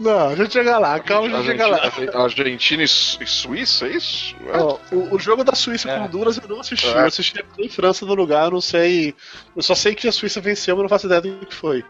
Não, 0.00 0.28
a 0.30 0.34
gente 0.34 0.52
chega 0.52 0.78
lá, 0.78 0.98
calma, 1.00 1.26
a 1.38 1.42
gente 1.42 1.46
chega 1.46 1.66
lá. 1.66 2.22
Argentina, 2.24 2.82
e 2.82 2.88
Su- 2.88 3.22
e 3.22 3.26
Suíça, 3.26 3.86
é 3.86 3.90
isso? 3.90 4.34
Ó, 4.54 4.78
o, 4.92 5.14
o 5.14 5.18
jogo 5.18 5.44
da 5.44 5.54
Suíça 5.54 5.88
com 5.88 6.04
Honduras 6.04 6.38
eu 6.38 6.48
não 6.48 6.60
assisti. 6.60 6.86
Eu 6.86 7.06
assisti 7.06 7.44
em 7.58 7.68
França 7.68 8.04
no 8.06 8.14
lugar, 8.14 8.46
eu 8.46 8.50
não 8.52 8.60
sei. 8.60 9.14
Eu 9.56 9.62
só 9.62 9.74
sei 9.74 9.94
que 9.94 10.08
a 10.08 10.12
Suíça 10.12 10.40
venceu, 10.40 10.74
mas 10.76 10.82
não 10.82 10.88
faço 10.88 11.06
ideia 11.06 11.20
do 11.20 11.46
que 11.46 11.54
foi. 11.54 11.84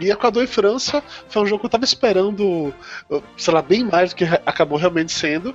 E 0.00 0.10
Equador 0.10 0.44
e 0.44 0.46
França 0.46 1.02
foi 1.28 1.42
um 1.42 1.46
jogo 1.46 1.60
que 1.60 1.66
eu 1.66 1.70
tava 1.70 1.84
esperando, 1.84 2.72
sei 3.36 3.54
lá, 3.54 3.62
bem 3.62 3.84
mais 3.84 4.10
do 4.10 4.16
que 4.16 4.24
acabou 4.24 4.78
realmente 4.78 5.12
sendo. 5.12 5.54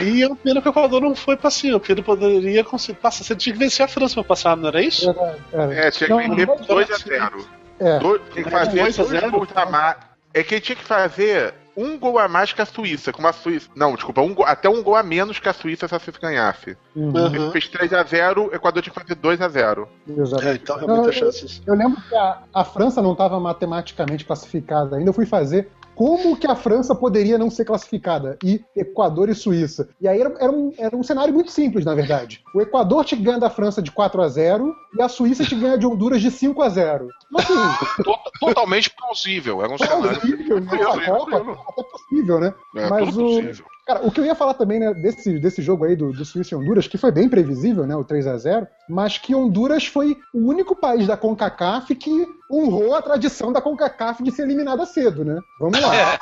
E 0.00 0.20
eu 0.20 0.34
pena 0.36 0.60
que 0.62 0.68
o 0.68 0.70
Equador 0.70 1.00
não 1.00 1.14
foi 1.14 1.36
pra 1.36 1.50
cima, 1.50 1.78
porque 1.78 1.92
ele 1.92 2.02
poderia 2.02 2.64
conseguir 2.64 2.98
passar. 2.98 3.24
Você 3.24 3.34
tinha 3.36 3.52
que 3.52 3.58
vencer 3.58 3.84
a 3.84 3.88
França 3.88 4.14
pra 4.14 4.24
passar, 4.24 4.56
não 4.56 4.68
era 4.68 4.80
isso? 4.82 5.08
Era. 5.52 5.74
É, 5.74 5.90
tinha 5.90 6.06
que 6.08 6.12
Não, 6.12 6.18
vender 6.18 6.46
não, 6.46 6.56
2x0. 6.56 7.44
É. 7.82 7.98
Tinha 8.32 8.44
que 8.44 8.50
fazer 8.50 8.80
Dois 8.82 8.98
a 8.98 9.02
dois 9.02 9.20
zero? 9.20 9.30
gols 9.32 9.48
a 9.54 9.66
mais. 9.66 9.96
É 10.34 10.42
que 10.42 10.54
ele 10.54 10.60
tinha 10.62 10.76
que 10.76 10.84
fazer 10.84 11.52
um 11.76 11.98
gol 11.98 12.18
a 12.18 12.28
mais 12.28 12.52
que 12.52 12.60
a 12.62 12.66
Suíça. 12.66 13.12
Como 13.12 13.26
a 13.28 13.32
Suíça. 13.32 13.68
Não, 13.74 13.94
desculpa, 13.94 14.20
um 14.20 14.34
gol- 14.34 14.46
até 14.46 14.68
um 14.68 14.82
gol 14.82 14.94
a 14.96 15.02
menos 15.02 15.38
que 15.38 15.48
a 15.48 15.52
Suíça 15.52 15.88
se 15.88 15.94
a 15.94 15.98
Suíça 15.98 16.18
ganhasse. 16.20 16.76
Hum, 16.96 17.12
Aham. 17.16 17.34
Ele 17.34 17.50
fez 17.50 17.68
3x0, 17.68 18.50
o 18.50 18.54
Equador 18.54 18.82
tinha 18.82 18.92
que 18.94 19.00
fazer 19.00 19.14
2x0. 19.16 19.86
exato. 20.08 20.46
É, 20.46 20.52
então 20.54 20.76
Não, 20.78 20.86
realmente 20.86 21.04
eu- 21.20 21.28
as 21.28 21.34
chances. 21.36 21.62
Eu 21.66 21.74
lembro 21.74 22.00
que 22.08 22.14
a, 22.14 22.38
a 22.54 22.64
França 22.64 23.02
não 23.02 23.12
estava 23.12 23.38
matematicamente 23.40 24.24
classificada 24.24 24.96
ainda. 24.96 25.10
Eu 25.10 25.14
fui 25.14 25.26
fazer 25.26 25.70
como 25.94 26.36
que 26.36 26.46
a 26.46 26.54
França 26.54 26.94
poderia 26.94 27.36
não 27.38 27.50
ser 27.50 27.64
classificada? 27.64 28.36
E 28.44 28.64
Equador 28.74 29.28
e 29.28 29.34
Suíça. 29.34 29.88
E 30.00 30.08
aí 30.08 30.20
era, 30.20 30.34
era 30.40 30.50
um, 30.52 30.72
era 30.78 30.96
um 30.96 31.02
cenário 31.02 31.32
muito 31.34 31.50
simples, 31.50 31.84
na 31.84 31.94
verdade. 31.94 32.42
O 32.54 32.60
Equador 32.60 33.04
te 33.04 33.14
ganha 33.16 33.38
da 33.38 33.50
França 33.50 33.82
de 33.82 33.90
4 33.92 34.20
a 34.22 34.28
0 34.28 34.74
e 34.98 35.02
a 35.02 35.08
Suíça 35.08 35.44
te 35.44 35.54
ganha 35.54 35.76
de 35.78 35.86
Honduras 35.86 36.20
de 36.20 36.30
5 36.30 36.60
a 36.62 36.68
0 36.68 37.08
Mas 37.30 37.44
assim, 37.50 37.54
To- 38.04 38.18
Totalmente 38.40 38.90
plausível. 38.90 39.62
Era 39.62 39.72
um 39.72 39.78
cenário. 39.78 40.02
plausível, 40.20 40.60
nessa 40.64 41.00
Copa, 41.10 41.58
até 41.68 41.82
possível, 41.84 42.40
né? 42.40 42.54
É, 42.76 42.88
Mas 42.90 43.16
o, 43.16 43.20
possível. 43.20 43.64
Cara, 43.92 44.06
o 44.06 44.10
que 44.10 44.20
eu 44.20 44.24
ia 44.24 44.34
falar 44.34 44.54
também, 44.54 44.80
né, 44.80 44.94
desse, 44.94 45.38
desse 45.38 45.60
jogo 45.60 45.84
aí 45.84 45.94
do, 45.94 46.12
do 46.12 46.24
Suíça 46.24 46.54
e 46.54 46.58
Honduras, 46.58 46.86
que 46.86 46.96
foi 46.96 47.12
bem 47.12 47.28
previsível, 47.28 47.86
né, 47.86 47.94
o 47.94 48.02
3 48.02 48.26
a 48.26 48.38
0 48.38 48.66
mas 48.88 49.18
que 49.18 49.34
Honduras 49.34 49.86
foi 49.86 50.16
o 50.32 50.38
único 50.48 50.74
país 50.74 51.06
da 51.06 51.16
CONCACAF 51.16 51.94
que 51.94 52.26
honrou 52.50 52.94
a 52.94 53.02
tradição 53.02 53.52
da 53.52 53.60
CONCACAF 53.60 54.22
de 54.22 54.30
ser 54.30 54.42
eliminada 54.42 54.84
cedo, 54.84 55.24
né? 55.24 55.38
Vamos 55.58 55.80
lá. 55.80 56.18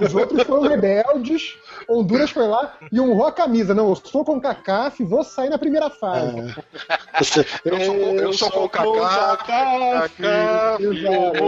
Os 0.00 0.14
outros 0.14 0.42
foram 0.42 0.68
rebeldes, 0.68 1.56
Honduras 1.88 2.30
foi 2.30 2.46
lá 2.46 2.74
e 2.90 3.00
honrou 3.00 3.26
a 3.26 3.32
camisa. 3.32 3.74
Não, 3.74 3.88
eu 3.90 3.96
sou 3.96 4.24
CONCACAF, 4.24 5.02
vou 5.04 5.22
sair 5.24 5.50
na 5.50 5.58
primeira 5.58 5.90
fase. 5.90 6.54
Você- 7.18 7.46
Eu 7.64 7.80
sou 7.80 7.94
com- 7.94 8.16
eu 8.16 8.32
sou 8.32 8.50
com 8.50 8.68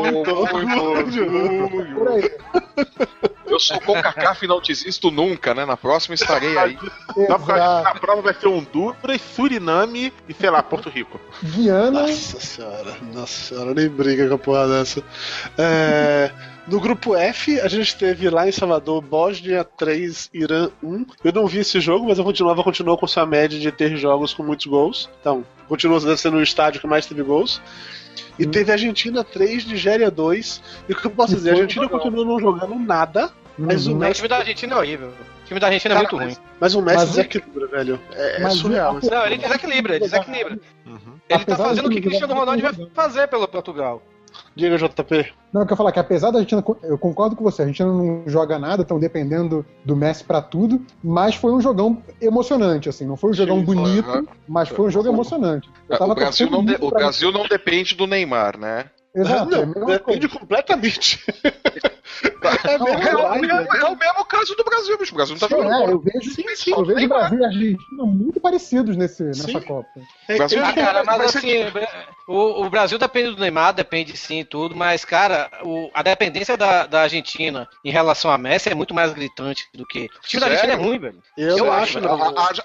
muito 0.03 0.30
orgulho. 0.30 1.95
Por 1.95 2.09
aí. 2.09 2.30
Eu 3.47 3.61
sou 3.61 3.80
com 3.80 3.95
CACAF 4.03 4.45
e 4.45 4.49
não 4.49 4.61
desisto 4.61 5.11
nunca, 5.11 5.55
né? 5.55 5.64
Na 5.64 5.76
próxima 5.76 6.14
estarei 6.14 6.59
aí. 6.59 6.78
Eu 7.16 7.24
Exato. 7.37 7.84
na 7.84 7.95
prova 7.95 8.22
vai 8.22 8.34
ser 8.34 8.49
Honduras, 8.49 9.20
Suriname 9.34 10.12
e, 10.28 10.34
sei 10.34 10.51
lá, 10.51 10.62
Porto 10.62 10.89
Rico. 10.91 11.20
Guiana. 11.43 12.03
Nossa 12.03 12.41
senhora, 12.41 12.97
nossa 13.14 13.26
senhora, 13.55 13.74
nem 13.74 13.89
briga 13.89 14.28
com 14.28 14.34
a 14.34 14.39
porra 14.39 14.66
dessa. 14.68 15.03
É, 15.57 16.30
no 16.66 16.80
grupo 16.80 17.14
F, 17.14 17.60
a 17.60 17.68
gente 17.68 17.96
teve 17.96 18.28
lá 18.28 18.48
em 18.48 18.52
Salvador 18.52 19.00
Bósnia 19.00 19.62
3, 19.64 20.30
Irã 20.34 20.68
1. 20.82 21.06
Eu 21.24 21.32
não 21.32 21.46
vi 21.46 21.58
esse 21.60 21.80
jogo, 21.80 22.06
mas 22.06 22.18
a 22.18 22.24
continuava 22.24 22.62
continuou 22.64 22.98
com 22.98 23.06
sua 23.06 23.24
média 23.24 23.58
de 23.58 23.70
ter 23.70 23.96
jogos 23.96 24.34
com 24.34 24.42
muitos 24.42 24.66
gols. 24.66 25.08
Então, 25.20 25.44
continua 25.68 26.00
sendo 26.16 26.36
o 26.38 26.42
estádio 26.42 26.80
que 26.80 26.86
mais 26.86 27.06
teve 27.06 27.22
gols. 27.22 27.60
E 28.38 28.44
teve 28.46 28.70
Argentina 28.72 29.22
3, 29.24 29.64
Nigéria 29.66 30.10
2. 30.10 30.62
E 30.88 30.92
o 30.92 30.96
que 30.96 31.06
eu 31.06 31.10
posso 31.10 31.34
dizer? 31.34 31.50
A 31.50 31.52
Argentina 31.54 31.88
continua 31.88 32.24
não 32.24 32.38
jogando 32.40 32.74
nada, 32.74 33.30
mas 33.56 33.86
o 33.86 33.90
Uhum. 33.90 33.96
O 33.96 34.00
Messi. 34.00 34.14
time 34.16 34.28
da 34.28 34.36
Argentina 34.38 34.74
é 34.74 34.78
horrível. 34.78 35.08
O 35.08 35.46
time 35.46 35.60
da 35.60 35.66
Argentina 35.68 35.94
é 35.94 35.96
Cara, 35.96 36.08
muito 36.08 36.16
mas- 36.16 36.36
ruim. 36.36 36.46
Mas 36.60 36.74
o 36.74 36.82
Messi 36.82 36.96
Mas 36.98 37.04
o- 37.04 37.10
desequilibra, 37.12 37.66
velho. 37.68 38.00
É, 38.12 38.36
é 38.36 38.40
Mas 38.40 38.54
o- 38.54 38.58
surreal. 38.58 38.98
Não, 39.02 39.26
ele 39.26 39.38
desequilibra, 39.38 39.94
ele 39.96 40.04
desequilibra. 40.04 40.52
Ele 40.84 40.98
tá 41.28 41.36
Apesar 41.36 41.56
fazendo 41.68 41.86
o 41.86 41.90
que 41.90 42.00
Cristiano 42.00 42.28
jogar 42.28 42.40
Ronaldo 42.40 42.62
vai 42.62 42.72
bem. 42.72 42.90
fazer 42.94 43.26
pelo 43.28 43.48
Portugal. 43.48 44.02
Diga, 44.55 44.76
JP. 44.78 45.32
Não, 45.53 45.62
eu 45.62 45.66
quero 45.66 45.76
falar 45.76 45.93
que 45.93 45.99
apesar 45.99 46.30
da 46.30 46.39
Argentina, 46.39 46.64
eu 46.82 46.99
concordo 46.99 47.37
com 47.37 47.45
você, 47.45 47.62
a 47.62 47.64
Argentina 47.64 47.91
não 47.93 48.24
joga 48.26 48.59
nada, 48.59 48.82
estão 48.82 48.99
dependendo 48.99 49.64
do 49.84 49.95
Messi 49.97 50.24
pra 50.24 50.41
tudo, 50.43 50.84
mas 51.03 51.34
foi 51.34 51.53
um 51.53 51.61
jogão 51.61 52.03
emocionante, 52.20 52.89
assim, 52.89 53.07
não 53.07 53.16
foi 53.16 53.30
um 53.30 53.34
jogão 53.34 53.61
Sim, 53.61 53.66
foi, 53.66 53.74
bonito, 53.74 54.09
aham. 54.09 54.24
mas 54.49 54.68
foi 54.68 54.87
um 54.87 54.91
jogo 54.91 55.09
emocionante. 55.09 55.68
Eu 55.89 55.99
tava 55.99 56.12
O 56.12 56.14
Brasil, 56.14 56.51
não 56.51 56.64
de- 56.64 56.76
o 56.80 56.91
Brasil 56.91 57.30
não 57.32 57.47
depende 57.47 57.95
do 57.95 58.07
Neymar, 58.07 58.59
né? 58.59 58.91
Exato, 59.14 59.55
é 59.55 59.59
não, 59.61 59.66
mesma 59.66 59.87
depende 59.87 60.28
coisa. 60.28 60.28
completamente. 60.28 61.24
é 62.68 62.78
Não, 62.78 62.87
É, 62.89 62.97
mesmo, 62.97 63.18
o 63.18 63.32
mesmo- 63.41 63.76
é 63.76 63.84
o 63.84 63.97
mesmo 63.97 64.24
caso 64.26 64.55
do 64.55 64.64
Brasil, 64.64 64.99
bicho. 64.99 65.12
O 65.12 65.16
Brasil 65.16 65.34
não 65.34 65.41
tá 65.41 65.49
Sim, 65.49 65.62
jogando 65.62 65.72
é, 65.91 65.93
eu 65.93 65.99
vejo, 66.01 66.30
Sim, 66.30 66.45
sim, 66.55 66.70
eu 66.72 66.84
vejo. 66.84 67.09
Brasil 67.09 67.39
e 67.39 67.45
a 67.45 67.47
Argentina 67.49 68.05
muito 68.05 68.41
parecidos 68.41 68.97
nesse, 68.97 69.22
nessa 69.22 69.47
Sim. 69.47 69.61
Copa. 69.61 69.89
É, 70.28 70.37
Ah, 70.37 70.72
cara, 70.74 71.03
mas 71.05 71.30
ser 71.32 71.39
assim, 71.39 71.49
o, 72.26 72.64
o 72.64 72.70
Brasil 72.70 72.98
depende 72.98 73.30
do 73.34 73.40
Neymar, 73.40 73.72
depende 73.72 74.16
sim 74.16 74.44
tudo, 74.44 74.74
mas, 74.74 75.04
cara, 75.04 75.50
o- 75.62 75.90
a 75.94 76.02
dependência 76.02 76.56
da, 76.56 76.86
da 76.86 77.02
Argentina 77.02 77.68
em 77.84 77.90
relação 77.90 78.30
a 78.30 78.38
Messi 78.38 78.68
é 78.68 78.74
muito 78.74 78.94
mais 78.94 79.12
gritante 79.12 79.66
do 79.74 79.86
que. 79.86 80.08
O 80.22 80.26
time 80.26 80.40
da 80.40 80.46
Sério? 80.48 80.52
Argentina 80.60 80.72
é 80.72 80.76
ruim, 80.76 80.98
velho. 80.98 81.22
eu, 81.36 81.58
eu 81.58 81.72
acho. 81.72 81.98
acho, 81.98 82.08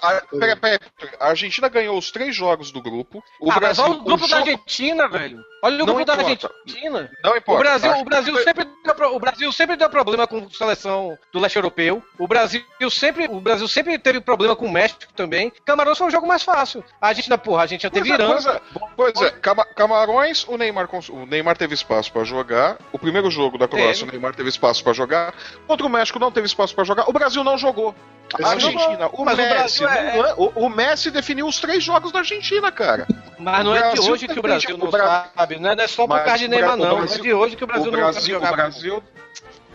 A, 0.02 0.08
a, 0.08 0.16
a, 0.18 0.20
pera, 0.38 0.56
pera, 0.56 0.80
a 1.20 1.28
Argentina 1.28 1.68
ganhou 1.68 1.96
os 1.96 2.10
três 2.10 2.34
jogos 2.34 2.70
do 2.72 2.80
grupo. 2.82 3.22
O 3.40 3.50
ah, 3.50 3.54
Brasil. 3.58 3.84
mas 3.84 3.92
olha 3.92 4.00
o 4.00 4.04
grupo 4.04 4.24
o 4.24 4.28
da 4.28 4.36
jogo- 4.38 4.50
Argentina, 4.50 5.08
velho. 5.08 5.38
Olha 5.64 5.76
o 5.76 5.78
Não 5.78 5.86
grupo 5.86 6.04
da 6.04 6.14
importa. 6.14 6.50
Argentina. 6.66 7.10
Não 7.22 7.32
O 7.32 7.36
importa. 7.36 7.60
Brasil, 7.62 7.92
tá? 7.92 7.98
o, 7.98 8.04
Brasil 8.04 8.36
sempre 8.42 8.68
o 9.12 9.20
Brasil 9.20 9.52
sempre 9.52 9.76
deu 9.76 9.88
problema 9.88 10.26
com 10.26 10.50
seleção 10.50 11.16
do 11.32 11.38
leste 11.38 11.54
europeu. 11.56 12.02
O 12.18 12.26
Brasil 12.26 12.64
sempre, 12.90 13.26
o 13.26 13.40
Brasil 13.40 13.68
sempre 13.68 13.96
teve 13.98 14.20
problema 14.20 14.56
com 14.56 14.66
o 14.66 14.72
México 14.72 15.12
também. 15.14 15.52
Camarões 15.64 15.96
foi 15.98 16.08
o 16.08 16.10
jogo 16.10 16.26
mais 16.26 16.42
fácil. 16.42 16.82
A 17.00 17.08
Argentina, 17.08 17.38
porra, 17.38 17.60
a 17.60 17.62
Argentina 17.62 17.90
teve 17.92 18.08
Pois 18.08 18.20
é, 18.20 18.24
Irã. 18.24 18.32
pois 18.32 18.46
é. 18.46 18.60
Pois 18.96 19.22
é, 19.22 19.30
Cama- 19.54 19.66
Camarões, 19.74 20.44
o 20.48 20.56
Neymar, 20.56 20.88
cons- 20.88 21.08
o 21.10 21.26
Neymar 21.26 21.56
teve 21.56 21.74
espaço 21.74 22.10
pra 22.12 22.24
jogar. 22.24 22.78
O 22.92 22.98
primeiro 22.98 23.30
jogo 23.30 23.58
da 23.58 23.68
Croácia, 23.68 24.04
Teve. 24.04 24.08
o 24.08 24.12
Neymar 24.12 24.34
teve 24.34 24.48
espaço 24.48 24.82
pra 24.82 24.92
jogar. 24.92 25.34
Contra 25.66 25.86
o 25.86 25.90
México 25.90 26.18
não 26.18 26.32
teve 26.32 26.46
espaço 26.46 26.74
pra 26.74 26.84
jogar. 26.84 27.08
O 27.08 27.12
Brasil 27.12 27.44
não 27.44 27.58
jogou. 27.58 27.94
A 28.34 28.38
Exato. 28.40 28.54
Argentina, 28.54 29.10
o 29.12 29.24
Mas 29.24 29.34
o 29.34 29.36
Messi, 29.42 29.54
Brasil 29.54 29.88
é- 29.88 30.16
não 30.16 30.26
é- 30.26 30.34
o, 30.38 30.44
o 30.66 30.68
Messi 30.70 31.10
definiu 31.10 31.46
os 31.46 31.60
três 31.60 31.84
jogos 31.84 32.10
da 32.12 32.20
Argentina, 32.20 32.72
cara. 32.72 33.06
Mas 33.38 33.64
não 33.64 33.72
O 33.72 33.76
é 33.76 33.92
de 33.92 34.00
hoje 34.00 34.26
que 34.26 34.38
o 34.38 34.42
Brasil 34.42 34.74
o 34.74 34.78
não 34.78 34.90
sabe. 34.90 35.58
Não 35.58 35.70
é, 35.70 35.74
é 35.74 35.86
só 35.86 36.06
por 36.06 36.18
causa 36.20 36.38
de 36.38 36.46
o 36.46 36.48
Neymar, 36.48 36.74
o 36.74 36.76
não. 36.76 37.02
É 37.02 37.06
de 37.06 37.34
hoje 37.34 37.56
que 37.56 37.64
o 37.64 37.66
Brasil 37.66 37.92
o 37.92 37.96
não 37.96 38.12
sabe 38.12 38.26
jogar. 38.26 38.52
o 38.52 38.56
Brasil, 38.56 39.02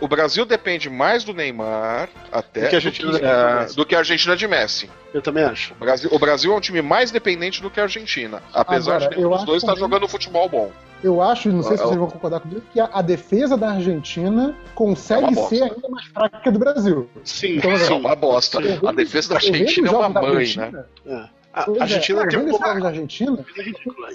o 0.00 0.08
Brasil 0.08 0.44
depende 0.44 0.88
mais 0.88 1.24
do 1.24 1.32
Neymar 1.34 2.08
até 2.32 2.62
Do 2.62 2.68
que 2.68 2.74
a 2.74 2.78
Argentina 2.78 3.10
do 3.12 3.18
que, 3.18 3.24
depende 3.24 3.74
do 3.76 3.82
é, 3.82 3.84
que 3.84 3.94
a 3.94 3.98
Argentina 3.98 4.36
de 4.36 4.48
Messi. 4.48 4.90
Eu 5.12 5.22
também 5.22 5.44
acho. 5.44 5.72
O 5.74 5.76
Brasil, 5.76 6.10
o 6.12 6.18
Brasil 6.18 6.52
é 6.52 6.56
um 6.56 6.60
time 6.60 6.82
mais 6.82 7.10
dependente 7.10 7.60
do 7.62 7.70
que 7.70 7.80
a 7.80 7.84
Argentina. 7.84 8.42
Apesar 8.52 8.96
Agora, 9.02 9.16
de 9.16 9.34
acho 9.34 9.46
dois 9.46 9.62
estar 9.62 9.74
também- 9.74 9.80
jogando 9.88 10.08
futebol 10.08 10.48
bom. 10.48 10.70
Eu 11.02 11.22
acho, 11.22 11.48
não 11.50 11.62
sei 11.62 11.76
se 11.76 11.82
Ah, 11.84 11.86
vocês 11.86 11.98
vão 11.98 12.08
concordar 12.10 12.40
comigo, 12.40 12.60
que 12.72 12.80
a, 12.80 12.90
a 12.92 13.00
defesa 13.02 13.56
da 13.56 13.70
Argentina 13.70 14.52
É 14.66 14.68
consegue 14.74 15.32
bosta. 15.32 15.54
ser 15.56 15.62
ainda 15.62 15.88
mais 15.88 16.06
fraca 16.06 16.40
que 16.40 16.48
a 16.48 16.52
do 16.52 16.58
Brasil. 16.58 17.08
Sim, 17.22 17.56
Então, 17.58 17.70
É 17.70 17.74
assim, 17.74 17.92
uma 17.94 18.16
bosta. 18.16 18.58
A 18.84 18.92
defesa 18.92 19.28
da 19.28 19.34
Argentina 19.36 19.86
é 19.86 19.90
os 19.92 19.96
uma 19.96 20.08
mãe, 20.08 20.54
né? 20.56 20.84
É. 21.06 21.37
A 21.52 21.62
pois 21.64 21.76
a 21.76 21.80
é, 21.80 21.82
Argentina 21.84 22.22
eu 22.22 22.28
tem 22.28 22.38
um 22.40 22.48
pouco. 22.50 22.64
da 22.80 22.88
Argentina, 22.88 23.44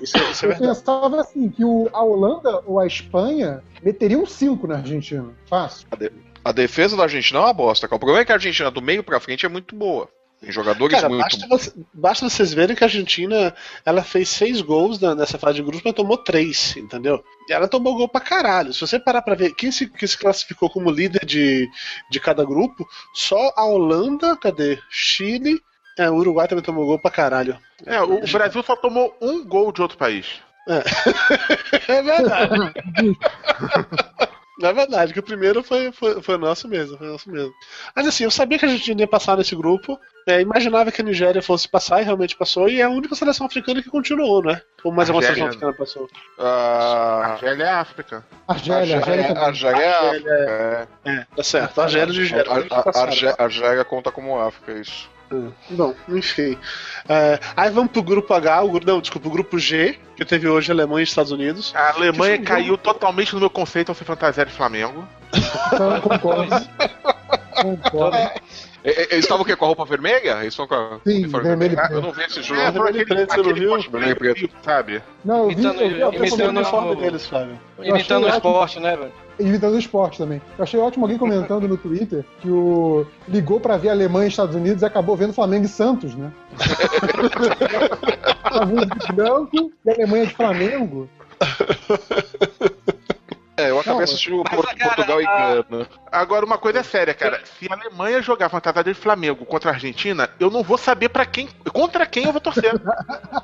Isso, 0.02 0.18
é- 0.18 0.32
isso 0.32 0.46
é 0.46 0.48
eu 0.48 0.50
verdade. 0.52 0.60
pensava 0.60 1.22
assim, 1.22 1.50
que 1.50 1.64
o, 1.66 1.90
a 1.92 2.04
Holanda 2.04 2.62
ou 2.66 2.80
a 2.80 2.86
Espanha 2.88 3.64
meteriam 3.82 4.26
5 4.26 4.68
na 4.68 4.76
Argentina. 4.78 5.30
Fácil. 5.50 5.88
A 6.46 6.52
defesa 6.52 6.96
da 6.96 7.04
Argentina 7.04 7.40
é 7.40 7.42
uma 7.44 7.54
bosta. 7.54 7.88
cara. 7.88 7.96
O 7.96 8.00
problema 8.00 8.22
é 8.22 8.26
que 8.26 8.32
a 8.32 8.36
Argentina 8.36 8.70
do 8.70 8.82
meio 8.82 9.04
pra 9.04 9.20
frente 9.20 9.46
é 9.46 9.50
muito 9.50 9.76
boa. 9.76 10.08
Tem 10.40 10.52
jogadores 10.52 10.94
Cara, 10.94 11.08
muito 11.08 11.22
basta, 11.24 11.48
você- 11.48 11.74
basta 11.94 12.30
vocês 12.30 12.54
verem 12.54 12.76
que 12.76 12.84
a 12.84 12.88
Argentina 12.88 13.56
ela 13.86 14.04
fez 14.04 14.28
seis 14.28 14.60
gols 14.62 15.00
na- 15.00 15.16
nessa 15.16 15.38
fase 15.40 15.56
de 15.56 15.62
grupos, 15.64 15.82
mas 15.86 15.94
tomou 15.94 16.18
três, 16.18 16.76
entendeu? 16.76 17.24
E 17.48 17.54
ela 17.54 17.66
tomou 17.66 17.96
gol 17.96 18.10
pra 18.10 18.20
caralho. 18.20 18.74
Se 18.74 18.82
você 18.82 19.00
parar 19.00 19.22
pra 19.22 19.36
ver 19.36 19.56
quem 19.56 19.72
se, 19.72 19.88
quem 19.88 20.06
se 20.08 20.18
classificou 20.18 20.70
como 20.70 20.92
líder 20.92 21.26
de, 21.26 21.70
de 22.12 22.20
cada 22.20 22.44
grupo, 22.44 22.86
só 23.14 23.54
a 23.56 23.66
Holanda, 23.66 24.36
cadê? 24.36 24.78
Chile. 24.90 25.62
É, 25.98 26.10
o 26.10 26.16
Uruguai 26.16 26.48
também 26.48 26.64
tomou 26.64 26.86
gol 26.86 26.98
pra 27.00 27.12
caralho. 27.12 27.58
É, 27.86 28.02
o 28.02 28.20
Brasil 28.32 28.64
só 28.64 28.76
tomou 28.76 29.16
um 29.22 29.46
gol 29.46 29.72
de 29.72 29.82
outro 29.82 29.98
país. 29.98 30.42
É 31.88 32.02
verdade. 32.02 32.74
É 34.62 34.72
verdade, 34.72 35.14
que 35.14 35.20
o 35.20 35.24
primeiro 35.24 35.64
foi, 35.64 35.92
foi, 35.92 36.22
foi 36.22 36.38
nosso 36.38 36.68
mesmo, 36.68 36.96
foi 36.98 37.08
nosso 37.08 37.30
mesmo. 37.30 37.52
Mas 37.96 38.08
assim, 38.08 38.24
eu 38.24 38.32
sabia 38.32 38.58
que 38.60 38.66
a 38.66 38.70
gente 38.70 38.94
ia 38.94 39.08
passar 39.08 39.36
nesse 39.36 39.56
grupo, 39.56 40.00
é, 40.28 40.40
imaginava 40.42 40.92
que 40.92 41.02
a 41.02 41.04
Nigéria 41.04 41.42
fosse 41.42 41.68
passar 41.68 42.02
e 42.02 42.06
realmente 42.06 42.38
passou, 42.38 42.70
e 42.70 42.80
é 42.80 42.84
a 42.84 42.90
única 42.90 43.16
seleção 43.16 43.48
africana 43.48 43.82
que 43.82 43.90
continuou, 43.90 44.44
né? 44.44 44.62
Ou 44.84 44.92
mais 44.92 45.10
alguma 45.10 45.26
seleção 45.26 45.48
africana 45.48 45.74
passou. 45.74 46.08
Ah, 46.40 47.32
Argélia 47.34 47.64
é 47.64 47.70
África. 47.72 48.26
Argélia, 48.48 48.98
Argélia. 49.00 49.32
Argélia 49.40 49.82
é 49.84 50.08
África. 50.10 50.30
é. 50.30 50.88
É, 51.12 51.26
tá 51.36 51.44
certo. 51.44 51.82
A 51.82 51.84
Argélia 51.86 52.14
e 52.14 52.18
Nigéria. 52.20 52.52
Argé- 52.96 53.36
Argélia 53.38 53.84
conta 53.84 54.12
como 54.12 54.40
África, 54.40 54.72
isso. 54.74 55.10
Bom, 55.70 55.94
enfim. 56.10 56.58
É, 57.08 57.40
aí 57.56 57.70
vamos 57.70 57.92
pro 57.92 58.04
grupo 58.04 58.34
H, 58.34 58.64
o, 58.64 58.80
não, 58.80 59.02
desculpa, 59.02 59.28
o 59.28 59.32
grupo 59.32 59.58
G, 59.60 59.98
que 60.16 60.26
teve 60.26 60.48
hoje 60.48 60.72
Alemanha 60.72 61.02
e 61.02 61.04
Estados 61.04 61.32
Unidos. 61.32 61.74
A 61.76 61.90
Alemanha 61.90 62.38
Que 62.38 62.44
caiu 62.44 62.78
totalmente 62.78 63.34
no 63.34 63.40
meu 63.40 63.50
conceito 63.50 63.90
ao 63.90 63.96
ser 63.96 64.06
fantasiar 64.06 64.46
de 64.46 64.54
Flamengo. 64.54 65.08
Então, 65.68 66.02
concordo. 66.02 66.50
concordo. 67.62 68.18
E- 68.84 68.90
e- 68.90 69.08
Eles 69.12 69.26
estavam 69.26 69.44
o 69.44 69.46
quê? 69.46 69.56
Com 69.56 69.66
a 69.66 69.68
roupa 69.70 69.86
vermelha? 69.86 70.40
Eles 70.42 70.48
estão 70.54 70.68
com 70.68 70.76
a 70.76 71.00
Sim, 71.06 71.26
vermelho 71.28 71.78
Ah. 71.80 71.88
Eu 71.92 72.02
não 72.02 72.12
vi 72.12 72.24
esse 72.24 72.42
jogo. 72.42 72.60
É, 72.60 72.70
vermelho 72.72 73.02
e 73.02 73.06
preto, 73.06 73.32
você 73.34 73.42
não 73.42 73.54
viu? 73.54 73.82
Vermelho 73.92 74.16
preto. 74.16 74.50
Sabe? 74.62 75.02
Não, 75.24 75.38
eu 75.44 75.48
vi, 75.50 75.54
Imitando- 75.54 75.82
eu 75.82 75.90
vi 75.90 76.04
a 76.04 76.10
imitando 76.28 76.42
o 76.48 76.50
uniforme 76.60 76.96
deles, 76.98 77.26
Flávio. 77.28 77.60
Eu 77.78 77.86
Imitando 77.86 78.26
o 78.26 78.30
esporte, 78.30 78.80
né, 78.80 78.96
velho? 78.98 79.12
Imitando 79.40 79.74
o 79.76 79.80
esporte 79.80 80.18
também. 80.20 80.42
Eu 80.58 80.64
achei 80.64 80.80
ótimo 80.80 81.06
alguém 81.06 81.18
comentando 81.18 81.68
no 81.68 81.76
Twitter 81.78 82.24
que 82.42 82.50
o 82.50 83.06
ligou 83.28 83.60
pra 83.60 83.78
ver 83.78 83.90
Alemanha 83.90 84.26
e 84.26 84.30
Estados 84.30 84.56
Unidos 84.56 84.84
e 84.84 84.86
acabou 84.86 85.16
vendo 85.16 85.34
Flamengo 85.34 85.66
e 85.66 85.70
Santos, 85.70 86.14
né? 86.16 86.32
Flamengo 88.52 88.86
de 89.00 89.14
branco 89.14 89.72
e 89.86 89.90
Alemanha 89.90 90.28
de 90.28 90.34
Flamengo. 90.36 91.10
É, 93.56 93.70
eu 93.70 93.80
acabei 93.80 93.98
Não, 93.98 94.04
assistindo 94.04 94.44
mas, 94.44 94.66
cara, 94.66 94.96
Portugal 94.96 95.22
e 95.22 95.26
Gana. 95.26 95.88
Agora, 96.12 96.46
uma 96.46 96.58
coisa 96.58 96.80
é 96.80 96.84
séria, 96.84 97.14
cara. 97.14 97.42
Se 97.46 97.72
a 97.72 97.76
Alemanha 97.76 98.22
jogar 98.22 98.50
fantasiada 98.50 98.92
de 98.92 99.00
Flamengo 99.00 99.46
contra 99.46 99.70
a 99.70 99.74
Argentina, 99.74 100.30
eu 100.40 100.50
não 100.50 100.64
vou 100.64 100.78
saber 100.78 101.10
para 101.10 101.26
quem, 101.26 101.48
contra 101.72 102.06
quem 102.06 102.26
eu 102.26 102.32
vou 102.32 102.42
torcer. 102.42 102.74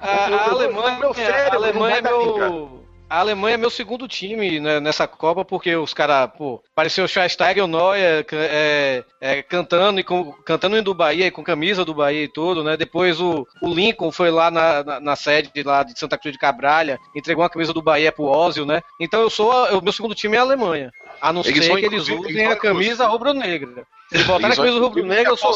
A, 0.02 0.28
a 0.28 0.50
Alemanha, 0.50 1.00
Meu 1.00 1.14
cérebro 1.14 1.52
a 1.52 1.56
Alemanha 1.56 1.98
é 1.98 2.02
meu. 2.02 2.89
A 3.10 3.22
Alemanha 3.22 3.56
é 3.56 3.58
meu 3.58 3.72
segundo 3.72 4.08
time 4.08 4.60
né, 4.60 4.80
nessa 4.80 5.08
Copa, 5.08 5.44
porque 5.44 5.76
os 5.76 5.96
caras, 5.96 6.30
pô, 6.38 6.64
pareceu 6.76 7.06
o 7.06 7.08
Schweinsteiger 7.08 7.64
o 7.64 7.68
Neuer 7.68 8.24
é, 8.32 9.04
é, 9.20 9.42
cantando 9.42 10.00
e 10.00 10.04
com, 10.04 10.32
cantando 10.46 10.76
indo 10.76 10.86
do 10.86 10.94
Bahia 10.94 11.26
e 11.26 11.32
com 11.32 11.44
camisa 11.44 11.84
do 11.84 11.94
Bahia 11.94 12.24
e 12.24 12.28
tudo, 12.28 12.64
né? 12.64 12.78
Depois 12.78 13.20
o, 13.20 13.48
o 13.64 13.74
Lincoln 13.74 14.12
foi 14.12 14.30
lá 14.30 14.52
na, 14.52 14.84
na, 14.84 15.00
na 15.00 15.16
sede 15.16 15.52
lá 15.64 15.82
de 15.82 15.98
Santa 15.98 16.20
Cruz 16.20 16.34
de 16.34 16.40
Cabralha, 16.40 17.00
entregou 17.16 17.44
uma 17.44 17.50
camisa 17.50 17.74
do 17.74 17.82
Bahia 17.82 18.12
pro 18.12 18.26
Ósio, 18.26 18.64
né? 18.64 18.82
Então 19.00 19.22
eu 19.22 19.30
sou. 19.32 19.52
o 19.76 19.82
meu 19.82 19.92
segundo 19.92 20.14
time 20.14 20.36
é 20.36 20.40
a 20.40 20.44
Alemanha. 20.44 20.92
A 21.22 21.34
não 21.34 21.42
Eles 21.42 21.64
ser 21.66 21.70
vão, 21.72 21.78
que 21.80 21.86
eles 21.86 22.08
usem 22.10 22.46
a 22.48 22.56
camisa 22.56 23.06
rubro-negra. 23.08 23.86
Se 24.10 24.16
eles 24.16 24.26
botarem 24.28 24.54
a 24.54 24.56
camisa 24.56 24.80
rubro-negra, 24.80 25.32
eu 25.32 25.38
sou 25.38 25.52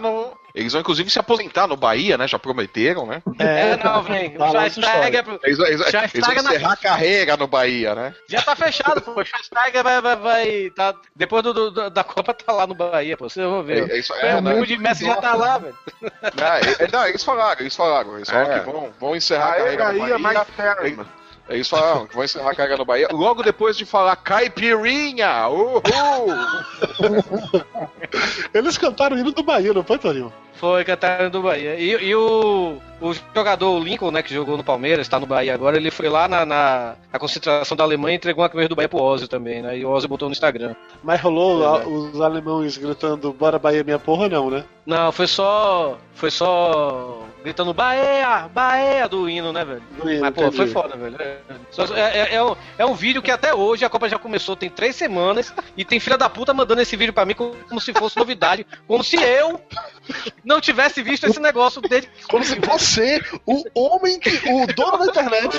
no- 0.00 0.32
Eles 0.54 0.72
vão 0.72 0.80
inclusive 0.82 1.08
se 1.08 1.18
aposentar 1.18 1.66
no 1.66 1.76
Bahia, 1.76 2.18
né? 2.18 2.28
Já 2.28 2.38
prometeram, 2.38 3.06
né? 3.06 3.22
É, 3.38 3.76
não, 3.82 4.02
vem. 4.02 4.34
O 4.36 4.38
Fala 4.38 4.66
essa 4.66 4.80
Schweinsteiger. 4.82 5.24
Eles, 5.42 5.56
vão- 5.58 5.66
eles, 5.66 5.90
Já 5.90 6.04
eles 6.04 6.26
vão 6.26 6.34
na- 6.34 6.40
encerrar 6.42 6.72
a 6.72 6.76
carreira 6.76 7.36
no 7.38 7.46
Bahia, 7.46 7.94
né? 7.94 8.14
Já 8.28 8.42
tá 8.42 8.54
fechado, 8.54 9.00
pô. 9.00 9.12
O 9.18 9.24
Schweinsteiger 9.24 9.82
vai, 9.82 10.00
vai, 10.02 10.16
vai 10.16 10.70
tá, 10.76 10.94
depois 11.16 11.42
do, 11.42 11.70
do- 11.70 11.88
da 11.90 12.04
Copa 12.04 12.34
tá 12.34 12.52
lá 12.52 12.66
no 12.66 12.74
Bahia, 12.74 13.16
pô. 13.16 13.30
Vocês 13.30 13.46
vão 13.46 13.62
ver. 13.62 13.88
É, 13.88 13.94
é 13.94 13.98
isso, 13.98 14.12
É, 14.14 14.30
é, 14.32 14.36
o 14.36 14.40
né? 14.42 14.50
amigo 14.50 14.66
de 14.66 14.76
Messi 14.76 15.06
já 15.06 15.16
tá 15.16 15.34
lá, 15.34 15.56
velho. 15.58 15.76
Não, 16.02 16.46
é- 16.46 16.84
é- 16.84 16.88
não, 16.92 17.06
eles 17.06 17.24
falaram, 17.24 17.60
eles 17.60 17.74
falaram. 17.76 18.16
Eles 18.16 18.28
falaram 18.28 18.52
É. 18.52 18.58
que 18.60 18.66
vão, 18.66 18.90
vão 19.00 19.16
encerrar 19.16 19.44
a 19.46 19.52
Aí, 19.54 19.76
carreira 19.76 19.84
no 19.84 19.90
aí 19.90 19.98
Bahia. 20.00 20.14
é 20.14 20.18
mais. 20.18 20.38
Eles 21.52 21.68
falaram 21.68 22.06
que 22.06 22.14
vão 22.14 22.24
encerrar 22.24 22.50
a 22.50 22.54
carreira 22.54 22.78
no 22.78 22.84
Bahia 22.84 23.08
logo 23.12 23.42
depois 23.42 23.76
de 23.76 23.84
falar 23.84 24.16
caipirinha! 24.16 25.48
Uhul! 25.48 25.82
Eles 28.54 28.76
cantaram 28.78 29.16
o 29.16 29.18
hino 29.18 29.32
do 29.32 29.42
Bahia, 29.42 29.72
não 29.72 29.82
foi, 29.82 29.98
Toninho? 29.98 30.32
Foi 30.54 30.84
cantar 30.84 31.28
do 31.28 31.42
Bahia. 31.42 31.74
E, 31.74 31.90
e 32.08 32.14
o, 32.14 32.76
o 33.00 33.12
jogador 33.34 33.80
Lincoln, 33.82 34.12
né, 34.12 34.22
que 34.22 34.32
jogou 34.32 34.56
no 34.56 34.62
Palmeiras, 34.62 35.08
tá 35.08 35.18
no 35.18 35.26
Bahia 35.26 35.52
agora, 35.54 35.76
ele 35.76 35.90
foi 35.90 36.08
lá 36.08 36.28
na, 36.28 36.46
na, 36.46 36.94
na 37.12 37.18
concentração 37.18 37.76
da 37.76 37.82
Alemanha 37.82 38.14
e 38.14 38.16
entregou 38.16 38.42
uma 38.44 38.48
camisa 38.48 38.68
do 38.68 38.76
Bahia 38.76 38.88
pro 38.88 39.02
Ozzy 39.02 39.26
também, 39.26 39.60
né? 39.60 39.76
E 39.78 39.84
o 39.84 39.90
Ozzy 39.90 40.06
botou 40.06 40.28
no 40.28 40.32
Instagram. 40.32 40.74
Mas 41.02 41.20
rolou 41.20 41.62
É. 41.64 41.66
a- 41.82 41.88
os 41.88 42.20
alemães 42.20 42.76
gritando 42.76 43.32
Bora 43.32 43.58
Bahia 43.58 43.82
minha 43.82 43.98
porra, 43.98 44.28
não, 44.28 44.50
né? 44.50 44.64
Não, 44.86 45.10
foi 45.10 45.26
só. 45.26 45.98
Foi 46.14 46.30
só. 46.30 47.22
Gritando 47.42 47.74
Bahia! 47.74 48.48
Bahia 48.54 49.08
do 49.08 49.28
hino, 49.28 49.52
né, 49.52 49.64
velho? 49.64 49.82
Do 50.00 50.08
hino, 50.10 50.20
Mas, 50.20 50.34
pô, 50.34 50.42
entendi. 50.42 50.56
foi 50.58 50.66
foda, 50.68 50.96
velho. 50.96 51.16
É, 51.18 51.38
é- 51.94 52.18
é- 52.20 52.34
é 52.36 52.44
um, 52.44 52.56
é 52.78 52.86
um 52.86 52.94
vídeo 52.94 53.20
que 53.22 53.30
até 53.32 53.52
hoje 53.52 53.84
a 53.84 53.88
Copa 53.88 54.08
já 54.08 54.16
começou, 54.18 54.54
tem 54.54 54.70
três 54.70 54.94
semanas, 54.94 55.52
e 55.76 55.84
tem 55.84 55.98
filha 55.98 56.16
da 56.16 56.28
puta 56.30 56.54
mandando 56.54 56.80
esse 56.82 56.94
vídeo 56.96 57.12
pra 57.12 57.24
mim 57.24 57.34
como, 57.34 57.54
como 57.68 57.80
se 57.80 57.92
fosse 57.92 58.01
novidade. 58.18 58.66
Como 58.86 59.02
se 59.02 59.16
eu 59.16 59.60
não 60.44 60.60
tivesse 60.60 61.02
visto 61.02 61.26
esse 61.26 61.40
negócio 61.40 61.80
que 61.80 61.88
Como 62.28 62.44
se 62.44 62.58
você, 62.58 63.20
o 63.46 63.64
homem 63.74 64.18
que. 64.18 64.30
o 64.50 64.66
dono 64.74 64.98
da 64.98 65.06
internet. 65.06 65.58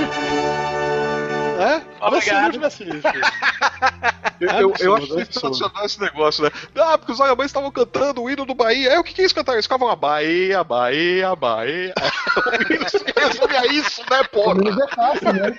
É? 1.64 1.80
Você 2.10 2.34
Obrigado. 2.34 2.60
Eu, 4.40 4.50
eu, 4.50 4.74
eu 4.80 4.96
acho 4.96 5.08
sensacional 5.08 5.86
esse 5.86 6.02
negócio, 6.02 6.44
né? 6.44 6.52
Ah, 6.76 6.98
porque 6.98 7.14
os 7.14 7.22
alemães 7.22 7.46
estavam 7.46 7.72
cantando 7.72 8.22
o 8.22 8.30
hino 8.30 8.46
do 8.46 8.54
Bahia. 8.54 8.92
Aí 8.92 8.98
o 8.98 9.04
que, 9.04 9.14
que 9.14 9.22
eles 9.22 9.32
cantaram? 9.32 9.56
Eles 9.56 9.66
ficavam 9.66 9.88
lá, 9.88 9.96
Bahia, 9.96 10.62
Bahia, 10.64 11.34
Bahia. 11.34 11.94
O 12.36 12.74
hino 12.74 12.90
se 12.90 12.98
resume 12.98 13.56
a 13.56 13.66
isso, 13.68 14.02
né, 14.10 14.24
porra? 14.24 14.60
É 14.60 14.96
fácil, 14.96 15.34
né? 15.34 15.58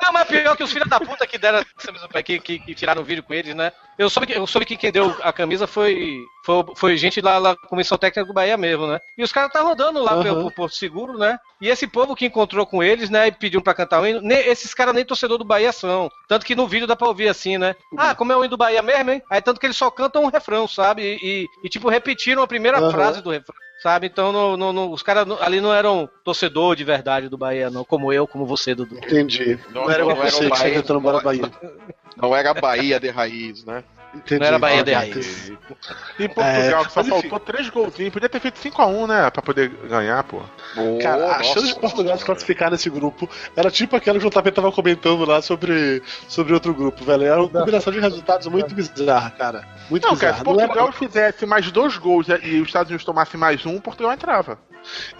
Não, 0.00 0.12
mas 0.12 0.28
pior 0.28 0.56
que 0.56 0.64
os 0.64 0.72
filhos 0.72 0.88
da 0.88 1.00
puta 1.00 1.26
que 1.26 1.36
deram 1.36 1.62
que, 2.24 2.38
que 2.40 2.74
tiraram 2.74 3.02
o 3.02 3.04
vídeo 3.04 3.22
com 3.22 3.34
eles, 3.34 3.54
né? 3.54 3.72
Eu 4.02 4.10
soube 4.10 4.26
que, 4.26 4.32
eu 4.36 4.46
soube 4.46 4.66
que 4.66 4.76
quem 4.76 4.90
deu 4.90 5.14
a 5.22 5.32
camisa 5.32 5.66
foi, 5.66 6.18
foi, 6.44 6.64
foi 6.74 6.96
gente 6.96 7.20
lá 7.20 7.38
da 7.38 7.56
Comissão 7.56 7.96
Técnica 7.96 8.26
do 8.26 8.34
Bahia 8.34 8.56
mesmo, 8.56 8.86
né? 8.86 8.98
E 9.16 9.22
os 9.22 9.32
caras 9.32 9.52
tá 9.52 9.60
rodando 9.62 10.02
lá 10.02 10.12
Aham. 10.14 10.22
pelo 10.22 10.50
Porto 10.50 10.74
Seguro, 10.74 11.16
né? 11.16 11.38
E 11.60 11.68
esse 11.68 11.86
povo 11.86 12.16
que 12.16 12.26
encontrou 12.26 12.66
com 12.66 12.82
eles, 12.82 13.08
né, 13.10 13.28
e 13.28 13.32
pediu 13.32 13.62
pra 13.62 13.74
cantar 13.74 14.00
o 14.02 14.06
hino, 14.06 14.20
nem- 14.20 14.38
esses 14.48 14.74
caras 14.74 14.94
nem 14.94 15.04
torcedor 15.04 15.38
do 15.38 15.44
Bahia 15.44 15.72
são. 15.72 16.10
Tanto 16.28 16.44
que 16.44 16.56
no 16.56 16.66
vídeo 16.66 16.86
dá 16.86 16.96
pra 16.96 17.06
ouvir 17.08 17.28
assim, 17.28 17.58
né? 17.58 17.76
Ah, 17.96 18.14
como 18.14 18.32
é 18.32 18.36
o 18.36 18.40
hino 18.40 18.50
do 18.50 18.56
Bahia 18.56 18.82
mesmo, 18.82 19.10
hein? 19.12 19.22
Aí 19.30 19.40
tanto 19.40 19.60
que 19.60 19.66
eles 19.66 19.76
só 19.76 19.90
cantam 19.90 20.24
um 20.24 20.28
refrão, 20.30 20.66
sabe? 20.66 21.02
E, 21.02 21.18
e- 21.22 21.46
e, 21.64 21.68
tipo, 21.68 21.88
repetiram 21.88 22.42
a 22.42 22.46
primeira 22.48 22.78
Aham. 22.78 22.90
frase 22.90 23.22
do 23.22 23.30
refrão. 23.30 23.54
Sabe? 23.82 24.06
Então 24.06 24.30
no- 24.32 24.56
no- 24.56 24.72
no- 24.72 24.92
os 24.92 25.02
caras 25.02 25.26
ali 25.40 25.60
não 25.60 25.74
eram 25.74 26.08
torcedor 26.22 26.76
de 26.76 26.84
verdade 26.84 27.28
do 27.28 27.36
Bahia, 27.36 27.68
não, 27.68 27.84
como 27.84 28.12
eu, 28.12 28.28
como 28.28 28.46
você, 28.46 28.74
Dudu. 28.76 28.96
Entendi. 28.96 29.58
Não, 29.70 29.82
Não- 29.82 29.90
era 29.90 30.04
não 30.04 30.14
você 30.14 30.46
o 30.46 30.50
que 30.50 30.56
você 30.56 30.62
Bahia, 30.64 30.82
Bahia. 31.20 31.50
Não 32.16 32.36
era 32.36 32.54
Bahia 32.54 33.00
de 33.00 33.08
raiz, 33.10 33.64
né? 33.64 33.82
Entendi. 34.14 34.40
Não 34.40 34.46
era 34.46 34.58
Bahia 34.58 34.84
de 34.84 34.92
Entendi. 34.92 35.12
raiz. 35.14 35.52
E 36.18 36.28
Portugal, 36.28 36.82
É, 36.82 36.84
que 36.84 36.92
só 36.92 37.00
mas 37.00 37.08
enfim. 37.08 37.20
faltou 37.28 37.40
três 37.40 37.70
golzinhos. 37.70 38.12
Podia 38.12 38.28
ter 38.28 38.40
feito 38.40 38.58
5x1, 38.58 39.06
né? 39.06 39.30
Pra 39.30 39.40
poder 39.42 39.68
ganhar, 39.88 40.22
pô. 40.24 40.40
Cara, 41.02 41.36
a 41.36 41.42
chance 41.42 41.66
de 41.68 41.74
Portugal 41.80 42.18
se 42.18 42.24
classificar 42.24 42.70
nesse 42.70 42.90
grupo 42.90 43.28
era 43.56 43.70
tipo 43.70 43.96
aquela 43.96 44.18
que 44.18 44.26
o 44.26 44.30
JP 44.30 44.50
tava 44.52 44.70
comentando 44.70 45.24
lá 45.24 45.40
sobre, 45.40 46.02
sobre 46.28 46.52
outro 46.52 46.74
grupo, 46.74 47.04
velho. 47.04 47.22
Era 47.24 47.40
uma 47.42 47.48
combinação 47.48 47.92
de 47.92 48.00
resultados 48.00 48.46
muito 48.48 48.74
bizarra, 48.74 49.30
cara. 49.30 49.66
Muito 49.90 50.06
Não, 50.06 50.16
cara, 50.16 50.34
se 50.34 50.40
bizarra. 50.40 50.44
Não 50.44 50.66
Portugal 50.66 50.84
era- 50.88 50.92
fizesse 50.92 51.46
mais 51.46 51.70
dois 51.72 51.96
gols 51.96 52.26
e 52.28 52.60
os 52.60 52.68
Estados 52.68 52.90
Unidos 52.90 53.04
tomassem 53.04 53.40
mais 53.40 53.64
um, 53.64 53.78
Portugal 53.80 54.12
entrava. 54.12 54.58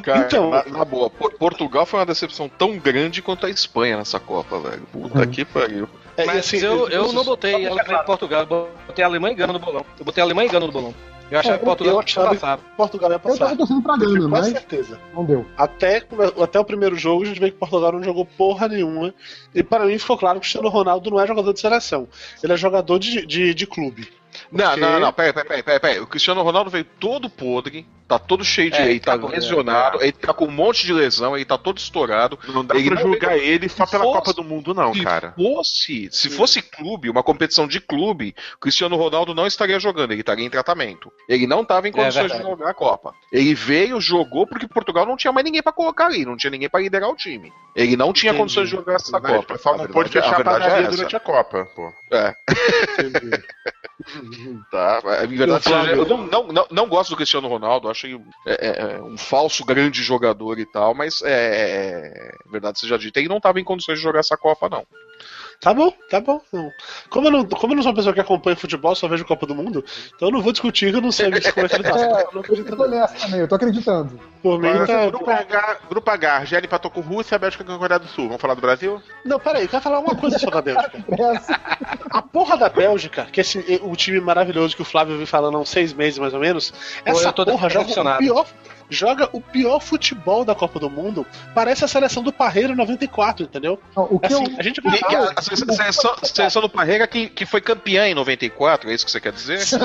Cara, 0.03 0.19
Então- 0.27 0.51
na, 0.51 0.65
na 0.65 0.85
boa, 0.85 1.09
Por- 1.09 1.33
Portugal 1.35 1.87
foi 1.87 2.01
uma 2.01 2.07
decepção 2.07 2.49
tão 2.49 2.77
grande 2.79 3.23
quanto 3.23 3.47
a 3.47 3.51
Espanha 3.51 3.97
nessa 3.97 4.19
Copa, 4.21 4.59
velho. 4.59 4.83
Puta 4.93 5.21
Uhum. 5.21 5.27
que 5.27 5.45
pariu. 5.45 5.89
É, 6.17 6.27
Mas 6.27 6.39
assim, 6.39 6.59
eu, 6.59 6.89
eu 6.89 7.03
vocês- 7.05 7.15
não 7.15 7.25
botei 7.25 7.55
Alemanha 7.67 8.01
e 8.03 8.05
Portugal, 8.05 8.41
eu 8.51 8.69
botei 8.87 9.05
Alemanha 9.05 9.33
e 9.33 9.37
Gana 9.37 9.53
no 9.55 9.59
bolão. 9.59 9.85
Eu 9.99 10.05
botei 10.05 10.23
Alemanha 10.23 10.47
e 10.49 10.53
Gana 10.53 10.67
no 10.67 10.73
bolão. 10.73 10.95
Eu 11.31 11.39
achava 11.39 11.55
É, 11.55 11.59
que 11.59 11.65
Portugal 11.65 11.95
eu 11.95 11.99
ia 11.99 12.05
achava- 12.05 12.29
passar. 12.29 12.59
Portugal 12.77 13.11
ia 13.11 13.15
Eu 13.15 13.19
tava 13.21 13.39
passar. 13.39 13.57
torcendo 13.57 13.83
pra 13.83 13.95
Com 13.95 14.01
Gana, 14.01 14.29
mas 14.29 14.47
certeza. 14.49 15.01
não 15.15 15.25
deu. 15.25 15.47
Até, 15.57 16.03
até 16.43 16.61
o 16.61 16.65
primeiro 16.65 16.95
jogo, 16.95 17.23
a 17.23 17.27
gente 17.27 17.41
vê 17.41 17.51
que 17.51 17.57
Portugal 17.57 17.93
não 17.93 18.03
jogou 18.03 18.27
porra 18.27 18.69
nenhuma. 18.69 19.15
E 19.55 19.63
para 19.63 19.87
mim 19.87 19.97
ficou 19.99 20.19
claro 20.19 20.35
que 20.35 20.41
o 20.41 20.43
Cristiano 20.43 20.69
Ronaldo 20.69 21.11
não 21.11 21.19
é 21.19 21.27
jogador 21.27 21.55
de 21.55 21.61
seleção. 21.61 22.07
Ele 22.45 22.53
é 22.53 22.57
jogador 22.59 22.99
de, 22.99 23.25
de, 23.25 23.55
de 23.55 23.67
clube. 23.67 24.13
Não, 24.53 24.77
não, 24.77 25.01
não, 25.01 25.13
peraí, 25.13 25.33
peraí, 25.33 25.63
peraí, 25.63 25.81
peraí. 25.81 26.01
O 26.01 26.07
Cristiano 26.07 26.43
Ronaldo 26.43 26.69
veio 26.71 26.85
todo 26.85 27.31
podre, 27.31 27.87
tá 28.07 28.19
todo 28.19 28.45
cheio 28.45 28.71
de. 28.71 28.77
É, 28.77 28.91
ele 28.91 29.01
tá 29.01 29.17
tá- 29.19 29.27
lesionado, 29.27 30.03
ele 30.03 30.13
tá 30.13 30.35
com 30.35 30.45
um 30.45 30.51
monte 30.51 30.85
de 30.85 30.93
lesão, 30.93 31.35
ele 31.35 31.45
tá 31.47 31.57
todo 31.57 31.79
estourado. 31.79 32.39
Não 32.49 32.65
dá 32.65 32.75
Ele 32.77 32.91
pra 32.91 33.01
julgar 33.01 33.39
ele 33.39 33.69
só 33.69 33.87
pela 33.87 34.05
fosse- 34.05 34.19
Copa 34.19 34.33
do 34.35 34.45
Mundo, 34.45 34.75
não, 34.75 34.93
se 34.93 35.03
cara. 35.03 35.33
fosse, 35.37 36.09
se 36.13 36.29
fosse 36.29 36.61
clube, 36.61 37.09
uma 37.09 37.23
competição 37.23 37.67
de 37.67 37.81
clube, 37.81 38.35
o 38.57 38.59
Cristiano 38.59 38.97
Ronaldo 38.97 39.35
não 39.35 39.47
estaria 39.47 39.81
jogando, 39.81 40.13
ele 40.13 40.21
estaria 40.21 40.45
em 40.45 40.51
tratamento. 40.51 41.11
Ele 41.29 41.47
não 41.47 41.63
estava 41.63 41.89
em 41.89 41.93
condições 41.93 42.31
de 42.31 42.39
jogar 42.43 42.71
a 42.71 42.75
Copa. 42.75 43.15
Ele 43.33 43.55
veio, 43.55 44.01
jogou 44.01 44.47
porque 44.47 44.69
Portugal 44.69 45.07
não 45.07 45.17
tinha 45.17 45.33
mais 45.33 45.45
ninguém 45.45 45.63
pra 45.63 45.73
colocar 45.73 46.07
ali, 46.07 46.27
não 46.27 46.37
tinha 46.37 46.51
ninguém 46.51 46.69
pra 46.69 46.81
liderar 46.81 47.09
o 47.09 47.17
time. 47.17 47.51
Ele 47.75 47.97
não 47.97 48.13
tinha 48.13 48.31
Entendi. 48.33 48.43
condições 48.43 48.69
de 48.69 48.77
jogar 48.77 48.95
essa 48.97 49.13
Copa. 49.19 49.39
o 49.39 49.43
pessoal 49.45 49.75
A 49.77 49.79
não 49.79 49.85
é- 49.85 49.89
a 49.89 50.09
fechar 50.09 50.37
a 50.37 50.41
é 50.41 50.45
padaria 50.45 50.67
essa. 50.83 50.91
durante 50.91 51.17
a 51.17 51.21
Copa, 51.21 51.67
pô. 51.75 51.91
É, 52.13 52.35
Entendi. 52.99 53.43
Tá. 54.71 55.01
Em 55.25 55.37
verdade, 55.37 55.71
eu 55.71 56.07
não, 56.07 56.27
não, 56.27 56.47
não, 56.49 56.67
não 56.71 56.89
gosto 56.89 57.11
do 57.11 57.17
Cristiano 57.17 57.49
Ronaldo, 57.49 57.89
acho 57.89 58.07
ele 58.07 58.21
é, 58.47 58.67
é, 58.67 58.81
é, 58.97 59.03
um 59.03 59.17
falso 59.17 59.65
grande 59.65 60.03
jogador 60.03 60.59
e 60.59 60.67
tal, 60.67 60.95
mas 60.95 61.23
é, 61.23 62.37
é 62.47 62.51
verdade 62.51 62.79
seja 62.79 62.99
dita, 62.99 63.21
ele 63.21 63.29
não 63.29 63.39
estava 63.39 63.61
em 63.61 63.65
condições 63.65 63.99
de 63.99 64.03
jogar 64.03 64.21
essa 64.21 64.37
Copa, 64.37 64.69
não. 64.69 64.87
Tá 65.63 65.73
bom, 65.73 65.93
tá 66.11 66.21
bom. 66.21 66.41
Não. 66.53 66.73
Como, 67.09 67.29
eu 67.29 67.31
não, 67.31 67.45
como 67.47 67.73
eu 67.73 67.77
não 67.77 67.83
sou 67.85 67.93
uma 67.93 67.97
pessoa 67.97 68.13
que 68.13 68.19
acompanha 68.19 68.57
futebol, 68.57 68.97
só 68.97 69.07
vejo 69.07 69.25
Copa 69.25 69.47
do 69.47 69.55
Mundo, 69.55 69.85
então 70.09 70.27
eu 70.27 70.33
não 70.33 70.43
vou 70.43 70.51
discutir 70.51 70.91
que 70.91 70.97
eu 70.97 71.01
não 71.01 71.13
sei 71.13 71.27
como 71.27 71.37
é 71.37 71.69
que 71.69 71.75
ele 71.77 71.85
tá. 71.85 71.93
É, 72.03 72.23
Eu 72.25 72.31
não 72.33 72.41
acredito 72.41 72.89
nessa 72.89 73.15
também, 73.15 73.41
eu 73.41 73.47
tô 73.47 73.55
acreditando. 73.55 74.21
Por 74.43 74.59
mim, 74.59 74.73
tá. 74.85 75.07
grupo, 75.07 75.31
H, 75.31 75.79
grupo 75.89 76.11
H, 76.11 76.35
Argélia 76.35 76.67
empatou 76.67 76.91
com 76.91 77.01
Rússia, 77.01 77.37
a 77.37 77.39
Bélgica 77.39 77.63
com 77.63 77.75
a 77.75 77.79
Coreia 77.79 78.01
do 78.01 78.09
Sul. 78.09 78.27
Vamos 78.27 78.43
falar 78.43 78.55
do 78.55 78.61
Brasil? 78.61 79.01
Não, 79.25 79.39
peraí, 79.39 79.63
eu 79.63 79.69
quero 79.69 79.83
falar 79.85 80.01
uma 80.01 80.17
coisa 80.17 80.37
só 80.37 80.51
da 80.51 80.61
Bélgica. 80.63 81.05
Essa. 81.09 81.61
A 82.11 82.21
porra 82.21 82.57
da 82.57 82.69
Bélgica, 82.69 83.29
que 83.31 83.39
é 83.39 83.43
esse, 83.43 83.81
o 83.85 83.95
time 83.95 84.21
maravilhoso 84.21 84.75
que 84.75 84.83
o 84.83 84.85
Flávio 84.85 85.17
vem 85.17 85.27
falando 85.27 85.59
há 85.59 85.61
uns 85.61 85.69
seis 85.69 85.93
meses 85.93 86.19
mais 86.19 86.35
ou 86.35 86.41
menos, 86.41 86.75
essa 87.05 87.29
eu 87.29 87.33
tô 87.33 87.45
porra 87.45 87.71
joga 87.71 87.89
o, 87.89 88.19
pior, 88.19 88.47
joga 88.91 89.29
o 89.33 89.41
pior 89.41 89.81
futebol 89.81 90.45
da 90.45 90.55
Copa 90.55 90.79
do 90.79 90.89
Mundo. 90.91 91.27
Parece 91.55 91.85
a 91.85 91.89
seleção 91.89 92.23
do 92.23 92.33
Parreiro 92.33 92.75
94, 92.77 93.45
entendeu? 93.45 93.79
Não, 93.97 94.05
O 94.11 94.19
que 94.19 94.27
Assim, 94.27 94.45
eu, 94.53 94.59
a 94.59 94.63
gente 94.63 94.81
vai 94.81 94.97
E- 94.97 95.01
e 95.13 95.17
a, 95.17 95.33
a 95.37 95.43
seleção, 95.43 95.75
seleção- 95.75 96.17
seleção 96.23 96.63
do 96.63 96.69
Parreira 96.69 97.07
que, 97.07 97.29
que 97.29 97.45
foi 97.47 97.61
campeã 97.61 98.07
em 98.07 98.15
94, 98.15 98.91
é 98.91 98.95
isso 98.95 99.05
que 99.05 99.11
você 99.11 99.21
quer 99.21 99.33
dizer? 99.33 99.61
Sim, 99.61 99.79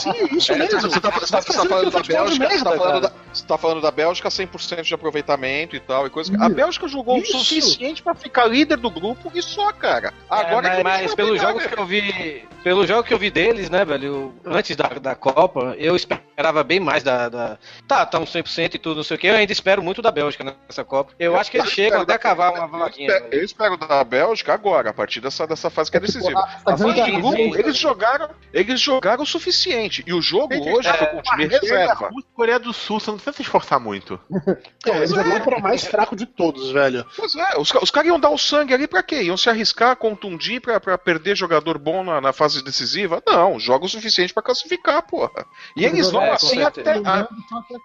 sim, 0.00 0.36
isso 0.36 0.52
É, 0.52 0.56
mesmo. 0.56 0.80
Você 0.80 1.00
tá, 1.00 1.10
você 1.10 1.32
tá- 1.32 1.40
você 1.40 1.46
tá 1.48 1.52
fazendo 1.52 1.68
falando 1.68 1.90
da 1.90 2.02
Bélgica, 2.02 2.48
você 2.48 2.64
tá 2.64 2.76
falando 2.76 3.00
da, 3.00 3.12
você 3.32 3.46
tá 3.46 3.58
falando 3.58 3.80
da 3.80 3.90
Bélgica 3.90 4.28
100% 4.28 4.82
de 4.82 4.94
aproveitamento 4.94 5.76
e 5.76 5.80
tal 5.80 6.06
e 6.06 6.10
coisa. 6.10 6.32
A 6.40 6.48
Bélgica 6.48 6.86
jogou 6.88 7.18
Isso. 7.18 7.36
o 7.36 7.40
suficiente 7.40 8.02
pra 8.02 8.14
ficar 8.14 8.46
líder 8.46 8.76
do 8.76 8.90
grupo 8.90 9.30
e 9.34 9.42
só, 9.42 9.72
cara. 9.72 10.12
Agora 10.28 10.68
É, 10.68 10.76
que 10.76 10.82
mas, 10.82 11.02
mas 11.02 11.14
pelos 11.14 11.40
jogos 11.40 11.66
que 11.66 11.78
eu 11.78 11.86
vi, 11.86 12.44
pelos 12.62 12.86
jogos 12.88 13.06
que 13.06 13.14
eu 13.14 13.18
vi 13.18 13.30
deles, 13.30 13.68
né, 13.70 13.84
velho, 13.84 14.34
antes 14.44 14.76
da, 14.76 14.88
da 14.88 15.14
Copa, 15.14 15.74
eu 15.78 15.94
esperava 15.96 16.24
bem 16.64 16.80
mais 16.80 17.02
da, 17.02 17.28
da 17.28 17.58
tá, 17.86 18.04
tá 18.06 18.18
um 18.18 18.24
100% 18.24 18.74
e 18.74 18.78
tudo, 18.78 18.96
não 18.96 19.04
sei 19.04 19.16
o 19.16 19.20
que. 19.20 19.26
Eu 19.26 19.34
ainda 19.34 19.52
espero 19.52 19.82
muito 19.82 20.02
da 20.02 20.10
Bélgica 20.10 20.44
nessa 20.44 20.84
Copa. 20.84 21.12
Eu 21.18 21.36
acho 21.36 21.50
que 21.50 21.56
eles 21.56 21.68
Eu 21.68 21.74
chegam 21.74 22.00
até 22.00 22.18
cavar 22.18 22.52
uma 22.52 22.64
eu 22.64 22.68
vaguinha. 22.68 23.08
velho. 23.08 23.28
Eu 23.30 23.44
espero 23.44 23.76
da 23.76 24.02
Bélgica 24.02 24.52
agora, 24.54 24.90
a 24.90 24.92
partir 24.92 25.20
dessa, 25.20 25.46
dessa 25.46 25.70
fase 25.70 25.90
que 25.90 25.96
é 25.96 26.00
decisiva. 26.00 26.40
A 26.64 26.76
fase 26.76 27.02
de 27.02 27.10
grupo, 27.12 27.56
eles 27.56 27.76
jogaram, 27.76 28.30
eles 28.52 28.80
jogaram 28.80 29.22
o 29.22 29.26
suficiente. 29.26 30.02
E 30.06 30.12
o 30.12 30.20
jogo 30.20 30.54
hoje 30.54 30.92
foi 30.92 31.06
com 31.06 31.18
o 31.18 31.22
time 31.22 31.46
reserva. 31.46 32.10
Coreia 32.34 32.58
do 32.58 32.72
Sul, 32.72 32.98
você 32.98 33.10
não 33.10 33.16
precisa 33.16 33.36
se 33.36 33.42
esforçar 33.42 33.80
muito. 33.80 34.18
É, 34.86 34.98
eles 34.98 35.10
jogaram 35.10 35.40
para 35.42 35.58
o 35.58 35.62
mais 35.62 35.86
fraco 35.86 36.14
de 36.14 36.26
todos, 36.26 36.70
velho. 36.70 37.06
Pois 37.16 37.34
é, 37.34 37.58
os, 37.58 37.72
os 37.72 37.90
caras 37.90 38.08
iam 38.08 38.20
dar 38.20 38.28
o 38.28 38.36
sangue 38.36 38.74
ali 38.74 38.86
pra 38.86 39.02
quê? 39.02 39.22
Iam 39.22 39.36
se 39.36 39.48
arriscar, 39.48 39.96
contundir 39.96 40.60
pra, 40.60 40.78
pra 40.78 40.98
perder 40.98 41.34
jogador 41.34 41.78
bom 41.78 42.04
na, 42.04 42.20
na 42.20 42.34
fase 42.34 42.62
decisiva? 42.62 43.22
Não, 43.26 43.58
joga 43.58 43.86
o 43.86 43.88
suficiente 43.88 44.34
pra 44.34 44.42
classificar, 44.42 45.00
porra. 45.06 45.46
E 45.74 45.86
eles 45.86 46.10
vão 46.10 46.23
É, 46.26 46.32
assim 46.32 46.62
até. 46.62 46.92
a- 46.98 47.28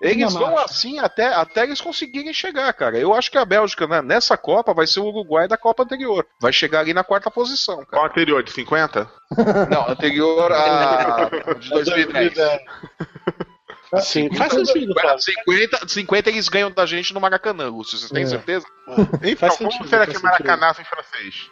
eles 0.01 0.33
vão 0.33 0.57
assim 0.57 0.99
até, 0.99 1.27
até 1.33 1.63
eles 1.63 1.81
conseguirem 1.81 2.33
chegar, 2.33 2.71
cara. 2.73 2.97
Eu 2.97 3.13
acho 3.13 3.29
que 3.31 3.37
a 3.37 3.45
Bélgica, 3.45 3.87
né, 3.87 4.01
nessa 4.01 4.37
Copa, 4.37 4.73
vai 4.73 4.87
ser 4.87 4.99
o 4.99 5.05
Uruguai 5.07 5.47
da 5.47 5.57
Copa 5.57 5.83
anterior. 5.83 6.25
Vai 6.39 6.51
chegar 6.53 6.79
ali 6.79 6.93
na 6.93 7.03
quarta 7.03 7.29
posição, 7.31 7.75
Qual 7.77 7.85
cara. 7.85 8.05
anterior? 8.07 8.43
De 8.43 8.51
50? 8.51 9.09
Não, 9.69 9.89
anterior 9.89 10.51
a. 10.51 11.29
de 11.59 11.69
2010. 11.69 12.33
Sim, 14.03 14.29
faz 14.35 14.53
sentido, 14.53 14.93
Flávio. 14.93 15.19
50, 15.19 15.87
50 15.87 16.29
eles 16.29 16.47
ganham 16.47 16.69
da 16.69 16.85
gente 16.85 17.11
no 17.11 17.19
Maracanã, 17.19 17.69
Lúcio. 17.69 17.97
Vocês 17.97 18.11
têm 18.11 18.21
É. 18.23 18.27
certeza? 18.27 18.65
Então, 18.87 19.35
Faz 19.37 19.57
como 19.57 19.71
sentido, 19.71 19.89
será 19.89 20.05
que 20.05 20.21
Maracanã 20.21 20.71
em 20.79 20.83
francês? 20.83 21.49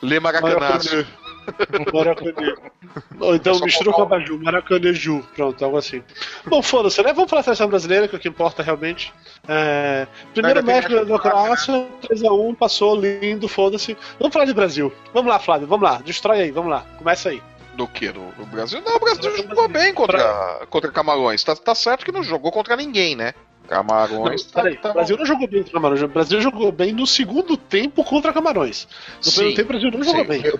Lê 0.00 0.18
Maracanã. 0.18 0.56
Maracanã. 1.92 2.54
Ou 3.20 3.34
então 3.34 3.58
mistura 3.60 3.90
com 3.90 3.96
colocar 3.96 4.16
a 4.16 4.18
Baju, 4.18 4.38
Maracaneju. 4.38 5.22
Pronto, 5.34 5.64
algo 5.64 5.76
assim. 5.76 6.02
Bom, 6.46 6.62
foda-se, 6.62 7.02
né? 7.02 7.12
Vamos 7.12 7.30
falar 7.30 7.40
da 7.40 7.44
seleção 7.44 7.68
brasileira, 7.68 8.08
que 8.08 8.14
é 8.14 8.18
o 8.18 8.20
que 8.20 8.28
importa 8.28 8.62
realmente. 8.62 9.12
É, 9.48 10.06
Primeiro 10.32 10.60
Ainda 10.60 10.72
mais 10.72 11.08
da 11.08 11.18
Croácia, 11.18 11.86
3x1, 12.02 12.56
passou, 12.56 12.96
lindo, 12.96 13.48
foda-se. 13.48 13.96
Vamos 14.18 14.32
falar 14.32 14.44
de 14.44 14.54
Brasil. 14.54 14.92
Vamos 15.12 15.30
lá, 15.30 15.38
Flávio, 15.38 15.66
vamos 15.66 15.88
lá. 15.88 16.00
Destrói 16.04 16.40
aí, 16.40 16.50
vamos 16.50 16.70
lá. 16.70 16.84
Começa 16.98 17.30
aí. 17.30 17.42
Do 17.74 17.88
que? 17.88 18.12
Do, 18.12 18.20
do 18.36 18.46
Brasil? 18.46 18.80
Não, 18.84 18.96
o 18.96 19.00
Brasil 19.00 19.36
jogou 19.36 19.68
bem 19.68 19.92
contra, 19.92 20.64
contra 20.70 20.92
Camarões. 20.92 21.42
Tá, 21.42 21.56
tá 21.56 21.74
certo 21.74 22.04
que 22.04 22.12
não 22.12 22.22
jogou 22.22 22.52
contra 22.52 22.76
ninguém, 22.76 23.16
né? 23.16 23.34
Camarões. 23.68 24.42
tá, 24.44 24.62
Peraí, 24.62 24.76
tá 24.76 24.90
o 24.90 24.94
Brasil 24.94 25.16
não 25.16 25.24
jogou 25.26 25.48
bem 25.48 25.58
contra 25.62 25.72
Camarões. 25.72 26.02
O 26.02 26.08
Brasil 26.08 26.40
jogou 26.40 26.70
bem 26.72 26.92
no 26.92 27.06
segundo 27.06 27.56
tempo 27.56 28.04
contra 28.04 28.32
Camarões. 28.32 28.86
No 29.18 29.24
Sim, 29.24 29.54
primeiro 29.54 29.56
tempo, 29.56 29.64
o 29.64 29.72
Brasil 29.72 29.90
não 29.90 30.04
jogou 30.04 30.22
sim. 30.22 30.28
bem. 30.28 30.40
O, 30.52 30.58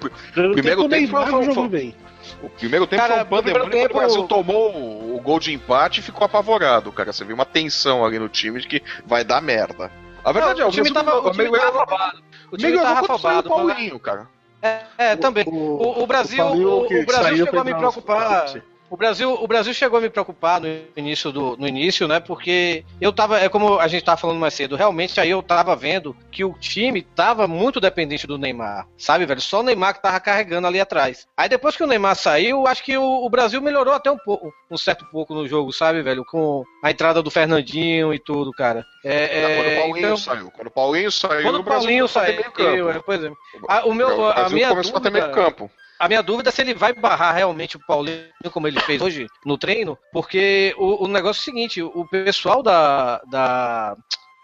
primeiro 0.52 0.80
o 0.82 0.88
tempo 0.88 0.88
Neymar 0.88 1.26
não 1.30 1.36
foi- 1.38 1.44
jogou 1.44 1.68
bem. 1.68 1.94
o 2.42 2.48
primeiro 2.48 2.86
tempo 2.86 3.02
Cara, 3.02 3.14
foi 3.14 3.24
um 3.24 3.42
pandemônio 3.42 3.70
quando 3.70 3.90
o 3.90 3.94
Brasil 3.94 4.22
tempo- 4.22 4.28
tomou 4.34 4.72
o, 4.74 5.16
o 5.16 5.20
gol 5.20 5.38
de 5.38 5.52
empate 5.52 6.00
e 6.00 6.02
ficou 6.02 6.24
apavorado, 6.24 6.90
cara. 6.92 7.12
Você 7.12 7.24
viu 7.24 7.34
uma 7.34 7.44
tensão 7.44 8.04
ali 8.04 8.18
no 8.18 8.28
time 8.28 8.60
de 8.60 8.66
que 8.68 8.82
vai 9.06 9.22
dar 9.24 9.40
merda. 9.42 9.90
A 10.24 10.32
verdade 10.32 10.62
é, 10.62 10.66
o 10.66 10.70
time 10.70 10.90
Brasil- 10.90 11.10
tava, 11.12 11.28
o 11.28 11.30
time 11.32 11.50
meio- 11.50 11.58
tava 11.62 11.82
afobado. 11.82 12.22
O 12.50 12.56
time 12.56 12.78
tava 12.78 13.00
o 13.00 13.04
afobado. 13.04 13.48
Paulinho, 13.50 13.98
cara. 14.00 14.26
É, 14.62 14.80
é, 14.96 15.16
também. 15.16 15.44
O, 15.46 16.02
o 16.02 16.06
Brasil, 16.06 16.42
o, 16.46 16.88
que 16.88 17.00
o 17.00 17.04
Brasil 17.06 17.44
chegou 17.44 17.60
a 17.60 17.64
me 17.64 17.74
preocupar. 17.74 18.46
O 18.94 18.96
Brasil, 18.96 19.32
o 19.32 19.48
Brasil 19.48 19.74
chegou 19.74 19.98
a 19.98 20.00
me 20.00 20.08
preocupar 20.08 20.60
no 20.60 20.68
início 20.96 21.32
do 21.32 21.56
no 21.56 21.66
início, 21.66 22.06
né? 22.06 22.20
Porque 22.20 22.84
eu 23.00 23.12
tava, 23.12 23.40
é 23.40 23.48
como 23.48 23.80
a 23.80 23.88
gente 23.88 24.04
tava 24.04 24.20
falando 24.20 24.38
mais 24.38 24.54
cedo, 24.54 24.76
realmente 24.76 25.20
aí 25.20 25.30
eu 25.30 25.42
tava 25.42 25.74
vendo 25.74 26.16
que 26.30 26.44
o 26.44 26.52
time 26.52 27.02
tava 27.02 27.48
muito 27.48 27.80
dependente 27.80 28.24
do 28.24 28.38
Neymar, 28.38 28.86
sabe, 28.96 29.26
velho? 29.26 29.40
Só 29.40 29.58
o 29.58 29.62
Neymar 29.64 29.94
que 29.94 30.02
tava 30.02 30.20
carregando 30.20 30.68
ali 30.68 30.78
atrás. 30.78 31.26
Aí 31.36 31.48
depois 31.48 31.76
que 31.76 31.82
o 31.82 31.88
Neymar 31.88 32.14
saiu, 32.14 32.68
acho 32.68 32.84
que 32.84 32.96
o, 32.96 33.02
o 33.02 33.28
Brasil 33.28 33.60
melhorou 33.60 33.94
até 33.94 34.12
um 34.12 34.16
pouco, 34.16 34.54
um 34.70 34.78
certo 34.78 35.04
pouco 35.10 35.34
no 35.34 35.48
jogo, 35.48 35.72
sabe, 35.72 36.00
velho? 36.00 36.24
Com 36.24 36.62
a 36.80 36.92
entrada 36.92 37.20
do 37.20 37.32
Fernandinho 37.32 38.14
e 38.14 38.20
tudo, 38.20 38.52
cara. 38.52 38.86
É, 39.04 39.24
é, 39.24 39.56
quando 39.56 39.72
o 39.72 39.76
Paulinho 39.80 40.06
então- 40.06 40.16
saiu. 40.16 40.50
Quando 40.52 40.68
o 40.68 40.70
Paulinho 40.70 41.10
saiu, 41.10 41.42
quando 41.42 41.58
o 41.58 41.64
Paulinho 41.64 42.04
a 42.04 42.08
saiu, 42.08 42.44
campo. 42.52 42.90
é, 42.90 43.02
pois 43.04 43.24
é. 43.24 43.32
Ah, 43.68 43.86
o 43.86 43.92
meu, 43.92 44.24
a 44.24 44.34
Brasil 44.34 44.54
minha 44.54 44.68
começou 44.68 44.96
a 44.98 45.00
ter 45.00 45.10
meio 45.10 45.24
dúvida, 45.24 45.44
campo. 45.44 45.68
A 45.98 46.08
minha 46.08 46.22
dúvida 46.22 46.48
é 46.48 46.52
se 46.52 46.60
ele 46.62 46.74
vai 46.74 46.92
barrar 46.92 47.32
realmente 47.32 47.76
o 47.76 47.80
Paulinho 47.86 48.24
como 48.50 48.66
ele 48.68 48.80
fez 48.80 49.00
hoje 49.00 49.26
no 49.44 49.56
treino, 49.56 49.96
porque 50.12 50.74
o, 50.76 51.04
o 51.04 51.08
negócio 51.08 51.40
é 51.40 51.42
o 51.42 51.44
seguinte, 51.44 51.82
o 51.82 52.06
pessoal 52.08 52.62
da, 52.62 53.96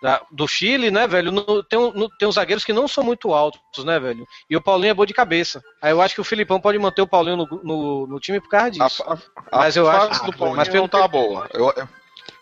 da, 0.03 0.23
do 0.31 0.47
Chile, 0.49 0.91
né, 0.91 1.07
velho, 1.07 1.31
no- 1.31 1.63
tem, 1.63 1.79
no- 1.79 2.09
tem 2.19 2.27
uns 2.29 2.37
zagueiros 2.37 2.65
que 2.65 2.73
não 2.73 2.89
são 2.89 3.05
muito 3.05 3.35
altos, 3.35 3.85
né, 3.85 3.99
velho, 4.01 4.27
e 4.49 4.57
o 4.57 4.63
Paulinho 4.63 4.93
é 4.93 4.95
bom 4.95 5.05
de 5.05 5.13
cabeça. 5.13 5.61
Aí 5.83 5.91
eu 5.91 6.01
acho 6.01 6.15
que 6.15 6.21
o 6.21 6.25
Filipão 6.25 6.61
pode 6.61 6.79
manter 6.79 7.03
o 7.03 7.07
Paulinho 7.07 7.37
no, 7.37 7.47
no, 7.63 8.07
no 8.07 8.21
time 8.21 8.41
por 8.41 8.49
causa 8.49 8.71
disso. 8.71 9.03
A, 9.07 9.15
a, 9.51 9.59
Mas 9.59 9.77
eu 9.77 9.85
fase 9.87 10.11
acho- 10.13 10.25
do 10.25 10.33
Paulinho 10.37 10.57
mas 10.57 10.69
não 10.73 10.89
tá 10.89 11.07
boa. 11.07 11.49
Eu- 11.53 11.73
eu- 11.77 11.89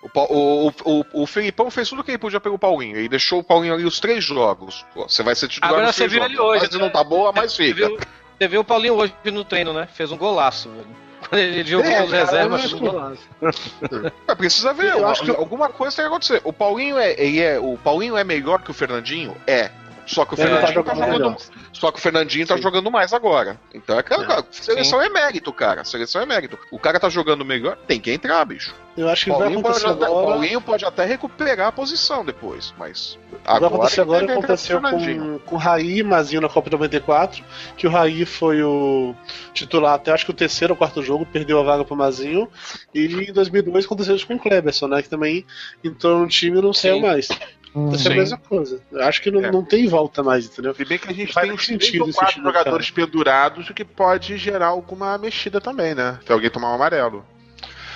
o, 0.01 0.69
o, 0.69 0.73
o, 0.85 1.23
o 1.23 1.27
Felipão 1.27 1.71
fez 1.73 1.89
tudo 1.89 2.01
o 2.03 2.05
que 2.05 2.13
ele 2.13 2.19
podia 2.19 2.39
pelo 2.39 2.57
Paulinho. 2.59 2.97
Ele 2.97 3.09
deixou 3.09 3.41
o 3.41 3.45
Paulinho 3.45 3.75
ali 3.75 3.85
os 3.85 3.99
três 3.99 4.23
jogos. 4.23 4.87
Pô, 4.95 5.09
Você 5.09 5.25
vai 5.25 5.35
ser 5.35 5.49
titular 5.49 5.73
Agora 5.73 5.93
você 5.93 6.07
viu 6.07 6.21
jogos. 6.21 6.31
ele 6.33 6.41
hoje, 6.41 6.59
A 6.59 6.67
fase 6.67 6.79
né? 6.79 6.85
não 6.85 6.91
tá 6.93 7.03
boa, 7.03 7.33
mas 7.33 7.53
Você 7.53 7.65
fica. 7.75 7.89
viu, 7.89 7.99
você 8.39 8.49
viu 8.49 8.61
o 8.61 8.65
Paulinho 8.65 8.95
hoje 8.95 9.13
no 9.25 9.45
treino, 9.45 9.73
né? 9.73 9.89
Fez 9.93 10.11
um 10.13 10.17
golaço, 10.17 10.69
velho. 10.71 10.87
Quando 11.29 11.41
ele 11.41 11.65
jogou 11.65 11.91
É, 11.91 12.05
os 12.05 12.11
cara, 12.11 12.25
reservas, 12.25 12.73
um. 12.73 13.17
É, 14.29 14.35
precisa 14.35 14.73
ver. 14.73 14.93
Eu 14.93 15.07
acho 15.09 15.25
que- 15.25 15.31
Alguma 15.31 15.69
coisa 15.69 15.97
tem 15.97 16.05
que 16.05 16.09
acontecer. 16.09 16.41
O 16.45 16.53
Paulinho 16.53 16.97
é, 16.97 17.13
ele 17.21 17.41
é. 17.41 17.59
O 17.59 17.77
Paulinho 17.77 18.17
é 18.17 18.23
melhor 18.25 18.63
que 18.63 18.71
o 18.71 18.75
Fernandinho? 18.75 19.37
É. 19.47 19.71
Só 20.09 20.25
que 20.25 20.35
o 20.35 20.41
Ele 20.41 20.51
não 20.51 20.61
tá 20.61 20.67
Fernandinho 20.67 20.85
tá, 20.85 20.95
jogando 20.95 21.05
jogando. 21.05 21.23
melhor. 21.29 21.37
Só 21.73 21.93
que 21.93 21.99
o 21.99 22.03
Fernandinho 22.03 22.47
tá 22.47 22.57
Sim. 22.57 22.63
jogando 22.63 22.91
mais 22.91 23.13
agora. 23.13 23.61
Então 23.75 23.97
é 23.97 24.01
aquela 24.01 24.25
É. 24.25 24.27
cara, 24.27 24.47
seleção 24.51 25.03
é 25.03 25.09
mérito, 25.11 25.53
cara. 25.53 25.85
Seleção 25.85 26.23
é 26.23 26.27
mérito. 26.27 26.59
O 26.73 26.79
cara 26.79 26.99
tá 26.99 27.09
jogando 27.09 27.45
melhor, 27.45 27.77
tem 27.87 28.01
que 28.01 28.11
entrar, 28.11 28.45
bicho. 28.45 28.75
Eu 28.97 29.09
acho 29.09 29.27
que 29.27 29.31
vai 29.31 29.41
Paulinho 29.41 29.63
pode, 29.63 29.79
acontecer 29.79 29.95
até, 29.95 30.05
agora. 30.07 30.27
Paulinho 30.27 30.61
pode 30.61 30.85
até 30.85 31.05
recuperar 31.05 31.69
a 31.69 31.73
posição 31.73 32.25
depois, 32.25 32.75
mas 32.77 33.17
O 33.31 33.37
que 33.37 33.45
vai 33.47 33.57
agora, 33.57 33.67
acontecer 33.75 34.01
agora 34.01 34.27
vai 34.27 34.37
entrar 34.37 34.45
aconteceu 34.45 34.81
com 34.81 34.89
o 34.89 35.39
com, 35.41 35.55
o 35.55 35.59
Raí 35.59 35.99
e 35.99 36.03
Mazinho 36.03 36.41
na 36.41 36.49
Copa 36.49 36.69
94, 36.71 37.45
que 37.77 37.87
o 37.87 37.91
Raí 37.91 38.25
foi 38.25 38.61
o 38.63 39.15
titular 39.55 39.95
até 39.95 40.11
acho 40.11 40.25
que 40.25 40.33
o 40.33 40.35
terceiro 40.35 40.73
ou 40.75 40.79
quarto 40.79 41.01
jogo, 41.03 41.25
perdeu 41.25 41.61
a 41.61 41.63
vaga 41.63 41.85
pro 41.85 41.95
Mazinho, 41.95 42.49
e 42.93 43.07
em 43.07 43.33
2002 43.33 43.85
aconteceu 43.85 44.17
isso 44.17 44.27
com 44.27 44.35
o 44.35 44.39
Kleberson, 44.39 44.89
né, 44.89 45.01
que 45.01 45.09
também 45.09 45.47
entrou 45.85 46.19
no 46.19 46.27
time 46.27 46.59
e 46.59 46.63
não 46.63 46.73
saiu 46.73 46.97
Sim. 46.97 47.03
mais. 47.03 47.29
Hum. 47.75 47.91
Vai 47.91 47.99
ser 47.99 48.13
a 48.13 48.15
mesma 48.15 48.39
coisa. 48.39 48.81
Eu 48.91 49.03
acho 49.05 49.23
que 49.23 49.31
não, 49.31 49.45
É. 49.45 49.51
não 49.53 49.65
tem 49.65 49.87
volta 49.87 50.23
mais, 50.23 50.47
entendeu? 50.47 50.75
Se 50.75 50.85
bem 50.85 50.99
que 50.99 51.11
a 51.11 51.15
gente 51.15 51.33
Faz 51.33 51.47
tem 51.47 51.55
uns 51.55 51.65
sentido 51.67 51.91
três 51.91 52.03
ou 52.03 52.09
esse 52.09 52.19
quatro 52.19 52.35
time, 52.35 52.47
jogadores 52.47 52.91
pendurados, 52.91 53.69
o 53.71 53.75
que 53.75 53.85
pode 53.85 54.37
gerar 54.39 54.69
alguma 54.69 55.17
mexida 55.19 55.61
também, 55.61 55.95
né? 55.95 56.19
Se 56.27 56.33
alguém 56.33 56.51
tomar 56.51 56.71
um 56.73 56.75
amarelo. 56.75 57.25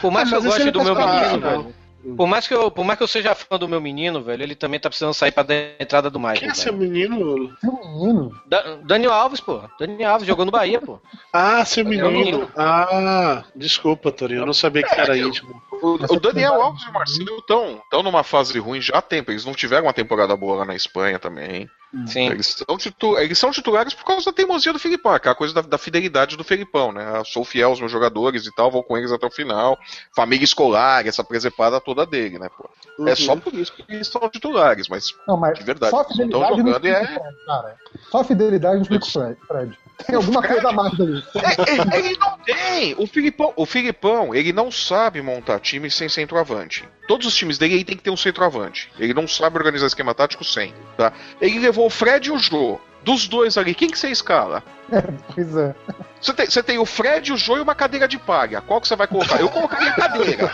Por 0.01 0.11
mais 0.11 0.29
Ah, 0.29 0.31
que 0.33 0.37
eu 0.47 0.51
goste 0.51 0.71
do 0.71 0.79
tá 0.79 0.85
meu 0.85 0.95
menino, 0.95 1.39
não. 1.39 1.63
velho. 1.63 1.75
Por 2.17 2.27
mais, 2.27 2.49
que 2.49 2.53
eu, 2.55 2.69
por 2.69 2.85
mais 2.85 2.97
que 2.99 3.05
eu 3.05 3.07
seja 3.07 3.33
fã 3.33 3.57
do 3.57 3.69
meu 3.69 3.81
menino, 3.81 4.21
velho, 4.25 4.43
ele 4.43 4.57
também 4.57 4.81
tá 4.81 4.89
precisando 4.89 5.15
sair 5.15 5.31
pra 5.31 5.47
entrada 5.79 6.11
do 6.11 6.19
Michael. 6.19 6.41
Quem 6.41 6.49
é 6.51 6.55
seu 6.55 6.73
menino? 6.73 7.57
Seu 7.61 7.73
menino. 7.73 8.33
Da- 8.45 8.77
Daniel 8.83 9.13
Alves, 9.13 9.41
pô. 9.41 9.61
Daniel 9.79 10.11
Alves 10.11 10.27
jogou 10.27 10.45
no 10.45 10.51
Bahia, 10.51 10.81
pô. 10.81 10.99
Ah, 11.33 11.65
seu 11.65 11.85
menino. 11.85 12.11
menino. 12.11 12.51
Ah, 12.57 13.45
desculpa, 13.55 14.11
Torinho, 14.11 14.41
eu 14.41 14.47
não 14.47 14.53
sabia 14.53 14.83
que 14.83 14.93
era 15.01 15.17
íntimo. 15.17 15.63
O, 15.83 15.95
o 16.15 16.21
Daniel 16.21 16.63
Alves 16.63 16.83
e 16.85 16.89
o 16.89 16.93
Marcelo 16.93 17.39
estão 17.39 18.03
numa 18.03 18.23
fase 18.23 18.59
ruim 18.59 18.81
já 18.81 18.99
há 18.99 19.03
tempo. 19.03 19.33
Eles 19.33 19.45
não 19.45 19.53
tiveram 19.53 19.85
uma 19.87 19.93
temporada 19.93 20.37
boa 20.37 20.59
lá 20.59 20.65
na 20.65 20.75
Espanha 20.77 21.19
também. 21.19 21.69
Sim. 22.07 22.31
Eles 22.31 22.47
são, 22.67 22.79
titu- 22.79 23.19
eles 23.19 23.39
são 23.39 23.51
titulares 23.51 23.93
por 23.93 24.05
causa 24.07 24.25
da 24.25 24.33
teimosia 24.33 24.73
do 24.73 24.79
Filipão, 24.79 25.13
aquela 25.13 25.35
coisa 25.35 25.53
da, 25.53 25.61
da 25.61 25.77
fidelidade 25.77 26.39
do 26.39 26.45
Filipão, 26.45 26.91
né? 26.91 27.19
Eu 27.19 27.25
sou 27.27 27.45
fiel 27.45 27.69
aos 27.69 27.81
meus 27.81 27.93
jogadores 27.93 28.47
e 28.47 28.55
tal, 28.55 28.71
vou 28.71 28.83
com 28.83 28.97
eles 28.97 29.13
até 29.13 29.27
o 29.27 29.31
final. 29.31 29.79
Família 30.17 30.43
escolar, 30.45 31.07
essa 31.07 31.23
presepada 31.23 31.79
toda 31.83 32.07
dele, 32.07 32.39
né, 32.39 32.49
pô? 32.57 32.71
É 33.07 33.11
Uhum. 33.11 33.17
só 33.17 33.37
por 33.37 33.53
isso 33.53 33.73
que 33.75 33.85
eles 33.93 34.09
são 34.09 34.27
titulares, 34.31 34.89
mas 34.89 35.15
Não, 35.29 35.37
mas 35.37 35.59
De 35.59 35.65
verdade, 35.65 35.91
só 35.91 36.01
eles 36.03 36.17
não 36.17 36.25
fidelidade 36.27 36.51
não 36.63 36.67
jogando 36.67 36.85
e 36.87 36.91
é- 36.91 37.07
cara. 37.47 37.77
Só 38.11 38.19
a 38.21 38.25
fidelidade 38.25 38.75
não 38.77 38.83
explica 38.83 39.05
o 39.05 39.47
Fred. 39.47 39.79
Tem 40.07 40.17
alguma 40.17 40.43
coisa 40.43 40.69
a 40.69 40.73
mais 40.73 41.01
ali. 41.01 41.23
É, 41.35 41.99
ele 41.99 42.17
não 42.19 42.39
tem. 42.39 42.95
O 42.99 43.07
Filipão, 43.07 43.53
o 43.57 43.67
Filipão, 43.67 44.35
ele 44.35 44.53
não 44.53 44.71
sabe 44.71 45.21
montar 45.23 45.61
time 45.61 45.91
sem 45.91 46.09
centroavante. 46.09 46.89
Todos 47.07 47.27
os 47.27 47.35
times 47.35 47.59
dele 47.59 47.75
ele 47.75 47.85
tem 47.85 47.97
que 47.97 48.03
ter 48.03 48.11
um 48.11 48.17
centroavante. 48.17 48.91
Ele 48.99 49.15
não 49.15 49.27
sabe 49.29 49.57
organizar 49.59 49.87
esquema 49.87 50.15
tático 50.15 50.45
sem, 50.45 50.75
tá? 50.97 51.13
Ele 51.41 51.59
levou 51.59 51.87
o 51.87 51.91
Fred 51.91 52.29
e 52.29 52.33
o 52.33 52.39
Jô. 52.39 52.81
Dos 53.05 53.27
dois 53.27 53.59
ali, 53.59 53.75
quem 53.75 53.91
que 53.91 53.99
você 53.99 54.11
escala? 54.11 54.63
Pois 55.35 55.57
é. 55.57 55.75
Você 56.21 56.33
tem, 56.35 56.47
você 56.47 56.63
tem 56.63 56.79
o 56.79 56.87
Fred, 56.87 57.33
o 57.33 57.37
Jô 57.37 57.57
e 57.57 57.61
uma 57.61 57.75
cadeira 57.75 58.07
de 58.07 58.17
palha. 58.19 58.61
Qual 58.61 58.81
que 58.81 58.87
você 58.87 58.95
vai 58.95 59.09
colocar? 59.09 59.41
Eu 59.41 59.49
colocaria 59.49 59.91
a 59.91 59.95
cadeira. 59.95 60.53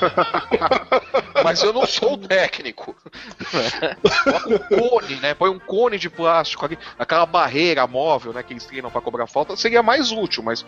Mas 1.45 1.63
eu 1.63 1.73
não 1.73 1.87
sou 1.87 2.15
o 2.15 2.19
técnico. 2.19 2.97
Coloca 4.25 4.49
um 4.55 4.89
cone, 4.89 5.17
né? 5.17 5.35
Põe 5.35 5.51
um 5.51 5.59
cone 5.59 5.99
de 5.99 6.09
plástico 6.09 6.65
ali, 6.65 6.79
aquela 6.99 7.27
barreira 7.27 7.87
móvel, 7.87 8.33
né? 8.33 8.43
Que 8.43 8.55
eles 8.55 8.65
treinam 8.65 8.91
pra 8.91 9.01
cobrar 9.01 9.27
falta, 9.27 9.57
seria 9.57 9.83
mais 9.83 10.11
útil, 10.11 10.43
mas 10.43 10.65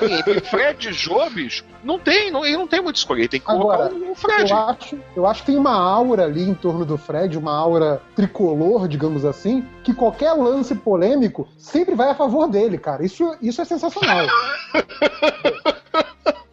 aí, 0.00 0.12
entre 0.12 0.40
Fred 0.40 0.90
e 0.90 0.92
Jô, 0.92 1.28
bicho, 1.30 1.64
não 1.82 1.98
tem, 1.98 2.30
não, 2.30 2.44
ele 2.44 2.56
não 2.56 2.66
tem 2.66 2.82
muito 2.82 2.96
escolha. 2.96 3.20
Ele 3.20 3.28
tem 3.28 3.40
que 3.40 3.46
colocar 3.46 3.74
Agora, 3.74 3.94
o 3.94 4.14
o 4.14 4.14
Fred. 4.14 4.50
Eu 4.50 4.56
acho, 4.58 4.98
eu 5.16 5.26
acho 5.26 5.40
que 5.40 5.46
tem 5.46 5.56
uma 5.56 5.74
aura 5.74 6.24
ali 6.24 6.48
em 6.48 6.54
torno 6.54 6.84
do 6.84 6.96
Fred, 6.96 7.36
uma 7.36 7.54
aura 7.54 8.00
tricolor, 8.14 8.88
digamos 8.88 9.24
assim, 9.24 9.66
que 9.82 9.92
qualquer 9.92 10.32
lance 10.32 10.74
polêmico 10.74 11.48
sempre 11.58 11.94
vai 11.94 12.10
a 12.10 12.14
favor 12.14 12.48
dele, 12.48 12.78
cara. 12.78 13.03
Isso, 13.04 13.36
isso 13.42 13.60
é 13.60 13.64
sensacional. 13.66 14.26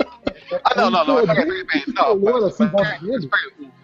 Ah, 0.64 0.76
não, 0.76 0.92
não, 0.92 1.06
não. 1.06 1.26
Peraí, 1.26 1.66
peraí. 1.66 1.84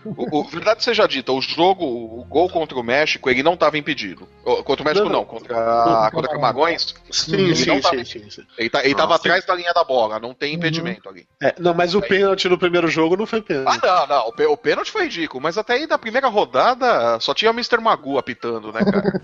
O, 0.06 0.44
verdade 0.45 0.84
seja 0.84 1.06
dita, 1.07 1.31
o 1.34 1.41
jogo, 1.41 1.85
o 1.85 2.23
gol 2.26 2.49
contra 2.49 2.77
o 2.77 2.84
México, 2.84 3.30
ele 3.30 3.44
não 3.44 3.56
estava 3.56 3.77
impedido. 3.77 4.27
Contra 4.64 4.81
o 4.81 4.85
México 4.85 5.10
Não, 5.10 5.26
contra, 5.26 6.10
contra 6.11 6.31
Camagões, 6.31 6.95
Sim, 7.11 7.53
sim, 7.53 7.81
sim, 8.06 8.45
ele, 8.57 8.69
tá, 8.69 8.85
ele 8.85 8.95
tava 8.95 9.10
Nossa. 9.10 9.22
atrás 9.22 9.45
da 9.45 9.53
linha 9.56 9.73
da 9.73 9.84
bola, 9.84 10.19
não 10.19 10.34
tem 10.34 10.53
impedimento 10.53 11.10
ali. 11.10 11.27
É, 11.41 11.53
não, 11.60 11.73
mas 11.73 11.94
o 11.94 12.02
pênalti 12.02 12.48
no 12.48 12.57
primeiro 12.57 12.88
jogo 12.88 13.18
não 13.18 13.26
foi 13.26 13.39
Ah, 13.39 13.44
pênalti. 13.44 13.84
não, 13.84 14.07
não, 14.07 14.27
o, 14.30 14.34
pê- 14.34 14.45
o 14.45 14.56
pênalti 14.56 14.91
foi 14.91 15.03
ridículo, 15.03 15.44
mas 15.44 15.57
até 15.57 15.73
aí 15.73 15.85
na 15.88 15.98
primeira 15.98 16.27
rodada 16.30 17.19
só 17.19 17.34
tinha 17.34 17.52
o 17.52 17.53
Mr. 17.53 17.81
Magu 17.81 18.18
apitando, 18.18 18.72
né, 18.72 18.80
cara? 18.85 19.22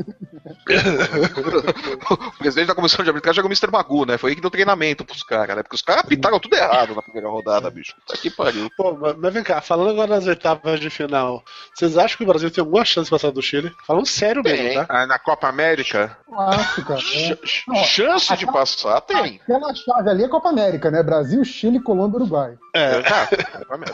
o 2.10 2.32
presidente 2.38 2.68
da 2.68 2.76
comissão 2.76 3.04
de 3.04 3.10
arbitragem 3.10 3.40
era 3.40 3.46
o 3.48 3.50
Mr. 3.50 3.72
Magu, 3.72 4.06
né? 4.06 4.18
Foi 4.18 4.30
ele 4.32 4.36
que 4.36 4.42
deu 4.42 4.52
treinamento 4.52 5.06
pros 5.06 5.24
caras, 5.24 5.56
né? 5.56 5.64
Porque 5.64 5.76
os 5.76 5.82
caras 5.82 6.04
apitaram 6.04 6.40
tudo 6.40 6.56
errado 6.56 6.96
na 6.96 7.02
primeira 7.02 7.30
rodada, 7.34 7.70
bicho. 7.70 7.94
Tá 8.08 8.16
que 8.18 8.30
pariu. 8.30 8.70
Pô, 8.78 8.98
mas 9.18 9.34
vem 9.34 9.44
cá, 9.44 9.62
falando 9.62 9.90
agora 9.92 10.08
das 10.16 10.26
oitavas 10.28 10.80
de 10.80 10.90
final, 10.90 11.44
vocês 11.74 11.98
acham 11.98 12.18
que 12.18 12.24
o 12.24 12.28
Brasil 12.28 12.50
tem 12.52 12.62
alguma 12.62 12.86
chance 12.86 13.06
de 13.06 13.12
passar 13.12 13.32
do 13.32 13.42
Chile? 13.42 13.74
Falando 13.86 14.06
sério 14.06 14.42
mesmo, 14.44 14.58
Tem. 14.66 14.74
tá? 14.76 14.86
Ah, 14.90 15.06
na 15.08 15.20
Copa 15.20 15.48
América, 15.48 16.18
acho, 16.32 16.86
cara. 16.86 17.00
Ch- 17.00 17.32
É. 17.32 17.36
ch- 17.46 17.64
Não, 17.68 17.84
chance 17.84 18.36
de 18.38 18.46
passar, 18.46 19.02
tem. 19.02 19.40
Aquela 19.44 19.74
chave 19.76 20.10
ali 20.10 20.24
é 20.24 20.28
Copa 20.30 20.50
América, 20.50 20.90
né? 20.92 21.02
Brasil, 21.04 21.44
Chile, 21.44 21.80
Colômbia, 21.82 22.18
Uruguai. 22.20 22.58
É, 22.74 23.00
Exato. 23.00 23.36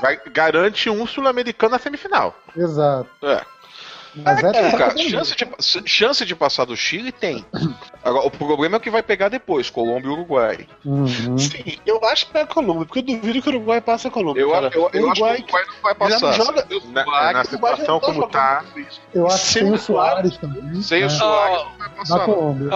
Vai, 0.02 0.20
garante 0.32 0.90
um 0.90 1.06
sul-americano 1.08 1.72
na 1.74 1.80
semifinal. 1.80 2.36
Exato. 2.56 3.10
É. 3.24 3.42
Mas 4.16 4.44
é, 4.44 4.50
É, 4.68 4.72
cara, 4.78 4.98
chance 4.98 5.36
de, 5.36 5.90
chance 5.90 6.26
de 6.26 6.36
passar 6.36 6.66
do 6.66 6.76
Chile 6.76 7.12
tem. 7.12 7.46
Agora, 8.04 8.26
o 8.26 8.32
problema 8.32 8.76
é 8.76 8.78
o 8.78 8.82
que 8.82 8.90
vai 8.90 9.04
pegar 9.04 9.30
depois, 9.30 9.70
Colômbia 9.70 10.10
e 10.10 10.12
Uruguai. 10.14 10.68
Uhum. 10.86 11.38
sim, 11.38 11.78
eu 11.86 12.04
acho 12.06 12.28
que 12.30 12.38
é 12.38 12.42
a 12.42 12.46
Colômbia, 12.48 12.86
porque 12.86 13.00
eu 13.00 13.04
duvido 13.18 13.42
que 13.42 13.50
o 13.50 13.52
Uruguai 13.54 13.82
passe 13.82 14.08
a 14.08 14.12
Colômbia. 14.12 14.42
Eu, 14.42 14.52
cara. 14.52 14.72
eu, 14.74 14.82
eu 14.82 14.88
acho 14.88 14.92
que 14.92 14.98
o 15.00 15.04
Uruguai 15.08 15.40
Uruguai 15.40 15.64
não 15.68 15.82
vai 15.82 16.10
já 16.10 16.20
não 16.20 16.20
passar. 16.30 16.34
joga- 16.46 16.66
Na, 16.92 17.02
Uruguai- 17.02 17.34
na 17.34 17.44
situação 17.44 18.00
como 18.00 18.28
tá, 18.28 18.64
Eu 19.14 19.28
acho 19.28 19.38
que 19.46 19.46
Sem 19.52 19.70
o 19.70 19.74
o 19.74 19.78
Soares 19.78 20.38
também. 20.38 20.82
Sem 20.82 21.00
o 21.00 21.04
né? 21.04 21.10
Soares 21.10 21.58
não 21.66 21.78
vai 21.78 21.88
Na 21.90 21.96
passar. 21.96 22.18
não. 22.18 22.26
Colômbia. 22.26 22.70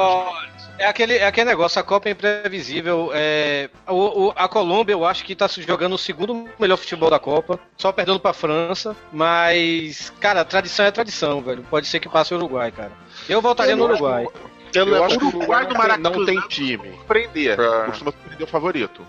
É, 0.79 0.87
aquele, 0.87 1.13
é 1.17 1.27
aquele 1.27 1.45
negócio, 1.51 1.79
a 1.79 1.83
Copa 1.83 2.09
é 2.09 2.13
imprevisível. 2.13 3.11
É, 3.13 3.69
o, 3.87 4.25
o- 4.29 4.33
a 4.35 4.47
Colômbia, 4.47 4.93
eu 4.93 5.05
acho 5.05 5.23
que 5.23 5.35
tá 5.35 5.47
se 5.47 5.61
jogando 5.61 5.93
o 5.93 5.97
segundo 5.99 6.49
melhor 6.59 6.77
futebol 6.77 7.11
da 7.11 7.19
Copa, 7.19 7.59
só 7.77 7.91
perdendo 7.91 8.19
pra 8.19 8.33
França. 8.33 8.95
Mas, 9.11 10.11
cara, 10.19 10.43
tradição 10.43 10.83
é 10.85 10.91
tradição, 10.91 11.22
velho. 11.41 11.63
Pode 11.69 11.87
ser 11.87 11.99
que 11.99 12.09
passe 12.09 12.33
o 12.33 12.37
Uruguai, 12.37 12.71
cara. 12.71 12.91
Eu 13.27 13.41
voltaria 13.41 13.75
no 13.75 13.85
Uruguai. 13.85 14.27
Eu, 14.73 14.87
Eu 14.87 14.95
eu 14.95 15.03
acho 15.03 15.19
que 15.19 15.25
o 15.25 15.27
Uruguai 15.27 15.65
do 15.65 15.73
não 15.73 15.79
tem, 15.79 15.87
Maracanã 15.89 16.09
não 16.09 16.25
tem 16.25 16.41
time. 16.47 16.89
surpreender. 16.91 17.55
Pra- 17.55 17.85
Costuma 17.85 18.11
surpreender 18.11 18.47
o 18.47 18.49
favorito. 18.49 19.01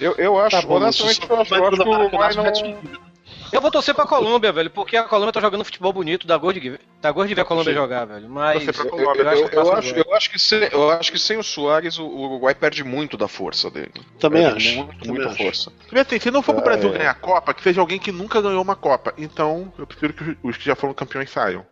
Eu, 0.00 0.14
eu 0.16 0.38
acho, 0.38 0.60
Tá 0.60 0.62
bom, 0.66 0.74
honestamente, 0.76 1.22
isso 1.22 1.32
eu 1.32 1.40
acho, 1.40 1.54
eu 1.54 1.66
acho 1.66 1.76
que 1.82 1.88
o 1.88 1.90
Uruguai 1.92 2.34
não. 2.34 3.07
Eu 3.50 3.60
vou 3.60 3.70
torcer 3.70 3.94
pra 3.94 4.06
Colômbia, 4.06 4.52
velho, 4.52 4.70
porque 4.70 4.96
a 4.96 5.04
Colômbia 5.04 5.32
tá 5.32 5.40
jogando 5.40 5.64
futebol 5.64 5.92
bonito, 5.92 6.26
dá 6.26 6.36
gosto 6.36 6.60
de, 6.60 6.78
dá 7.00 7.10
gosto 7.10 7.28
de 7.28 7.34
ver 7.34 7.40
a 7.40 7.44
Colômbia 7.44 7.72
Sim. 7.72 7.78
jogar, 7.78 8.04
velho. 8.04 8.28
Mas 8.28 8.66
eu, 8.66 8.90
Colômbia, 8.90 9.22
eu 9.22 9.28
acho 9.30 9.42
Eu, 9.42 9.48
que 9.48 9.54
eu 9.56 9.58
passa 9.60 9.70
o 9.72 9.78
acho, 9.78 9.88
Uruguai. 9.88 10.04
eu, 10.06 10.16
acho 10.16 10.30
que 10.30 10.38
sem, 10.38 10.68
eu 10.70 10.90
acho 10.90 11.12
que 11.12 11.18
sem 11.18 11.36
o 11.38 11.42
Soares 11.42 11.98
o 11.98 12.06
Uruguai 12.06 12.54
perde 12.54 12.84
muito 12.84 13.16
da 13.16 13.28
força 13.28 13.70
dele. 13.70 13.92
Também 14.20 14.42
Perde 14.42 14.68
acho. 14.68 14.76
Muito, 14.76 14.92
também 14.98 15.08
muita 15.14 15.28
acho. 15.28 15.36
força. 15.42 15.72
Assim, 15.92 16.20
se 16.20 16.30
não 16.30 16.42
for 16.42 16.54
pro 16.54 16.64
Brasil 16.64 16.90
É. 16.94 16.98
ganhar 16.98 17.10
a 17.10 17.14
Copa, 17.14 17.54
que 17.54 17.62
seja 17.62 17.80
alguém 17.80 17.98
que 17.98 18.12
nunca 18.12 18.40
ganhou 18.40 18.62
uma 18.62 18.76
Copa. 18.76 19.14
Então, 19.16 19.72
eu 19.78 19.86
prefiro 19.86 20.12
que 20.12 20.36
os 20.42 20.56
que 20.56 20.64
já 20.64 20.74
foram 20.76 20.92
campeões 20.94 21.30
saiam. 21.30 21.64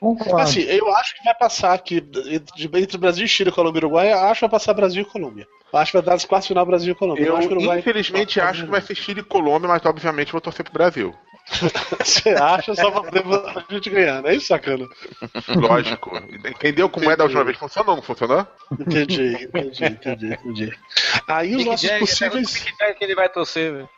Concordo. 0.00 0.38
Assim, 0.38 0.62
eu 0.62 0.94
acho 0.94 1.16
que 1.16 1.24
vai 1.24 1.34
passar 1.34 1.74
aqui 1.74 1.96
entre, 1.96 2.80
entre 2.80 2.98
Brasil, 2.98 3.26
Chile, 3.26 3.52
Colômbia 3.52 3.80
e 3.80 3.84
Uruguai. 3.84 4.12
eu 4.12 4.18
Acho 4.18 4.40
que 4.40 4.46
vai 4.46 4.50
passar 4.50 4.74
Brasil 4.74 5.02
e 5.02 5.04
Colômbia. 5.04 5.46
Eu 5.72 5.78
acho 5.78 5.92
que 5.92 5.98
vai 5.98 6.06
dar 6.06 6.14
as 6.14 6.24
quartas 6.24 6.48
final 6.48 6.66
Brasil 6.66 6.92
e 6.92 6.94
Colômbia. 6.94 7.24
Eu, 7.24 7.36
acho 7.36 7.48
que 7.48 7.54
o 7.54 7.56
Uruguai. 7.56 7.78
infelizmente, 7.78 8.40
acho 8.40 8.64
que 8.64 8.70
vai 8.70 8.80
ser 8.80 8.94
Chile 8.94 9.20
e 9.20 9.24
Colômbia, 9.24 9.68
mas 9.68 9.84
obviamente 9.84 10.32
vou 10.32 10.40
torcer 10.40 10.64
pro 10.64 10.74
Brasil. 10.74 11.14
Você 11.98 12.30
acha 12.30 12.74
só 12.74 12.90
pra 12.90 13.02
poder 13.02 13.24
a 13.68 13.74
gente 13.74 13.90
ganhar, 13.90 14.22
não 14.22 14.30
é 14.30 14.36
isso, 14.36 14.46
sacana? 14.46 14.86
Lógico. 15.56 16.16
Entendeu 16.46 16.88
como 16.88 17.10
é 17.10 17.16
da 17.16 17.24
última 17.24 17.44
vez? 17.44 17.58
Funcionou 17.58 17.90
ou 17.90 17.96
não 17.96 18.02
funcionou? 18.02 18.46
Entendi, 18.72 19.34
entendi, 19.42 19.84
entendi, 19.84 20.32
entendi. 20.34 20.78
Aí 21.26 21.50
os 21.52 21.56
Nick 21.58 21.70
nossos 21.70 21.88
Jagger, 21.88 22.00
possíveis. 22.00 22.64
Que 22.98 23.04
ele 23.04 23.14
vai 23.14 23.28
torcer, 23.28 23.72
velho. 23.72 23.88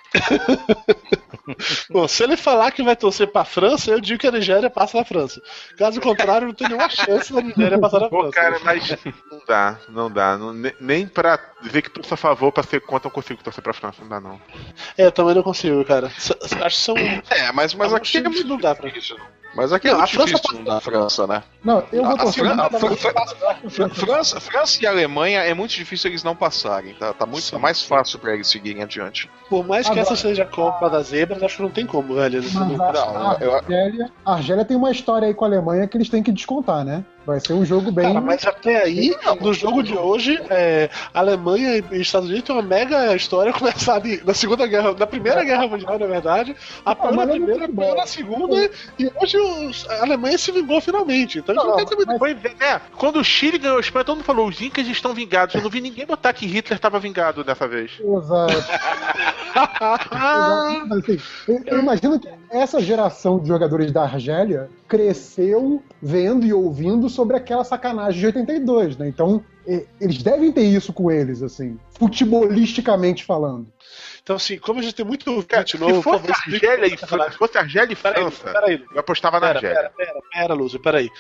Bom, 1.90 2.08
se 2.08 2.22
ele 2.22 2.36
falar 2.36 2.70
que 2.72 2.82
vai 2.82 2.96
torcer 2.96 3.26
pra 3.30 3.44
França, 3.44 3.90
eu 3.90 4.00
digo 4.00 4.18
que 4.18 4.26
a 4.26 4.30
Nigéria 4.32 4.70
passa 4.70 4.96
na 4.98 5.04
França. 5.04 5.40
Caso 5.76 6.00
contrário, 6.00 6.46
não 6.48 6.54
tem 6.54 6.68
nenhuma 6.68 6.88
chance 6.88 7.32
da 7.32 7.40
Nigéria 7.42 7.78
passar 7.78 8.00
na 8.00 8.08
Pô, 8.08 8.20
França. 8.20 8.32
cara, 8.34 8.58
mas 8.64 8.88
não 9.30 9.40
dá, 9.46 9.78
não 9.88 10.10
dá. 10.10 10.38
Não- 10.38 10.52
ne- 10.52 10.74
nem 10.80 11.06
pra 11.06 11.38
dizer 11.62 11.82
que 11.82 11.90
torço 11.90 12.14
a 12.14 12.16
favor 12.16 12.50
pra 12.52 12.62
ser 12.62 12.80
contra, 12.80 13.08
eu 13.08 13.12
consigo 13.12 13.42
torcer 13.42 13.62
pra 13.62 13.72
França, 13.74 13.98
não 14.02 14.08
dá 14.08 14.20
não. 14.20 14.40
É, 14.96 15.06
eu 15.06 15.12
também 15.12 15.34
não 15.34 15.42
consigo, 15.42 15.84
cara. 15.84 16.06
Acho 16.62 16.76
que 16.76 16.82
são. 16.82 16.96
É, 16.96 17.52
mas, 17.52 17.74
mas 17.74 17.92
aqui 17.92 18.18
é 18.18 18.22
muito 18.22 18.44
não 18.46 18.56
dá 18.58 18.74
pra- 18.74 18.88
difícil. 18.88 19.16
Mas 19.56 19.72
aqui 19.72 19.88
é 19.88 19.92
Não, 19.92 19.98
muito 19.98 20.10
a 20.10 20.12
França 20.12 20.34
difícil 20.34 20.64
da 20.64 20.80
França, 20.80 21.26
né? 21.26 21.42
Não, 21.64 21.82
eu 21.92 22.02
vou 22.04 22.14
A 22.14 22.18
torcer 22.18 22.44
Fran- 22.44 22.68
Fran- 22.70 22.96
França. 22.96 23.34
Fran- 23.70 23.88
França, 23.90 24.40
França 24.40 24.82
e 24.82 24.86
Alemanha 24.86 25.40
é 25.40 25.54
muito 25.54 25.70
difícil 25.72 26.10
eles 26.10 26.24
não 26.24 26.34
passarem, 26.34 26.94
tá? 26.94 27.12
Tá 27.12 27.24
muito 27.24 27.44
Sim. 27.44 27.58
mais 27.58 27.80
fácil 27.82 28.18
pra 28.18 28.34
eles 28.34 28.48
seguirem 28.48 28.82
adiante. 28.82 29.30
Por 29.48 29.64
mais 29.66 29.86
que 29.86 29.92
Agora- 29.92 30.06
essa 30.12 30.16
seja 30.16 30.42
a 30.42 30.46
Copa 30.46 30.90
das 30.90 31.08
Zebras, 31.08 31.42
acho 31.42 31.56
que 31.56 31.62
não 31.62 31.70
tem 31.70 31.86
como, 31.86 32.14
velho. 32.14 32.42
Não- 32.52 32.62
a, 32.84 32.92
Não, 32.92 33.30
a 33.30 33.36
eu- 33.40 33.54
Argélia, 33.54 34.10
a 34.26 34.32
Argélia 34.34 34.64
tem 34.64 34.76
uma 34.76 34.90
história 34.90 35.28
aí 35.28 35.34
com 35.34 35.44
a 35.44 35.48
Alemanha 35.48 35.86
que 35.86 35.96
eles 35.96 36.08
têm 36.08 36.22
que 36.22 36.32
descontar, 36.32 36.84
né? 36.84 37.04
Vai 37.26 37.40
ser 37.40 37.54
um 37.54 37.64
jogo 37.64 37.90
bem. 37.90 38.06
Cara, 38.06 38.20
mas 38.20 38.46
até 38.46 38.82
aí, 38.82 39.14
no 39.40 39.52
jogo 39.54 39.82
de 39.82 39.96
hoje, 39.96 40.38
é, 40.50 40.90
Alemanha 41.12 41.82
e 41.90 42.00
Estados 42.00 42.28
Unidos 42.28 42.44
tem 42.46 42.54
uma 42.54 42.62
mega 42.62 43.14
história 43.16 43.50
começada 43.54 44.06
na 44.24 44.34
Segunda 44.34 44.66
Guerra, 44.66 44.92
na 44.98 45.06
Primeira 45.06 45.42
Guerra 45.42 45.66
Mundial, 45.66 45.98
na 45.98 46.06
verdade. 46.06 46.54
Na 46.84 46.94
mas 47.12 47.28
é 47.28 47.32
primeira, 47.32 47.68
bom. 47.68 47.94
na 47.94 48.06
segunda, 48.06 48.70
e 48.98 49.10
hoje 49.20 49.38
os- 49.38 49.88
a 49.88 50.02
Alemanha 50.02 50.36
se 50.36 50.52
vingou 50.52 50.80
finalmente. 50.80 51.38
Então 51.38 51.54
isso 51.54 51.64
não, 51.66 51.76
tem 51.76 51.96
muito. 51.96 52.18
Foi, 52.18 52.34
né? 52.34 52.80
Quando 52.96 53.18
o 53.20 53.24
Chile 53.24 53.58
ganhou 53.58 53.78
a 53.78 53.80
Espanha, 53.80 54.04
todo 54.04 54.16
mundo 54.16 54.24
falou: 54.24 54.46
os 54.48 54.60
Incas 54.60 54.86
estão 54.86 55.14
vingados. 55.14 55.54
Eu 55.54 55.62
não 55.62 55.70
vi 55.70 55.80
ninguém 55.80 56.04
botar 56.06 56.32
que 56.32 56.46
Hitler 56.46 56.76
estava 56.76 56.98
vingado 57.00 57.42
dessa 57.42 57.66
vez. 57.66 57.92
Exato. 58.00 58.54
Exato. 59.54 60.08
Mas, 60.88 60.98
assim, 60.98 61.18
eu, 61.48 61.62
eu 61.66 61.78
imagino 61.80 62.18
que 62.18 62.28
essa 62.50 62.80
geração 62.80 63.38
de 63.38 63.48
jogadores 63.48 63.92
da 63.92 64.02
Argélia 64.02 64.68
cresceu 64.88 65.82
vendo 66.00 66.44
e 66.46 66.52
ouvindo 66.52 67.08
sobre 67.08 67.36
aquela 67.36 67.64
sacanagem 67.64 68.20
de 68.20 68.26
82, 68.26 68.96
né? 68.96 69.08
Então, 69.08 69.44
eles 70.00 70.22
devem 70.22 70.52
ter 70.52 70.62
isso 70.62 70.92
com 70.92 71.10
eles, 71.10 71.42
assim, 71.42 71.78
futebolisticamente 71.98 73.24
falando. 73.24 73.66
Então, 74.22 74.36
assim, 74.36 74.58
como 74.58 74.80
a 74.80 74.82
gente 74.82 74.94
tem 74.94 75.04
muito 75.04 75.30
ouvinte 75.30 75.72
se 75.72 75.78
novo, 75.78 76.02
por 76.02 76.18
fosse 76.18 76.32
Argélia 76.32 76.86
e 76.86 76.96
França, 76.96 77.30
se 77.32 77.36
fosse 77.38 77.58
Argélia 77.58 77.92
e 77.92 77.96
Peraí, 77.96 78.22
França, 78.22 78.52
peraí. 78.52 78.84
eu 78.94 79.00
apostava 79.00 79.38
na 79.38 79.48
Pera, 79.48 79.58
Argélia. 79.58 79.76
pera, 79.76 79.92
pera, 79.96 80.20
pera, 80.32 80.54
Lúcio, 80.54 80.80
peraí. 80.80 81.10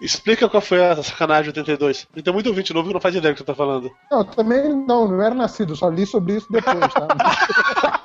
Explica 0.00 0.48
qual 0.48 0.60
foi 0.60 0.84
a 0.84 1.02
sacanagem 1.02 1.52
de 1.52 1.60
82. 1.60 2.06
Tem 2.22 2.32
muito 2.32 2.48
ouvinte 2.48 2.72
novo 2.72 2.88
que 2.88 2.94
não 2.94 3.00
faz 3.00 3.14
ideia 3.16 3.32
do 3.32 3.36
que 3.36 3.40
você 3.42 3.46
tá 3.46 3.54
falando. 3.54 3.90
Não, 4.10 4.24
também 4.24 4.68
não, 4.86 5.08
não 5.08 5.20
era 5.22 5.34
nascido, 5.34 5.74
só 5.74 5.88
li 5.88 6.06
sobre 6.06 6.36
isso 6.36 6.46
depois, 6.50 6.92
tá? 6.94 7.08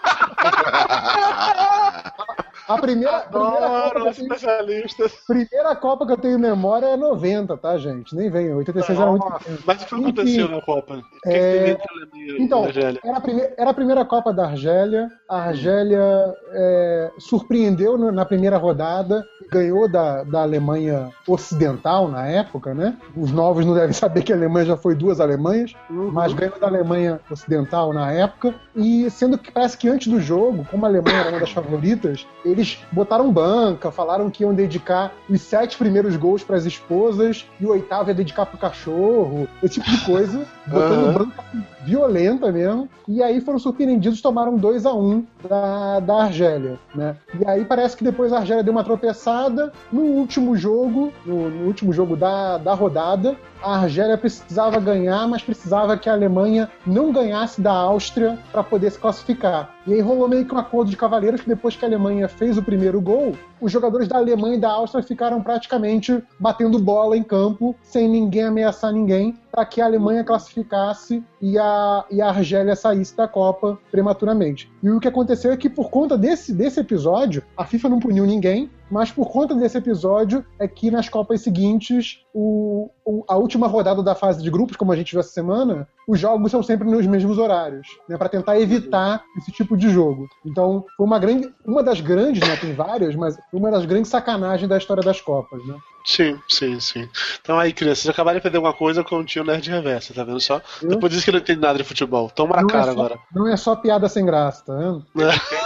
A 2.67 2.77
primeira, 2.77 3.17
a 3.17 3.21
primeira, 3.21 3.69
Copa 3.69 4.01
que 4.01 4.45
eu 4.45 4.57
tenho, 4.65 4.85
primeira 5.25 5.75
Copa 5.75 6.05
que 6.05 6.11
eu 6.11 6.17
tenho 6.17 6.39
memória 6.39 6.87
é 6.87 6.97
90, 6.97 7.55
tá, 7.57 7.77
gente? 7.77 8.13
Nem 8.13 8.29
vem, 8.29 8.53
86 8.53 8.99
era 8.99 9.09
muito. 9.09 9.25
Mas 9.65 9.83
o 9.83 9.85
que 9.85 9.95
Enfim, 9.95 10.03
aconteceu 10.03 10.49
na 10.49 10.61
Copa? 10.61 11.01
Que 11.23 11.29
é, 11.29 11.31
que 11.31 11.39
teve 11.39 11.69
entre 11.71 11.83
a 11.83 11.93
Alemanha 11.93 12.37
e 12.37 12.43
Então, 12.43 12.65
era 12.65 13.17
a, 13.17 13.21
primeira, 13.21 13.53
era 13.57 13.69
a 13.69 13.73
primeira 13.73 14.05
Copa 14.05 14.33
da 14.33 14.47
Argélia. 14.47 15.09
A 15.29 15.43
Argélia 15.43 16.35
é, 16.51 17.11
surpreendeu 17.19 17.97
na 18.11 18.25
primeira 18.25 18.57
rodada, 18.57 19.25
ganhou 19.49 19.89
da, 19.89 20.23
da 20.23 20.41
Alemanha 20.41 21.09
Ocidental 21.25 22.09
na 22.09 22.27
época, 22.27 22.73
né? 22.73 22.97
Os 23.15 23.31
novos 23.31 23.65
não 23.65 23.75
devem 23.75 23.93
saber 23.93 24.23
que 24.23 24.33
a 24.33 24.35
Alemanha 24.35 24.65
já 24.65 24.77
foi 24.77 24.93
duas 24.93 25.21
Alemanhas, 25.21 25.73
mas 25.89 26.33
ganhou 26.33 26.59
da 26.59 26.67
Alemanha 26.67 27.21
Ocidental 27.31 27.93
na 27.93 28.11
época. 28.11 28.53
E 28.75 29.09
sendo 29.09 29.37
que 29.37 29.51
parece 29.51 29.77
que 29.77 29.87
antes 29.87 30.07
do 30.07 30.19
jogo, 30.19 30.65
como 30.69 30.85
a 30.85 30.89
Alemanha 30.89 31.19
era 31.19 31.29
uma 31.29 31.39
das 31.39 31.51
favoritas, 31.51 32.27
eles 32.57 32.79
botaram 32.91 33.31
banca, 33.31 33.91
falaram 33.91 34.29
que 34.29 34.43
iam 34.43 34.53
dedicar 34.53 35.13
os 35.29 35.41
sete 35.41 35.77
primeiros 35.77 36.15
gols 36.15 36.43
para 36.43 36.57
as 36.57 36.65
esposas 36.65 37.47
e 37.59 37.65
o 37.65 37.69
oitavo 37.69 38.09
ia 38.09 38.15
dedicar 38.15 38.45
pro 38.45 38.57
cachorro, 38.57 39.47
esse 39.61 39.75
tipo 39.75 39.89
de 39.89 40.05
coisa, 40.05 40.45
botando 40.65 41.05
Aham. 41.05 41.13
banca 41.13 41.43
violenta 41.85 42.51
mesmo. 42.51 42.89
E 43.07 43.23
aí 43.23 43.39
foram 43.39 43.57
surpreendidos, 43.57 44.21
tomaram 44.21 44.57
2 44.57 44.85
a 44.85 44.93
1 44.93 45.25
da, 45.47 45.99
da 46.01 46.23
Argélia, 46.23 46.77
né? 46.93 47.15
E 47.39 47.47
aí 47.47 47.63
parece 47.63 47.95
que 47.95 48.03
depois 48.03 48.33
a 48.33 48.39
Argélia 48.39 48.63
deu 48.63 48.73
uma 48.73 48.83
tropeçada. 48.83 49.71
No 49.91 50.01
último 50.01 50.57
jogo, 50.57 51.13
no, 51.25 51.49
no 51.49 51.65
último 51.67 51.93
jogo 51.93 52.17
da, 52.17 52.57
da 52.57 52.73
rodada, 52.73 53.37
a 53.61 53.79
Argélia 53.79 54.17
precisava 54.17 54.79
ganhar, 54.79 55.27
mas 55.27 55.41
precisava 55.41 55.97
que 55.97 56.09
a 56.09 56.13
Alemanha 56.13 56.69
não 56.85 57.11
ganhasse 57.11 57.61
da 57.61 57.71
Áustria 57.71 58.37
para 58.51 58.63
poder 58.63 58.91
se 58.91 58.99
classificar. 58.99 59.75
E 59.85 59.93
aí 59.93 60.01
rolou 60.01 60.27
meio 60.27 60.45
que 60.45 60.53
um 60.53 60.57
acordo 60.57 60.91
de 60.91 60.97
cavaleiros 60.97 61.41
que 61.41 61.47
depois 61.47 61.75
que 61.75 61.83
a 61.83 61.87
Alemanha 61.87 62.27
fez 62.27 62.46
o 62.55 62.63
primeiro 62.63 63.01
gol, 63.01 63.35
os 63.59 63.71
jogadores 63.71 64.07
da 64.07 64.17
Alemanha 64.17 64.55
e 64.55 64.59
da 64.59 64.69
Áustria 64.69 65.03
ficaram 65.03 65.41
praticamente 65.41 66.23
batendo 66.39 66.77
bola 66.77 67.17
em 67.17 67.23
campo, 67.23 67.75
sem 67.81 68.07
ninguém 68.07 68.43
ameaçar 68.43 68.93
ninguém, 68.93 69.35
para 69.57 69.65
que 69.65 69.81
a 69.81 69.85
Alemanha 69.85 70.23
classificasse 70.23 71.23
e 71.41 71.57
a, 71.57 72.05
e 72.11 72.21
a 72.21 72.27
Argélia 72.29 72.75
saísse 72.75 73.17
da 73.17 73.27
Copa 73.27 73.75
prematuramente. 73.89 74.71
E 74.83 74.89
o 74.91 74.99
que 74.99 75.07
aconteceu 75.07 75.51
é 75.51 75.57
que 75.57 75.67
por 75.67 75.89
conta 75.89 76.15
desse, 76.15 76.53
desse 76.53 76.79
episódio, 76.79 77.41
a 77.57 77.65
FIFA 77.65 77.89
não 77.89 77.99
puniu 77.99 78.23
ninguém, 78.23 78.69
mas 78.91 79.11
por 79.11 79.31
conta 79.31 79.55
desse 79.55 79.75
episódio 79.75 80.45
é 80.59 80.67
que 80.67 80.91
nas 80.91 81.09
Copas 81.09 81.41
seguintes, 81.41 82.23
o, 82.31 82.91
o- 83.03 83.23
a 83.27 83.35
última 83.35 83.65
rodada 83.65 84.03
da 84.03 84.13
fase 84.13 84.43
de 84.43 84.51
grupos, 84.51 84.75
como 84.77 84.91
a 84.91 84.95
gente 84.95 85.11
viu 85.13 85.21
essa 85.21 85.31
semana, 85.31 85.87
os 86.07 86.19
jogos 86.19 86.51
são 86.51 86.61
sempre 86.61 86.87
nos 86.87 87.07
mesmos 87.07 87.39
horários, 87.39 87.87
né, 88.07 88.15
para 88.15 88.29
tentar 88.29 88.59
evitar 88.59 89.23
esse 89.39 89.51
tipo 89.51 89.75
de 89.75 89.89
jogo. 89.89 90.27
Então, 90.45 90.85
foi 90.95 91.05
uma 91.07 91.17
grande, 91.17 91.51
uma 91.65 91.81
das 91.81 91.99
grandes, 91.99 92.47
né, 92.47 92.55
tem 92.57 92.73
várias, 92.75 93.15
mas 93.15 93.35
uma 93.51 93.71
das 93.71 93.85
grandes 93.85 94.11
sacanagens 94.11 94.69
da 94.69 94.77
história 94.77 95.01
das 95.01 95.19
Copas, 95.19 95.65
né? 95.65 95.75
Sim, 96.05 96.39
sim, 96.47 96.79
sim. 96.79 97.09
Então 97.41 97.59
aí, 97.59 97.73
crianças, 97.73 97.99
vocês 98.03 98.13
acabaram 98.13 98.35
de 98.35 98.39
aprender 98.39 98.57
alguma 98.57 98.73
coisa 98.73 99.03
com 99.03 99.17
o 99.17 99.25
tio 99.25 99.43
Nerd 99.43 99.69
Reverso, 99.69 100.13
tá 100.13 100.23
vendo 100.23 100.39
só? 100.39 100.61
Eu- 100.81 100.89
Depois 100.89 101.11
disse 101.11 101.25
que 101.25 101.31
não 101.33 101.39
entende 101.39 101.59
nada 101.59 101.77
de 101.77 101.83
futebol. 101.83 102.29
Toma 102.29 102.55
na 102.55 102.61
Não 102.61 102.69
é 102.69 102.71
cara 102.71 102.85
só- 102.85 102.91
agora. 102.91 103.19
Não 103.33 103.47
é 103.47 103.57
só 103.57 103.75
piada 103.75 104.07
sem 104.07 104.25
graça, 104.25 104.63
tá 104.65 104.73
vendo? 104.73 105.05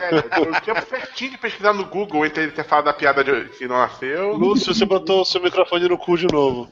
É, 0.00 0.40
eu 0.40 0.60
tinha 0.62 0.80
certinho 0.82 1.32
de 1.32 1.38
pesquisar 1.38 1.72
no 1.74 1.84
Google 1.84 2.24
entre 2.24 2.44
ele 2.44 2.52
ter 2.52 2.64
falado 2.64 2.86
da 2.86 2.92
piada 2.94 3.22
de, 3.22 3.44
que 3.50 3.68
não 3.68 3.76
nasceu. 3.76 4.32
Lúcio, 4.34 4.74
você 4.74 4.84
botou 4.86 5.20
o 5.20 5.24
seu 5.24 5.42
microfone 5.42 5.86
no 5.88 5.98
cu 5.98 6.16
de 6.16 6.26
novo. 6.32 6.68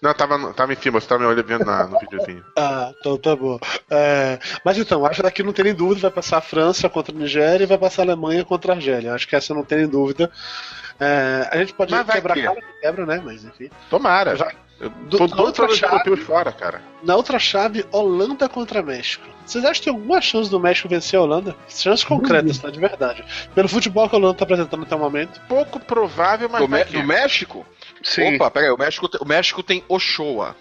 Não, 0.00 0.14
tava, 0.14 0.52
tava 0.54 0.72
em 0.72 0.76
cima, 0.76 1.00
você 1.00 1.08
tava 1.08 1.20
me 1.22 1.26
olhando 1.26 1.64
na- 1.64 1.86
no 1.86 1.98
videozinho. 1.98 2.44
Ah, 2.56 2.92
então 3.00 3.16
tá 3.18 3.34
bom. 3.34 3.58
É, 3.90 4.38
mas 4.64 4.78
então, 4.78 5.04
acho 5.04 5.16
que 5.16 5.22
daqui 5.22 5.42
não 5.42 5.52
tem 5.52 5.64
nem 5.64 5.74
dúvida, 5.74 6.02
vai 6.02 6.10
passar 6.12 6.38
a 6.38 6.42
França 6.42 6.88
contra 6.88 7.12
a 7.14 7.18
Nigéria 7.18 7.64
e 7.64 7.66
vai 7.66 7.76
passar 7.78 8.02
a 8.02 8.04
Alemanha 8.04 8.44
contra 8.44 8.72
a 8.72 8.76
Argélia. 8.76 9.14
Acho 9.14 9.26
que 9.26 9.34
essa 9.34 9.52
não 9.52 9.64
tem 9.64 9.78
nem 9.78 9.88
dúvida. 9.88 10.30
É, 11.04 11.48
a 11.50 11.56
gente 11.58 11.74
pode 11.74 11.92
quebrar 12.04 12.34
que- 12.34 12.42
cara 12.42 12.54
que 12.60 12.80
quebra, 12.80 13.06
né? 13.06 13.20
Mas 13.24 13.44
enfim. 13.44 13.68
Tomara. 13.90 14.36
Já- 14.36 14.52
Eu 14.80 14.90
Do- 14.90 15.28
tô 15.28 15.52
para 15.52 15.70
os 15.70 15.76
chave- 15.78 15.94
europeus 15.94 16.20
fora, 16.26 16.50
cara. 16.50 16.82
Na 17.04 17.14
outra 17.14 17.38
chave, 17.38 17.86
Holanda 17.92 18.48
contra 18.48 18.82
México. 18.82 19.24
Vocês 19.46 19.64
acham 19.64 19.74
que 19.74 19.82
tem 19.84 19.92
alguma 19.92 20.20
chance 20.20 20.50
do 20.50 20.58
México 20.58 20.88
vencer 20.88 21.16
a 21.20 21.22
Holanda? 21.22 21.54
Chances 21.68 22.02
concretas, 22.04 22.58
tá? 22.58 22.68
De 22.68 22.80
verdade. 22.80 23.24
Pelo 23.54 23.68
futebol 23.68 24.08
que 24.08 24.16
a 24.16 24.18
Holanda 24.18 24.34
tá 24.38 24.42
apresentando 24.44 24.82
até 24.82 24.96
o 24.96 24.98
momento. 24.98 25.40
Pouco 25.48 25.78
provável, 25.78 26.48
mas 26.48 26.60
Do, 26.68 26.84
que- 26.84 26.96
do 27.00 27.04
México? 27.06 27.64
Opa, 28.34 28.50
peraí, 28.50 28.70
o 28.70 28.76
México, 28.76 29.08
o 29.20 29.24
México 29.24 29.62
tem 29.62 29.84
Ochoa. 29.88 30.56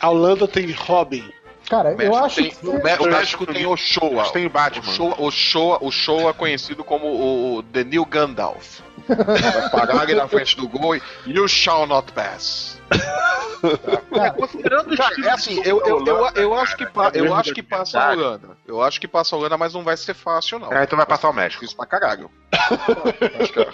A 0.00 0.08
Holanda 0.08 0.46
tem 0.46 0.70
Robin. 0.70 1.24
Cara, 1.68 1.90
O 1.90 1.92
eu 1.92 1.96
México 1.96 2.16
acho 2.24 2.36
tem, 2.36 2.50
que. 2.50 2.66
o, 2.66 2.82
Mé- 2.82 2.98
o 2.98 3.04
México 3.10 3.46
tem. 3.46 3.66
Mas 4.14 4.30
tem 4.32 4.46
o 4.46 4.50
Batman. 4.50 4.90
Ochoa, 4.92 5.14
Ochoa, 5.20 5.78
Ochoa 5.80 6.34
conhecido 6.34 6.84
como 6.84 7.06
o, 7.06 7.56
o 7.56 7.62
The 7.62 7.84
New 7.84 8.04
Gandalf. 8.04 8.80
Vai 9.08 9.70
parar 9.70 10.00
ali 10.00 10.14
na 10.14 10.26
frente 10.28 10.56
do 10.56 10.68
gol 10.68 10.96
e 10.96 11.02
You 11.26 11.46
shall 11.48 11.86
not 11.86 12.12
pass. 12.12 12.80
Considerando 14.38 14.92
o 14.92 14.96
Cara, 14.96 15.08
estilo 15.10 15.26
é 15.26 15.30
assim, 15.30 15.60
eu, 15.64 15.80
eu, 15.86 16.04
eu, 16.04 16.26
eu 16.36 16.54
acho 16.54 16.76
que, 16.76 16.84
pa- 16.86 17.10
é 17.14 17.18
eu 17.18 17.22
mesmo 17.24 17.36
acho 17.36 17.54
que 17.54 17.62
passa 17.62 17.98
a. 17.98 18.12
Holanda. 18.12 18.48
Eu 18.66 18.82
acho 18.82 19.00
que 19.00 19.08
passa 19.08 19.34
a 19.34 19.38
Holanda, 19.38 19.56
mas 19.56 19.72
não 19.72 19.82
vai 19.82 19.96
ser 19.96 20.12
fácil, 20.14 20.58
não. 20.58 20.70
É, 20.72 20.84
então 20.84 20.96
vai 20.96 21.06
passar 21.06 21.30
o 21.30 21.32
México. 21.32 21.64
Isso 21.64 21.74
pra 21.76 21.86
caralho. 21.86 22.30
Acho 23.40 23.52
que 23.52 23.60
a, 23.60 23.66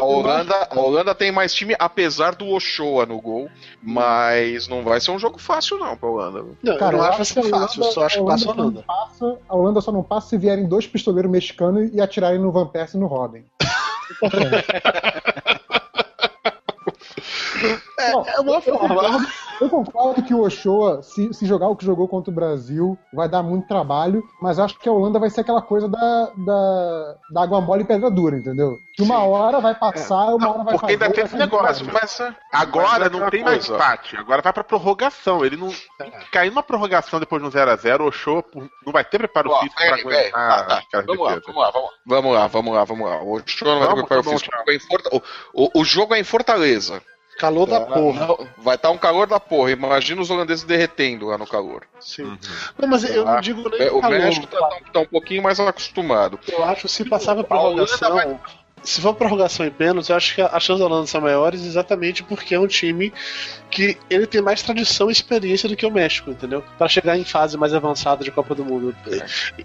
a 0.00 0.04
Holanda, 0.04 0.68
a 0.70 0.78
Holanda 0.78 1.14
tem 1.14 1.30
mais 1.32 1.54
time, 1.54 1.74
apesar 1.78 2.34
do 2.34 2.48
Ochoa 2.48 3.06
no 3.06 3.18
gol, 3.20 3.48
mas 3.82 4.66
não 4.68 4.82
vai 4.82 5.00
ser 5.00 5.10
um 5.12 5.18
jogo 5.18 5.38
fácil, 5.38 5.78
não, 5.78 5.96
pra 5.96 6.08
Holanda. 6.08 6.44
Não, 6.62 6.76
Cara, 6.76 6.96
eu 6.96 6.98
não 6.98 7.06
eu 7.06 7.12
acho 7.12 7.32
que 7.34 7.40
acho 7.40 7.42
vai 7.42 7.42
que 7.42 7.48
ser 7.48 7.54
a 7.54 7.58
fácil, 7.60 7.80
Holanda- 7.80 7.94
só 7.94 8.04
acho 8.04 8.18
que 8.18 8.26
passa 8.26 8.50
a 8.50 8.52
Holanda 8.52 8.84
passa, 8.86 9.38
a 9.48 9.56
Holanda 9.56 9.80
só 9.80 9.92
não 9.92 10.02
passa 10.02 10.28
se 10.28 10.36
vierem 10.38 10.68
dois 10.68 10.86
pistoleiros 10.86 11.30
mexicanos 11.30 11.90
e 11.94 12.00
atirarem 12.00 12.38
no 12.40 12.52
Van 12.52 12.66
Persie 12.66 12.98
e 12.98 13.00
no 13.00 13.06
Robin. 13.06 13.44
Não, 17.98 18.24
É 18.26 18.40
uma 18.40 18.54
eu, 18.56 18.62
forma. 18.62 18.88
concordo, 18.88 19.26
eu 19.60 19.68
concordo 19.70 20.22
que 20.22 20.34
o 20.34 20.42
Ochoa, 20.42 21.02
se, 21.02 21.32
se 21.32 21.46
jogar 21.46 21.68
o 21.68 21.76
que 21.76 21.84
jogou 21.84 22.06
contra 22.06 22.30
o 22.30 22.34
Brasil, 22.34 22.98
vai 23.12 23.28
dar 23.28 23.42
muito 23.42 23.66
trabalho, 23.66 24.22
mas 24.40 24.58
acho 24.58 24.78
que 24.78 24.88
a 24.88 24.92
Holanda 24.92 25.18
vai 25.18 25.30
ser 25.30 25.40
aquela 25.40 25.62
coisa 25.62 25.88
da, 25.88 26.30
da, 26.36 27.14
da 27.32 27.42
água 27.42 27.60
mole 27.60 27.82
e 27.82 27.86
pedra 27.86 28.10
dura, 28.10 28.36
entendeu? 28.36 28.76
Que 28.94 29.02
uma 29.02 29.24
hora 29.24 29.60
vai 29.60 29.74
passar, 29.74 30.34
uma 30.34 30.48
hora 30.50 30.64
vai 30.64 30.74
Porque 30.78 30.92
ainda 30.92 31.06
fazer, 31.06 31.14
tem 31.14 31.24
vai 31.24 31.32
esse 31.32 31.36
negócio, 31.36 31.86
mas 31.92 32.20
agora 32.52 32.98
Mas 32.98 33.06
é 33.06 33.10
não 33.10 33.30
tem 33.30 33.44
mais 33.44 33.66
coisa. 33.66 33.74
empate. 33.74 34.16
Agora 34.16 34.40
vai 34.42 34.52
pra 34.52 34.64
prorrogação. 34.64 35.44
Ele 35.44 35.56
não. 35.56 35.70
Cair 36.32 36.48
numa 36.50 36.62
prorrogação 36.62 37.20
depois 37.20 37.42
de 37.42 37.48
um 37.48 37.50
0x0, 37.50 38.00
o 38.08 38.12
show 38.12 38.42
não 38.84 38.92
vai 38.92 39.04
ter 39.04 39.18
preparo 39.18 39.50
Ó, 39.50 39.60
físico 39.60 39.76
pra 39.76 39.94
aguentar 39.96 40.32
Ah, 40.60 40.64
tá. 40.64 40.78
aquela 40.78 41.02
Vamos 41.02 41.26
lá, 41.26 41.40
vamos 41.44 41.60
lá, 41.62 41.70
vamos 41.70 41.84
lá. 41.90 41.92
Vamos 42.06 42.32
lá, 42.34 42.46
vamos 42.46 42.74
lá, 42.74 42.84
vamos 42.84 43.08
lá. 43.10 43.22
O 43.22 43.32
Ochoa 43.34 43.70
não 43.74 43.78
vai 43.80 43.88
ter 43.88 43.94
preparo 43.96 44.22
tá 44.22 44.30
bom, 44.30 44.38
físico. 44.38 44.96
É 45.12 45.20
o 45.74 45.84
jogo 45.84 46.14
é 46.14 46.18
em 46.20 46.24
Fortaleza. 46.24 47.02
Calor 47.38 47.66
da 47.68 47.80
porra. 47.82 48.26
Não, 48.26 48.48
vai 48.58 48.76
estar 48.76 48.90
um 48.90 48.96
calor 48.98 49.26
da 49.26 49.38
porra. 49.38 49.70
Imagina 49.70 50.22
os 50.22 50.30
holandeses 50.30 50.64
derretendo 50.64 51.26
lá 51.26 51.36
no 51.36 51.46
calor. 51.46 51.82
Sim. 52.00 52.38
Não, 52.78 52.88
mas 52.88 53.04
eu 53.04 53.24
não 53.24 53.40
digo 53.40 53.68
nem 53.68 53.80
É, 53.82 53.90
O 53.92 54.00
calor. 54.00 54.18
México 54.18 54.46
tá, 54.46 54.58
tá- 54.58 54.80
tá 54.92 55.00
um 55.00 55.06
pouquinho 55.06 55.42
mais 55.42 55.60
acostumado. 55.60 56.38
Eu 56.48 56.64
acho 56.64 56.82
que 56.82 56.88
se 56.88 57.04
passava 57.04 57.44
prorrogação, 57.44 58.40
se 58.82 59.00
for 59.00 59.14
prorrogação 59.14 59.66
em 59.66 59.70
pênaltis, 59.70 60.08
eu 60.10 60.16
acho 60.16 60.34
que 60.34 60.40
a 60.40 60.60
chance 60.60 60.78
da 60.78 60.86
Holanda 60.86 61.06
são 61.06 61.20
maiores 61.20 61.64
exatamente 61.64 62.22
porque 62.22 62.54
é 62.54 62.60
um 62.60 62.66
time 62.68 63.12
que 63.70 63.96
ele 64.08 64.26
tem 64.26 64.40
mais 64.40 64.62
tradição 64.62 65.08
e 65.08 65.12
experiência 65.12 65.68
do 65.68 65.74
que 65.74 65.84
o 65.84 65.90
México, 65.90 66.30
entendeu? 66.30 66.62
Para 66.78 66.88
chegar 66.88 67.18
em 67.18 67.24
fase 67.24 67.56
mais 67.58 67.74
avançada 67.74 68.22
de 68.22 68.30
Copa 68.30 68.54
do 68.54 68.64
Mundo. 68.64 68.94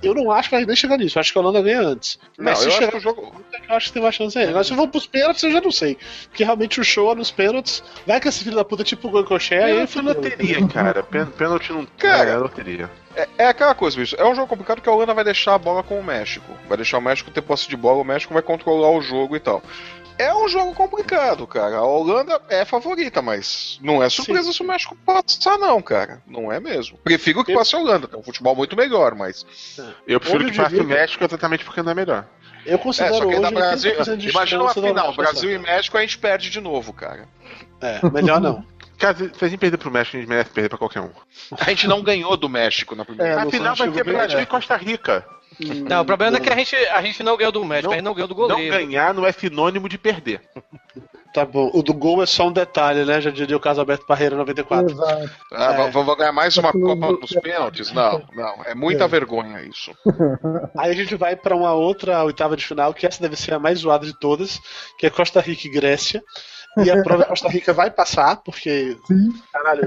Eu 0.01 0.15
não 0.15 0.31
acho 0.31 0.49
que 0.49 0.55
vai 0.55 0.65
nem 0.65 0.75
chegar 0.75 0.97
nisso, 0.97 1.17
eu 1.17 1.21
acho 1.21 1.31
que 1.31 1.37
a 1.37 1.41
Holanda 1.41 1.61
ganha 1.61 1.81
antes. 1.81 2.17
Mas 2.37 2.53
Não, 2.53 2.55
se 2.55 2.63
eu 2.63 2.69
acho 2.69 2.77
chegar, 2.79 2.91
que 2.91 2.97
o 2.97 2.99
jogo. 2.99 3.45
eu 3.69 3.75
acho 3.75 3.87
que 3.87 3.93
tem 3.93 4.01
mais 4.01 4.15
chance 4.15 4.37
aí. 4.39 4.47
Agora, 4.47 4.63
se 4.63 4.75
for 4.75 4.87
pros 4.87 5.05
pênaltis, 5.05 5.43
eu 5.43 5.51
já 5.51 5.61
não 5.61 5.71
sei. 5.71 5.97
Porque 6.29 6.43
realmente 6.43 6.81
o 6.81 6.83
show 6.83 7.11
é 7.11 7.15
nos 7.15 7.29
pênaltis. 7.29 7.83
Vai 8.07 8.19
que 8.19 8.27
esse 8.27 8.43
filho 8.43 8.55
da 8.55 8.65
puta, 8.65 8.83
tipo 8.83 9.07
o 9.07 9.11
Goicoché, 9.11 9.55
aí 9.63 9.71
Pênalti 9.73 9.83
é 9.83 9.87
fudeu. 9.87 10.13
loteria, 10.15 10.67
cara. 10.67 11.03
Pên- 11.03 11.25
Pênalti 11.27 11.71
não. 11.71 11.85
Cara, 11.97 12.31
é 12.31 12.37
loteria. 12.37 12.89
É, 13.15 13.27
é 13.39 13.47
aquela 13.47 13.73
coisa, 13.75 13.97
bicho. 13.97 14.15
É 14.17 14.25
um 14.25 14.35
jogo 14.35 14.47
complicado 14.47 14.81
que 14.81 14.89
a 14.89 14.91
Holanda 14.91 15.13
vai 15.13 15.23
deixar 15.23 15.55
a 15.55 15.57
bola 15.57 15.83
com 15.83 15.99
o 15.99 16.03
México. 16.03 16.45
Vai 16.67 16.77
deixar 16.77 16.97
o 16.97 17.01
México 17.01 17.31
ter 17.31 17.41
posse 17.41 17.67
de 17.67 17.75
bola, 17.75 18.01
o 18.01 18.05
México 18.05 18.33
vai 18.33 18.41
controlar 18.43 18.89
o 18.91 19.01
jogo 19.01 19.35
e 19.35 19.39
tal. 19.39 19.61
É 20.17 20.33
um 20.35 20.47
jogo 20.47 20.73
complicado, 20.73 21.47
cara. 21.47 21.77
A 21.77 21.83
Holanda 21.83 22.39
é 22.47 22.63
favorita, 22.63 23.21
mas 23.21 23.79
não 23.81 24.03
é 24.03 24.09
surpresa 24.09 24.53
se 24.53 24.61
o 24.61 24.65
México 24.65 24.95
passar, 25.03 25.57
não, 25.57 25.81
cara. 25.81 26.21
Não 26.27 26.51
é 26.51 26.59
mesmo. 26.59 26.97
Prefiro 26.99 27.43
que 27.43 27.53
passe 27.53 27.75
a 27.75 27.79
Holanda. 27.79 28.07
É 28.13 28.17
um 28.17 28.21
futebol 28.21 28.55
muito 28.55 28.75
melhor, 28.75 29.15
mas. 29.15 29.45
Eu 30.07 30.19
prefiro 30.19 30.43
Hoje 30.43 30.51
que 30.53 30.57
passe 30.61 30.79
o 30.79 30.83
México 30.83 31.23
exatamente 31.23 31.65
porque 31.65 31.81
não 31.81 31.91
é 31.91 31.95
melhor. 31.95 32.25
Eu 32.65 32.75
É, 32.75 32.77
considero 32.77 33.15
só 33.15 33.25
que 33.25 33.35
hoje 33.35 33.51
Brasil. 33.51 33.91
80% 33.95 34.17
de 34.17 34.29
Imagina 34.29 34.61
uma 34.61 34.73
final, 34.73 35.15
Brasil 35.15 35.51
e 35.51 35.57
México, 35.57 35.97
a 35.97 36.01
gente 36.01 36.17
perde 36.19 36.49
de 36.51 36.61
novo, 36.61 36.93
cara. 36.93 37.27
É, 37.81 38.07
melhor 38.11 38.39
não. 38.39 38.63
Cara, 39.01 39.17
se 39.17 39.45
a 39.45 39.47
gente 39.47 39.59
perder 39.59 39.77
pro 39.77 39.91
México, 39.91 40.15
a 40.15 40.19
gente 40.19 40.29
merece 40.29 40.49
perder 40.51 40.69
pra 40.69 40.77
qualquer 40.77 41.01
um. 41.01 41.09
A 41.59 41.69
gente 41.69 41.87
não 41.87 42.01
ganhou 42.03 42.37
do 42.37 42.47
México 42.47 42.95
na 42.95 43.03
primeira. 43.03 43.33
É, 43.33 43.35
a 43.41 43.49
final 43.49 43.75
vai 43.75 43.91
ser 43.91 44.03
Brasil 44.03 44.29
e 44.39 44.45
perto. 44.45 44.49
Costa 44.49 44.75
Rica. 44.77 45.25
Não, 45.89 46.01
o 46.01 46.05
problema 46.05 46.37
é 46.37 46.39
que 46.39 46.49
a 46.49 46.55
gente, 46.55 46.75
a 46.75 47.01
gente 47.01 47.21
não 47.23 47.35
ganhou 47.35 47.51
do 47.51 47.63
México, 47.65 47.87
Não- 47.87 47.93
a 47.93 47.95
gente 47.97 48.05
não 48.05 48.13
ganhou 48.13 48.27
do 48.27 48.35
Não 48.35 48.47
goleiro. 48.47 48.73
ganhar 48.75 49.13
não 49.13 49.25
é 49.25 49.31
sinônimo 49.31 49.89
de 49.89 49.97
perder. 49.97 50.41
Tá 51.33 51.45
bom. 51.45 51.69
O 51.73 51.81
do 51.81 51.93
gol 51.93 52.21
é 52.21 52.25
só 52.25 52.47
um 52.47 52.51
detalhe, 52.51 53.05
né? 53.05 53.21
Já 53.21 53.29
diria 53.31 53.55
o 53.55 53.59
caso 53.59 53.79
Alberto 53.79 54.05
Parreira 54.05 54.35
94. 54.35 54.91
Exato. 54.91 55.31
Ah, 55.53 55.73
É. 55.73 55.89
Vamos 55.89 56.17
ganhar 56.17 56.31
mais 56.33 56.57
uma 56.57 56.71
falando 56.73 56.99
Copa 56.99 57.19
nos 57.21 57.31
pênaltis? 57.41 57.91
Não, 57.93 58.21
não. 58.33 58.63
É 58.65 58.75
muita 58.75 59.05
É. 59.05 59.07
vergonha 59.07 59.61
isso. 59.61 59.91
Aí 60.77 60.91
a 60.91 60.93
gente 60.95 61.15
vai 61.15 61.35
pra 61.37 61.55
uma 61.55 61.73
outra 61.73 62.21
oitava 62.25 62.57
de 62.57 62.65
final, 62.65 62.93
que 62.93 63.05
essa 63.07 63.21
deve 63.21 63.35
ser 63.37 63.53
a 63.53 63.59
mais 63.59 63.79
zoada 63.79 64.05
de 64.05 64.17
todas, 64.19 64.59
que 64.97 65.05
é 65.05 65.09
Costa 65.09 65.39
Rica 65.39 65.67
e 65.67 65.71
Grécia. 65.71 66.21
E 66.77 66.89
a 66.89 67.03
prova 67.03 67.25
Costa 67.25 67.49
Rica 67.49 67.73
vai 67.73 67.91
passar, 67.91 68.37
porque, 68.37 68.97
Sim. 69.05 69.33
caralho, 69.51 69.81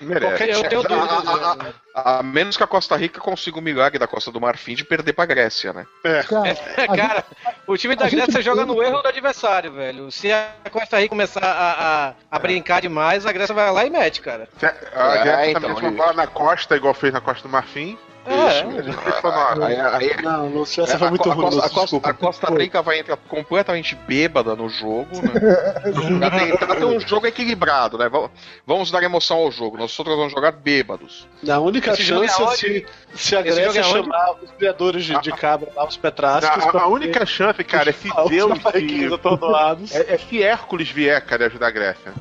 Merece. 0.00 0.26
qualquer 0.26 0.48
Eu 0.48 0.62
tenho 0.68 0.80
A, 0.80 1.20
dúvida. 1.20 1.74
A- 2.04 2.22
menos 2.22 2.56
que 2.56 2.62
a 2.62 2.66
Costa 2.66 2.96
Rica 2.96 3.20
consiga 3.20 3.58
o 3.58 3.62
milagre 3.62 3.98
da 3.98 4.06
Costa 4.06 4.30
do 4.30 4.40
Marfim 4.40 4.74
de 4.74 4.84
perder 4.84 5.12
pra 5.12 5.26
Grécia, 5.26 5.72
né? 5.72 5.86
Cara, 6.28 6.52
a 6.92 6.96
Cara, 6.96 7.24
o 7.66 7.76
time 7.76 7.94
da 7.96 8.04
a 8.06 8.08
gente 8.08 8.20
Grécia 8.22 8.42
joga 8.42 8.64
no 8.66 8.82
erro 8.82 9.00
do 9.02 9.08
adversário, 9.08 9.72
velho. 9.72 10.10
Se 10.10 10.30
a 10.32 10.48
Costa 10.70 10.98
Rica 10.98 11.10
começar 11.10 11.40
a, 11.44 12.08
a, 12.08 12.14
a 12.30 12.38
brincar 12.38 12.80
demais, 12.80 13.26
a 13.26 13.32
Grécia 13.32 13.54
vai 13.54 13.70
lá 13.70 13.84
e 13.86 13.90
mete, 13.90 14.20
cara. 14.20 14.48
Se 14.58 14.66
A 14.66 14.74
a 14.94 15.16
É, 15.16 15.22
Grécia 15.22 15.50
então, 15.50 15.74
também 15.74 15.92
bola 15.92 16.12
na 16.12 16.26
costa, 16.26 16.76
igual 16.76 16.94
fez 16.94 17.12
na 17.12 17.20
Costa 17.20 17.46
do 17.46 17.52
Marfim. 17.52 17.98
É, 18.26 18.60
Isso. 18.90 19.22
Aí, 19.62 20.10
aí- 20.10 20.22
não, 20.22 20.48
Lúcio, 20.48 20.84
essa 20.84 20.98
foi 20.98 21.06
a, 21.06 21.10
muito 21.10 21.30
a, 21.30 21.34
ruim, 21.34 21.44
Costa, 21.46 21.60
a, 21.60 21.62
Costa, 21.62 21.80
desculpa. 21.80 22.10
a 22.10 22.14
Costa 22.14 22.54
Rica 22.54 22.82
vai 22.82 22.98
entrar 22.98 23.16
completamente 23.16 23.94
bêbada 23.94 24.54
no 24.54 24.68
jogo, 24.68 25.08
né? 25.22 25.30
pra, 26.28 26.30
tentar 26.58 26.76
ter 26.76 26.84
um 26.84 27.00
jogo 27.00 27.26
equilibrado, 27.26 27.96
né? 27.96 28.06
Vamos, 28.10 28.30
vamos 28.66 28.90
dar 28.90 29.02
emoção 29.02 29.38
ao 29.38 29.50
jogo. 29.50 29.78
Nós 29.78 29.98
outros 29.98 30.14
vamos 30.16 30.32
jogar 30.32 30.52
bêbados. 30.52 31.26
A 31.48 31.58
única 31.58 31.87
Esse 31.92 32.02
jogo 32.02 32.24
é 32.24 32.28
chance 32.28 32.66
é 32.66 32.80
se, 32.80 32.86
se 33.14 33.36
a 33.36 33.40
Esse 33.40 33.60
Grécia 33.60 33.80
é 33.80 33.82
chamar 33.82 34.32
os 34.42 34.50
criadores 34.52 35.04
de, 35.04 35.20
de 35.20 35.32
cabra 35.32 35.70
lá, 35.74 35.86
os 35.86 35.96
petrascos. 35.96 36.64
A, 36.66 36.70
pra 36.70 36.82
a 36.82 36.86
única 36.88 37.24
chance, 37.26 37.62
cara, 37.64 37.90
é 37.90 37.92
se 37.92 38.08
Deus 38.28 38.58
e... 38.74 39.12
atordoados. 39.12 39.94
É, 39.94 40.14
é 40.14 40.18
se 40.18 40.42
Hércules 40.42 40.90
vier, 40.90 41.20
cara, 41.24 41.46
ajudar 41.46 41.68
a 41.68 41.70
Grécia. 41.70 42.12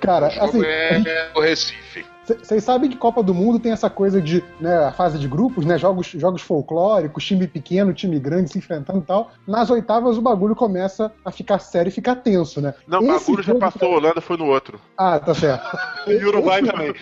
cara, 0.00 0.26
assim, 0.26 0.64
é 0.64 1.30
o 1.34 1.40
Recife. 1.40 2.04
Vocês 2.26 2.64
sabem 2.64 2.90
que 2.90 2.96
Copa 2.96 3.22
do 3.22 3.32
Mundo 3.34 3.58
tem 3.58 3.72
essa 3.72 3.88
coisa 3.88 4.20
de, 4.20 4.42
né, 4.60 4.76
a 4.86 4.92
fase 4.92 5.18
de 5.18 5.28
grupos, 5.28 5.64
né, 5.64 5.78
jogos, 5.78 6.06
jogos 6.08 6.42
folclóricos, 6.42 7.24
time 7.24 7.46
pequeno, 7.46 7.92
time 7.94 8.18
grande 8.18 8.50
se 8.50 8.58
enfrentando 8.58 8.98
e 9.00 9.02
tal. 9.02 9.30
Nas 9.46 9.70
oitavas 9.70 10.18
o 10.18 10.22
bagulho 10.22 10.56
começa 10.56 11.12
a 11.24 11.30
ficar 11.30 11.58
sério 11.58 11.88
e 11.88 11.92
ficar 11.92 12.16
tenso, 12.16 12.60
né? 12.60 12.74
Não, 12.86 13.00
o 13.00 13.06
bagulho 13.06 13.42
já 13.42 13.54
passou, 13.54 13.92
a 13.94 13.96
Holanda 13.96 14.20
foi 14.20 14.36
no 14.36 14.46
outro. 14.46 14.80
Ah, 14.96 15.18
tá 15.18 15.34
certo. 15.34 15.64
E 16.06 16.24
o 16.24 16.28
Uruguai 16.28 16.60
Esse- 16.60 16.70
também. 16.70 16.94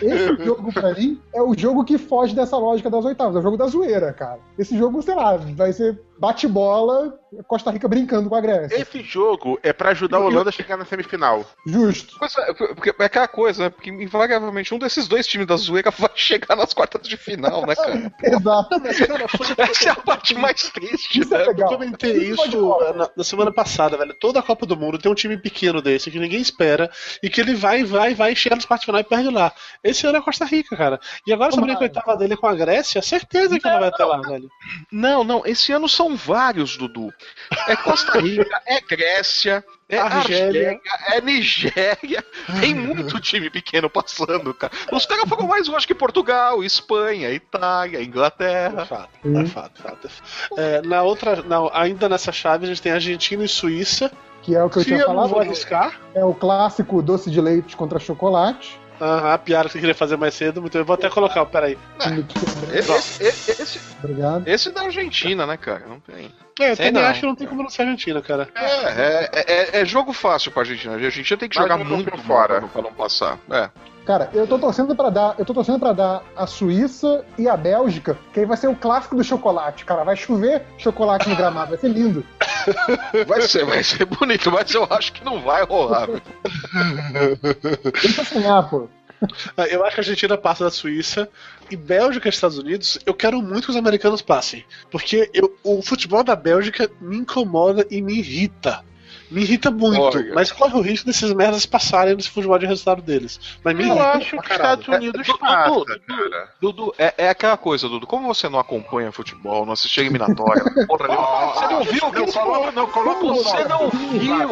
Esse 0.00 0.44
jogo, 0.44 0.72
pra 0.72 0.92
mim, 0.94 1.20
é 1.32 1.40
o 1.40 1.56
jogo 1.56 1.84
que 1.84 1.96
foge 1.96 2.34
dessa 2.34 2.56
lógica 2.56 2.90
das 2.90 3.04
oitavas. 3.04 3.36
É 3.36 3.38
o 3.38 3.42
jogo 3.42 3.56
da 3.56 3.66
zoeira, 3.66 4.12
cara. 4.12 4.38
Esse 4.58 4.76
jogo, 4.76 5.00
sei 5.00 5.14
lá, 5.14 5.36
vai 5.36 5.72
ser 5.72 6.00
bate-bola, 6.22 7.18
Costa 7.48 7.72
Rica 7.72 7.88
brincando 7.88 8.28
com 8.28 8.36
a 8.36 8.40
Grécia. 8.40 8.80
Esse 8.80 9.02
jogo 9.02 9.58
é 9.60 9.72
pra 9.72 9.90
ajudar 9.90 10.18
a 10.18 10.20
Holanda 10.20 10.50
a 10.50 10.52
chegar 10.52 10.76
na 10.76 10.84
semifinal. 10.84 11.44
Justo. 11.66 12.14
Pois 12.16 12.38
é, 12.38 12.52
porque 12.52 12.94
é 12.96 13.04
aquela 13.04 13.26
coisa, 13.26 13.64
né? 13.64 13.70
Porque 13.70 13.90
invariavelmente 13.90 14.72
um 14.72 14.78
desses 14.78 15.08
dois 15.08 15.26
times 15.26 15.48
da 15.48 15.56
zoeira 15.56 15.90
vai 15.98 16.10
chegar 16.14 16.54
nas 16.54 16.72
quartas 16.72 17.08
de 17.08 17.16
final, 17.16 17.66
né, 17.66 17.74
cara? 17.74 18.12
Exato. 18.22 18.80
Essa 19.58 19.88
é 19.88 19.90
a 19.90 19.96
parte 19.96 20.36
mais 20.36 20.70
triste, 20.70 21.20
Isso 21.20 21.34
é 21.34 21.38
né? 21.38 21.44
Eu 21.44 21.48
legal. 21.48 21.68
comentei 21.70 22.12
isso 22.12 22.78
na, 22.94 23.10
na 23.16 23.24
semana 23.24 23.50
passada, 23.50 23.96
velho. 23.96 24.14
Toda 24.14 24.38
a 24.38 24.42
Copa 24.42 24.64
do 24.64 24.76
Mundo 24.76 24.98
tem 24.98 25.10
um 25.10 25.16
time 25.16 25.36
pequeno 25.36 25.82
desse 25.82 26.08
que 26.08 26.20
ninguém 26.20 26.40
espera 26.40 26.88
e 27.20 27.28
que 27.28 27.40
ele 27.40 27.54
vai, 27.54 27.82
vai, 27.82 28.14
vai, 28.14 28.36
chega 28.36 28.54
nos 28.54 28.64
quartos 28.64 28.82
de 28.82 28.86
final 28.86 29.00
e 29.00 29.04
perde 29.04 29.30
lá. 29.30 29.52
Esse 29.82 30.06
ano 30.06 30.18
é 30.18 30.20
a 30.20 30.22
Costa 30.22 30.44
Rica, 30.44 30.76
cara. 30.76 31.00
E 31.26 31.32
agora 31.32 31.50
sobre 31.50 31.72
a 31.72 31.78
oitava 31.80 32.16
dele 32.16 32.36
com 32.36 32.46
a 32.46 32.54
Grécia, 32.54 33.02
certeza 33.02 33.58
que 33.58 33.66
ela 33.66 33.80
vai 33.80 33.88
até 33.88 34.04
lá, 34.04 34.20
velho. 34.20 34.48
Não, 34.92 35.24
não, 35.24 35.42
esse 35.44 35.72
ano 35.72 35.88
são 35.88 36.11
vários, 36.16 36.76
Dudu. 36.76 37.12
É 37.68 37.76
Costa 37.76 38.18
Rica, 38.20 38.60
é 38.66 38.80
Grécia, 38.80 39.64
é 39.88 39.98
Argélia. 39.98 40.70
Argélia, 40.70 40.80
é 41.08 41.20
Nigéria. 41.20 42.24
Tem 42.60 42.74
muito 42.74 43.20
time 43.20 43.50
pequeno 43.50 43.88
passando, 43.90 44.52
cara. 44.54 44.72
Os 44.92 45.04
caras 45.06 45.28
foram 45.28 45.46
mais 45.46 45.68
longe 45.68 45.86
que 45.86 45.94
Portugal, 45.94 46.62
Espanha, 46.64 47.30
Itália, 47.30 47.98
É 47.98 48.02
Inglaterra. 48.02 48.84
fato, 48.86 49.10
é 49.24 49.46
fato, 49.46 49.82
fato. 49.82 50.08
É, 50.56 50.82
na 50.82 51.02
outra, 51.02 51.42
na- 51.42 51.70
ainda 51.72 52.08
nessa 52.08 52.32
chave, 52.32 52.64
a 52.64 52.68
gente 52.68 52.82
tem 52.82 52.92
Argentina 52.92 53.44
e 53.44 53.48
Suíça. 53.48 54.10
Que 54.42 54.56
é 54.56 54.64
o 54.64 54.68
que 54.68 54.78
eu 54.78 54.82
Que 54.82 54.88
tinha 54.88 54.98
não 54.98 55.06
falado. 55.06 55.28
vou 55.30 55.40
arriscar. 55.40 56.00
É 56.14 56.24
o 56.24 56.34
clássico 56.34 57.00
doce 57.00 57.30
de 57.30 57.40
leite 57.40 57.76
contra 57.76 58.00
chocolate. 58.00 58.76
Aham, 59.04 59.32
a 59.32 59.38
piada 59.38 59.68
que 59.68 59.76
eu 59.76 59.80
queria 59.80 59.94
fazer 59.96 60.16
mais 60.16 60.32
cedo, 60.32 60.60
muito 60.60 60.74
bem. 60.78 60.84
Vou 60.84 60.94
até 60.94 61.10
colocar, 61.10 61.44
peraí. 61.46 61.76
Que- 61.98 62.78
Esse, 62.78 63.22
esse, 63.24 63.50
esse, 63.62 63.80
Obrigado. 64.02 64.46
esse 64.46 64.70
da 64.70 64.82
Argentina, 64.82 65.44
né, 65.44 65.56
cara? 65.56 65.82
Não 65.88 65.98
tem. 65.98 66.32
É, 66.60 66.70
eu 66.70 66.76
Sei 66.76 66.86
também 66.86 67.02
não. 67.02 67.10
acho 67.10 67.20
que 67.20 67.26
não 67.26 67.34
tem 67.34 67.46
como 67.48 67.62
não 67.64 67.70
ser 67.70 67.82
Argentina, 67.82 68.22
cara. 68.22 68.48
É, 68.54 69.30
é, 69.34 69.52
é, 69.78 69.80
é 69.80 69.84
jogo 69.84 70.12
fácil 70.12 70.52
pra 70.52 70.62
Argentina. 70.62 70.92
A 70.92 70.96
Argentina 70.96 71.36
tem 71.40 71.48
que 71.48 71.56
Mas 71.58 71.64
jogar 71.68 71.82
muito 71.84 72.16
fora. 72.18 72.60
pra 72.62 72.82
não 72.82 72.92
passar. 72.92 73.38
É. 73.50 73.68
Cara, 74.04 74.28
eu 74.34 74.46
tô 74.48 74.58
torcendo 74.58 74.96
pra 74.96 75.10
dar, 75.10 75.36
eu 75.38 75.44
tô 75.44 75.54
torcendo 75.54 75.78
para 75.78 75.92
dar 75.92 76.24
a 76.36 76.44
Suíça 76.46 77.24
e 77.38 77.48
a 77.48 77.56
Bélgica, 77.56 78.18
que 78.32 78.40
aí 78.40 78.46
vai 78.46 78.56
ser 78.56 78.66
o 78.68 78.74
clássico 78.74 79.14
do 79.14 79.22
chocolate, 79.22 79.84
cara. 79.84 80.02
Vai 80.02 80.16
chover 80.16 80.62
chocolate 80.76 81.28
no 81.28 81.36
gramado, 81.36 81.70
vai 81.70 81.78
ser 81.78 81.88
lindo. 81.88 82.24
Vai 83.26 83.42
ser, 83.42 83.64
vai 83.64 83.82
ser 83.82 84.04
bonito, 84.04 84.48
mas 84.52 84.72
eu 84.72 84.86
acho 84.88 85.12
que 85.12 85.24
não 85.24 85.40
vai 85.42 85.64
rolar. 85.64 86.08
eu 86.08 86.20
sonhar, 88.24 88.68
pô. 88.70 88.88
Ah, 89.56 89.66
Eu 89.66 89.84
acho 89.84 89.94
que 89.96 90.00
a 90.00 90.02
Argentina 90.02 90.38
passa 90.38 90.62
da 90.64 90.70
Suíça 90.70 91.28
e 91.70 91.76
Bélgica 91.76 92.28
e 92.28 92.30
Estados 92.30 92.58
Unidos, 92.58 92.98
eu 93.06 93.14
quero 93.14 93.40
muito 93.42 93.64
que 93.64 93.70
os 93.70 93.76
americanos 93.76 94.22
passem. 94.22 94.64
Porque 94.90 95.28
eu- 95.34 95.54
o 95.64 95.82
futebol 95.82 96.22
da 96.24 96.34
Bélgica 96.36 96.88
me 97.00 97.16
incomoda 97.18 97.84
e 97.90 98.00
me 98.00 98.14
irrita. 98.18 98.84
Me 99.32 99.42
irrita 99.42 99.70
muito, 99.70 100.18
Olha. 100.18 100.34
mas 100.34 100.52
corre 100.52 100.76
o 100.76 100.82
risco 100.82 101.06
desses 101.06 101.32
merdas 101.32 101.64
passarem 101.64 102.14
nesse 102.14 102.28
futebol 102.28 102.58
de 102.58 102.66
resultado 102.66 103.00
deles. 103.00 103.40
Mas 103.64 103.74
me 103.74 103.82
Eu 103.82 103.88
irrita 103.88 104.04
acho 104.10 104.30
que 104.30 104.48
caralho. 104.48 104.80
Estados 104.80 104.88
Unidos 104.88 105.26
Dudu, 105.26 105.38
passa, 105.38 105.70
Dudu, 105.70 106.00
cara. 106.06 106.48
Dudu, 106.60 106.94
é, 106.98 107.14
é 107.16 107.28
aquela 107.30 107.56
coisa, 107.56 107.88
Dudu. 107.88 108.06
Como 108.06 108.26
você 108.32 108.48
não 108.48 108.58
acompanha 108.58 109.10
futebol, 109.10 109.64
não 109.64 109.72
assiste 109.72 110.00
a 110.00 110.02
eliminatória, 110.02 110.62
porra 110.86 111.08
nenhuma, 111.08 111.54
você 111.54 111.66
não 111.66 111.82
viu 111.82 112.06
o 112.06 112.12
que 112.12 112.18
Não 112.18 112.26
coloca, 112.26 112.72
não, 112.72 112.86
coloca 112.88 113.24
o 113.24 113.34
Você 113.34 113.64
não 113.64 113.88
viu? 113.90 114.48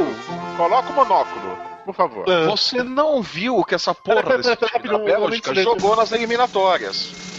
Coloca 0.57 0.91
o 0.91 0.95
monóculo, 0.95 1.59
por 1.85 1.95
favor. 1.95 2.25
Você 2.47 2.83
não 2.83 3.21
viu 3.23 3.59
o 3.59 3.65
que 3.65 3.75
essa 3.75 3.95
porra 3.95 4.23
Pera, 4.23 4.39
desse 4.39 4.57
pera, 4.57 4.71
pera, 4.71 4.83
time 4.83 4.89
da 4.89 4.99
Bélgica 4.99 5.55
jogou 5.55 5.95
nas 5.95 6.11
eliminatórias. 6.11 7.30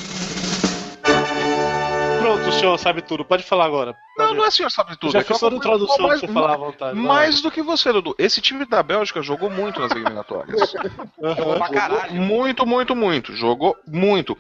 O 2.33 2.51
senhor 2.51 2.77
sabe 2.77 3.01
tudo, 3.01 3.23
pode 3.25 3.43
falar 3.43 3.65
agora. 3.65 3.95
Não, 4.17 4.27
Pode. 4.27 4.37
não 4.37 4.45
é 4.45 4.51
senhor 4.51 4.69
sabe 4.69 4.95
tudo. 4.97 5.13
Já 5.13 5.19
é 5.19 5.23
que 5.23 5.31
eu 5.31 5.35
fiz 5.35 5.39
toda 5.39 5.55
a 5.55 5.59
tradução 5.59 6.07
mais- 6.07 6.19
pra 6.19 6.27
você 6.27 6.33
falar 6.33 6.53
à 6.53 6.57
vontade. 6.57 6.95
vai. 6.95 7.03
Mais 7.03 7.41
do 7.41 7.49
que 7.51 7.61
você, 7.61 7.91
Dudu. 7.91 8.13
Esse 8.19 8.41
time 8.41 8.65
da 8.65 8.83
Bélgica 8.83 9.21
jogou 9.21 9.49
muito 9.49 9.79
nas 9.79 9.91
eliminatórias. 9.91 10.73
Aham. 11.23 11.57
Pra 11.57 11.69
caralho. 11.69 12.13
Muito, 12.21 12.65
muito, 12.65 12.95
muito. 12.95 13.33
Jogou 13.35 13.75
muito. 13.87 14.37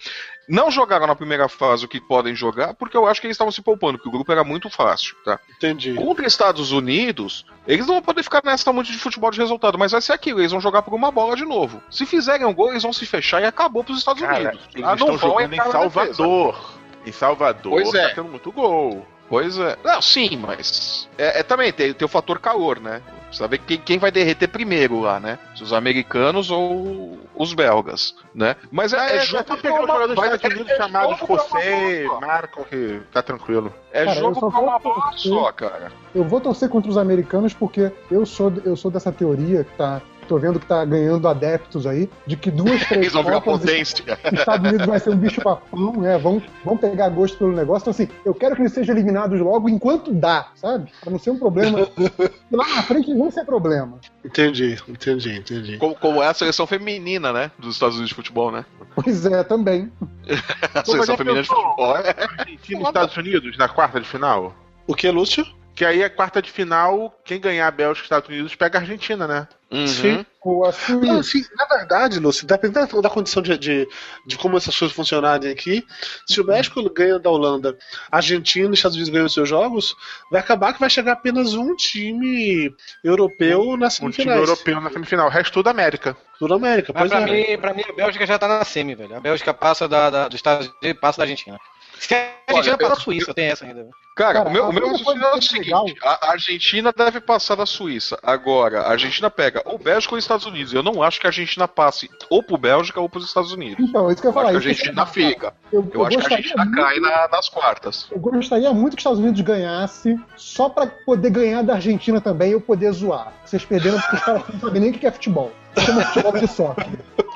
Não 0.49 0.69
jogaram 0.69 1.07
na 1.07 1.15
primeira 1.15 1.47
fase 1.47 1.85
o 1.85 1.87
que 1.87 2.01
podem 2.01 2.35
jogar, 2.35 2.73
porque 2.73 2.97
eu 2.97 3.07
acho 3.07 3.21
que 3.21 3.27
eles 3.27 3.35
estavam 3.35 3.51
se 3.51 3.61
poupando, 3.61 3.97
porque 3.97 4.09
o 4.09 4.11
grupo 4.11 4.31
era 4.31 4.43
muito 4.43 4.69
fácil, 4.69 5.15
tá? 5.23 5.39
Entendi. 5.55 5.93
Contra 5.93 6.27
Estados 6.27 6.71
Unidos, 6.73 7.45
eles 7.65 7.87
não 7.87 7.93
vão 7.95 8.01
poder 8.03 8.21
ficar 8.23 8.41
nessa 8.43 8.73
muito 8.73 8.91
de 8.91 8.97
futebol 8.97 9.31
de 9.31 9.39
resultado, 9.39 9.77
mas 9.79 9.93
vai 9.93 10.01
ser 10.01 10.11
aquilo, 10.11 10.41
eles 10.41 10.51
vão 10.51 10.59
jogar 10.59 10.81
por 10.81 10.93
uma 10.93 11.09
bola 11.09 11.37
de 11.37 11.45
novo. 11.45 11.81
Se 11.89 12.05
fizerem 12.05 12.45
um 12.45 12.53
gol, 12.53 12.71
eles 12.71 12.83
vão 12.83 12.91
se 12.91 13.05
fechar 13.05 13.41
e 13.41 13.45
acabou 13.45 13.83
pros 13.83 13.99
Estados 13.99 14.21
Cara, 14.21 14.49
Unidos. 14.49 14.59
eles 14.73 14.83
Ah, 14.85 14.87
não 14.87 14.93
estão 14.95 15.07
vão 15.17 15.17
jogando 15.29 15.53
em. 15.53 15.71
Salvador. 15.71 16.80
Em 17.05 17.11
Salvador 17.11 17.71
Pois 17.73 17.93
é. 17.93 18.09
tá 18.09 18.15
tendo 18.15 18.29
muito 18.29 18.51
gol. 18.51 19.05
Pois 19.29 19.57
é. 19.57 19.77
Não, 19.83 20.01
sim, 20.01 20.35
mas. 20.37 21.07
É, 21.17 21.39
é 21.39 21.43
também 21.43 21.71
tem, 21.71 21.93
tem 21.93 22.05
o 22.05 22.09
fator 22.09 22.37
calor, 22.39 22.79
né? 22.81 23.01
Precisa 23.27 23.47
ver 23.47 23.59
quem, 23.59 23.77
quem 23.77 23.97
vai 23.97 24.11
derreter 24.11 24.49
primeiro 24.49 24.99
lá, 24.99 25.17
né? 25.17 25.39
Se 25.55 25.63
os 25.63 25.71
americanos 25.71 26.51
ou 26.51 27.17
os 27.33 27.53
belgas, 27.53 28.13
né? 28.35 28.57
Mas 28.69 28.91
é, 28.91 28.97
É, 28.97 29.15
é 29.15 29.19
jogo 29.21 29.45
tá 29.45 29.55
pegando 29.55 29.73
pra 29.75 29.83
uma- 29.83 29.87
jogador 29.93 30.07
dos 30.07 30.15
vai- 30.17 30.35
Estados 30.35 30.57
Unidos 30.57 30.77
é 30.77 30.85
uma 30.85 31.15
José. 31.15 32.05
Marco, 32.19 32.65
que 32.65 33.01
tá 33.13 33.21
tranquilo. 33.21 33.73
É 33.93 34.03
Cara, 34.03 34.19
jogo 34.19 34.37
pra 34.51 34.59
uma 34.59 34.77
bola 34.79 35.01
torcer. 35.01 35.31
só, 35.31 35.51
cara. 35.53 35.91
Eu 36.13 36.25
vou 36.25 36.41
torcer 36.41 36.67
contra 36.67 36.91
os 36.91 36.97
americanos 36.97 37.53
porque 37.53 37.89
eu 38.11 38.25
sou, 38.25 38.51
eu 38.65 38.75
sou 38.75 38.91
dessa 38.91 39.13
teoria 39.13 39.63
que 39.63 39.71
tá. 39.77 40.01
Tô 40.31 40.37
vendo 40.37 40.61
que 40.61 40.65
tá 40.65 40.85
ganhando 40.85 41.27
adeptos 41.27 41.85
aí, 41.85 42.09
de 42.25 42.37
que 42.37 42.49
duas, 42.49 42.87
três 42.87 43.11
virar 43.11 43.41
Copas, 43.41 43.59
potência. 43.59 44.17
os 44.31 44.39
Estados 44.39 44.65
Unidos 44.65 44.87
vai 44.87 44.97
ser 44.97 45.09
um 45.09 45.17
bicho 45.17 45.41
papão, 45.41 45.91
né? 45.97 46.17
Vão, 46.17 46.41
vão 46.63 46.77
pegar 46.77 47.09
gosto 47.09 47.37
pelo 47.37 47.51
negócio. 47.51 47.83
Então, 47.83 47.91
assim, 47.91 48.07
eu 48.23 48.33
quero 48.33 48.55
que 48.55 48.61
eles 48.61 48.71
sejam 48.71 48.95
eliminados 48.95 49.37
logo 49.41 49.67
enquanto 49.67 50.13
dá, 50.13 50.47
sabe? 50.55 50.89
Pra 51.01 51.11
não 51.11 51.19
ser 51.19 51.31
um 51.31 51.37
problema. 51.37 51.79
Lá 52.49 52.65
na 52.65 52.83
frente 52.83 53.13
não 53.13 53.29
ser 53.29 53.43
problema. 53.43 53.99
Entendi, 54.23 54.77
entendi, 54.87 55.35
entendi. 55.37 55.77
Como, 55.77 55.95
como 55.95 56.23
é 56.23 56.27
a 56.27 56.33
seleção 56.33 56.65
feminina, 56.65 57.33
né? 57.33 57.51
Dos 57.59 57.73
Estados 57.73 57.95
Unidos 57.95 58.11
de 58.11 58.15
futebol, 58.15 58.53
né? 58.53 58.63
Pois 58.95 59.25
é, 59.25 59.43
também. 59.43 59.91
A 60.73 60.85
seleção 60.85 61.17
feminina 61.17 61.41
de 61.41 61.49
futebol 61.49 61.97
é. 61.97 62.15
Argentina 62.37 62.79
e 62.79 62.83
Estados 62.83 63.17
Unidos 63.17 63.57
na 63.57 63.67
quarta 63.67 63.99
de 63.99 64.07
final. 64.07 64.55
O 64.87 64.95
que, 64.95 65.11
Lúcio? 65.11 65.45
Que 65.81 65.85
aí 65.85 66.03
a 66.03 66.11
quarta 66.11 66.43
de 66.43 66.51
final, 66.51 67.11
quem 67.25 67.41
ganhar 67.41 67.65
a 67.65 67.71
Bélgica 67.71 68.03
e 68.03 68.05
Estados 68.05 68.29
Unidos 68.29 68.53
pega 68.53 68.77
a 68.77 68.81
Argentina, 68.81 69.25
né? 69.25 69.47
Uhum. 69.71 69.87
Sim. 69.87 70.25
A 70.67 70.71
Suíça. 70.71 71.05
Não, 71.11 71.19
assim, 71.19 71.43
na 71.57 71.65
verdade, 71.65 72.19
Lúcio, 72.19 72.45
dependendo 72.45 73.01
da 73.01 73.09
condição 73.09 73.41
de, 73.41 73.57
de, 73.57 73.87
de 74.27 74.37
como 74.37 74.57
essas 74.57 74.77
coisas 74.77 74.95
funcionarem 74.95 75.49
aqui, 75.51 75.83
se 76.27 76.39
o 76.39 76.45
México 76.45 76.87
ganha 76.91 77.17
da 77.17 77.31
Holanda, 77.31 77.75
a 78.11 78.17
Argentina 78.17 78.67
e 78.67 78.69
os 78.69 78.77
Estados 78.77 78.95
Unidos 78.95 79.11
ganham 79.11 79.25
os 79.25 79.33
seus 79.33 79.49
jogos, 79.49 79.95
vai 80.29 80.39
acabar 80.39 80.71
que 80.71 80.79
vai 80.79 80.87
chegar 80.87 81.13
apenas 81.13 81.55
um 81.55 81.75
time 81.75 82.71
europeu 83.03 83.75
nas 83.75 83.99
Um 83.99 84.11
time 84.11 84.31
europeu 84.31 84.79
na 84.79 84.91
semifinal. 84.91 85.25
O 85.25 85.31
resto 85.31 85.51
tudo 85.51 85.67
América. 85.69 86.15
Tudo 86.37 86.53
América, 86.53 86.93
Mas 86.93 87.09
pois 87.09 87.23
pra, 87.23 87.27
é. 87.35 87.47
mim, 87.53 87.57
pra 87.59 87.73
mim, 87.73 87.83
a 87.89 87.93
Bélgica 87.93 88.27
já 88.27 88.37
tá 88.37 88.47
na 88.47 88.63
semi, 88.63 88.93
velho. 88.93 89.15
A 89.15 89.19
Bélgica 89.19 89.51
passa 89.51 89.87
da, 89.87 90.11
da, 90.11 90.27
dos 90.27 90.35
Estados 90.35 90.67
Unidos 90.67 90.79
e 90.83 90.93
passa 90.93 91.17
da 91.17 91.23
Argentina. 91.23 91.57
Se 91.99 92.13
a 92.13 92.17
Argentina 92.17 92.75
Olha, 92.75 92.77
passa 92.77 92.83
eu- 92.83 92.89
da 92.89 92.95
Suíça, 92.95 93.33
tem 93.33 93.45
essa 93.47 93.65
ainda. 93.65 93.81
velho. 93.81 93.89
Cara, 94.15 94.33
Cara, 94.43 94.49
o 94.49 94.51
meu, 94.51 94.65
o 94.69 94.73
meu 94.73 94.87
raciocínio 94.89 95.23
é 95.25 95.33
o 95.35 95.41
seguinte: 95.41 95.65
legal. 95.65 95.85
a 96.03 96.31
Argentina 96.31 96.93
deve 96.95 97.21
passar 97.21 97.55
da 97.55 97.65
Suíça. 97.65 98.19
Agora, 98.21 98.81
a 98.81 98.91
Argentina 98.91 99.29
pega 99.29 99.61
ou 99.65 99.77
Bélgica 99.79 100.13
ou 100.13 100.19
Estados 100.19 100.45
Unidos. 100.45 100.73
Eu 100.73 100.83
não 100.83 101.01
acho 101.01 101.19
que 101.19 101.25
a 101.27 101.29
Argentina 101.29 101.65
passe 101.67 102.09
ou 102.29 102.43
pro 102.43 102.57
Bélgica 102.57 102.99
ou 102.99 103.07
pros 103.09 103.25
Estados 103.25 103.53
Unidos. 103.53 103.77
Então, 103.87 104.09
é 104.09 104.13
isso 104.13 104.21
que 104.21 104.27
eu 104.27 104.31
Eu 104.31 104.35
ia 104.37 104.41
falar. 104.43 104.57
acho 104.57 104.61
que 104.61 104.67
a 104.67 104.71
isso 104.71 104.81
Argentina 104.81 105.05
que 105.05 105.09
eu 105.09 105.13
fica. 105.13 105.41
falar. 105.41 105.55
Eu, 105.71 105.91
Eu 105.93 106.05
acho 106.05 106.17
que 106.17 106.33
a 106.33 106.37
Argentina 106.37 106.65
muito- 106.65 106.81
cai 106.81 106.99
na- 106.99 107.27
nas 107.31 107.49
quartas. 107.49 108.07
Eu 108.11 108.19
gostaria 108.19 108.73
muito 108.73 108.89
que 108.95 108.99
os 108.99 109.01
Estados 109.01 109.19
Unidos 109.19 109.41
ganhasse 109.41 110.19
só 110.35 110.67
pra 110.67 110.87
poder 110.87 111.29
ganhar 111.29 111.61
da 111.63 111.75
Argentina 111.75 112.19
também 112.19 112.49
e 112.49 112.53
eu 112.53 112.61
poder 112.61 112.91
zoar. 112.91 113.31
Vocês 113.45 113.63
perderam 113.63 113.97
porque 113.99 114.15
os 114.17 114.23
caras 114.23 114.43
não 114.53 114.59
sabem 114.59 114.81
nem 114.81 114.91
o 114.91 114.93
que 114.93 115.07
é 115.07 115.11
futebol. 115.11 115.51
Chama 115.79 116.01
futebol 116.07 116.33
de 116.33 116.47
soccer. 116.47 116.85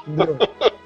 Entendeu? 0.05 0.37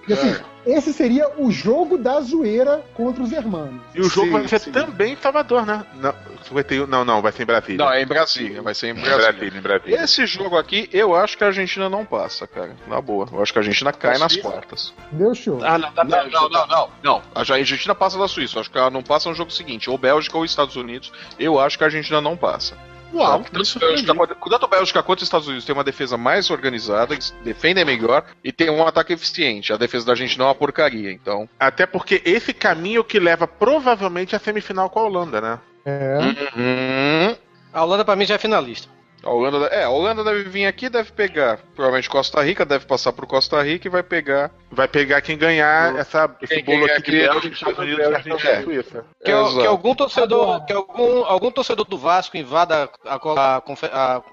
E 0.08 0.14
assim, 0.14 0.36
esse 0.66 0.94
seria 0.94 1.30
o 1.38 1.52
jogo 1.52 1.98
da 1.98 2.20
zoeira 2.22 2.84
contra 2.96 3.22
os 3.22 3.32
hermanos. 3.32 3.82
E 3.94 4.00
o 4.00 4.06
jogo 4.06 4.28
Sim, 4.28 4.34
vai 4.34 4.48
ser 4.48 4.60
sim. 4.60 4.72
também 4.72 5.14
em 5.14 5.18
Salvador, 5.18 5.66
né? 5.66 5.79
Não, 5.96 6.14
vai 6.52 6.64
ter, 6.64 6.88
não, 6.88 7.04
não, 7.06 7.22
vai 7.22 7.32
ser 7.32 7.44
em 7.44 7.46
Brasília. 7.46 7.78
Não, 7.86 7.92
é 7.92 8.02
em 8.02 8.06
Brasília. 8.06 8.62
Vai 8.62 8.74
ser 8.74 8.88
em 8.88 8.90
em 8.92 8.94
Brasília. 8.96 9.32
Brasília, 9.32 9.58
em 9.60 9.62
Brasília. 9.62 10.04
Esse 10.04 10.26
jogo 10.26 10.58
aqui, 10.58 10.90
eu 10.94 11.16
acho 11.16 11.38
que 11.38 11.44
a 11.44 11.48
Argentina 11.48 11.90
não 11.90 12.06
passa, 12.06 12.48
cara. 12.48 12.76
Na 12.88 13.02
boa. 13.02 13.28
Eu 13.32 13.42
acho 13.42 13.52
que 13.54 13.60
a 13.60 13.62
Argentina 13.62 13.92
cai 13.94 14.18
nas 14.18 14.32
Suíça? 14.32 14.50
quartas. 14.50 14.94
Deu 15.12 15.34
show. 15.36 15.60
Ah, 15.64 15.78
não, 15.78 15.94
da 15.94 16.04
Não, 16.04 16.28
não, 16.30 16.50
tá. 16.50 16.60
não, 16.60 16.68
não. 16.68 16.90
Não, 17.04 17.22
a 17.36 17.40
Argentina 17.40 17.94
passa 17.96 18.18
da 18.18 18.28
Suíça. 18.28 18.58
Eu 18.58 18.62
acho 18.62 18.72
que 18.72 18.78
ela 18.78 18.90
não 18.90 19.02
passa 19.04 19.30
no 19.30 19.36
jogo 19.36 19.52
seguinte. 19.52 19.90
Ou 19.90 19.98
Bélgica 19.98 20.38
ou 20.38 20.46
Estados 20.46 20.76
Unidos. 20.76 21.12
Eu 21.38 21.60
acho 21.60 21.78
que 21.78 21.84
a 21.84 21.88
Argentina 21.88 22.22
não 22.22 22.36
passa. 22.38 22.76
Uau, 23.14 23.44
surpreendi. 23.64 24.06
Bélgica, 24.06 24.36
tanto 24.50 24.66
a 24.66 24.68
Bélgica 24.68 25.04
quanto 25.04 25.20
os 25.20 25.24
Estados 25.24 25.48
Unidos 25.48 25.66
tem 25.66 25.74
uma 25.74 25.84
defesa 25.84 26.18
mais 26.18 26.50
organizada, 26.50 27.14
eles 27.14 27.34
defendem 27.44 27.84
melhor 27.84 28.24
e 28.44 28.52
tem 28.52 28.70
um 28.70 28.86
ataque 28.86 29.14
eficiente. 29.14 29.74
A 29.74 29.78
defesa 29.78 30.06
da 30.06 30.12
Argentina 30.12 30.44
é 30.44 30.48
uma 30.48 30.56
porcaria, 30.56 31.12
então. 31.12 31.50
Até 31.60 31.86
porque 31.86 32.22
esse 32.24 32.54
caminho 32.54 33.04
que 33.04 33.20
leva 33.20 33.48
provavelmente 33.48 34.36
à 34.36 34.40
semifinal 34.40 34.90
com 34.90 35.00
a 35.00 35.04
Holanda, 35.04 35.42
né? 35.42 35.60
É. 35.86 36.18
Uhum. 36.20 37.36
A 37.74 37.84
Holanda, 37.84 38.06
pra 38.06 38.16
mim, 38.16 38.26
já 38.26 38.36
é 38.36 38.40
finalista. 38.40 38.90
A 39.24 39.30
Holanda, 39.30 39.66
é, 39.68 39.84
a 39.84 39.90
Holanda 39.90 40.24
deve 40.24 40.44
vir 40.44 40.66
aqui, 40.66 40.90
deve 40.90 41.12
pegar. 41.12 41.60
Provavelmente 41.76 42.10
Costa 42.10 42.42
Rica, 42.42 42.66
deve 42.66 42.86
passar 42.86 43.12
pro 43.12 43.28
Costa 43.28 43.62
Rica 43.62 43.88
e 43.88 43.92
vai 43.92 44.04
pegar. 44.04 44.52
Vai 44.72 44.88
pegar 44.88 45.22
quem 45.22 45.38
ganhar 45.38 45.96
essa, 45.98 46.34
esse 46.42 46.56
Quem 46.56 46.64
bolo 46.64 46.86
ganhar 46.86 47.00
aqui 47.00 47.12
de 47.12 47.20
Bélgica, 47.20 47.54
Estados 47.54 47.80
Unidos, 47.80 47.98
Bélgica, 47.98 48.34
Argentina 48.34 48.52
é. 48.52 48.60
e 48.60 48.64
Suíça. 48.64 49.06
Que, 49.24 49.32
Exato. 49.32 49.60
que 49.60 49.68
algum 49.68 49.96
torcedor, 49.96 50.66
que 50.66 50.74
algum, 50.74 51.26
algum 51.26 51.52
torcedor 51.52 51.86
do 51.86 51.98
Vasco 51.98 52.38
invada 52.38 52.90
a, 53.06 53.16
a 53.16 53.62
a 53.92 54.24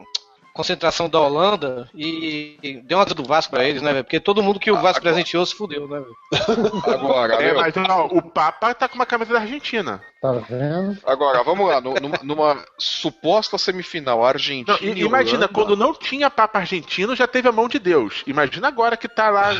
concentração 0.56 1.08
da 1.08 1.20
Holanda 1.20 1.88
e, 1.94 2.80
dê 2.84 2.94
uma 2.94 3.04
do 3.04 3.22
Vasco 3.22 3.52
pra 3.52 3.64
eles, 3.64 3.82
né, 3.82 3.92
velho? 3.92 4.04
Porque 4.04 4.18
todo 4.18 4.42
mundo 4.42 4.58
que 4.58 4.70
o 4.70 4.74
Vasco 4.74 4.88
agora- 4.98 5.00
presenteou 5.14 5.44
se 5.46 5.54
fudeu, 5.54 5.86
né, 5.86 6.00
velho? 6.00 6.82
Agora, 6.86 7.34
É, 7.34 7.46
meu, 7.52 7.56
mas 7.60 7.74
não, 7.74 8.06
o 8.06 8.22
Papa 8.22 8.74
tá 8.74 8.88
com 8.88 8.94
uma 8.96 9.06
camisa 9.06 9.32
da 9.34 9.40
Argentina. 9.40 10.00
Tá 10.20 10.32
vendo? 10.32 10.98
agora, 11.06 11.42
vamos 11.44 11.68
lá, 11.68 11.80
nu- 11.80 11.94
numa, 12.00 12.18
numa 12.22 12.64
suposta 12.78 13.56
semifinal 13.58 14.24
Argentina. 14.24 14.76
Não, 14.80 14.88
e- 14.88 14.92
e 14.94 15.04
imagina, 15.04 15.38
Holanda. 15.46 15.48
quando 15.52 15.76
não 15.76 15.92
tinha 15.94 16.28
Papa 16.30 16.58
argentino, 16.58 17.14
já 17.14 17.26
teve 17.26 17.48
a 17.48 17.52
mão 17.52 17.68
de 17.68 17.78
Deus. 17.78 18.22
Imagina 18.26 18.66
agora 18.68 18.96
que 18.96 19.08
tá 19.08 19.28
lá. 19.30 19.50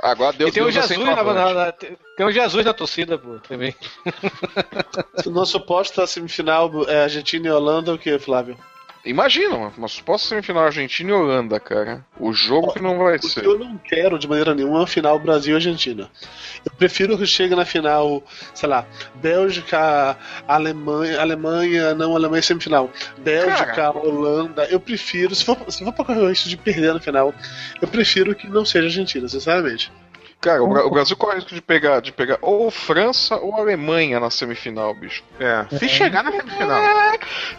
Agora 0.00 0.36
Deus 0.36 0.50
e 0.50 0.54
tem 0.54 0.62
o 0.62 0.70
Jesus 0.70 0.96
na, 0.98 1.22
na- 1.24 1.54
na- 1.54 1.72
tem 1.72 2.24
o 2.26 2.30
Jesus 2.30 2.64
na 2.64 2.72
torcida, 2.72 3.18
pô, 3.18 3.38
também. 3.40 3.74
Na 5.26 5.44
suposta 5.44 6.06
semifinal 6.06 6.70
é 6.88 7.02
Argentina 7.02 7.48
e 7.48 7.50
Holanda, 7.50 7.92
o 7.92 7.98
que, 7.98 8.16
Flávio? 8.18 8.56
Imagina, 9.04 9.72
uma, 9.76 9.88
suposta 9.88 10.28
semifinal 10.28 10.64
Argentina 10.64 11.10
e 11.10 11.12
Holanda, 11.12 11.58
cara. 11.58 12.04
O 12.18 12.32
jogo 12.32 12.72
que 12.72 12.82
não 12.82 12.98
vai 12.98 13.18
ser. 13.18 13.44
eu 13.44 13.58
não 13.58 13.78
quero 13.78 14.18
de 14.18 14.28
maneira 14.28 14.54
nenhuma 14.54 14.86
final 14.86 15.18
Brasil 15.18 15.52
e 15.52 15.56
Argentina. 15.56 16.10
Eu 16.64 16.72
prefiro 16.72 17.16
que 17.16 17.26
chegue 17.26 17.54
na 17.54 17.64
final, 17.64 18.22
sei 18.52 18.68
lá, 18.68 18.86
Bélgica, 19.14 20.16
Alemanha, 20.46 21.20
Alemanha, 21.20 21.94
não 21.94 22.14
Alemanha 22.14 22.42
semifinal. 22.42 22.90
Bélgica, 23.18 23.66
Cara. 23.74 23.96
Holanda. 23.96 24.64
Eu 24.64 24.80
prefiro, 24.80 25.34
se 25.34 25.44
for, 25.44 25.58
se 25.68 25.84
for 25.84 25.92
pra 25.92 26.04
correr 26.04 26.20
o 26.20 26.28
risco 26.28 26.48
de 26.48 26.56
perder 26.56 26.92
na 26.92 27.00
final, 27.00 27.32
eu 27.80 27.88
prefiro 27.88 28.34
que 28.34 28.48
não 28.48 28.64
seja 28.64 28.86
Argentina, 28.86 29.28
sinceramente. 29.28 29.92
Cara, 30.40 30.62
o, 30.62 30.68
Bra- 30.68 30.86
o 30.86 30.90
Brasil 30.90 31.16
corre 31.16 31.32
o 31.32 31.34
risco 31.36 31.52
de 31.54 31.60
pegar, 31.60 32.00
de 32.00 32.12
pegar 32.12 32.38
ou 32.40 32.70
França 32.70 33.36
ou 33.36 33.56
Alemanha 33.56 34.20
na 34.20 34.30
semifinal, 34.30 34.94
bicho. 34.94 35.24
É, 35.40 35.66
se 35.76 35.88
chegar 35.88 36.22
na 36.22 36.30
semifinal. 36.30 36.80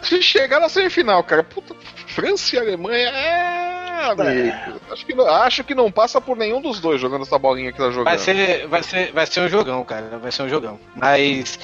Se 0.02 0.22
chegar 0.22 0.60
na 0.60 0.68
semifinal, 0.68 1.22
cara, 1.22 1.42
puta, 1.42 1.74
França 2.06 2.56
e 2.56 2.58
Alemanha 2.58 3.08
é. 3.10 3.79
Amigo. 4.00 4.80
Acho, 4.90 5.06
que 5.06 5.14
não, 5.14 5.26
acho 5.28 5.64
que 5.64 5.74
não 5.74 5.90
passa 5.90 6.20
por 6.20 6.36
nenhum 6.36 6.60
dos 6.60 6.80
dois 6.80 7.00
jogando 7.00 7.22
essa 7.22 7.38
bolinha 7.38 7.70
que 7.72 7.78
tá 7.78 7.90
jogando. 7.90 8.04
Vai 8.04 8.18
ser, 8.18 8.66
vai, 8.66 8.82
ser, 8.82 9.12
vai 9.12 9.26
ser 9.26 9.40
um 9.40 9.48
jogão, 9.48 9.84
cara. 9.84 10.18
Vai 10.18 10.32
ser 10.32 10.42
um 10.42 10.48
jogão. 10.48 10.78
Mas 10.94 11.58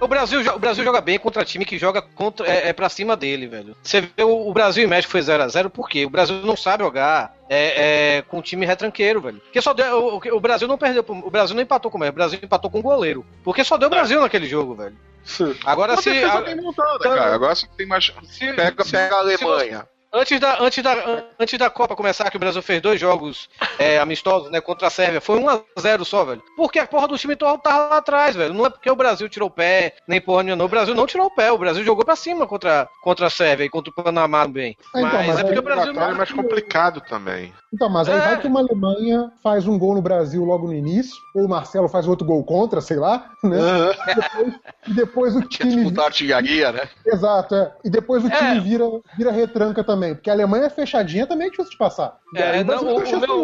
o, 0.00 0.06
Brasil, 0.08 0.40
o 0.54 0.58
Brasil 0.58 0.84
joga 0.84 1.00
bem 1.00 1.18
contra 1.18 1.44
time 1.44 1.64
que 1.64 1.78
joga 1.78 2.00
contra, 2.02 2.46
é, 2.46 2.68
é 2.68 2.72
pra 2.72 2.88
cima 2.88 3.16
dele, 3.16 3.46
velho. 3.46 3.76
Você 3.82 4.00
vê 4.00 4.22
o, 4.22 4.48
o 4.48 4.52
Brasil 4.52 4.84
e 4.84 4.86
México 4.86 5.10
foi 5.12 5.20
0x0, 5.20 5.68
por 5.70 5.88
quê? 5.88 6.04
O 6.06 6.10
Brasil 6.10 6.36
não 6.44 6.56
sabe 6.56 6.84
jogar 6.84 7.34
é, 7.48 8.16
é, 8.18 8.22
com 8.22 8.40
time 8.40 8.64
retranqueiro, 8.66 9.20
velho. 9.20 9.38
Porque 9.40 9.60
só 9.60 9.72
deu, 9.74 10.20
o, 10.22 10.36
o 10.36 10.40
Brasil 10.40 10.66
não 10.68 10.78
perdeu, 10.78 11.04
o 11.08 11.30
Brasil 11.30 11.54
não 11.54 11.62
empatou 11.62 11.90
com 11.90 11.96
o 11.98 12.00
México, 12.00 12.14
o 12.14 12.18
Brasil 12.20 12.38
empatou 12.42 12.70
com 12.70 12.78
o 12.78 12.82
goleiro. 12.82 13.24
Porque 13.42 13.64
só 13.64 13.76
deu 13.76 13.90
Brasil 13.90 14.20
naquele 14.20 14.46
jogo, 14.46 14.74
velho. 14.74 14.96
Agora 15.64 15.94
Uma 15.94 16.02
se. 16.02 16.10
a- 16.22 16.56
montada, 16.56 16.98
cara. 16.98 17.34
Agora 17.34 17.54
você 17.54 17.66
tem 17.76 17.86
mais. 17.86 18.12
se- 18.24 18.52
Pega, 18.52 18.84
se- 18.84 18.92
pega 18.92 19.16
a 19.20 19.36
se 19.36 19.44
Alemanha. 19.44 19.86
Antes 20.16 20.38
da, 20.38 20.62
antes, 20.62 20.80
da, 20.82 21.24
antes 21.40 21.58
da 21.58 21.68
Copa 21.68 21.96
começar, 21.96 22.30
que 22.30 22.36
o 22.36 22.40
Brasil 22.40 22.62
fez 22.62 22.80
dois 22.80 23.00
jogos 23.00 23.48
é, 23.80 23.98
amistosos, 23.98 24.48
né, 24.48 24.60
contra 24.60 24.86
a 24.86 24.90
Sérvia, 24.90 25.20
foi 25.20 25.40
1x0 25.40 26.04
só, 26.04 26.24
velho. 26.24 26.40
Porque 26.56 26.78
a 26.78 26.86
porra 26.86 27.08
do 27.08 27.18
time 27.18 27.34
tava 27.34 27.58
lá 27.66 27.96
atrás, 27.96 28.36
velho. 28.36 28.54
Não 28.54 28.64
é 28.64 28.70
porque 28.70 28.88
o 28.88 28.94
Brasil 28.94 29.28
tirou 29.28 29.48
o 29.48 29.52
pé, 29.52 29.96
nem 30.06 30.20
porra 30.20 30.44
nenhuma, 30.44 30.58
não. 30.58 30.66
O 30.66 30.68
Brasil 30.68 30.94
não 30.94 31.04
tirou 31.04 31.26
o 31.26 31.34
pé, 31.34 31.50
o 31.50 31.58
Brasil 31.58 31.82
jogou 31.82 32.04
pra 32.04 32.14
cima 32.14 32.46
contra, 32.46 32.88
contra 33.02 33.26
a 33.26 33.30
Sérvia 33.30 33.64
e 33.64 33.68
contra 33.68 33.90
o 33.90 33.94
Panamá 34.04 34.44
também. 34.44 34.76
Então, 34.90 35.02
mas, 35.02 35.26
mas 35.26 35.38
é 35.40 35.42
porque 35.42 35.58
o 35.58 35.62
Brasil 35.62 35.92
O 35.92 36.00
é 36.00 36.12
mais 36.14 36.30
não. 36.30 36.36
complicado 36.44 37.00
também. 37.00 37.52
Então, 37.72 37.88
mas 37.88 38.08
aí 38.08 38.14
É. 38.16 38.20
vai 38.20 38.40
que 38.40 38.46
uma 38.46 38.60
Alemanha 38.60 39.32
faz 39.42 39.66
um 39.66 39.76
gol 39.76 39.94
no 39.96 40.02
Brasil 40.02 40.44
logo 40.44 40.68
no 40.68 40.74
início, 40.74 41.16
ou 41.34 41.46
o 41.46 41.48
Marcelo 41.48 41.88
faz 41.88 42.06
outro 42.06 42.24
gol 42.24 42.44
contra, 42.44 42.80
sei 42.80 42.98
lá, 42.98 43.30
né? 43.42 43.58
E 44.86 44.92
depois 44.94 45.34
o 45.34 45.40
Quer 45.48 45.66
time. 45.66 45.74
disputar 45.76 46.04
a 46.04 46.06
artilharia, 46.06 46.70
né? 46.70 46.88
Exato, 47.04 47.54
é. 47.56 47.72
E 47.84 47.90
depois 47.90 48.24
o 48.24 48.30
time 48.30 48.58
É. 48.58 48.60
vira, 48.60 48.84
vira 49.16 49.32
retranca 49.32 49.82
também. 49.82 50.03
Porque 50.12 50.28
a 50.28 50.32
Alemanha 50.32 50.66
é 50.66 50.70
fechadinha 50.70 51.26
também 51.26 51.46
é 51.46 51.50
difícil 51.50 51.70
de 51.70 51.78
passar. 51.78 52.16
É, 52.34 52.64
não, 52.64 52.82
o, 52.82 52.96
o 52.98 53.20
meu, 53.20 53.40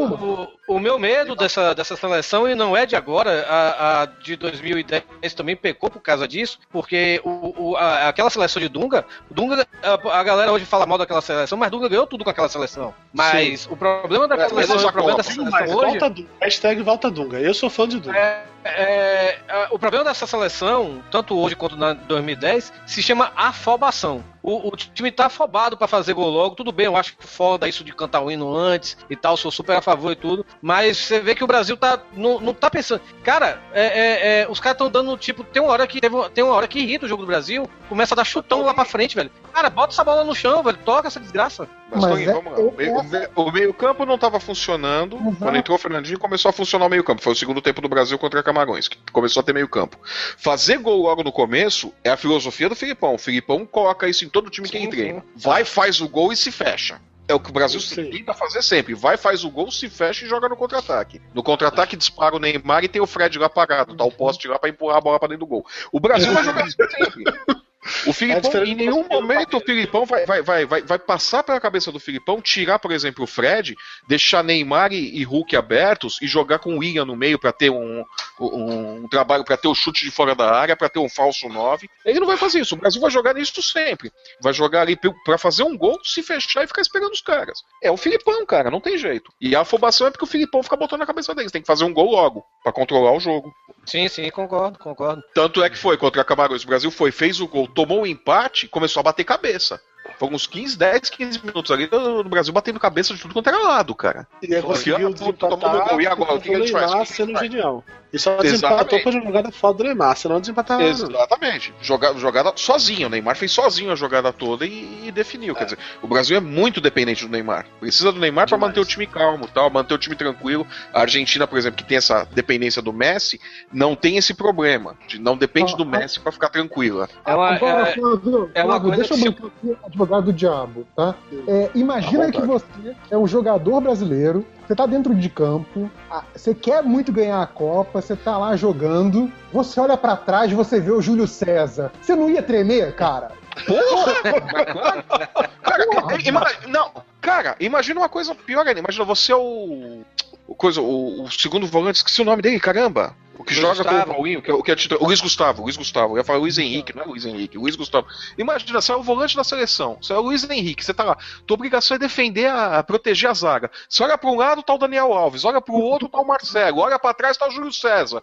o, 0.69 0.75
o 0.75 0.79
meu 0.81 0.99
medo 0.99 1.37
dessa, 1.37 1.73
dessa 1.73 1.97
seleção, 1.97 2.49
e 2.49 2.57
não 2.57 2.77
é 2.77 2.85
de 2.85 2.97
agora, 2.97 3.47
a, 3.49 4.03
a 4.03 4.07
de 4.07 4.35
2010 4.35 5.05
também 5.37 5.55
pecou 5.57 5.89
por 5.89 6.01
causa 6.03 6.27
disso, 6.27 6.59
porque 6.71 7.21
o, 7.25 7.71
o- 7.71 7.77
a- 7.77 8.09
aquela 8.09 8.29
seleção 8.31 8.61
de 8.61 8.69
Dunga, 8.69 9.05
Dunga, 9.31 9.65
a, 9.83 10.19
a 10.19 10.23
galera 10.25 10.51
hoje 10.53 10.65
fala 10.65 10.85
mal 10.87 10.99
daquela 10.99 11.21
seleção, 11.21 11.57
mas 11.57 11.71
Dunga 11.71 11.89
ganhou 11.89 12.07
tudo 12.07 12.25
com 12.25 12.31
aquela 12.31 12.49
seleção. 12.49 12.93
Mas 13.13 13.67
o 13.71 13.77
problema 13.77 14.27
daquela 14.27 14.47
É, 14.61 14.67
seleção, 14.67 14.89
o 14.89 14.93
problema 14.93 15.19
Mas 15.19 15.27
seleção 15.27 15.77
hoje. 15.79 15.99
volta 15.99 16.11
Dunga. 16.11 16.29
Hashtag 16.41 16.83
volta 16.83 17.11
Dunga. 17.11 17.39
Eu 17.41 17.55
sou 17.55 17.71
fã 17.71 17.87
de 17.87 18.01
Dunga. 18.01 18.19
É, 18.19 18.45
é, 18.65 19.39
o 19.71 19.79
problema 19.79 20.05
dessa 20.05 20.27
seleção, 20.27 21.03
tanto 21.11 21.39
hoje 21.39 21.57
quanto 21.57 21.77
na 21.77 21.93
2010, 21.93 22.73
se 22.87 23.03
chama 23.03 23.33
afobação. 23.35 24.25
O, 24.43 24.69
o 24.69 24.77
time 24.77 25.11
tá 25.11 25.27
afobado 25.27 25.77
para 25.77 25.87
fazer 25.87 26.15
gol 26.15 26.31
logo, 26.31 26.55
tudo 26.55 26.73
bem, 26.73 26.87
eu 26.87 26.97
acho 26.97 27.17
que 27.17 27.27
foda 27.27 27.69
isso 27.69 27.85
de 27.85 27.95
cantar 27.95 28.23
o 28.23 28.31
hino 28.31 28.55
antes 28.55 28.97
e 29.09 29.15
tal, 29.15 29.37
sou 29.37 29.51
super 29.51 29.77
a 29.77 29.83
favor 29.83 30.13
e 30.13 30.17
tudo, 30.17 30.47
mas 30.63 30.97
você 30.97 31.21
vê 31.21 31.35
que 31.35 31.45
o 31.45 31.47
Brasil 31.47 31.77
tá, 31.77 32.01
não, 32.15 32.41
não 32.41 32.55
tá 32.55 32.71
pensando. 32.71 33.03
Cara, 33.23 33.61
é, 33.73 33.85
é, 33.85 34.43
é 34.43 34.49
os 34.49 34.59
caras 34.59 34.77
estão 34.77 34.91
dando, 34.91 35.17
tipo, 35.19 35.45
tem 35.45 35.63
uma 35.63 35.73
hora 35.73 35.87
que 35.87 36.01
teve, 36.01 36.17
tem 36.31 36.43
uma 36.43 36.55
hora 36.55 36.67
que 36.67 36.79
irrita 36.79 37.05
o 37.05 37.09
jogo 37.09 37.23
do 37.23 37.27
Brasil, 37.27 37.69
começa 37.89 38.15
a 38.15 38.17
dar 38.17 38.25
chutão 38.25 38.63
lá 38.63 38.73
pra 38.73 38.85
frente, 38.85 39.15
velho. 39.15 39.31
Cara, 39.53 39.69
bota 39.69 39.93
essa 39.93 40.05
bola 40.05 40.25
no 40.25 40.35
chão, 40.35 40.63
velho, 40.63 40.79
toca 40.85 41.09
essa 41.09 41.21
desgraça. 41.21 41.69
Mas, 41.91 42.05
Mas 42.05 42.29
é, 42.29 42.33
vamos 42.33 42.53
lá. 42.53 42.59
O 42.59 42.73
meio, 42.73 42.95
o 43.35 43.53
meio 43.53 43.75
campo 43.75 44.07
não 44.07 44.17
tava 44.17 44.39
funcionando, 44.39 45.17
Exato. 45.17 45.37
quando 45.37 45.57
entrou 45.57 45.77
o 45.77 45.81
Fernandinho 45.81 46.19
começou 46.19 46.49
a 46.49 46.53
funcionar 46.53 46.87
o 46.87 46.89
meio 46.89 47.05
campo, 47.05 47.21
foi 47.21 47.33
o 47.33 47.37
segundo 47.37 47.61
tempo 47.61 47.81
do 47.81 47.89
Brasil 47.89 48.17
contra 48.19 48.43
Camarões, 48.51 48.89
que 48.89 48.99
começou 49.13 49.41
a 49.41 49.45
ter 49.45 49.53
meio 49.53 49.69
campo. 49.69 49.97
Fazer 50.37 50.79
gol 50.79 51.03
logo 51.03 51.23
no 51.23 51.31
começo 51.31 51.93
é 52.03 52.11
a 52.11 52.17
filosofia 52.17 52.69
do 52.69 52.75
Filipão. 52.75 53.15
O 53.15 53.19
Filipão 53.19 53.65
coloca 53.65 54.09
isso 54.09 54.25
em 54.25 54.29
todo 54.29 54.51
time 54.51 54.69
que 54.69 54.77
ele 54.77 54.89
treina. 54.89 55.25
Vai, 55.37 55.65
faz 55.65 56.01
o 56.01 56.09
gol 56.09 56.33
e 56.33 56.37
se 56.37 56.51
fecha. 56.51 57.01
É 57.29 57.35
o 57.35 57.39
que 57.39 57.51
o 57.51 57.53
Brasil 57.53 57.81
tenta 58.11 58.35
fazer 58.35 58.61
sempre. 58.61 58.93
Vai, 58.93 59.17
faz 59.17 59.45
o 59.45 59.51
gol, 59.51 59.71
se 59.71 59.89
fecha 59.89 60.25
e 60.25 60.29
joga 60.29 60.49
no 60.49 60.57
contra-ataque. 60.57 61.23
No 61.33 61.45
contra-ataque 61.45 61.97
dispara 61.97 62.35
o 62.35 62.41
Neymar 62.41 62.83
e 62.83 62.89
tem 62.89 63.01
o 63.01 63.07
Fred 63.07 63.39
lá 63.39 63.49
parado, 63.49 63.97
tá 63.97 64.05
o 64.05 64.11
poste 64.11 64.49
lá 64.49 64.59
para 64.59 64.69
empurrar 64.69 64.99
a 64.99 65.01
bola 65.01 65.21
para 65.21 65.29
dentro 65.29 65.47
do 65.47 65.49
gol. 65.49 65.65
O 65.93 66.01
Brasil 66.01 66.33
vai 66.33 66.43
jogar 66.43 66.69
sempre. 66.69 67.25
O 68.07 68.13
Filipão, 68.13 68.53
é 68.61 68.65
em 68.65 68.75
nenhum 68.75 69.07
momento 69.09 69.57
o 69.57 69.61
Filipão 69.61 70.05
vai, 70.05 70.27
vai, 70.27 70.43
vai, 70.43 70.67
vai, 70.67 70.83
vai 70.83 70.99
passar 70.99 71.43
pela 71.43 71.59
cabeça 71.59 71.91
do 71.91 71.99
Filipão, 71.99 72.41
tirar, 72.41 72.79
por 72.79 72.93
exemplo, 72.93 73.25
o 73.25 73.27
Fred, 73.27 73.75
deixar 74.07 74.45
Neymar 74.45 74.93
e, 74.93 75.19
e 75.19 75.25
Hulk 75.25 75.57
abertos 75.57 76.19
e 76.21 76.27
jogar 76.27 76.59
com 76.59 76.75
o 76.75 76.79
William 76.79 77.07
no 77.07 77.17
meio 77.17 77.39
para 77.39 77.53
ter 77.53 77.71
um, 77.71 78.05
um, 78.39 79.05
um 79.05 79.09
trabalho, 79.09 79.45
para 79.45 79.57
ter 79.57 79.69
o 79.69 79.75
chute 79.75 80.05
de 80.05 80.11
fora 80.11 80.35
da 80.35 80.55
área, 80.55 80.77
para 80.77 80.91
ter 80.91 80.99
um 80.99 81.09
falso 81.09 81.49
9. 81.49 81.89
Ele 82.05 82.21
não 82.21 82.27
vai 82.27 82.37
fazer 82.37 82.61
isso. 82.61 82.75
O 82.75 82.79
Brasil 82.79 83.01
vai 83.01 83.11
jogar 83.11 83.35
nisso 83.35 83.63
sempre. 83.63 84.13
Vai 84.43 84.53
jogar 84.53 84.83
ali 84.83 84.99
para 85.25 85.39
fazer 85.39 85.63
um 85.63 85.77
gol, 85.77 85.99
se 86.05 86.23
fechar 86.23 86.65
e 86.65 86.67
ficar 86.67 86.83
esperando 86.83 87.13
os 87.13 87.23
caras. 87.23 87.63
É 87.83 87.91
o 87.91 87.97
Filipão, 87.97 88.45
cara, 88.45 88.71
não 88.71 88.81
tem 88.81 88.99
jeito. 88.99 89.33
E 89.41 89.57
a 89.57 89.63
afobação 89.63 90.07
é 90.07 90.11
porque 90.11 90.25
o 90.25 90.29
Filipão 90.29 90.63
fica 90.63 90.77
botando 90.77 91.01
na 91.01 91.07
cabeça 91.07 91.35
deles. 91.35 91.51
Tem 91.51 91.63
que 91.63 91.67
fazer 91.67 91.85
um 91.85 91.95
gol 91.95 92.11
logo, 92.11 92.45
para 92.63 92.73
controlar 92.73 93.13
o 93.13 93.21
jogo. 93.21 93.53
Sim, 93.85 94.09
sim, 94.09 94.31
concordo, 94.31 94.79
concordo. 94.79 95.23
Tanto 95.35 95.63
é 95.63 95.71
que 95.71 95.77
foi 95.77 95.97
contra 95.97 96.23
a 96.23 96.25
Camarões. 96.25 96.63
O 96.63 96.67
Brasil 96.67 96.91
foi, 96.91 97.11
fez 97.11 97.41
o 97.41 97.49
gol, 97.49 97.67
tomou 97.67 98.01
o 98.01 98.03
um 98.03 98.07
empate 98.07 98.69
começou 98.69 99.01
a 99.01 99.05
bater 99.05 99.25
cabeça. 99.25 99.81
Foram 100.19 100.35
uns 100.35 100.47
15, 100.47 100.77
10, 100.77 101.11
15 101.11 101.47
minutos 101.47 101.71
ali 101.71 101.89
no 101.91 102.25
Brasil 102.25 102.53
batendo 102.53 102.79
cabeça 102.79 103.15
de 103.15 103.21
tudo 103.21 103.35
quanto 103.35 103.49
era 103.49 103.59
lado, 103.59 103.95
cara. 103.95 104.27
E 104.43 104.55
aí 104.55 104.63
conseguiu 104.63 105.13
desempatar, 105.13 105.99
e 106.01 106.07
agora 106.07 106.35
o 106.35 106.41
que 106.41 106.55
a 106.55 106.59
gente 106.59 106.73
faz? 106.73 107.09
sendo 107.09 107.39
genial. 107.39 107.85
E 108.13 108.19
só 108.19 108.37
desempatou 108.39 109.01
por 109.01 109.13
jogada 109.13 109.53
foda 109.53 109.79
do 109.79 109.85
Neymar, 109.85 110.17
senão 110.17 110.41
desempatava. 110.41 110.83
Exatamente. 110.83 111.73
Jogada, 111.81 112.19
jogada 112.19 112.53
sozinho. 112.57 113.07
O 113.07 113.11
Neymar 113.11 113.37
fez 113.37 113.53
sozinho 113.53 113.93
a 113.93 113.95
jogada 113.95 114.33
toda 114.33 114.67
e, 114.67 115.07
e 115.07 115.13
definiu. 115.13 115.55
É. 115.55 115.59
Quer 115.59 115.65
dizer, 115.65 115.79
o 116.03 116.09
Brasil 116.09 116.37
é 116.37 116.41
muito 116.41 116.81
dependente 116.81 117.25
do 117.25 117.31
Neymar. 117.31 117.67
Precisa 117.79 118.11
do 118.11 118.19
Neymar 118.19 118.49
para 118.49 118.59
manter 118.59 118.81
o 118.81 118.85
time 118.85 119.07
calmo, 119.07 119.47
tal, 119.47 119.71
manter 119.71 119.95
o 119.95 119.99
time 119.99 120.17
tranquilo. 120.17 120.67
A 120.93 121.03
Argentina, 121.03 121.47
por 121.47 121.59
exemplo, 121.59 121.77
que 121.77 121.85
tem 121.85 121.99
essa 121.99 122.25
dependência 122.33 122.83
do 122.83 122.93
Messi, 122.93 123.41
não 123.73 123.95
tem 123.95 124.17
esse 124.17 124.35
problema. 124.35 124.97
De 125.07 125.21
não 125.21 125.37
depende 125.37 125.75
ah, 125.75 125.77
do 125.77 125.87
Messi 125.87 126.19
para 126.19 126.33
ficar 126.33 126.49
tranquila. 126.49 127.09
É 127.25 127.35
uma, 127.35 127.55
Agora, 127.55 127.89
é, 127.89 127.93
Flávio, 127.93 128.51
é 128.55 128.65
uma 128.65 128.81
deixa 128.97 129.15
eu 129.15 129.19
bancar 129.19 129.47
aqui 129.47 129.77
advogado 129.85 130.25
do 130.25 130.33
diabo, 130.33 130.87
tá? 130.97 131.15
É, 131.47 131.71
imagina 131.75 132.31
que 132.31 132.41
você 132.41 132.97
é 133.11 133.17
um 133.17 133.27
jogador 133.27 133.81
brasileiro 133.81 134.45
você 134.71 134.77
tá 134.77 134.87
dentro 134.87 135.13
de 135.17 135.29
campo, 135.29 135.91
você 136.33 136.55
quer 136.55 136.81
muito 136.81 137.11
ganhar 137.11 137.43
a 137.43 137.47
Copa, 137.47 138.01
você 138.01 138.15
tá 138.15 138.39
lá 138.39 138.55
jogando, 138.55 139.29
você 139.53 139.81
olha 139.81 139.97
para 139.97 140.17
trás, 140.17 140.53
você 140.53 140.79
vê 140.79 140.93
o 140.93 141.03
Júlio 141.03 141.27
César. 141.27 141.91
Você 142.01 142.15
não 142.15 142.31
ia 142.31 142.41
tremer, 142.41 142.95
cara? 142.95 143.33
Porra! 143.67 144.15
cara, 145.61 145.85
imagina, 146.25 146.47
não, 146.69 146.93
cara, 147.21 147.57
imagina 147.59 147.99
uma 147.99 148.09
coisa 148.09 148.33
pior 148.33 148.65
ainda. 148.65 148.79
Imagina 148.79 149.05
você 149.05 149.33
é 149.33 149.37
o. 149.37 150.05
o 150.47 150.55
coisa, 150.55 150.81
o, 150.81 151.25
o 151.25 151.31
segundo 151.33 151.67
volante, 151.67 151.97
esqueci 151.97 152.23
o 152.23 152.25
nome 152.25 152.41
dele, 152.41 152.61
caramba. 152.61 153.13
O 153.41 153.43
que 153.43 153.55
Luiz 153.55 153.63
joga 153.63 153.77
Gustavo. 153.77 154.05
com 154.05 154.11
o 154.11 154.15
Paulinho, 154.15 154.43
que 154.43 154.51
é, 154.51 154.55
o 154.55 154.63
que 154.63 154.71
é 154.71 154.77
titular. 154.77 155.03
O 155.03 155.07
Luiz 155.07 155.19
Gustavo, 155.19 155.63
Luiz 155.63 155.75
Gustavo. 155.75 156.13
Eu 156.13 156.19
ia 156.19 156.25
falar 156.25 156.41
Luiz 156.41 156.59
Henrique, 156.59 156.95
não 156.95 157.05
é 157.05 157.07
Luiz 157.07 157.25
Henrique, 157.25 157.57
Luiz 157.57 157.75
Gustavo. 157.75 158.07
Imagina, 158.37 158.83
você 158.83 158.93
é 158.93 158.97
o 158.97 159.03
volante 159.03 159.35
da 159.35 159.43
seleção, 159.43 159.97
você 160.01 160.13
é 160.13 160.17
o 160.17 160.21
Luiz 160.21 160.49
Henrique, 160.49 160.85
você 160.85 160.93
tá 160.93 161.05
lá. 161.05 161.17
Tua 161.47 161.55
obrigação 161.55 161.95
é 161.95 161.99
defender, 161.99 162.49
a, 162.49 162.79
a 162.79 162.83
proteger 162.83 163.31
a 163.31 163.35
zaga. 163.35 163.71
Você 163.89 164.03
olha 164.03 164.19
para 164.19 164.29
um 164.29 164.37
lado, 164.37 164.63
tá 164.63 164.75
o 164.75 164.79
Daniel 164.79 165.15
Alves, 165.15 165.47
olha 165.47 165.59
para 165.59 165.75
o 165.75 165.81
outro, 165.81 166.07
tá 166.07 166.21
o 166.21 166.27
Marcelo, 166.27 166.81
olha 166.81 166.99
para 166.99 167.15
trás, 167.15 167.39
tá 167.39 167.49
o 167.49 167.51
Júlio 167.51 167.73
César. 167.73 168.23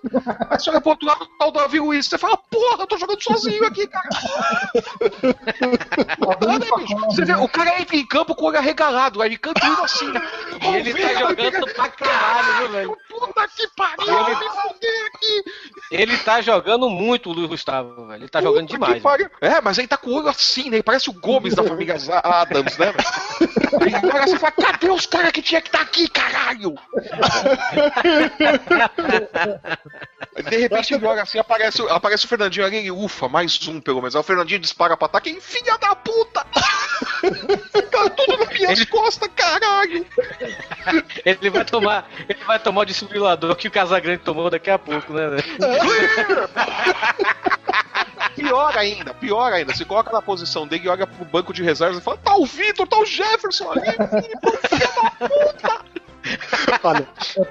Aí 0.51 0.59
você 0.59 0.69
olha 0.69 0.79
pro 0.79 0.91
outro 0.91 1.07
lado, 1.07 1.27
tá 1.39 1.47
o 1.47 1.51
Davi 1.51 1.79
Luiz. 1.79 2.05
Você 2.05 2.19
fala, 2.19 2.37
porra, 2.37 2.83
eu 2.83 2.87
tô 2.87 2.99
jogando 2.99 3.23
sozinho 3.23 3.65
aqui, 3.65 3.87
cara. 3.87 4.07
você 7.09 7.25
vê, 7.25 7.33
o 7.33 7.47
cara 7.47 7.81
entra 7.81 7.95
em 7.95 8.05
campo 8.05 8.35
com 8.35 8.45
o 8.45 8.49
olho 8.49 8.59
arregalado, 8.59 9.19
aí 9.19 9.29
ele 9.29 9.37
canta 9.37 9.65
assim, 9.83 10.11
né? 10.11 10.21
E 10.61 10.75
ele 10.75 10.93
tá 10.93 11.13
jogando 11.15 11.73
pra 11.73 11.89
caralho, 11.89 12.57
viu, 12.57 12.69
velho? 12.69 12.97
Puta 13.09 13.47
que 13.47 13.67
pariu, 13.75 14.27
ele... 14.27 14.35
me 14.35 14.45
aqui. 15.07 15.43
Ele 15.91 16.17
tá 16.17 16.41
jogando 16.41 16.89
muito, 16.89 17.29
o 17.29 17.33
Luiz 17.33 17.47
Gustavo, 17.47 18.07
velho. 18.07 18.21
Ele 18.21 18.29
tá 18.29 18.39
Puta 18.39 18.49
jogando 18.49 18.67
demais. 18.69 19.03
É, 19.41 19.61
mas 19.61 19.79
aí 19.79 19.87
tá 19.87 19.97
com 19.97 20.09
o 20.09 20.15
olho 20.15 20.27
assim, 20.27 20.69
né? 20.69 20.77
Ele 20.77 20.83
parece 20.83 21.09
o 21.09 21.13
Gomes 21.13 21.55
da 21.55 21.63
família 21.63 21.95
Adams, 22.23 22.77
né? 22.77 22.93
Aí 23.79 24.27
você 24.27 24.39
fala, 24.39 24.51
cadê 24.51 24.89
os 24.89 25.05
caras 25.05 25.31
que 25.31 25.41
tinha 25.41 25.61
que 25.61 25.67
estar 25.67 25.79
tá 25.79 25.83
aqui, 25.83 26.07
caralho? 26.07 26.75
De 30.49 30.57
repente 30.57 30.93
ele 30.93 31.05
olha 31.05 31.23
assim, 31.23 31.39
aparece, 31.39 31.81
aparece 31.89 32.25
o 32.25 32.27
Fernandinho 32.27 32.65
ali, 32.65 32.91
ufa, 32.91 33.27
mais 33.27 33.67
um 33.67 33.81
pelo 33.81 34.01
menos. 34.01 34.15
Aí 34.15 34.21
o 34.21 34.23
Fernandinho 34.23 34.59
dispara 34.59 34.95
pra 34.95 35.07
ataque, 35.07 35.39
filha 35.41 35.77
da 35.77 35.95
puta! 35.95 36.45
Fica 37.73 38.09
tudo 38.11 38.37
nas 38.37 38.49
minhas 38.49 38.85
costas, 38.85 39.29
caralho! 39.35 40.05
Ele 41.25 41.49
vai 41.49 41.65
tomar, 41.65 42.09
ele 42.27 42.43
vai 42.45 42.59
tomar 42.59 42.81
o 42.81 42.85
desfibrilador 42.85 43.55
que 43.55 43.67
o 43.67 43.71
Casagrande 43.71 44.23
tomou 44.23 44.49
daqui 44.49 44.69
a 44.69 44.79
pouco, 44.79 44.96
né? 45.09 45.37
pior 48.35 48.77
ainda, 48.77 49.13
pior 49.13 49.53
ainda. 49.53 49.73
Você 49.73 49.85
coloca 49.85 50.11
na 50.11 50.21
posição 50.21 50.67
dele 50.67 50.85
e 50.85 50.89
olha 50.89 51.07
pro 51.07 51.23
banco 51.25 51.53
de 51.53 51.63
reservas 51.63 51.97
e 51.97 52.01
fala: 52.01 52.17
tá 52.17 52.35
o 52.35 52.45
Vitor, 52.45 52.85
tá 52.87 52.99
o 52.99 53.05
Jefferson 53.05 53.71
ali, 53.71 53.91
filho 53.91 54.39
da 54.39 54.51
puta! 55.27 55.87
Olha, 56.83 57.07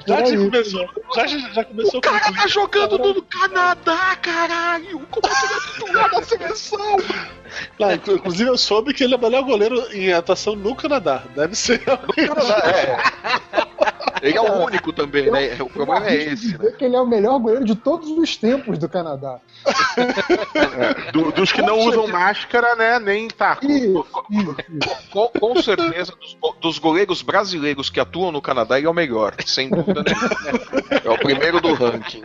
já, 0.07 0.25
já, 0.25 0.37
começou, 0.37 0.89
já, 1.15 1.27
já 1.27 1.65
começou 1.65 1.99
O 1.99 2.03
cara 2.03 2.33
tá 2.33 2.47
jogando 2.47 2.99
no 2.99 3.23
Canadá, 3.23 4.15
caralho! 4.21 5.01
Como 5.11 5.27
é 5.27 5.31
que 5.31 5.47
ele 5.47 5.55
é 5.55 5.61
titular 5.61 6.11
da 6.11 6.23
seleção? 6.23 6.97
Não, 7.79 7.93
inclusive 7.93 8.51
eu 8.51 8.59
soube 8.59 8.93
que 8.93 9.05
ele 9.05 9.15
é 9.15 9.17
o 9.17 9.21
melhor 9.21 9.43
goleiro 9.43 9.83
em 9.93 10.13
atuação 10.13 10.55
no 10.55 10.75
Canadá. 10.75 11.23
Deve 11.35 11.55
ser. 11.55 11.83
No 11.87 12.15
Canadá, 12.15 12.63
é. 12.69 12.99
Ele 14.23 14.37
é 14.37 14.41
o 14.41 14.65
único 14.65 14.93
também, 14.93 15.31
né? 15.31 15.57
O 15.61 15.69
problema 15.69 16.09
é 16.09 16.15
esse. 16.15 16.57
Né? 16.57 16.71
que 16.77 16.85
ele 16.85 16.97
é 16.97 17.01
o 17.01 17.07
melhor 17.07 17.39
goleiro 17.39 17.65
de 17.65 17.75
todos 17.75 18.09
os 18.11 18.37
tempos 18.37 18.79
do 18.79 18.89
Canadá. 18.89 19.39
É, 19.67 21.13
do, 21.13 21.33
dos 21.33 21.53
que 21.53 21.63
não 21.63 21.79
usam 21.81 22.07
máscara, 22.07 22.75
né? 22.77 22.99
Nem 22.99 23.29
taco. 23.29 23.67
Isso, 23.67 24.07
isso, 24.31 24.57
isso. 24.69 25.11
Com, 25.11 25.29
com, 25.29 25.63
certeza, 25.63 26.13
dos, 26.13 26.37
dos, 26.61 26.79
goleiros 26.79 27.23
brasileiros 27.23 27.91
que 27.91 28.01
atuam 28.01 28.33
no 28.33 28.41
Canadá, 28.41 28.79
ele 28.79 28.87
é 28.87 28.91
o 28.91 28.95
melhor, 28.95 29.35
sem 29.45 29.69
dúvida 29.69 30.03
nenhuma. 30.03 31.03
É 31.05 31.11
o 31.11 31.19
primeiro 31.19 31.61
do 31.61 31.75
ranking. 31.75 32.23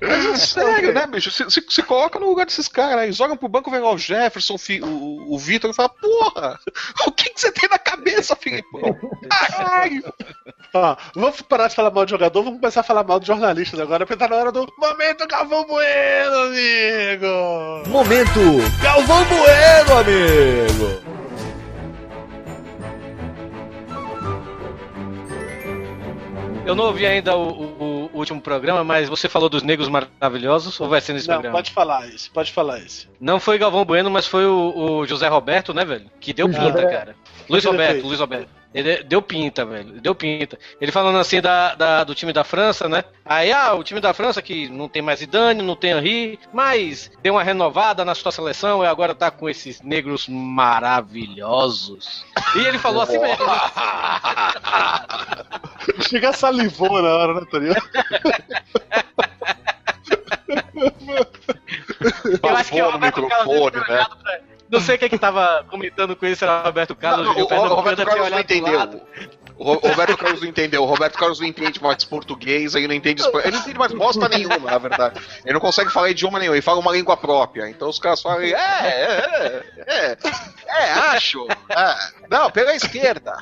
Mas 0.00 0.26
é 0.26 0.36
sério, 0.36 0.92
né, 0.92 1.06
bicho? 1.06 1.30
Se, 1.30 1.50
se, 1.50 1.64
se 1.68 1.82
coloca 1.82 2.18
no 2.18 2.28
lugar 2.28 2.46
desses 2.46 2.68
caras, 2.68 3.04
eles 3.04 3.16
jogam 3.16 3.36
pro 3.36 3.48
banco, 3.48 3.70
vem 3.70 3.80
lá 3.80 3.92
o 3.92 3.98
Jefferson, 3.98 4.56
o, 4.82 5.34
o 5.34 5.38
Vitor, 5.38 5.70
e 5.70 5.74
fala: 5.74 5.88
Porra, 5.88 6.58
o 7.06 7.12
que, 7.12 7.30
que 7.30 7.40
você 7.40 7.50
tem 7.52 7.68
na 7.68 7.78
cabeça, 7.78 8.36
Filipão? 8.36 8.96
Caralho! 9.30 10.02
Ó, 10.74 10.96
vamos 11.14 11.40
parar 11.42 11.68
de 11.68 11.74
falar 11.74 11.90
mal 11.90 12.04
de 12.04 12.10
jogador, 12.10 12.42
vamos 12.42 12.60
começar 12.60 12.80
a 12.80 12.84
falar 12.84 13.04
mal 13.04 13.18
de 13.18 13.26
jornalistas 13.26 13.80
agora, 13.80 14.04
porque 14.04 14.18
tá 14.18 14.28
na 14.28 14.36
hora 14.36 14.52
do 14.52 14.66
Momento 14.78 15.26
Galvão 15.26 15.64
Bueno, 15.64 16.36
amigo! 16.40 17.88
Momento 17.88 18.40
Galvão 18.82 19.24
Bueno, 19.24 19.98
amigo! 19.98 21.17
Eu 26.68 26.74
não 26.74 26.84
ouvi 26.84 27.06
ainda 27.06 27.34
o, 27.34 27.48
o, 27.48 28.10
o, 28.12 28.18
último 28.18 28.42
programa, 28.42 28.84
mas 28.84 29.08
você 29.08 29.26
falou 29.26 29.48
dos 29.48 29.62
negros 29.62 29.88
maravilhosos 29.88 30.78
ou 30.78 30.86
vai 30.86 31.00
ser 31.00 31.14
nesse 31.14 31.26
não, 31.26 31.36
programa? 31.36 31.56
Pode 31.56 31.70
falar 31.70 32.06
isso, 32.08 32.30
pode 32.30 32.52
falar 32.52 32.78
isso. 32.80 33.08
Não 33.18 33.40
foi 33.40 33.56
Galvão 33.56 33.86
Bueno, 33.86 34.10
mas 34.10 34.26
foi 34.26 34.44
o, 34.44 34.98
o 35.00 35.06
José 35.06 35.26
Roberto, 35.28 35.72
né, 35.72 35.82
velho? 35.82 36.10
Que 36.20 36.34
deu 36.34 36.46
pinta, 36.46 36.86
cara. 36.86 37.16
Luiz 37.48 37.64
Roberto, 37.64 38.06
Luiz 38.06 38.20
Roberto. 38.20 38.48
Ele 38.74 38.90
é- 38.90 39.02
deu 39.02 39.22
pinta, 39.22 39.64
velho. 39.64 39.98
Deu 40.00 40.14
pinta. 40.14 40.58
Ele 40.80 40.92
falando 40.92 41.18
assim 41.18 41.40
da, 41.40 41.74
da, 41.74 42.04
do 42.04 42.14
time 42.14 42.32
da 42.32 42.44
França, 42.44 42.88
né? 42.88 43.02
Aí, 43.24 43.50
ah, 43.50 43.74
o 43.74 43.82
time 43.82 43.98
da 43.98 44.12
França 44.12 44.42
que 44.42 44.68
não 44.68 44.88
tem 44.88 45.00
mais 45.00 45.22
Idane, 45.22 45.62
não 45.62 45.74
tem 45.74 45.92
Henri, 45.92 46.38
mas 46.52 47.10
deu 47.22 47.34
uma 47.34 47.42
renovada 47.42 48.04
na 48.04 48.14
sua 48.14 48.30
seleção 48.30 48.84
e 48.84 48.86
agora 48.86 49.14
tá 49.14 49.30
com 49.30 49.48
esses 49.48 49.80
negros 49.80 50.28
maravilhosos. 50.28 52.26
E 52.56 52.66
ele 52.66 52.78
falou 52.78 53.02
assim 53.02 53.18
mesmo. 53.18 53.38
Chega 56.08 56.32
salivou 56.32 57.02
na 57.02 57.08
hora, 57.08 57.34
né, 57.34 57.40
tá 57.40 57.46
Toriel? 57.46 57.74
Eu 62.42 62.56
acho 62.56 62.70
que 62.70 62.78
é 62.78 62.86
o 62.86 63.00
microfone, 63.00 63.76
né? 63.76 63.82
Pra... 63.84 64.08
Não 64.70 64.80
sei 64.80 64.98
quem 64.98 65.08
que 65.08 65.18
tava 65.18 65.64
comentando 65.70 66.14
com 66.14 66.26
ele, 66.26 66.36
se 66.36 66.44
era 66.44 66.60
o 66.60 66.64
Roberto 66.64 66.94
Carlos. 66.94 67.26
Não, 67.26 67.34
o 67.34 67.38
o, 67.38 67.54
o 67.72 67.74
Roberto 67.74 68.04
Carlos 68.04 68.30
não 68.30 68.38
entendeu. 68.40 69.00
O 69.56 69.64
Ro- 69.64 69.80
o 69.82 69.88
Roberto 69.88 70.16
Carlos 70.16 70.40
não 70.40 70.48
entendeu. 70.48 70.82
O 70.82 70.86
Roberto 70.86 71.18
Carlos 71.18 71.40
não 71.40 71.46
entende 71.46 71.82
mais 71.82 72.04
português, 72.04 72.76
aí 72.76 72.86
não 72.86 72.94
entende 72.94 73.22
espanhol. 73.22 73.42
Ele 73.46 73.56
não 73.56 73.62
entende 73.62 73.78
mais 73.78 73.92
bosta 73.92 74.28
nenhuma, 74.28 74.58
na 74.70 74.78
verdade. 74.78 75.20
Ele 75.44 75.54
não 75.54 75.60
consegue 75.60 75.90
falar 75.90 76.10
idioma 76.10 76.38
nenhum, 76.38 76.52
ele 76.52 76.62
fala 76.62 76.78
uma 76.78 76.92
língua 76.92 77.16
própria. 77.16 77.68
Então 77.68 77.88
os 77.88 77.98
caras 77.98 78.20
falam, 78.22 78.40
é, 78.42 78.50
é, 78.50 79.64
é, 79.78 79.86
é, 79.86 80.16
é 80.68 80.92
acho. 80.92 81.44
é. 81.68 81.94
Não, 82.30 82.50
pela 82.50 82.74
esquerda. 82.74 83.36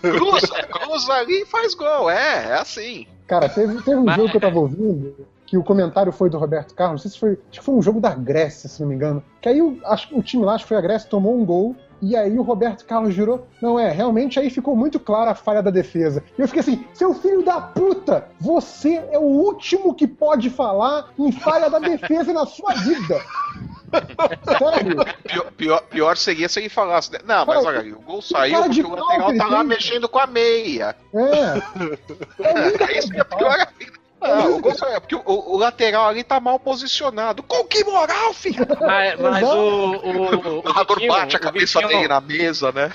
Cruza, 0.00 0.62
cruza 0.70 1.12
ali 1.12 1.42
e 1.42 1.46
faz 1.46 1.74
gol. 1.74 2.08
É, 2.10 2.48
é 2.50 2.54
assim. 2.54 3.06
Cara, 3.26 3.48
teve, 3.48 3.74
teve 3.82 3.96
um 3.96 4.04
Mas- 4.04 4.16
jogo 4.16 4.30
que 4.30 4.36
eu 4.36 4.40
tava 4.40 4.58
ouvindo 4.58 5.26
que 5.50 5.58
o 5.58 5.64
comentário 5.64 6.12
foi 6.12 6.30
do 6.30 6.38
Roberto 6.38 6.76
Carlos, 6.76 7.02
não 7.02 7.02
sei 7.02 7.10
se 7.10 7.18
foi. 7.18 7.30
Acho 7.50 7.58
que 7.58 7.64
foi 7.64 7.74
um 7.74 7.82
jogo 7.82 8.00
da 8.00 8.14
Grécia, 8.14 8.68
se 8.68 8.80
não 8.80 8.88
me 8.88 8.94
engano. 8.94 9.20
Que 9.40 9.48
aí 9.48 9.60
o, 9.60 9.80
acho 9.84 10.16
o 10.16 10.22
time 10.22 10.44
lá, 10.44 10.54
acho 10.54 10.62
que 10.62 10.68
foi 10.68 10.76
a 10.76 10.80
Grécia, 10.80 11.10
tomou 11.10 11.36
um 11.36 11.44
gol. 11.44 11.74
E 12.00 12.16
aí 12.16 12.38
o 12.38 12.42
Roberto 12.42 12.86
Carlos 12.86 13.16
virou. 13.16 13.48
Não 13.60 13.76
é, 13.76 13.90
realmente 13.90 14.38
aí 14.38 14.48
ficou 14.48 14.76
muito 14.76 15.00
clara 15.00 15.32
a 15.32 15.34
falha 15.34 15.60
da 15.60 15.70
defesa. 15.72 16.22
E 16.38 16.40
eu 16.40 16.46
fiquei 16.46 16.60
assim, 16.60 16.86
seu 16.94 17.12
filho 17.14 17.42
da 17.44 17.60
puta! 17.60 18.28
Você 18.38 19.02
é 19.10 19.18
o 19.18 19.22
último 19.22 19.92
que 19.92 20.06
pode 20.06 20.50
falar 20.50 21.10
em 21.18 21.32
falha 21.32 21.68
da 21.68 21.80
defesa 21.80 22.32
na 22.32 22.46
sua 22.46 22.72
vida. 22.74 23.20
Sério? 24.56 25.04
Pior, 25.24 25.50
pior, 25.56 25.82
pior 25.82 26.16
seria 26.16 26.48
se 26.48 26.60
ele 26.60 26.68
falasse. 26.68 27.12
né? 27.12 27.18
Não, 27.24 27.44
mas 27.44 27.66
olha, 27.66 27.92
o 27.92 28.00
gol 28.02 28.22
saiu 28.22 28.68
de 28.68 28.84
porque 28.84 29.02
o 29.02 29.04
lateral 29.04 29.36
tá 29.36 29.46
lá 29.48 29.64
mexendo 29.64 30.08
com 30.08 30.20
a 30.20 30.28
meia. 30.28 30.94
É. 31.12 31.60
É 32.38 32.92
É 32.94 32.98
isso 32.98 33.10
que 33.10 33.20
é 33.20 33.24
pior 33.24 33.50
ainda. 33.58 33.99
Não, 34.20 34.56
o 34.56 34.60
gol 34.60 34.72
é 34.88 35.00
porque 35.00 35.14
o, 35.14 35.22
o 35.24 35.56
lateral 35.56 36.06
ali 36.08 36.22
tá 36.22 36.38
mal 36.38 36.58
posicionado. 36.60 37.42
Com 37.42 37.64
que 37.64 37.82
moral, 37.84 38.34
filho? 38.34 38.66
Mas, 38.80 39.18
mas 39.18 39.42
Exato. 39.42 39.56
o, 39.58 39.90
o, 39.96 40.60
O 40.60 40.62
narrador 40.62 40.96
Vitinho- 41.00 41.12
bate 41.12 41.36
a 41.36 41.38
o 41.38 41.42
cabeça 41.42 41.80
dele 41.82 42.08
na 42.08 42.20
mesa, 42.20 42.70
né? 42.72 42.90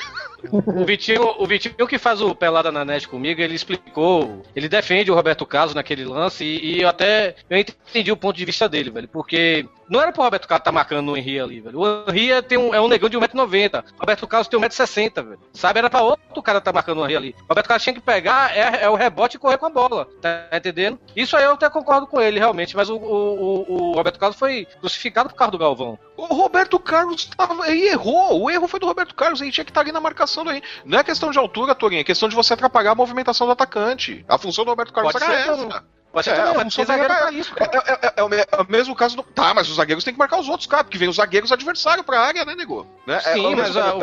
O 0.52 0.86
Vitinho, 0.86 1.36
o 1.40 1.45
Vitinho 1.45 1.88
que 1.88 1.98
faz 1.98 2.22
o 2.22 2.36
Pelada 2.36 2.72
na 2.72 2.84
Net 2.86 3.07
comigo, 3.07 3.41
ele 3.41 3.56
explicou, 3.56 4.44
ele 4.56 4.68
defende 4.70 5.12
o 5.12 5.16
Roberto 5.16 5.45
Carlos 5.45 5.74
naquele 5.74 6.06
lance 6.06 6.44
e, 6.44 6.76
e 6.78 6.82
eu 6.82 6.88
até 6.90 7.36
eu 7.49 7.57
entendi 7.57 8.12
o 8.12 8.18
ponto 8.18 8.36
de 8.36 8.45
vista 8.45 8.68
dele, 8.70 8.90
velho, 8.90 9.07
porque 9.07 9.66
não 9.90 10.02
era 10.02 10.12
pro 10.12 10.24
Roberto 10.24 10.48
Carlos 10.48 10.62
estar 10.62 10.72
marcando 10.72 11.12
o 11.12 11.18
Henry 11.18 11.40
ali, 11.40 11.62
velho. 11.62 11.80
O 11.80 12.10
Henry 12.10 12.41
tem 12.44 12.57
um, 12.57 12.74
é 12.74 12.82
um 12.82 12.88
negão 12.88 13.07
de 13.10 13.18
1,90m, 13.18 13.84
o 13.95 13.99
Roberto 13.99 14.28
Carlos 14.28 14.48
tem 14.48 14.60
1,60m, 14.60 15.14
velho. 15.24 15.40
Sabe, 15.53 15.80
era 15.80 15.90
pra 15.90 16.02
outro 16.02 16.41
cara 16.44 16.57
estar 16.60 16.74
marcando 16.74 16.99
o 17.02 17.06
Henry 17.06 17.16
ali. 17.16 17.36
O 17.44 17.49
Roberto 17.49 17.68
Carlos 17.68 17.84
tinha 17.84 17.94
que 17.94 18.02
pegar 18.02 18.56
é, 18.56 18.84
é 18.84 18.90
o 18.90 18.95
rebote 18.95 19.38
e 19.38 19.40
correr 19.40 19.57
com 19.57 19.66
a 19.68 19.70
bola, 19.70 20.07
tá 20.22 20.48
entendendo? 20.53 20.99
Isso 21.16 21.36
aí 21.38 21.44
eu 21.45 21.53
até 21.53 21.70
concordo 21.70 22.07
com 22.07 22.20
ele, 22.22 22.40
realmente, 22.40 22.76
mas 22.76 22.90
o, 22.90 22.95
o, 22.98 23.66
o- 23.68 23.91
Roberto 23.95 24.20
Carlos 24.20 24.38
foi 24.38 24.68
crucificado 24.80 25.30
por 25.30 25.36
causa 25.36 25.52
do 25.52 25.57
Galvão. 25.57 25.98
O 26.18 26.26
Roberto 26.26 26.80
Carlos 26.80 27.26
tava, 27.26 27.70
errou. 27.70 28.41
O 28.41 28.49
erro 28.49 28.68
foi 28.68 28.80
do 28.80 28.86
Roberto 28.86 29.14
Carlos. 29.16 29.41
Ele 29.41 29.52
tinha 29.52 29.66
que 29.66 29.72
estar 29.72 29.82
ali 29.82 29.91
na 29.91 29.99
marcação 29.99 30.24
do 30.26 30.52
Henry. 30.52 30.64
Não 30.85 30.99
é 30.99 31.03
questão 31.03 31.31
de 31.31 31.38
altura, 31.38 31.76
Torinho. 31.76 32.02
É 32.02 32.03
questão 32.03 32.27
de 32.27 32.35
você 32.35 32.53
atrapalhar 32.53 32.91
a 32.91 32.95
movimentação 32.95 33.47
do 33.47 33.53
atacante. 33.53 34.26
A 34.27 34.38
função 34.38 34.65
do 34.65 34.69
Roberto 34.72 34.93
Carlos 34.93 35.14
Pode 35.14 35.23
era 35.23 35.43
ser, 35.43 35.49
essa. 35.52 35.65
não. 35.65 35.84
É, 36.16 36.54
mas 36.54 36.64
função 36.64 36.86
tem 36.86 36.96
dele 36.96 37.08
zagueiro 37.08 37.14
pra 37.24 37.32
isso, 37.32 37.54
É, 37.56 37.68
cara. 37.68 37.84
é- 37.88 38.08
é- 38.08 38.14
é 38.18 38.24
o 38.24 38.30
é 38.34 38.62
o 38.62 38.72
mesmo 38.72 38.96
caso 38.96 39.16
do. 39.16 39.24
Tá, 39.24 39.54
mas 39.54 39.70
os 39.70 39.76
zagueiros 39.76 40.04
têm 40.04 40.14
que 40.14 40.20
marcar 40.20 40.40
os 40.40 40.48
outros, 40.50 40.68
cara, 40.68 40.84
porque 40.84 40.98
vem 40.98 41.10
os 41.10 41.16
zagueiros 41.18 41.52
adversários 41.52 42.06
pra 42.06 42.20
área, 42.22 42.46
né, 42.46 42.56
nego? 42.56 42.86
Né? 43.06 43.20
Sim, 43.20 43.54
É, 43.54 43.56
mas 43.56 43.78
a- 43.78 43.96
o, 43.96 44.00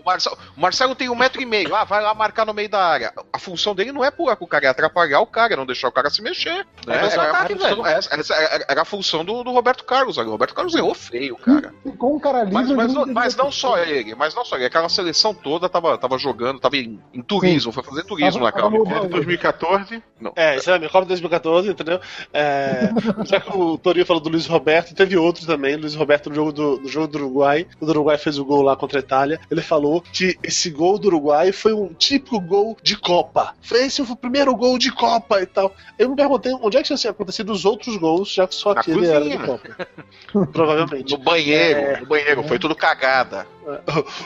o 0.00 0.04
Marcelo, 0.04 0.38
o 0.56 0.60
Marcelo 0.60 0.94
tem 0.94 1.08
um 1.08 1.14
metro 1.16 1.40
e 1.42 1.46
meio, 1.46 1.74
ah, 1.74 1.84
vai 1.84 2.02
lá 2.02 2.14
marcar 2.14 2.44
no 2.46 2.54
meio 2.54 2.68
da 2.68 2.84
área. 2.84 3.12
A 3.32 3.38
função 3.38 3.74
dele 3.74 3.92
não 3.92 4.04
é 4.04 4.10
pular 4.10 4.36
com 4.36 4.44
o 4.44 4.48
cara, 4.48 4.66
é 4.66 4.68
atrapalhar 4.68 5.20
o 5.20 5.26
cara, 5.26 5.56
não 5.56 5.66
deixar 5.66 5.88
o 5.88 5.92
cara 5.92 6.10
se 6.10 6.22
mexer. 6.22 6.66
Né? 6.86 6.94
É, 6.94 7.06
Era, 7.06 7.22
a 7.22 7.30
ataque, 7.30 7.54
era- 8.32 8.64
era 8.68 8.82
a 8.82 8.84
função 8.84 9.24
do, 9.24 9.42
do 9.42 9.50
Roberto 9.52 9.84
Carlos. 9.84 10.16
O 10.18 10.22
Roberto 10.22 10.54
Carlos 10.54 10.74
errou 10.74 10.94
feio, 10.94 11.36
cara. 11.36 11.72
Ficou 11.82 12.16
um 12.16 12.18
cara. 12.20 12.44
Mas, 12.50 12.68
mas, 12.70 12.92
não, 12.92 13.06
não 13.06 13.14
mas 13.14 13.36
não 13.36 13.50
só 13.52 13.78
ele, 13.78 14.14
mas 14.14 14.34
não 14.34 14.44
só 14.44 14.56
ele. 14.56 14.66
Aquela 14.66 14.88
seleção 14.88 15.34
toda 15.34 15.68
tava, 15.68 15.96
tava 15.98 16.18
jogando, 16.18 16.60
tava 16.60 16.76
em, 16.76 17.00
em 17.12 17.22
turismo, 17.22 17.72
foi 17.72 17.82
fazer 17.82 18.04
turismo 18.04 18.44
Tava- 18.44 18.44
naquela 18.46 18.70
Copa. 18.70 18.84
Brasil. 18.90 19.08
2014. 19.10 20.02
É, 20.36 20.56
isso 20.56 20.70
é 20.70 20.74
a 20.74 20.78
minha 20.78 20.90
Copa 20.90 21.06
2014, 21.06 21.53
entendeu? 21.60 22.00
É, 22.32 22.90
já 23.24 23.40
que 23.40 23.56
o 23.56 23.78
Torinho 23.78 24.06
falou 24.06 24.22
do 24.22 24.28
Luiz 24.28 24.46
Roberto, 24.46 24.94
teve 24.94 25.16
outro 25.16 25.46
também, 25.46 25.76
Luiz 25.76 25.94
Roberto 25.94 26.28
no 26.30 26.34
jogo 26.34 26.52
do, 26.52 26.80
no 26.80 26.88
jogo 26.88 27.08
do 27.08 27.18
Uruguai, 27.18 27.66
quando 27.78 27.88
o 27.88 27.92
Uruguai 27.92 28.18
fez 28.18 28.38
o 28.38 28.44
gol 28.44 28.62
lá 28.62 28.76
contra 28.76 28.98
a 28.98 29.00
Itália, 29.00 29.40
ele 29.50 29.60
falou 29.62 30.00
que 30.00 30.38
esse 30.42 30.70
gol 30.70 30.98
do 30.98 31.08
Uruguai 31.08 31.52
foi 31.52 31.72
um 31.72 31.92
típico 31.92 32.40
gol 32.40 32.76
de 32.82 32.96
Copa. 32.96 33.54
Foi 33.60 33.84
esse 33.84 34.02
o 34.02 34.16
primeiro 34.16 34.54
gol 34.54 34.78
de 34.78 34.90
Copa 34.92 35.40
e 35.40 35.46
tal. 35.46 35.74
Eu 35.98 36.08
me 36.10 36.16
perguntei 36.16 36.52
onde 36.60 36.76
é 36.76 36.82
que 36.82 36.94
tinha 36.94 37.10
acontecido 37.10 37.52
os 37.52 37.64
outros 37.64 37.96
gols, 37.96 38.32
já 38.32 38.46
que 38.46 38.54
só 38.54 38.70
aquele 38.70 39.06
era 39.06 39.28
de 39.28 39.38
Copa. 39.38 39.88
Provavelmente. 40.52 41.12
No 41.12 41.18
banheiro, 41.18 42.00
no 42.00 42.06
banheiro, 42.06 42.42
foi 42.44 42.58
tudo 42.58 42.74
cagada. 42.74 43.46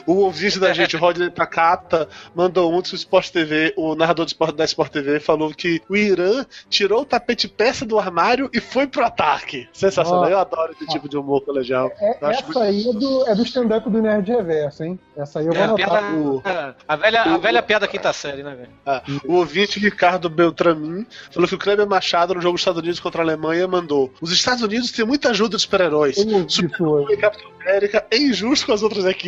O 0.06 0.14
ouvinte 0.14 0.58
da 0.58 0.72
gente, 0.74 0.96
Rodney 0.96 1.30
Takata, 1.30 2.08
mandou 2.34 2.72
um 2.72 2.80
do 2.80 2.94
Sport 2.94 3.30
TV, 3.30 3.72
o 3.76 3.94
narrador 3.94 4.24
do 4.24 4.28
Sport, 4.28 4.54
da 4.54 4.64
Sport 4.64 4.92
TV 4.92 5.20
falou 5.20 5.50
que 5.54 5.80
o 5.88 5.96
Irã 5.96 6.44
tirou 6.68 7.02
o 7.02 7.04
tapete 7.04 7.48
peça 7.48 7.84
do 7.84 7.98
armário 7.98 8.48
e 8.52 8.60
foi 8.60 8.86
pro 8.86 9.04
ataque. 9.04 9.68
Sensacional, 9.72 10.24
Ó. 10.24 10.28
eu 10.28 10.38
adoro 10.38 10.72
esse 10.72 10.86
tipo 10.86 11.08
de 11.08 11.16
humor 11.16 11.40
colegial. 11.42 11.90
É, 12.00 12.18
acho 12.26 12.50
essa 12.50 12.60
aí 12.62 12.88
é 12.88 12.92
do, 12.92 13.28
é 13.28 13.34
do 13.34 13.42
stand-up 13.42 13.88
do 13.90 14.00
Nerd 14.02 14.30
Reverso, 14.30 14.84
hein? 14.84 14.98
Essa 15.16 15.40
aí 15.40 15.46
eu 15.46 15.52
vou 15.52 15.60
É, 15.60 15.64
a, 15.64 15.68
anotar. 15.68 15.88
piada, 15.88 16.16
o- 16.16 16.42
a, 16.88 16.96
velha, 16.96 17.22
a 17.22 17.38
velha 17.38 17.62
piada 17.62 17.88
quinta 17.88 18.12
série, 18.12 18.42
né, 18.42 18.54
velho? 18.54 18.70
Ah, 18.86 19.02
o 19.26 19.34
ouvinte 19.34 19.78
Ricardo 19.78 20.28
Beltramin 20.28 21.06
falou 21.30 21.48
que 21.48 21.54
o 21.54 21.58
Kleber 21.58 21.86
Machado, 21.86 22.34
no 22.34 22.40
jogo 22.40 22.54
dos 22.54 22.60
Estados 22.62 22.80
Unidos 22.80 23.00
contra 23.00 23.22
a 23.22 23.24
Alemanha, 23.24 23.66
mandou: 23.66 24.12
Os 24.20 24.32
Estados 24.32 24.62
Unidos 24.62 24.90
têm 24.92 25.04
muita 25.04 25.30
ajuda 25.30 25.56
de 25.56 25.62
super-heróis. 25.62 26.16
E 26.18 27.16
Capitão 27.16 27.50
América 27.60 28.06
é 28.10 28.16
injusto 28.16 28.66
com 28.66 28.72
as 28.72 28.82
outras 28.82 29.04
equipes. 29.04 29.27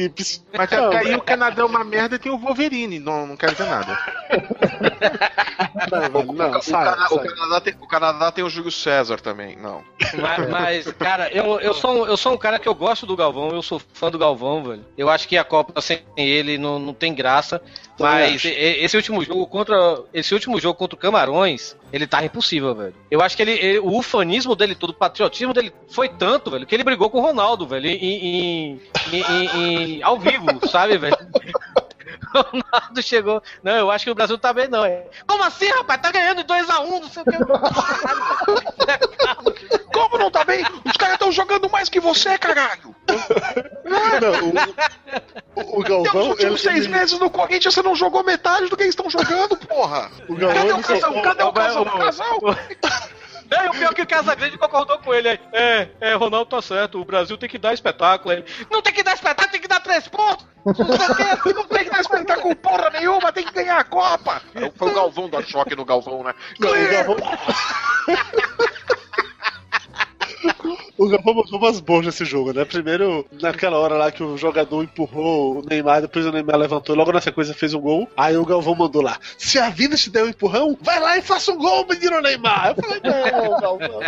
Mas 0.56 0.70
Não, 0.70 0.90
aí 0.92 1.14
o 1.14 1.20
Canadá 1.22 1.62
é 1.62 1.64
uma 1.64 1.84
merda 1.84 2.16
e 2.16 2.18
tem 2.18 2.30
o 2.32 2.38
Wolverine. 2.38 2.98
Não, 2.98 3.26
não 3.26 3.36
quero 3.36 3.52
dizer 3.52 3.68
nada. 3.68 3.98
Não, 5.90 6.00
velho, 6.00 6.32
não, 6.32 6.58
o, 6.58 6.62
sai, 6.62 6.84
Cana- 6.84 7.06
o 7.10 7.16
sai. 7.18 7.28
Canadá 7.28 7.60
tem, 7.60 7.74
o 7.80 7.86
Canadá 7.86 8.32
tem 8.32 8.44
o 8.44 8.50
Júlio 8.50 8.70
César 8.70 9.20
também, 9.20 9.56
não. 9.56 9.82
Mas, 10.20 10.48
mas, 10.48 10.92
cara, 10.92 11.28
eu, 11.32 11.60
eu, 11.60 11.74
sou 11.74 11.90
um, 12.02 12.06
eu 12.06 12.16
sou 12.16 12.32
um 12.32 12.36
cara 12.36 12.58
que 12.58 12.68
eu 12.68 12.74
gosto 12.74 13.06
do 13.06 13.16
Galvão, 13.16 13.50
eu 13.50 13.62
sou 13.62 13.80
fã 13.92 14.10
do 14.10 14.18
Galvão, 14.18 14.62
velho. 14.62 14.84
Eu 14.96 15.08
acho 15.10 15.26
que 15.28 15.36
a 15.36 15.44
Copa 15.44 15.80
sem 15.80 16.00
ele 16.16 16.58
não, 16.58 16.78
não 16.78 16.94
tem 16.94 17.14
graça. 17.14 17.60
Mas 17.98 18.42
esse 18.46 18.96
último 18.96 19.22
jogo 19.22 19.46
contra. 19.46 19.76
Esse 20.14 20.32
último 20.32 20.58
jogo 20.58 20.74
contra 20.78 20.96
o 20.96 20.98
Camarões, 20.98 21.76
ele 21.92 22.06
tá 22.06 22.24
impossível, 22.24 22.74
velho. 22.74 22.94
Eu 23.10 23.20
acho 23.20 23.36
que 23.36 23.42
ele, 23.42 23.52
ele- 23.52 23.78
o 23.78 23.92
ufanismo 23.98 24.56
dele 24.56 24.74
todo, 24.74 24.90
o 24.90 24.94
patriotismo 24.94 25.52
dele 25.52 25.70
foi 25.90 26.08
tanto, 26.08 26.50
velho, 26.50 26.64
que 26.66 26.74
ele 26.74 26.82
brigou 26.84 27.10
com 27.10 27.18
o 27.18 27.20
Ronaldo, 27.20 27.66
velho, 27.66 27.86
em, 27.86 27.94
em- 27.94 28.80
em- 29.12 29.50
em- 29.98 30.02
ao 30.02 30.18
vivo, 30.18 30.46
sabe, 30.68 30.98
velho? 30.98 31.16
O 32.34 32.40
Ronaldo 32.42 33.02
chegou. 33.02 33.42
Não, 33.62 33.72
eu 33.72 33.90
acho 33.90 34.04
que 34.04 34.10
o 34.10 34.14
Brasil 34.14 34.38
tá 34.38 34.52
bem, 34.52 34.68
não. 34.68 34.84
É. 34.84 35.04
Como 35.26 35.42
assim, 35.42 35.66
rapaz? 35.68 36.00
Tá 36.00 36.10
ganhando 36.12 36.44
de 36.44 36.52
2x1, 36.52 37.00
não 37.00 37.08
sei 37.08 37.22
o 37.22 37.26
que. 37.26 37.38
Como 39.92 40.18
não 40.18 40.30
tá 40.30 40.44
bem? 40.44 40.64
Os 40.84 40.96
caras 40.96 41.14
estão 41.14 41.32
jogando 41.32 41.68
mais 41.68 41.88
que 41.88 41.98
você, 42.00 42.38
caralho! 42.38 42.94
Não, 43.84 44.50
o, 45.56 45.60
o, 45.60 45.76
o 45.76 45.78
Nos 45.80 45.88
Galvão. 45.88 46.28
últimos 46.30 46.64
ele- 46.64 46.72
seis 46.74 46.86
meses 46.86 47.18
no 47.18 47.28
Corinthians 47.30 47.74
você 47.74 47.82
não 47.82 47.94
jogou 47.94 48.22
metade 48.24 48.68
do 48.68 48.76
que 48.76 48.82
eles 48.84 48.92
estão 48.94 49.10
jogando, 49.10 49.56
porra! 49.56 50.10
O 50.28 50.34
Galvão. 50.36 50.60
Cadê 50.60 50.72
o 50.72 50.76
ele- 50.76 50.82
casal? 50.82 51.22
Cadê 51.22 51.42
o 51.42 51.52
casal? 51.52 51.82
O 51.82 51.86
o- 51.86 51.98
casal? 51.98 52.38
É, 53.80 53.86
pior 53.86 53.92
é 53.92 53.94
que 53.94 54.02
o 54.02 54.06
Casagrande 54.06 54.58
concordou 54.58 54.98
com 54.98 55.14
ele. 55.14 55.28
aí. 55.30 55.40
É, 55.52 55.88
é, 56.00 56.14
Ronaldo 56.14 56.50
tá 56.50 56.60
certo, 56.60 57.00
o 57.00 57.04
Brasil 57.04 57.38
tem 57.38 57.48
que 57.48 57.58
dar 57.58 57.72
espetáculo. 57.72 58.32
Ele, 58.32 58.44
não 58.70 58.82
tem 58.82 58.92
que 58.92 59.02
dar 59.02 59.14
espetáculo, 59.14 59.50
tem 59.50 59.60
que 59.60 59.68
dar 59.68 59.80
três 59.80 60.06
pontos. 60.06 60.46
Não 60.64 60.74
quê, 60.74 61.52
não 61.54 61.64
tem 61.66 61.84
que 61.84 61.90
dar 61.90 62.00
espetáculo 62.00 62.54
porra 62.56 62.90
nenhuma, 62.90 63.32
tem 63.32 63.44
que 63.44 63.52
ganhar 63.52 63.78
a 63.78 63.84
Copa! 63.84 64.42
Foi 64.76 64.90
o 64.90 64.94
Galvão 64.94 65.30
dar 65.30 65.42
choque 65.42 65.74
no 65.74 65.86
Galvão, 65.86 66.22
né? 66.22 66.34
Não, 66.58 66.70
o 66.70 66.90
Galvão. 66.90 67.16
O 71.00 71.08
Galvão 71.08 71.32
botou 71.32 71.58
umas 71.58 71.80
boas 71.80 72.04
nesse 72.04 72.26
jogo, 72.26 72.52
né? 72.52 72.62
Primeiro, 72.62 73.24
naquela 73.40 73.78
hora 73.78 73.94
lá 73.94 74.12
que 74.12 74.22
o 74.22 74.36
jogador 74.36 74.82
empurrou 74.84 75.60
o 75.60 75.62
Neymar, 75.66 76.02
depois 76.02 76.26
o 76.26 76.30
Neymar 76.30 76.58
levantou, 76.58 76.94
logo 76.94 77.10
na 77.10 77.22
sequência 77.22 77.54
fez 77.54 77.72
um 77.72 77.80
gol. 77.80 78.06
Aí 78.14 78.36
o 78.36 78.44
Galvão 78.44 78.74
mandou 78.74 79.00
lá: 79.00 79.16
Se 79.38 79.58
a 79.58 79.70
vida 79.70 79.96
te 79.96 80.10
der 80.10 80.24
um 80.24 80.28
empurrão, 80.28 80.76
vai 80.82 81.00
lá 81.00 81.16
e 81.16 81.22
faça 81.22 81.52
um 81.52 81.56
gol, 81.56 81.86
menino 81.88 82.20
Neymar. 82.20 82.74
Eu 82.76 82.84
falei: 82.84 83.00
Não, 83.02 83.60
Galvão. 83.60 84.00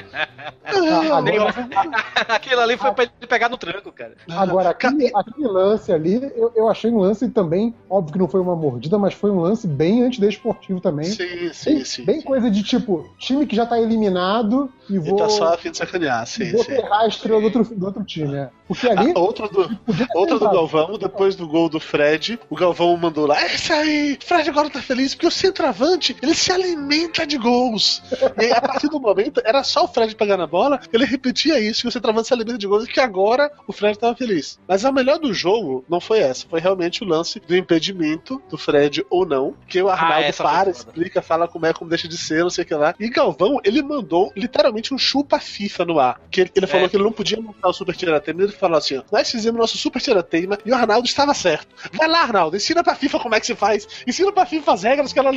Não, 0.70 1.16
Agora, 1.16 1.54
Aquilo 2.28 2.60
ali 2.60 2.76
foi 2.76 2.92
pra 2.92 3.04
ele 3.04 3.12
pegar 3.26 3.48
no 3.48 3.56
tranco, 3.56 3.90
cara. 3.90 4.14
agora 4.28 4.68
aquele, 4.68 5.10
aquele 5.14 5.48
lance 5.48 5.90
ali, 5.92 6.30
eu, 6.36 6.52
eu 6.54 6.68
achei 6.68 6.90
um 6.90 6.98
lance 6.98 7.26
também, 7.30 7.74
óbvio 7.88 8.12
que 8.12 8.18
não 8.18 8.28
foi 8.28 8.40
uma 8.40 8.54
mordida, 8.54 8.98
mas 8.98 9.14
foi 9.14 9.30
um 9.30 9.40
lance 9.40 9.66
bem 9.66 10.02
antidesportivo 10.02 10.78
também. 10.78 11.06
Sim, 11.06 11.52
sim, 11.54 11.74
Bem, 11.74 11.84
sim. 11.84 12.04
bem 12.04 12.20
coisa 12.20 12.50
de 12.50 12.62
tipo, 12.62 13.08
time 13.18 13.46
que 13.46 13.56
já 13.56 13.64
tá 13.64 13.80
eliminado 13.80 14.70
e 14.90 14.98
vou, 14.98 15.16
tá 15.16 15.28
só 15.28 15.54
a 15.54 15.58
fim 15.58 15.70
de 15.70 15.78
sacanear, 15.78 16.24
e 16.24 16.26
sim, 16.26 16.58
sim. 16.58 16.81
Ferrar 16.82 17.02
a 17.02 17.06
estrela 17.06 17.40
do 17.40 17.44
outro, 17.44 17.64
do 17.64 17.86
outro 17.86 18.04
time. 18.04 18.36
É. 18.36 18.50
Porque 18.72 18.88
ali. 18.88 19.12
Ah, 19.14 19.18
outra 19.18 19.48
do, 19.48 19.78
outra 20.14 20.38
do. 20.38 20.50
Galvão, 20.50 20.98
depois 20.98 21.34
do 21.34 21.46
gol 21.46 21.68
do 21.68 21.80
Fred, 21.80 22.38
o 22.50 22.56
Galvão 22.56 22.96
mandou 22.96 23.26
lá, 23.26 23.40
é 23.42 23.54
isso 23.54 23.72
aí, 23.72 24.18
Fred 24.24 24.48
agora 24.48 24.70
tá 24.70 24.80
feliz, 24.82 25.14
porque 25.14 25.26
o 25.26 25.30
centroavante, 25.30 26.16
ele 26.22 26.34
se 26.34 26.50
alimenta 26.52 27.26
de 27.26 27.38
gols. 27.38 28.02
E 28.42 28.46
aí, 28.46 28.52
a 28.52 28.60
partir 28.60 28.88
do 28.88 28.98
momento, 28.98 29.40
era 29.44 29.62
só 29.62 29.84
o 29.84 29.88
Fred 29.88 30.16
pegar 30.16 30.36
na 30.36 30.46
bola, 30.46 30.80
ele 30.92 31.04
repetia 31.04 31.60
isso, 31.60 31.82
que 31.82 31.88
o 31.88 31.92
centroavante 31.92 32.28
se 32.28 32.34
alimenta 32.34 32.58
de 32.58 32.66
gols, 32.66 32.84
e 32.84 32.88
que 32.88 32.98
agora 32.98 33.50
o 33.68 33.72
Fred 33.72 33.98
tava 33.98 34.16
feliz. 34.16 34.58
Mas 34.66 34.84
a 34.84 34.90
melhor 34.90 35.18
do 35.18 35.32
jogo 35.34 35.84
não 35.88 36.00
foi 36.00 36.20
essa, 36.20 36.46
foi 36.48 36.60
realmente 36.60 37.02
o 37.04 37.06
lance 37.06 37.38
do 37.40 37.54
impedimento 37.56 38.42
do 38.48 38.56
Fred 38.56 39.04
ou 39.10 39.26
não, 39.26 39.54
que 39.68 39.80
o 39.82 39.88
Arnaldo 39.88 40.24
essa 40.24 40.42
foi 40.42 40.52
para, 40.52 40.70
explica, 40.70 41.22
fala 41.22 41.46
como 41.46 41.66
é, 41.66 41.72
como 41.72 41.90
deixa 41.90 42.08
de 42.08 42.16
ser, 42.16 42.42
não 42.42 42.50
sei 42.50 42.64
o 42.64 42.66
que 42.66 42.74
lá. 42.74 42.94
E 42.98 43.08
Galvão, 43.08 43.60
ele 43.64 43.82
mandou 43.82 44.32
literalmente 44.36 44.94
um 44.94 44.98
chupa 44.98 45.38
FIFA 45.38 45.84
no 45.84 45.98
ar. 45.98 46.20
Que 46.30 46.42
ele, 46.42 46.50
ele 46.54 46.66
falou 46.66 46.86
É. 46.86 46.88
que 46.88 46.96
ele 46.96 47.04
não 47.04 47.12
podia 47.12 47.40
montar 47.40 47.68
o 47.68 47.72
Super 47.72 47.94
Tiratema. 47.94 48.42
Ele 48.42 48.52
falou 48.62 48.78
assim: 48.78 48.96
ó, 48.98 49.02
nós 49.12 49.30
fizemos 49.30 49.58
nosso 49.60 49.76
Super 49.76 50.00
Tiratema 50.00 50.58
e 50.64 50.70
o 50.70 50.74
Arnaldo 50.74 51.06
estava 51.06 51.34
certo. 51.34 51.74
Vai 51.92 52.08
lá, 52.08 52.22
Arnaldo, 52.22 52.56
ensina 52.56 52.82
pra 52.82 52.94
FIFA 52.94 53.18
como 53.20 53.34
é 53.34 53.40
que 53.40 53.46
se 53.46 53.54
faz. 53.54 53.86
Ensina 54.06 54.32
pra 54.32 54.46
FIFA 54.46 54.72
as 54.72 54.82
regras 54.84 55.12
que 55.12 55.18
ela, 55.18 55.30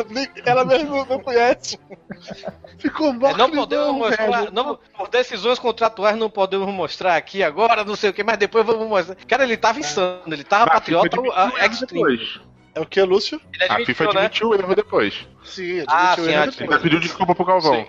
ela 0.46 0.64
mesmo 0.66 1.06
não 1.06 1.20
conhece. 1.20 1.78
Ficou 2.80 3.10
É, 3.10 3.14
morto. 3.14 3.38
não 3.38 3.52
podemos 3.52 3.96
mostrar, 3.96 4.52
não, 4.52 4.80
por 4.98 5.10
decisões 5.10 5.60
contratuais 5.60 6.18
não 6.18 6.30
podemos 6.30 6.68
mostrar 6.74 7.16
aqui 7.16 7.42
agora, 7.44 7.84
não 7.84 7.96
sei 7.96 8.10
o 8.10 8.14
que, 8.14 8.24
mas 8.24 8.38
depois 8.38 8.66
vamos 8.66 8.88
mostrar. 8.88 9.16
Cara, 9.28 9.44
ele 9.44 9.58
tava 9.58 9.80
insano, 9.80 10.22
ele 10.28 10.44
tava 10.44 10.72
A 10.74 10.82
FIFA 10.82 11.00
patriota 11.02 11.18
a, 11.18 11.46
o 11.46 11.58
erro 11.58 11.72
extreme. 11.74 11.88
depois. 11.94 12.40
É 12.76 12.80
o 12.82 12.86
que, 12.86 13.02
Lúcio? 13.02 13.40
Ele 13.54 13.64
A 13.64 13.66
admitiu, 13.68 13.96
FIFA 13.96 14.04
né? 14.14 14.20
admitiu 14.26 14.50
o 14.50 14.56
erro 14.56 14.76
depois. 14.76 15.28
Sim, 15.46 15.84
Ah, 15.88 16.16
sim, 16.18 16.30
ele 16.64 16.80
pediu 16.80 17.00
desculpa 17.00 17.34
pro 17.36 17.46
Galvão. 17.46 17.86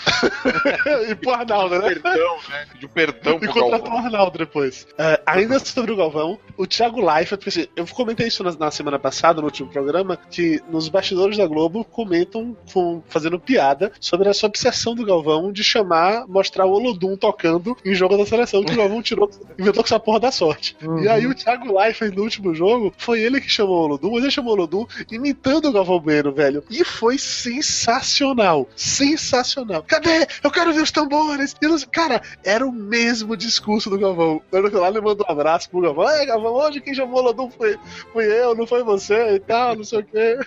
e 1.10 1.14
pro 1.14 1.30
Arnaldo, 1.32 1.78
né? 1.78 1.88
Perdão, 1.94 2.36
né? 2.48 2.66
De 2.78 2.88
perdão 2.88 3.36
E 3.36 3.40
pro 3.40 3.52
contratou 3.52 3.70
Galvão. 3.80 3.94
o 3.94 3.98
Arnaldo 4.06 4.38
depois. 4.38 4.86
É, 4.96 5.20
ainda 5.26 5.58
sobre 5.58 5.92
o 5.92 5.96
Galvão, 5.96 6.38
o 6.56 6.66
Thiago 6.66 7.00
Leifert, 7.00 7.38
porque, 7.38 7.48
assim, 7.50 7.68
eu 7.76 7.86
comentei 7.88 8.26
isso 8.28 8.42
na, 8.42 8.52
na 8.52 8.70
semana 8.70 8.98
passada, 8.98 9.40
no 9.40 9.46
último 9.46 9.70
programa, 9.70 10.18
que 10.30 10.60
nos 10.70 10.88
bastidores 10.88 11.36
da 11.36 11.46
Globo 11.46 11.84
comentam 11.84 12.56
com- 12.72 13.02
fazendo 13.08 13.38
piada 13.38 13.92
sobre 14.00 14.28
essa 14.28 14.46
obsessão 14.46 14.94
do 14.94 15.04
Galvão 15.04 15.52
de 15.52 15.62
chamar, 15.62 16.26
mostrar 16.26 16.64
o 16.66 16.72
Olodum 16.72 17.16
tocando 17.16 17.76
em 17.84 17.94
jogo 17.94 18.16
da 18.16 18.24
seleção, 18.24 18.64
que 18.64 18.72
o 18.72 18.76
Galvão 18.76 19.02
tirou, 19.02 19.30
inventou 19.58 19.82
com 19.82 19.88
essa 19.88 20.00
porra 20.00 20.20
da 20.20 20.32
sorte. 20.32 20.76
E 21.02 21.08
aí 21.08 21.26
o 21.26 21.34
Thiago 21.34 21.78
Leifert, 21.78 22.14
no 22.14 22.22
último 22.22 22.54
jogo, 22.54 22.92
foi 22.96 23.20
ele 23.20 23.40
que 23.40 23.50
chamou 23.50 23.76
o 23.82 23.84
Olodum, 23.84 24.12
mas 24.12 24.22
ele 24.22 24.30
chamou 24.32 24.52
o 24.52 24.56
Olodum 24.56 24.86
imitando 25.10 25.66
o 25.68 25.72
Galvão 25.72 26.00
Bueno, 26.00 26.32
velho. 26.32 26.64
E 26.70 26.84
foi 27.00 27.16
sensacional. 27.16 28.68
Sensacional. 28.76 29.82
Cadê? 29.82 30.26
Eu 30.44 30.50
quero 30.50 30.74
ver 30.74 30.82
os 30.82 30.90
tambores. 30.90 31.56
Cara, 31.90 32.20
era 32.44 32.66
o 32.66 32.70
mesmo 32.70 33.34
discurso 33.38 33.88
do 33.88 33.98
Galvão. 33.98 34.42
Quando 34.50 34.78
lá 34.78 34.88
ele 34.88 35.00
mandou 35.00 35.26
um 35.26 35.32
abraço 35.32 35.70
pro 35.70 35.80
Galvão. 35.80 36.10
Ei, 36.10 36.26
Galvão, 36.26 36.52
hoje 36.52 36.82
quem 36.82 36.92
chamou 36.92 37.16
o 37.16 37.18
Olodum 37.20 37.50
foi, 37.50 37.78
foi 38.12 38.26
eu, 38.26 38.54
não 38.54 38.66
foi 38.66 38.82
você 38.82 39.36
e 39.36 39.40
tal, 39.40 39.76
não 39.76 39.84
sei 39.84 40.00
o 40.00 40.04
quê. 40.04 40.38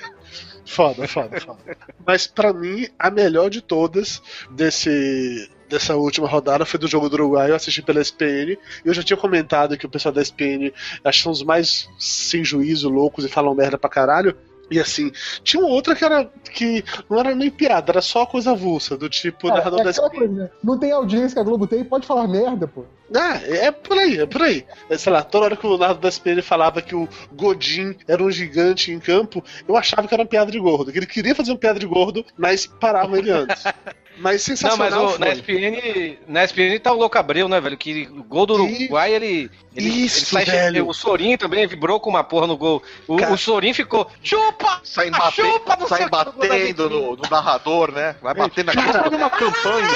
Foda, 0.63 1.07
foda, 1.07 1.41
foda. 1.41 1.77
Mas 2.05 2.27
pra 2.27 2.53
mim, 2.53 2.87
a 2.99 3.09
melhor 3.09 3.49
de 3.49 3.59
todas 3.59 4.21
desse. 4.51 5.49
Dessa 5.67 5.95
última 5.95 6.27
rodada 6.27 6.67
foi 6.67 6.79
do 6.79 6.87
jogo 6.87 7.09
do 7.09 7.15
Uruguai, 7.15 7.49
eu 7.49 7.55
assisti 7.55 7.81
pela 7.81 7.99
SPN. 7.99 8.51
E 8.51 8.59
eu 8.85 8.93
já 8.93 9.01
tinha 9.01 9.17
comentado 9.17 9.75
que 9.75 9.87
o 9.87 9.89
pessoal 9.89 10.13
da 10.13 10.21
SPN 10.21 10.71
acho 11.03 11.17
que 11.17 11.23
são 11.23 11.31
os 11.31 11.41
mais 11.41 11.89
sem 11.97 12.45
juízo, 12.45 12.89
loucos 12.89 13.25
e 13.25 13.29
falam 13.29 13.55
merda 13.55 13.75
pra 13.75 13.89
caralho. 13.89 14.37
E 14.71 14.79
assim, 14.79 15.11
tinha 15.43 15.61
uma 15.61 15.69
outra 15.69 15.95
que 15.95 16.03
era 16.03 16.29
que 16.51 16.83
não 17.09 17.19
era 17.19 17.35
nem 17.35 17.49
piada, 17.49 17.91
era 17.91 18.01
só 18.01 18.25
coisa 18.25 18.51
avulsa, 18.51 18.97
do 18.97 19.09
tipo, 19.09 19.47
o 19.47 19.49
Cara, 19.49 19.59
narrador 19.59 19.81
é 19.81 19.91
da 19.91 20.09
coisa? 20.09 20.51
Não 20.63 20.79
tem 20.79 20.91
audiência 20.91 21.35
que 21.35 21.39
a 21.39 21.43
Globo 21.43 21.67
tem, 21.67 21.83
pode 21.83 22.07
falar 22.07 22.27
merda, 22.27 22.67
pô. 22.67 22.85
Ah, 23.15 23.35
é 23.43 23.71
por 23.71 23.97
aí, 23.97 24.19
é 24.19 24.25
por 24.25 24.41
aí. 24.41 24.65
É, 24.89 24.97
Sei 24.97 25.11
lá, 25.11 25.21
toda 25.21 25.45
hora 25.45 25.57
que 25.57 25.65
o 25.65 25.69
Leonardo 25.69 25.99
da 25.99 26.09
SPN 26.09 26.41
falava 26.41 26.81
que 26.81 26.95
o 26.95 27.07
Godin 27.31 27.95
era 28.07 28.23
um 28.23 28.31
gigante 28.31 28.91
em 28.91 28.99
campo, 28.99 29.43
eu 29.67 29.75
achava 29.75 30.07
que 30.07 30.13
era 30.13 30.23
uma 30.23 30.29
piada 30.29 30.51
de 30.51 30.59
gordo. 30.59 30.91
Que 30.91 30.99
ele 30.99 31.05
queria 31.05 31.35
fazer 31.35 31.51
uma 31.51 31.57
piada 31.57 31.79
de 31.79 31.85
gordo, 31.85 32.25
mas 32.37 32.65
paravam 32.65 33.15
ele 33.15 33.29
antes. 33.29 33.63
Mas 34.17 34.47
Não, 34.47 34.55
sensacional 34.55 35.03
mas 35.05 35.15
o, 35.15 35.19
na. 35.19 35.27
SPN, 35.33 36.17
na 36.27 36.43
SPN 36.43 36.79
tá 36.79 36.91
o 36.91 36.97
Louco 36.97 37.17
Abreu, 37.17 37.47
né, 37.47 37.59
velho? 37.59 37.77
Que 37.77 38.07
o 38.11 38.23
gol 38.23 38.45
do. 38.45 38.53
Uruguai, 38.55 39.11
ele. 39.13 39.49
ele 39.75 39.89
Isso, 39.89 40.37
ele 40.37 40.45
velho. 40.51 40.87
O 40.87 40.93
Sorin 40.93 41.35
também 41.37 41.65
vibrou 41.65 41.99
com 41.99 42.09
uma 42.11 42.23
porra 42.23 42.45
no 42.47 42.55
gol. 42.57 42.81
O, 43.07 43.17
Cara. 43.17 43.33
o 43.33 43.37
Sorin 43.37 43.73
ficou. 43.73 44.09
Chupa! 44.21 44.81
Sai, 44.83 45.09
Ah, 45.13 45.31
chupa, 45.31 45.75
não 45.79 45.87
sai 45.87 46.05
o 46.05 46.09
batendo 46.09 46.89
no, 46.89 47.15
no 47.15 47.23
narrador, 47.29 47.91
né? 47.91 48.15
Vai 48.21 48.33
batendo 48.33 48.67
na 48.67 48.73
cara. 48.73 49.09
uma 49.09 49.29
campanha 49.29 49.87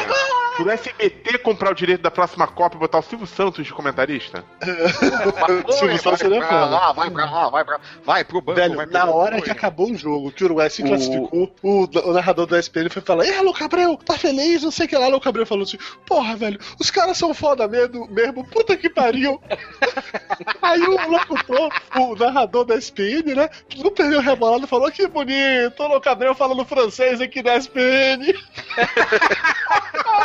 pro 0.55 0.69
SBT 0.71 1.37
comprar 1.39 1.71
o 1.71 1.75
direito 1.75 2.01
da 2.01 2.09
próxima 2.09 2.47
Copa 2.47 2.75
e 2.75 2.79
botar 2.79 2.97
o 2.97 3.03
Silvio 3.03 3.27
Santos 3.27 3.63
de 3.65 3.71
comentarista? 3.71 4.43
Silvio 5.77 5.97
Santos 6.01 6.19
seria 6.19 6.39
pra 6.45 6.65
lá, 6.65 6.91
vai 6.91 7.09
pra 7.11 7.25
lá, 7.29 7.49
vai 7.49 7.63
pra 7.63 7.79
Vai 8.03 8.23
pro 8.23 8.41
banco, 8.41 8.59
Velho, 8.59 8.75
vai 8.75 8.85
pro 8.87 8.93
na 8.97 9.05
banco, 9.05 9.17
hora 9.17 9.41
que 9.41 9.51
acabou 9.51 9.91
o 9.91 9.95
jogo, 9.95 10.31
que 10.31 10.43
o 10.43 10.47
Uruguai 10.47 10.69
se 10.69 10.81
O- 10.83 10.87
classificou, 10.87 11.51
o, 11.61 11.83
o 12.09 12.13
narrador 12.13 12.47
da 12.47 12.57
SPN 12.59 12.89
foi 12.89 13.01
falar: 13.01 13.25
Ei, 13.25 13.39
Louco 13.41 13.63
Abreu, 13.63 13.97
tá 14.07 14.17
feliz? 14.17 14.63
Não 14.63 14.71
sei 14.71 14.85
o 14.85 14.89
que 14.89 14.97
lá. 14.97 15.07
Louco 15.07 15.27
Abreu 15.27 15.45
falou 15.45 15.63
assim: 15.63 15.77
Porra, 16.05 16.35
velho, 16.35 16.59
os 16.79 16.89
caras 16.89 17.17
são 17.17 17.33
foda 17.33 17.67
mesmo, 17.67 18.07
mesmo 18.09 18.47
puta 18.47 18.77
que 18.77 18.89
pariu. 18.89 19.41
Aí 20.61 20.81
o 20.81 21.09
locutor, 21.09 21.69
o 21.95 22.15
narrador 22.15 22.65
da 22.65 22.75
SPN, 22.75 23.35
né, 23.35 23.49
não 23.77 23.91
perdeu 23.91 24.21
rebolado 24.21 24.63
e 24.65 24.67
falou: 24.67 24.91
Que 24.91 25.07
bonito, 25.07 25.83
o 25.83 26.09
Abreu 26.09 26.33
falando 26.33 26.65
francês 26.65 27.19
aqui 27.21 27.43
na 27.43 27.55
SPN. 27.57 28.33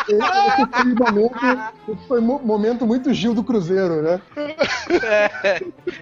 Esse, 0.09 0.19
foi 0.69 0.85
um 0.85 0.95
momento, 1.13 1.99
foi 2.09 2.21
momento 2.21 2.87
muito 2.87 3.13
Gil 3.13 3.35
do 3.35 3.45
Cruzeiro, 3.45 4.03
né? 4.03 4.21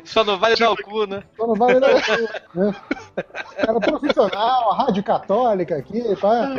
Só 0.05 0.24
não 0.24 0.39
vale 0.39 0.57
dar 0.57 0.70
o 0.70 0.77
cu, 0.77 1.07
né? 1.07 1.23
Só 1.36 1.47
não 1.47 1.55
vale 1.55 1.81
dar 1.81 1.94
né? 2.55 2.74
Cara 3.57 3.81
profissional, 3.81 4.73
a 4.73 4.77
rádio 4.85 5.02
católica 5.02 5.77
aqui, 5.77 6.02
pá. 6.16 6.55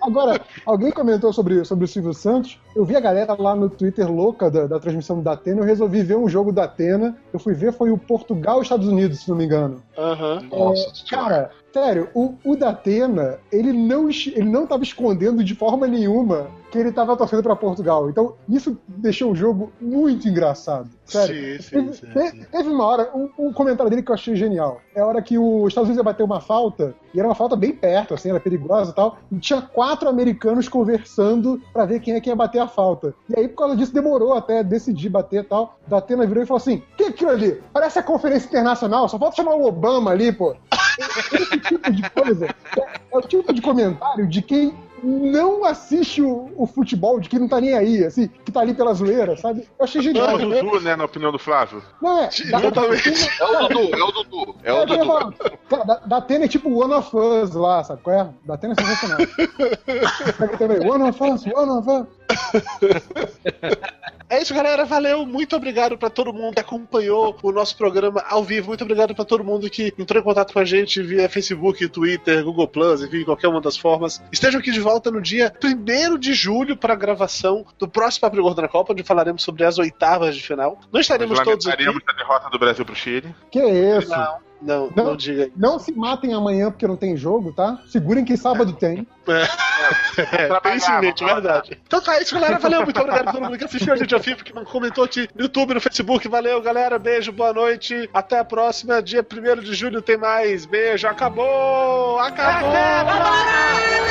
Agora, 0.00 0.40
alguém 0.64 0.90
comentou 0.90 1.32
sobre, 1.32 1.64
sobre 1.64 1.84
o 1.84 1.88
Silvio 1.88 2.14
Santos. 2.14 2.60
Eu 2.74 2.84
vi 2.84 2.96
a 2.96 3.00
galera 3.00 3.34
lá 3.38 3.54
no 3.54 3.68
Twitter 3.68 4.10
louca 4.10 4.50
da, 4.50 4.66
da 4.66 4.78
transmissão 4.78 5.22
da 5.22 5.32
Atena. 5.32 5.60
Eu 5.60 5.64
resolvi 5.64 6.02
ver 6.02 6.16
um 6.16 6.28
jogo 6.28 6.52
da 6.52 6.64
Atena. 6.64 7.16
Eu 7.32 7.38
fui 7.38 7.54
ver, 7.54 7.72
foi 7.72 7.90
o 7.90 7.98
Portugal 7.98 8.60
e 8.60 8.62
Estados 8.62 8.88
Unidos, 8.88 9.20
se 9.20 9.28
não 9.28 9.36
me 9.36 9.44
engano. 9.44 9.82
Aham. 9.96 10.42
Nossa 10.50 10.94
senhora. 10.94 11.28
Cara, 11.28 11.50
sério, 11.72 12.08
o, 12.14 12.34
o 12.44 12.56
Datena, 12.56 13.38
ele 13.52 13.72
não, 13.72 14.08
ele 14.08 14.48
não 14.48 14.66
tava 14.66 14.82
escondendo 14.82 15.42
de 15.42 15.54
forma 15.54 15.86
nenhuma 15.86 16.48
que 16.70 16.78
ele 16.78 16.92
tava 16.92 17.16
torcendo 17.16 17.42
pra 17.42 17.56
Portugal. 17.56 18.10
Então, 18.10 18.34
isso 18.48 18.78
deixou 18.86 19.32
o 19.32 19.34
jogo 19.34 19.72
muito 19.80 20.28
engraçado. 20.28 20.88
Sério. 21.06 21.62
Sim, 21.62 21.62
sim, 21.62 21.70
teve, 21.70 21.92
sim, 21.94 22.06
te- 22.08 22.30
sim. 22.30 22.46
teve 22.52 22.68
uma 22.68 22.84
hora, 22.84 23.10
um, 23.14 23.30
um 23.38 23.52
comentário 23.52 23.88
dele 23.88 24.02
que 24.02 24.10
eu 24.10 24.14
achei 24.14 24.36
genial. 24.36 24.80
É 24.94 25.00
a 25.00 25.06
hora 25.06 25.22
que 25.22 25.38
os 25.38 25.68
Estados 25.68 25.88
Unidos 25.88 25.96
ia 25.96 26.02
bater 26.04 26.22
uma 26.22 26.40
falta, 26.40 26.94
e 27.14 27.18
era 27.18 27.26
uma 27.26 27.34
falta 27.34 27.56
bem 27.56 27.72
perto, 27.72 28.12
assim, 28.14 28.28
era 28.28 28.38
perigosa 28.38 28.90
e 28.90 28.94
tal, 28.94 29.16
e 29.32 29.38
tinha 29.38 29.62
quatro 29.62 30.08
americanos 30.08 30.68
conversando 30.68 31.60
pra 31.72 31.86
ver 31.86 32.00
quem 32.00 32.14
é 32.14 32.20
que 32.20 32.28
ia 32.28 32.36
bater 32.36 32.58
a 32.58 32.68
falta. 32.68 33.14
E 33.28 33.38
aí, 33.38 33.48
por 33.48 33.56
causa 33.58 33.76
disso, 33.76 33.94
demorou 33.94 34.34
até 34.34 34.62
decidir 34.62 35.08
bater 35.08 35.40
e 35.44 35.46
tal. 35.46 35.78
Datena 35.86 36.26
virou 36.26 36.42
e 36.42 36.46
falou 36.46 36.58
assim: 36.58 36.82
que 36.96 37.04
é 37.04 37.08
aquilo 37.08 37.30
ali? 37.30 37.62
Parece 37.72 37.98
a 37.98 38.02
conferência 38.02 38.46
internacional, 38.48 39.08
só 39.08 39.18
falta 39.18 39.36
chamar 39.36 39.54
o 39.54 39.64
Obama 39.66 40.10
ali, 40.10 40.30
pô. 40.32 40.54
Esse 41.32 41.58
tipo 41.60 41.92
de 41.92 42.10
coisa 42.10 42.46
é, 42.46 42.80
é 43.12 43.16
o 43.16 43.20
tipo 43.22 43.52
de 43.52 43.62
comentário 43.62 44.26
de 44.26 44.42
quem 44.42 44.74
não 45.02 45.64
assiste 45.64 46.20
o, 46.22 46.50
o 46.56 46.66
futebol, 46.66 47.18
de 47.20 47.28
quem 47.28 47.38
não 47.38 47.48
tá 47.48 47.60
nem 47.60 47.74
aí, 47.74 48.04
assim, 48.04 48.28
que 48.44 48.52
tá 48.52 48.60
ali 48.60 48.74
pela 48.74 48.92
zoeira, 48.94 49.36
sabe? 49.36 49.68
Eu 49.78 49.84
achei 49.84 50.00
É 50.00 50.04
genial. 50.04 50.34
o 50.34 50.38
Dudu, 50.38 50.80
né, 50.80 50.96
na 50.96 51.04
opinião 51.04 51.32
do 51.32 51.38
Flávio? 51.38 51.82
Não, 52.00 52.20
é. 52.22 52.28
Exatamente. 52.28 53.28
É 53.40 53.44
o 53.44 53.68
Dudu, 53.68 53.96
é 53.96 54.02
o 54.04 54.12
Dudu. 54.12 54.54
É 54.64 54.72
o 54.72 54.76
É, 54.82 54.86
Dudu. 54.86 55.06
cara, 55.06 55.32
cara, 55.68 55.84
da, 55.84 55.94
da 56.00 56.16
Atena 56.18 56.44
é 56.44 56.48
tipo 56.48 56.70
One 56.70 56.94
of 56.94 57.16
Us 57.16 57.52
lá, 57.52 57.82
sabe 57.84 58.02
qual 58.02 58.16
é? 58.16 58.28
Da 58.44 58.54
Atena 58.54 58.74
é 58.76 58.82
sensacional. 58.84 59.18
One 60.92 61.08
of 61.08 61.22
Us, 61.24 61.46
One 61.46 61.70
of 61.70 61.88
Us. 61.90 62.06
É 64.30 64.42
isso, 64.42 64.54
galera. 64.54 64.84
Valeu. 64.84 65.24
Muito 65.24 65.56
obrigado 65.56 65.96
pra 65.96 66.10
todo 66.10 66.32
mundo 66.34 66.54
que 66.54 66.60
acompanhou 66.60 67.36
o 67.42 67.50
nosso 67.50 67.76
programa 67.76 68.22
ao 68.28 68.44
vivo. 68.44 68.68
Muito 68.68 68.84
obrigado 68.84 69.14
pra 69.14 69.24
todo 69.24 69.42
mundo 69.42 69.70
que 69.70 69.94
entrou 69.98 70.20
em 70.20 70.24
contato 70.24 70.52
com 70.52 70.58
a 70.58 70.64
gente 70.64 71.02
via 71.02 71.28
Facebook, 71.28 71.88
Twitter, 71.88 72.44
Google 72.44 72.68
Plus, 72.68 73.02
enfim, 73.02 73.24
qualquer 73.24 73.48
uma 73.48 73.60
das 73.60 73.76
formas. 73.76 74.22
Estejam 74.30 74.60
aqui 74.60 74.70
de 74.70 74.80
volta 74.80 75.10
no 75.10 75.22
dia 75.22 75.52
1 75.64 76.18
de 76.18 76.34
julho 76.34 76.76
para 76.76 76.92
a 76.92 76.96
gravação 76.96 77.64
do 77.78 77.88
próximo 77.88 78.20
Papo 78.22 78.42
Gordo 78.42 78.60
na 78.60 78.68
Copa, 78.68 78.92
onde 78.92 79.02
falaremos 79.02 79.42
sobre 79.42 79.64
as 79.64 79.78
oitavas 79.78 80.36
de 80.36 80.42
final. 80.42 80.78
Não 80.92 81.00
estaremos 81.00 81.40
todos 81.40 81.66
aqui. 81.66 81.82
a 81.84 82.12
derrota 82.12 82.50
do 82.50 82.58
Brasil 82.58 82.84
pro 82.84 82.94
Chile. 82.94 83.34
Que 83.50 83.60
isso? 83.60 84.10
Não, 84.10 84.38
não, 84.60 84.90
Não. 84.94 85.04
não 85.04 85.16
diga. 85.16 85.50
Não 85.56 85.78
se 85.78 85.92
matem 85.92 86.34
amanhã 86.34 86.70
porque 86.70 86.86
não 86.86 86.96
tem 86.96 87.16
jogo, 87.16 87.52
tá? 87.52 87.78
Segurem 87.86 88.24
que 88.24 88.36
sábado 88.36 88.72
tem. 88.72 89.06
É, 89.28 90.60
tem 90.60 90.78
sim, 90.80 91.00
gente, 91.00 91.24
verdade. 91.24 91.80
Então 91.86 92.00
tá, 92.00 92.16
é 92.16 92.22
isso, 92.22 92.34
galera. 92.34 92.58
Valeu, 92.58 92.82
muito 92.82 93.00
obrigado 93.00 93.28
a 93.28 93.32
todo 93.32 93.42
mundo 93.44 93.56
que 93.56 93.64
assistiu 93.64 93.92
a 93.92 93.96
gente 93.96 94.12
ao 94.14 94.20
vivo, 94.20 94.42
que 94.42 94.52
comentou 94.52 95.04
aqui 95.04 95.28
no 95.34 95.42
YouTube, 95.42 95.74
no 95.74 95.80
Facebook. 95.80 96.26
Valeu, 96.28 96.60
galera. 96.60 96.98
Beijo, 96.98 97.30
boa 97.32 97.52
noite. 97.52 98.08
Até 98.12 98.38
a 98.40 98.44
próxima. 98.44 99.00
Dia 99.02 99.24
1 99.24 99.60
de 99.62 99.74
julho 99.74 100.02
tem 100.02 100.16
mais. 100.16 100.66
Beijo, 100.66 101.06
acabou! 101.06 102.18
Acabou! 102.18 102.72
É! 102.74 103.04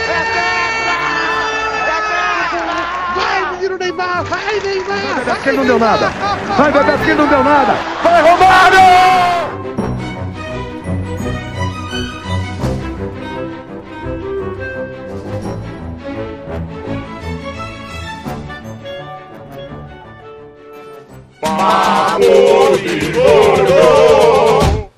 É! 0.09 0.13
É! 0.53 0.67
Vai, 3.15 3.51
menino 3.53 3.77
Neymar, 3.77 4.23
vai 4.25 4.59
Neymar! 4.59 5.15
Bebeto 5.25 5.41
que 5.43 5.51
não 5.51 5.65
deu 5.65 5.79
nada. 5.79 6.09
Vai, 6.57 6.71
Bebeto 6.71 7.03
que 7.03 7.13
não 7.13 7.27
deu 7.27 7.43
nada. 7.43 7.73
Vai, 8.03 8.21
Romário! 8.21 9.76
Pàbó 21.41 22.33
ìgbòho. 22.93 24.16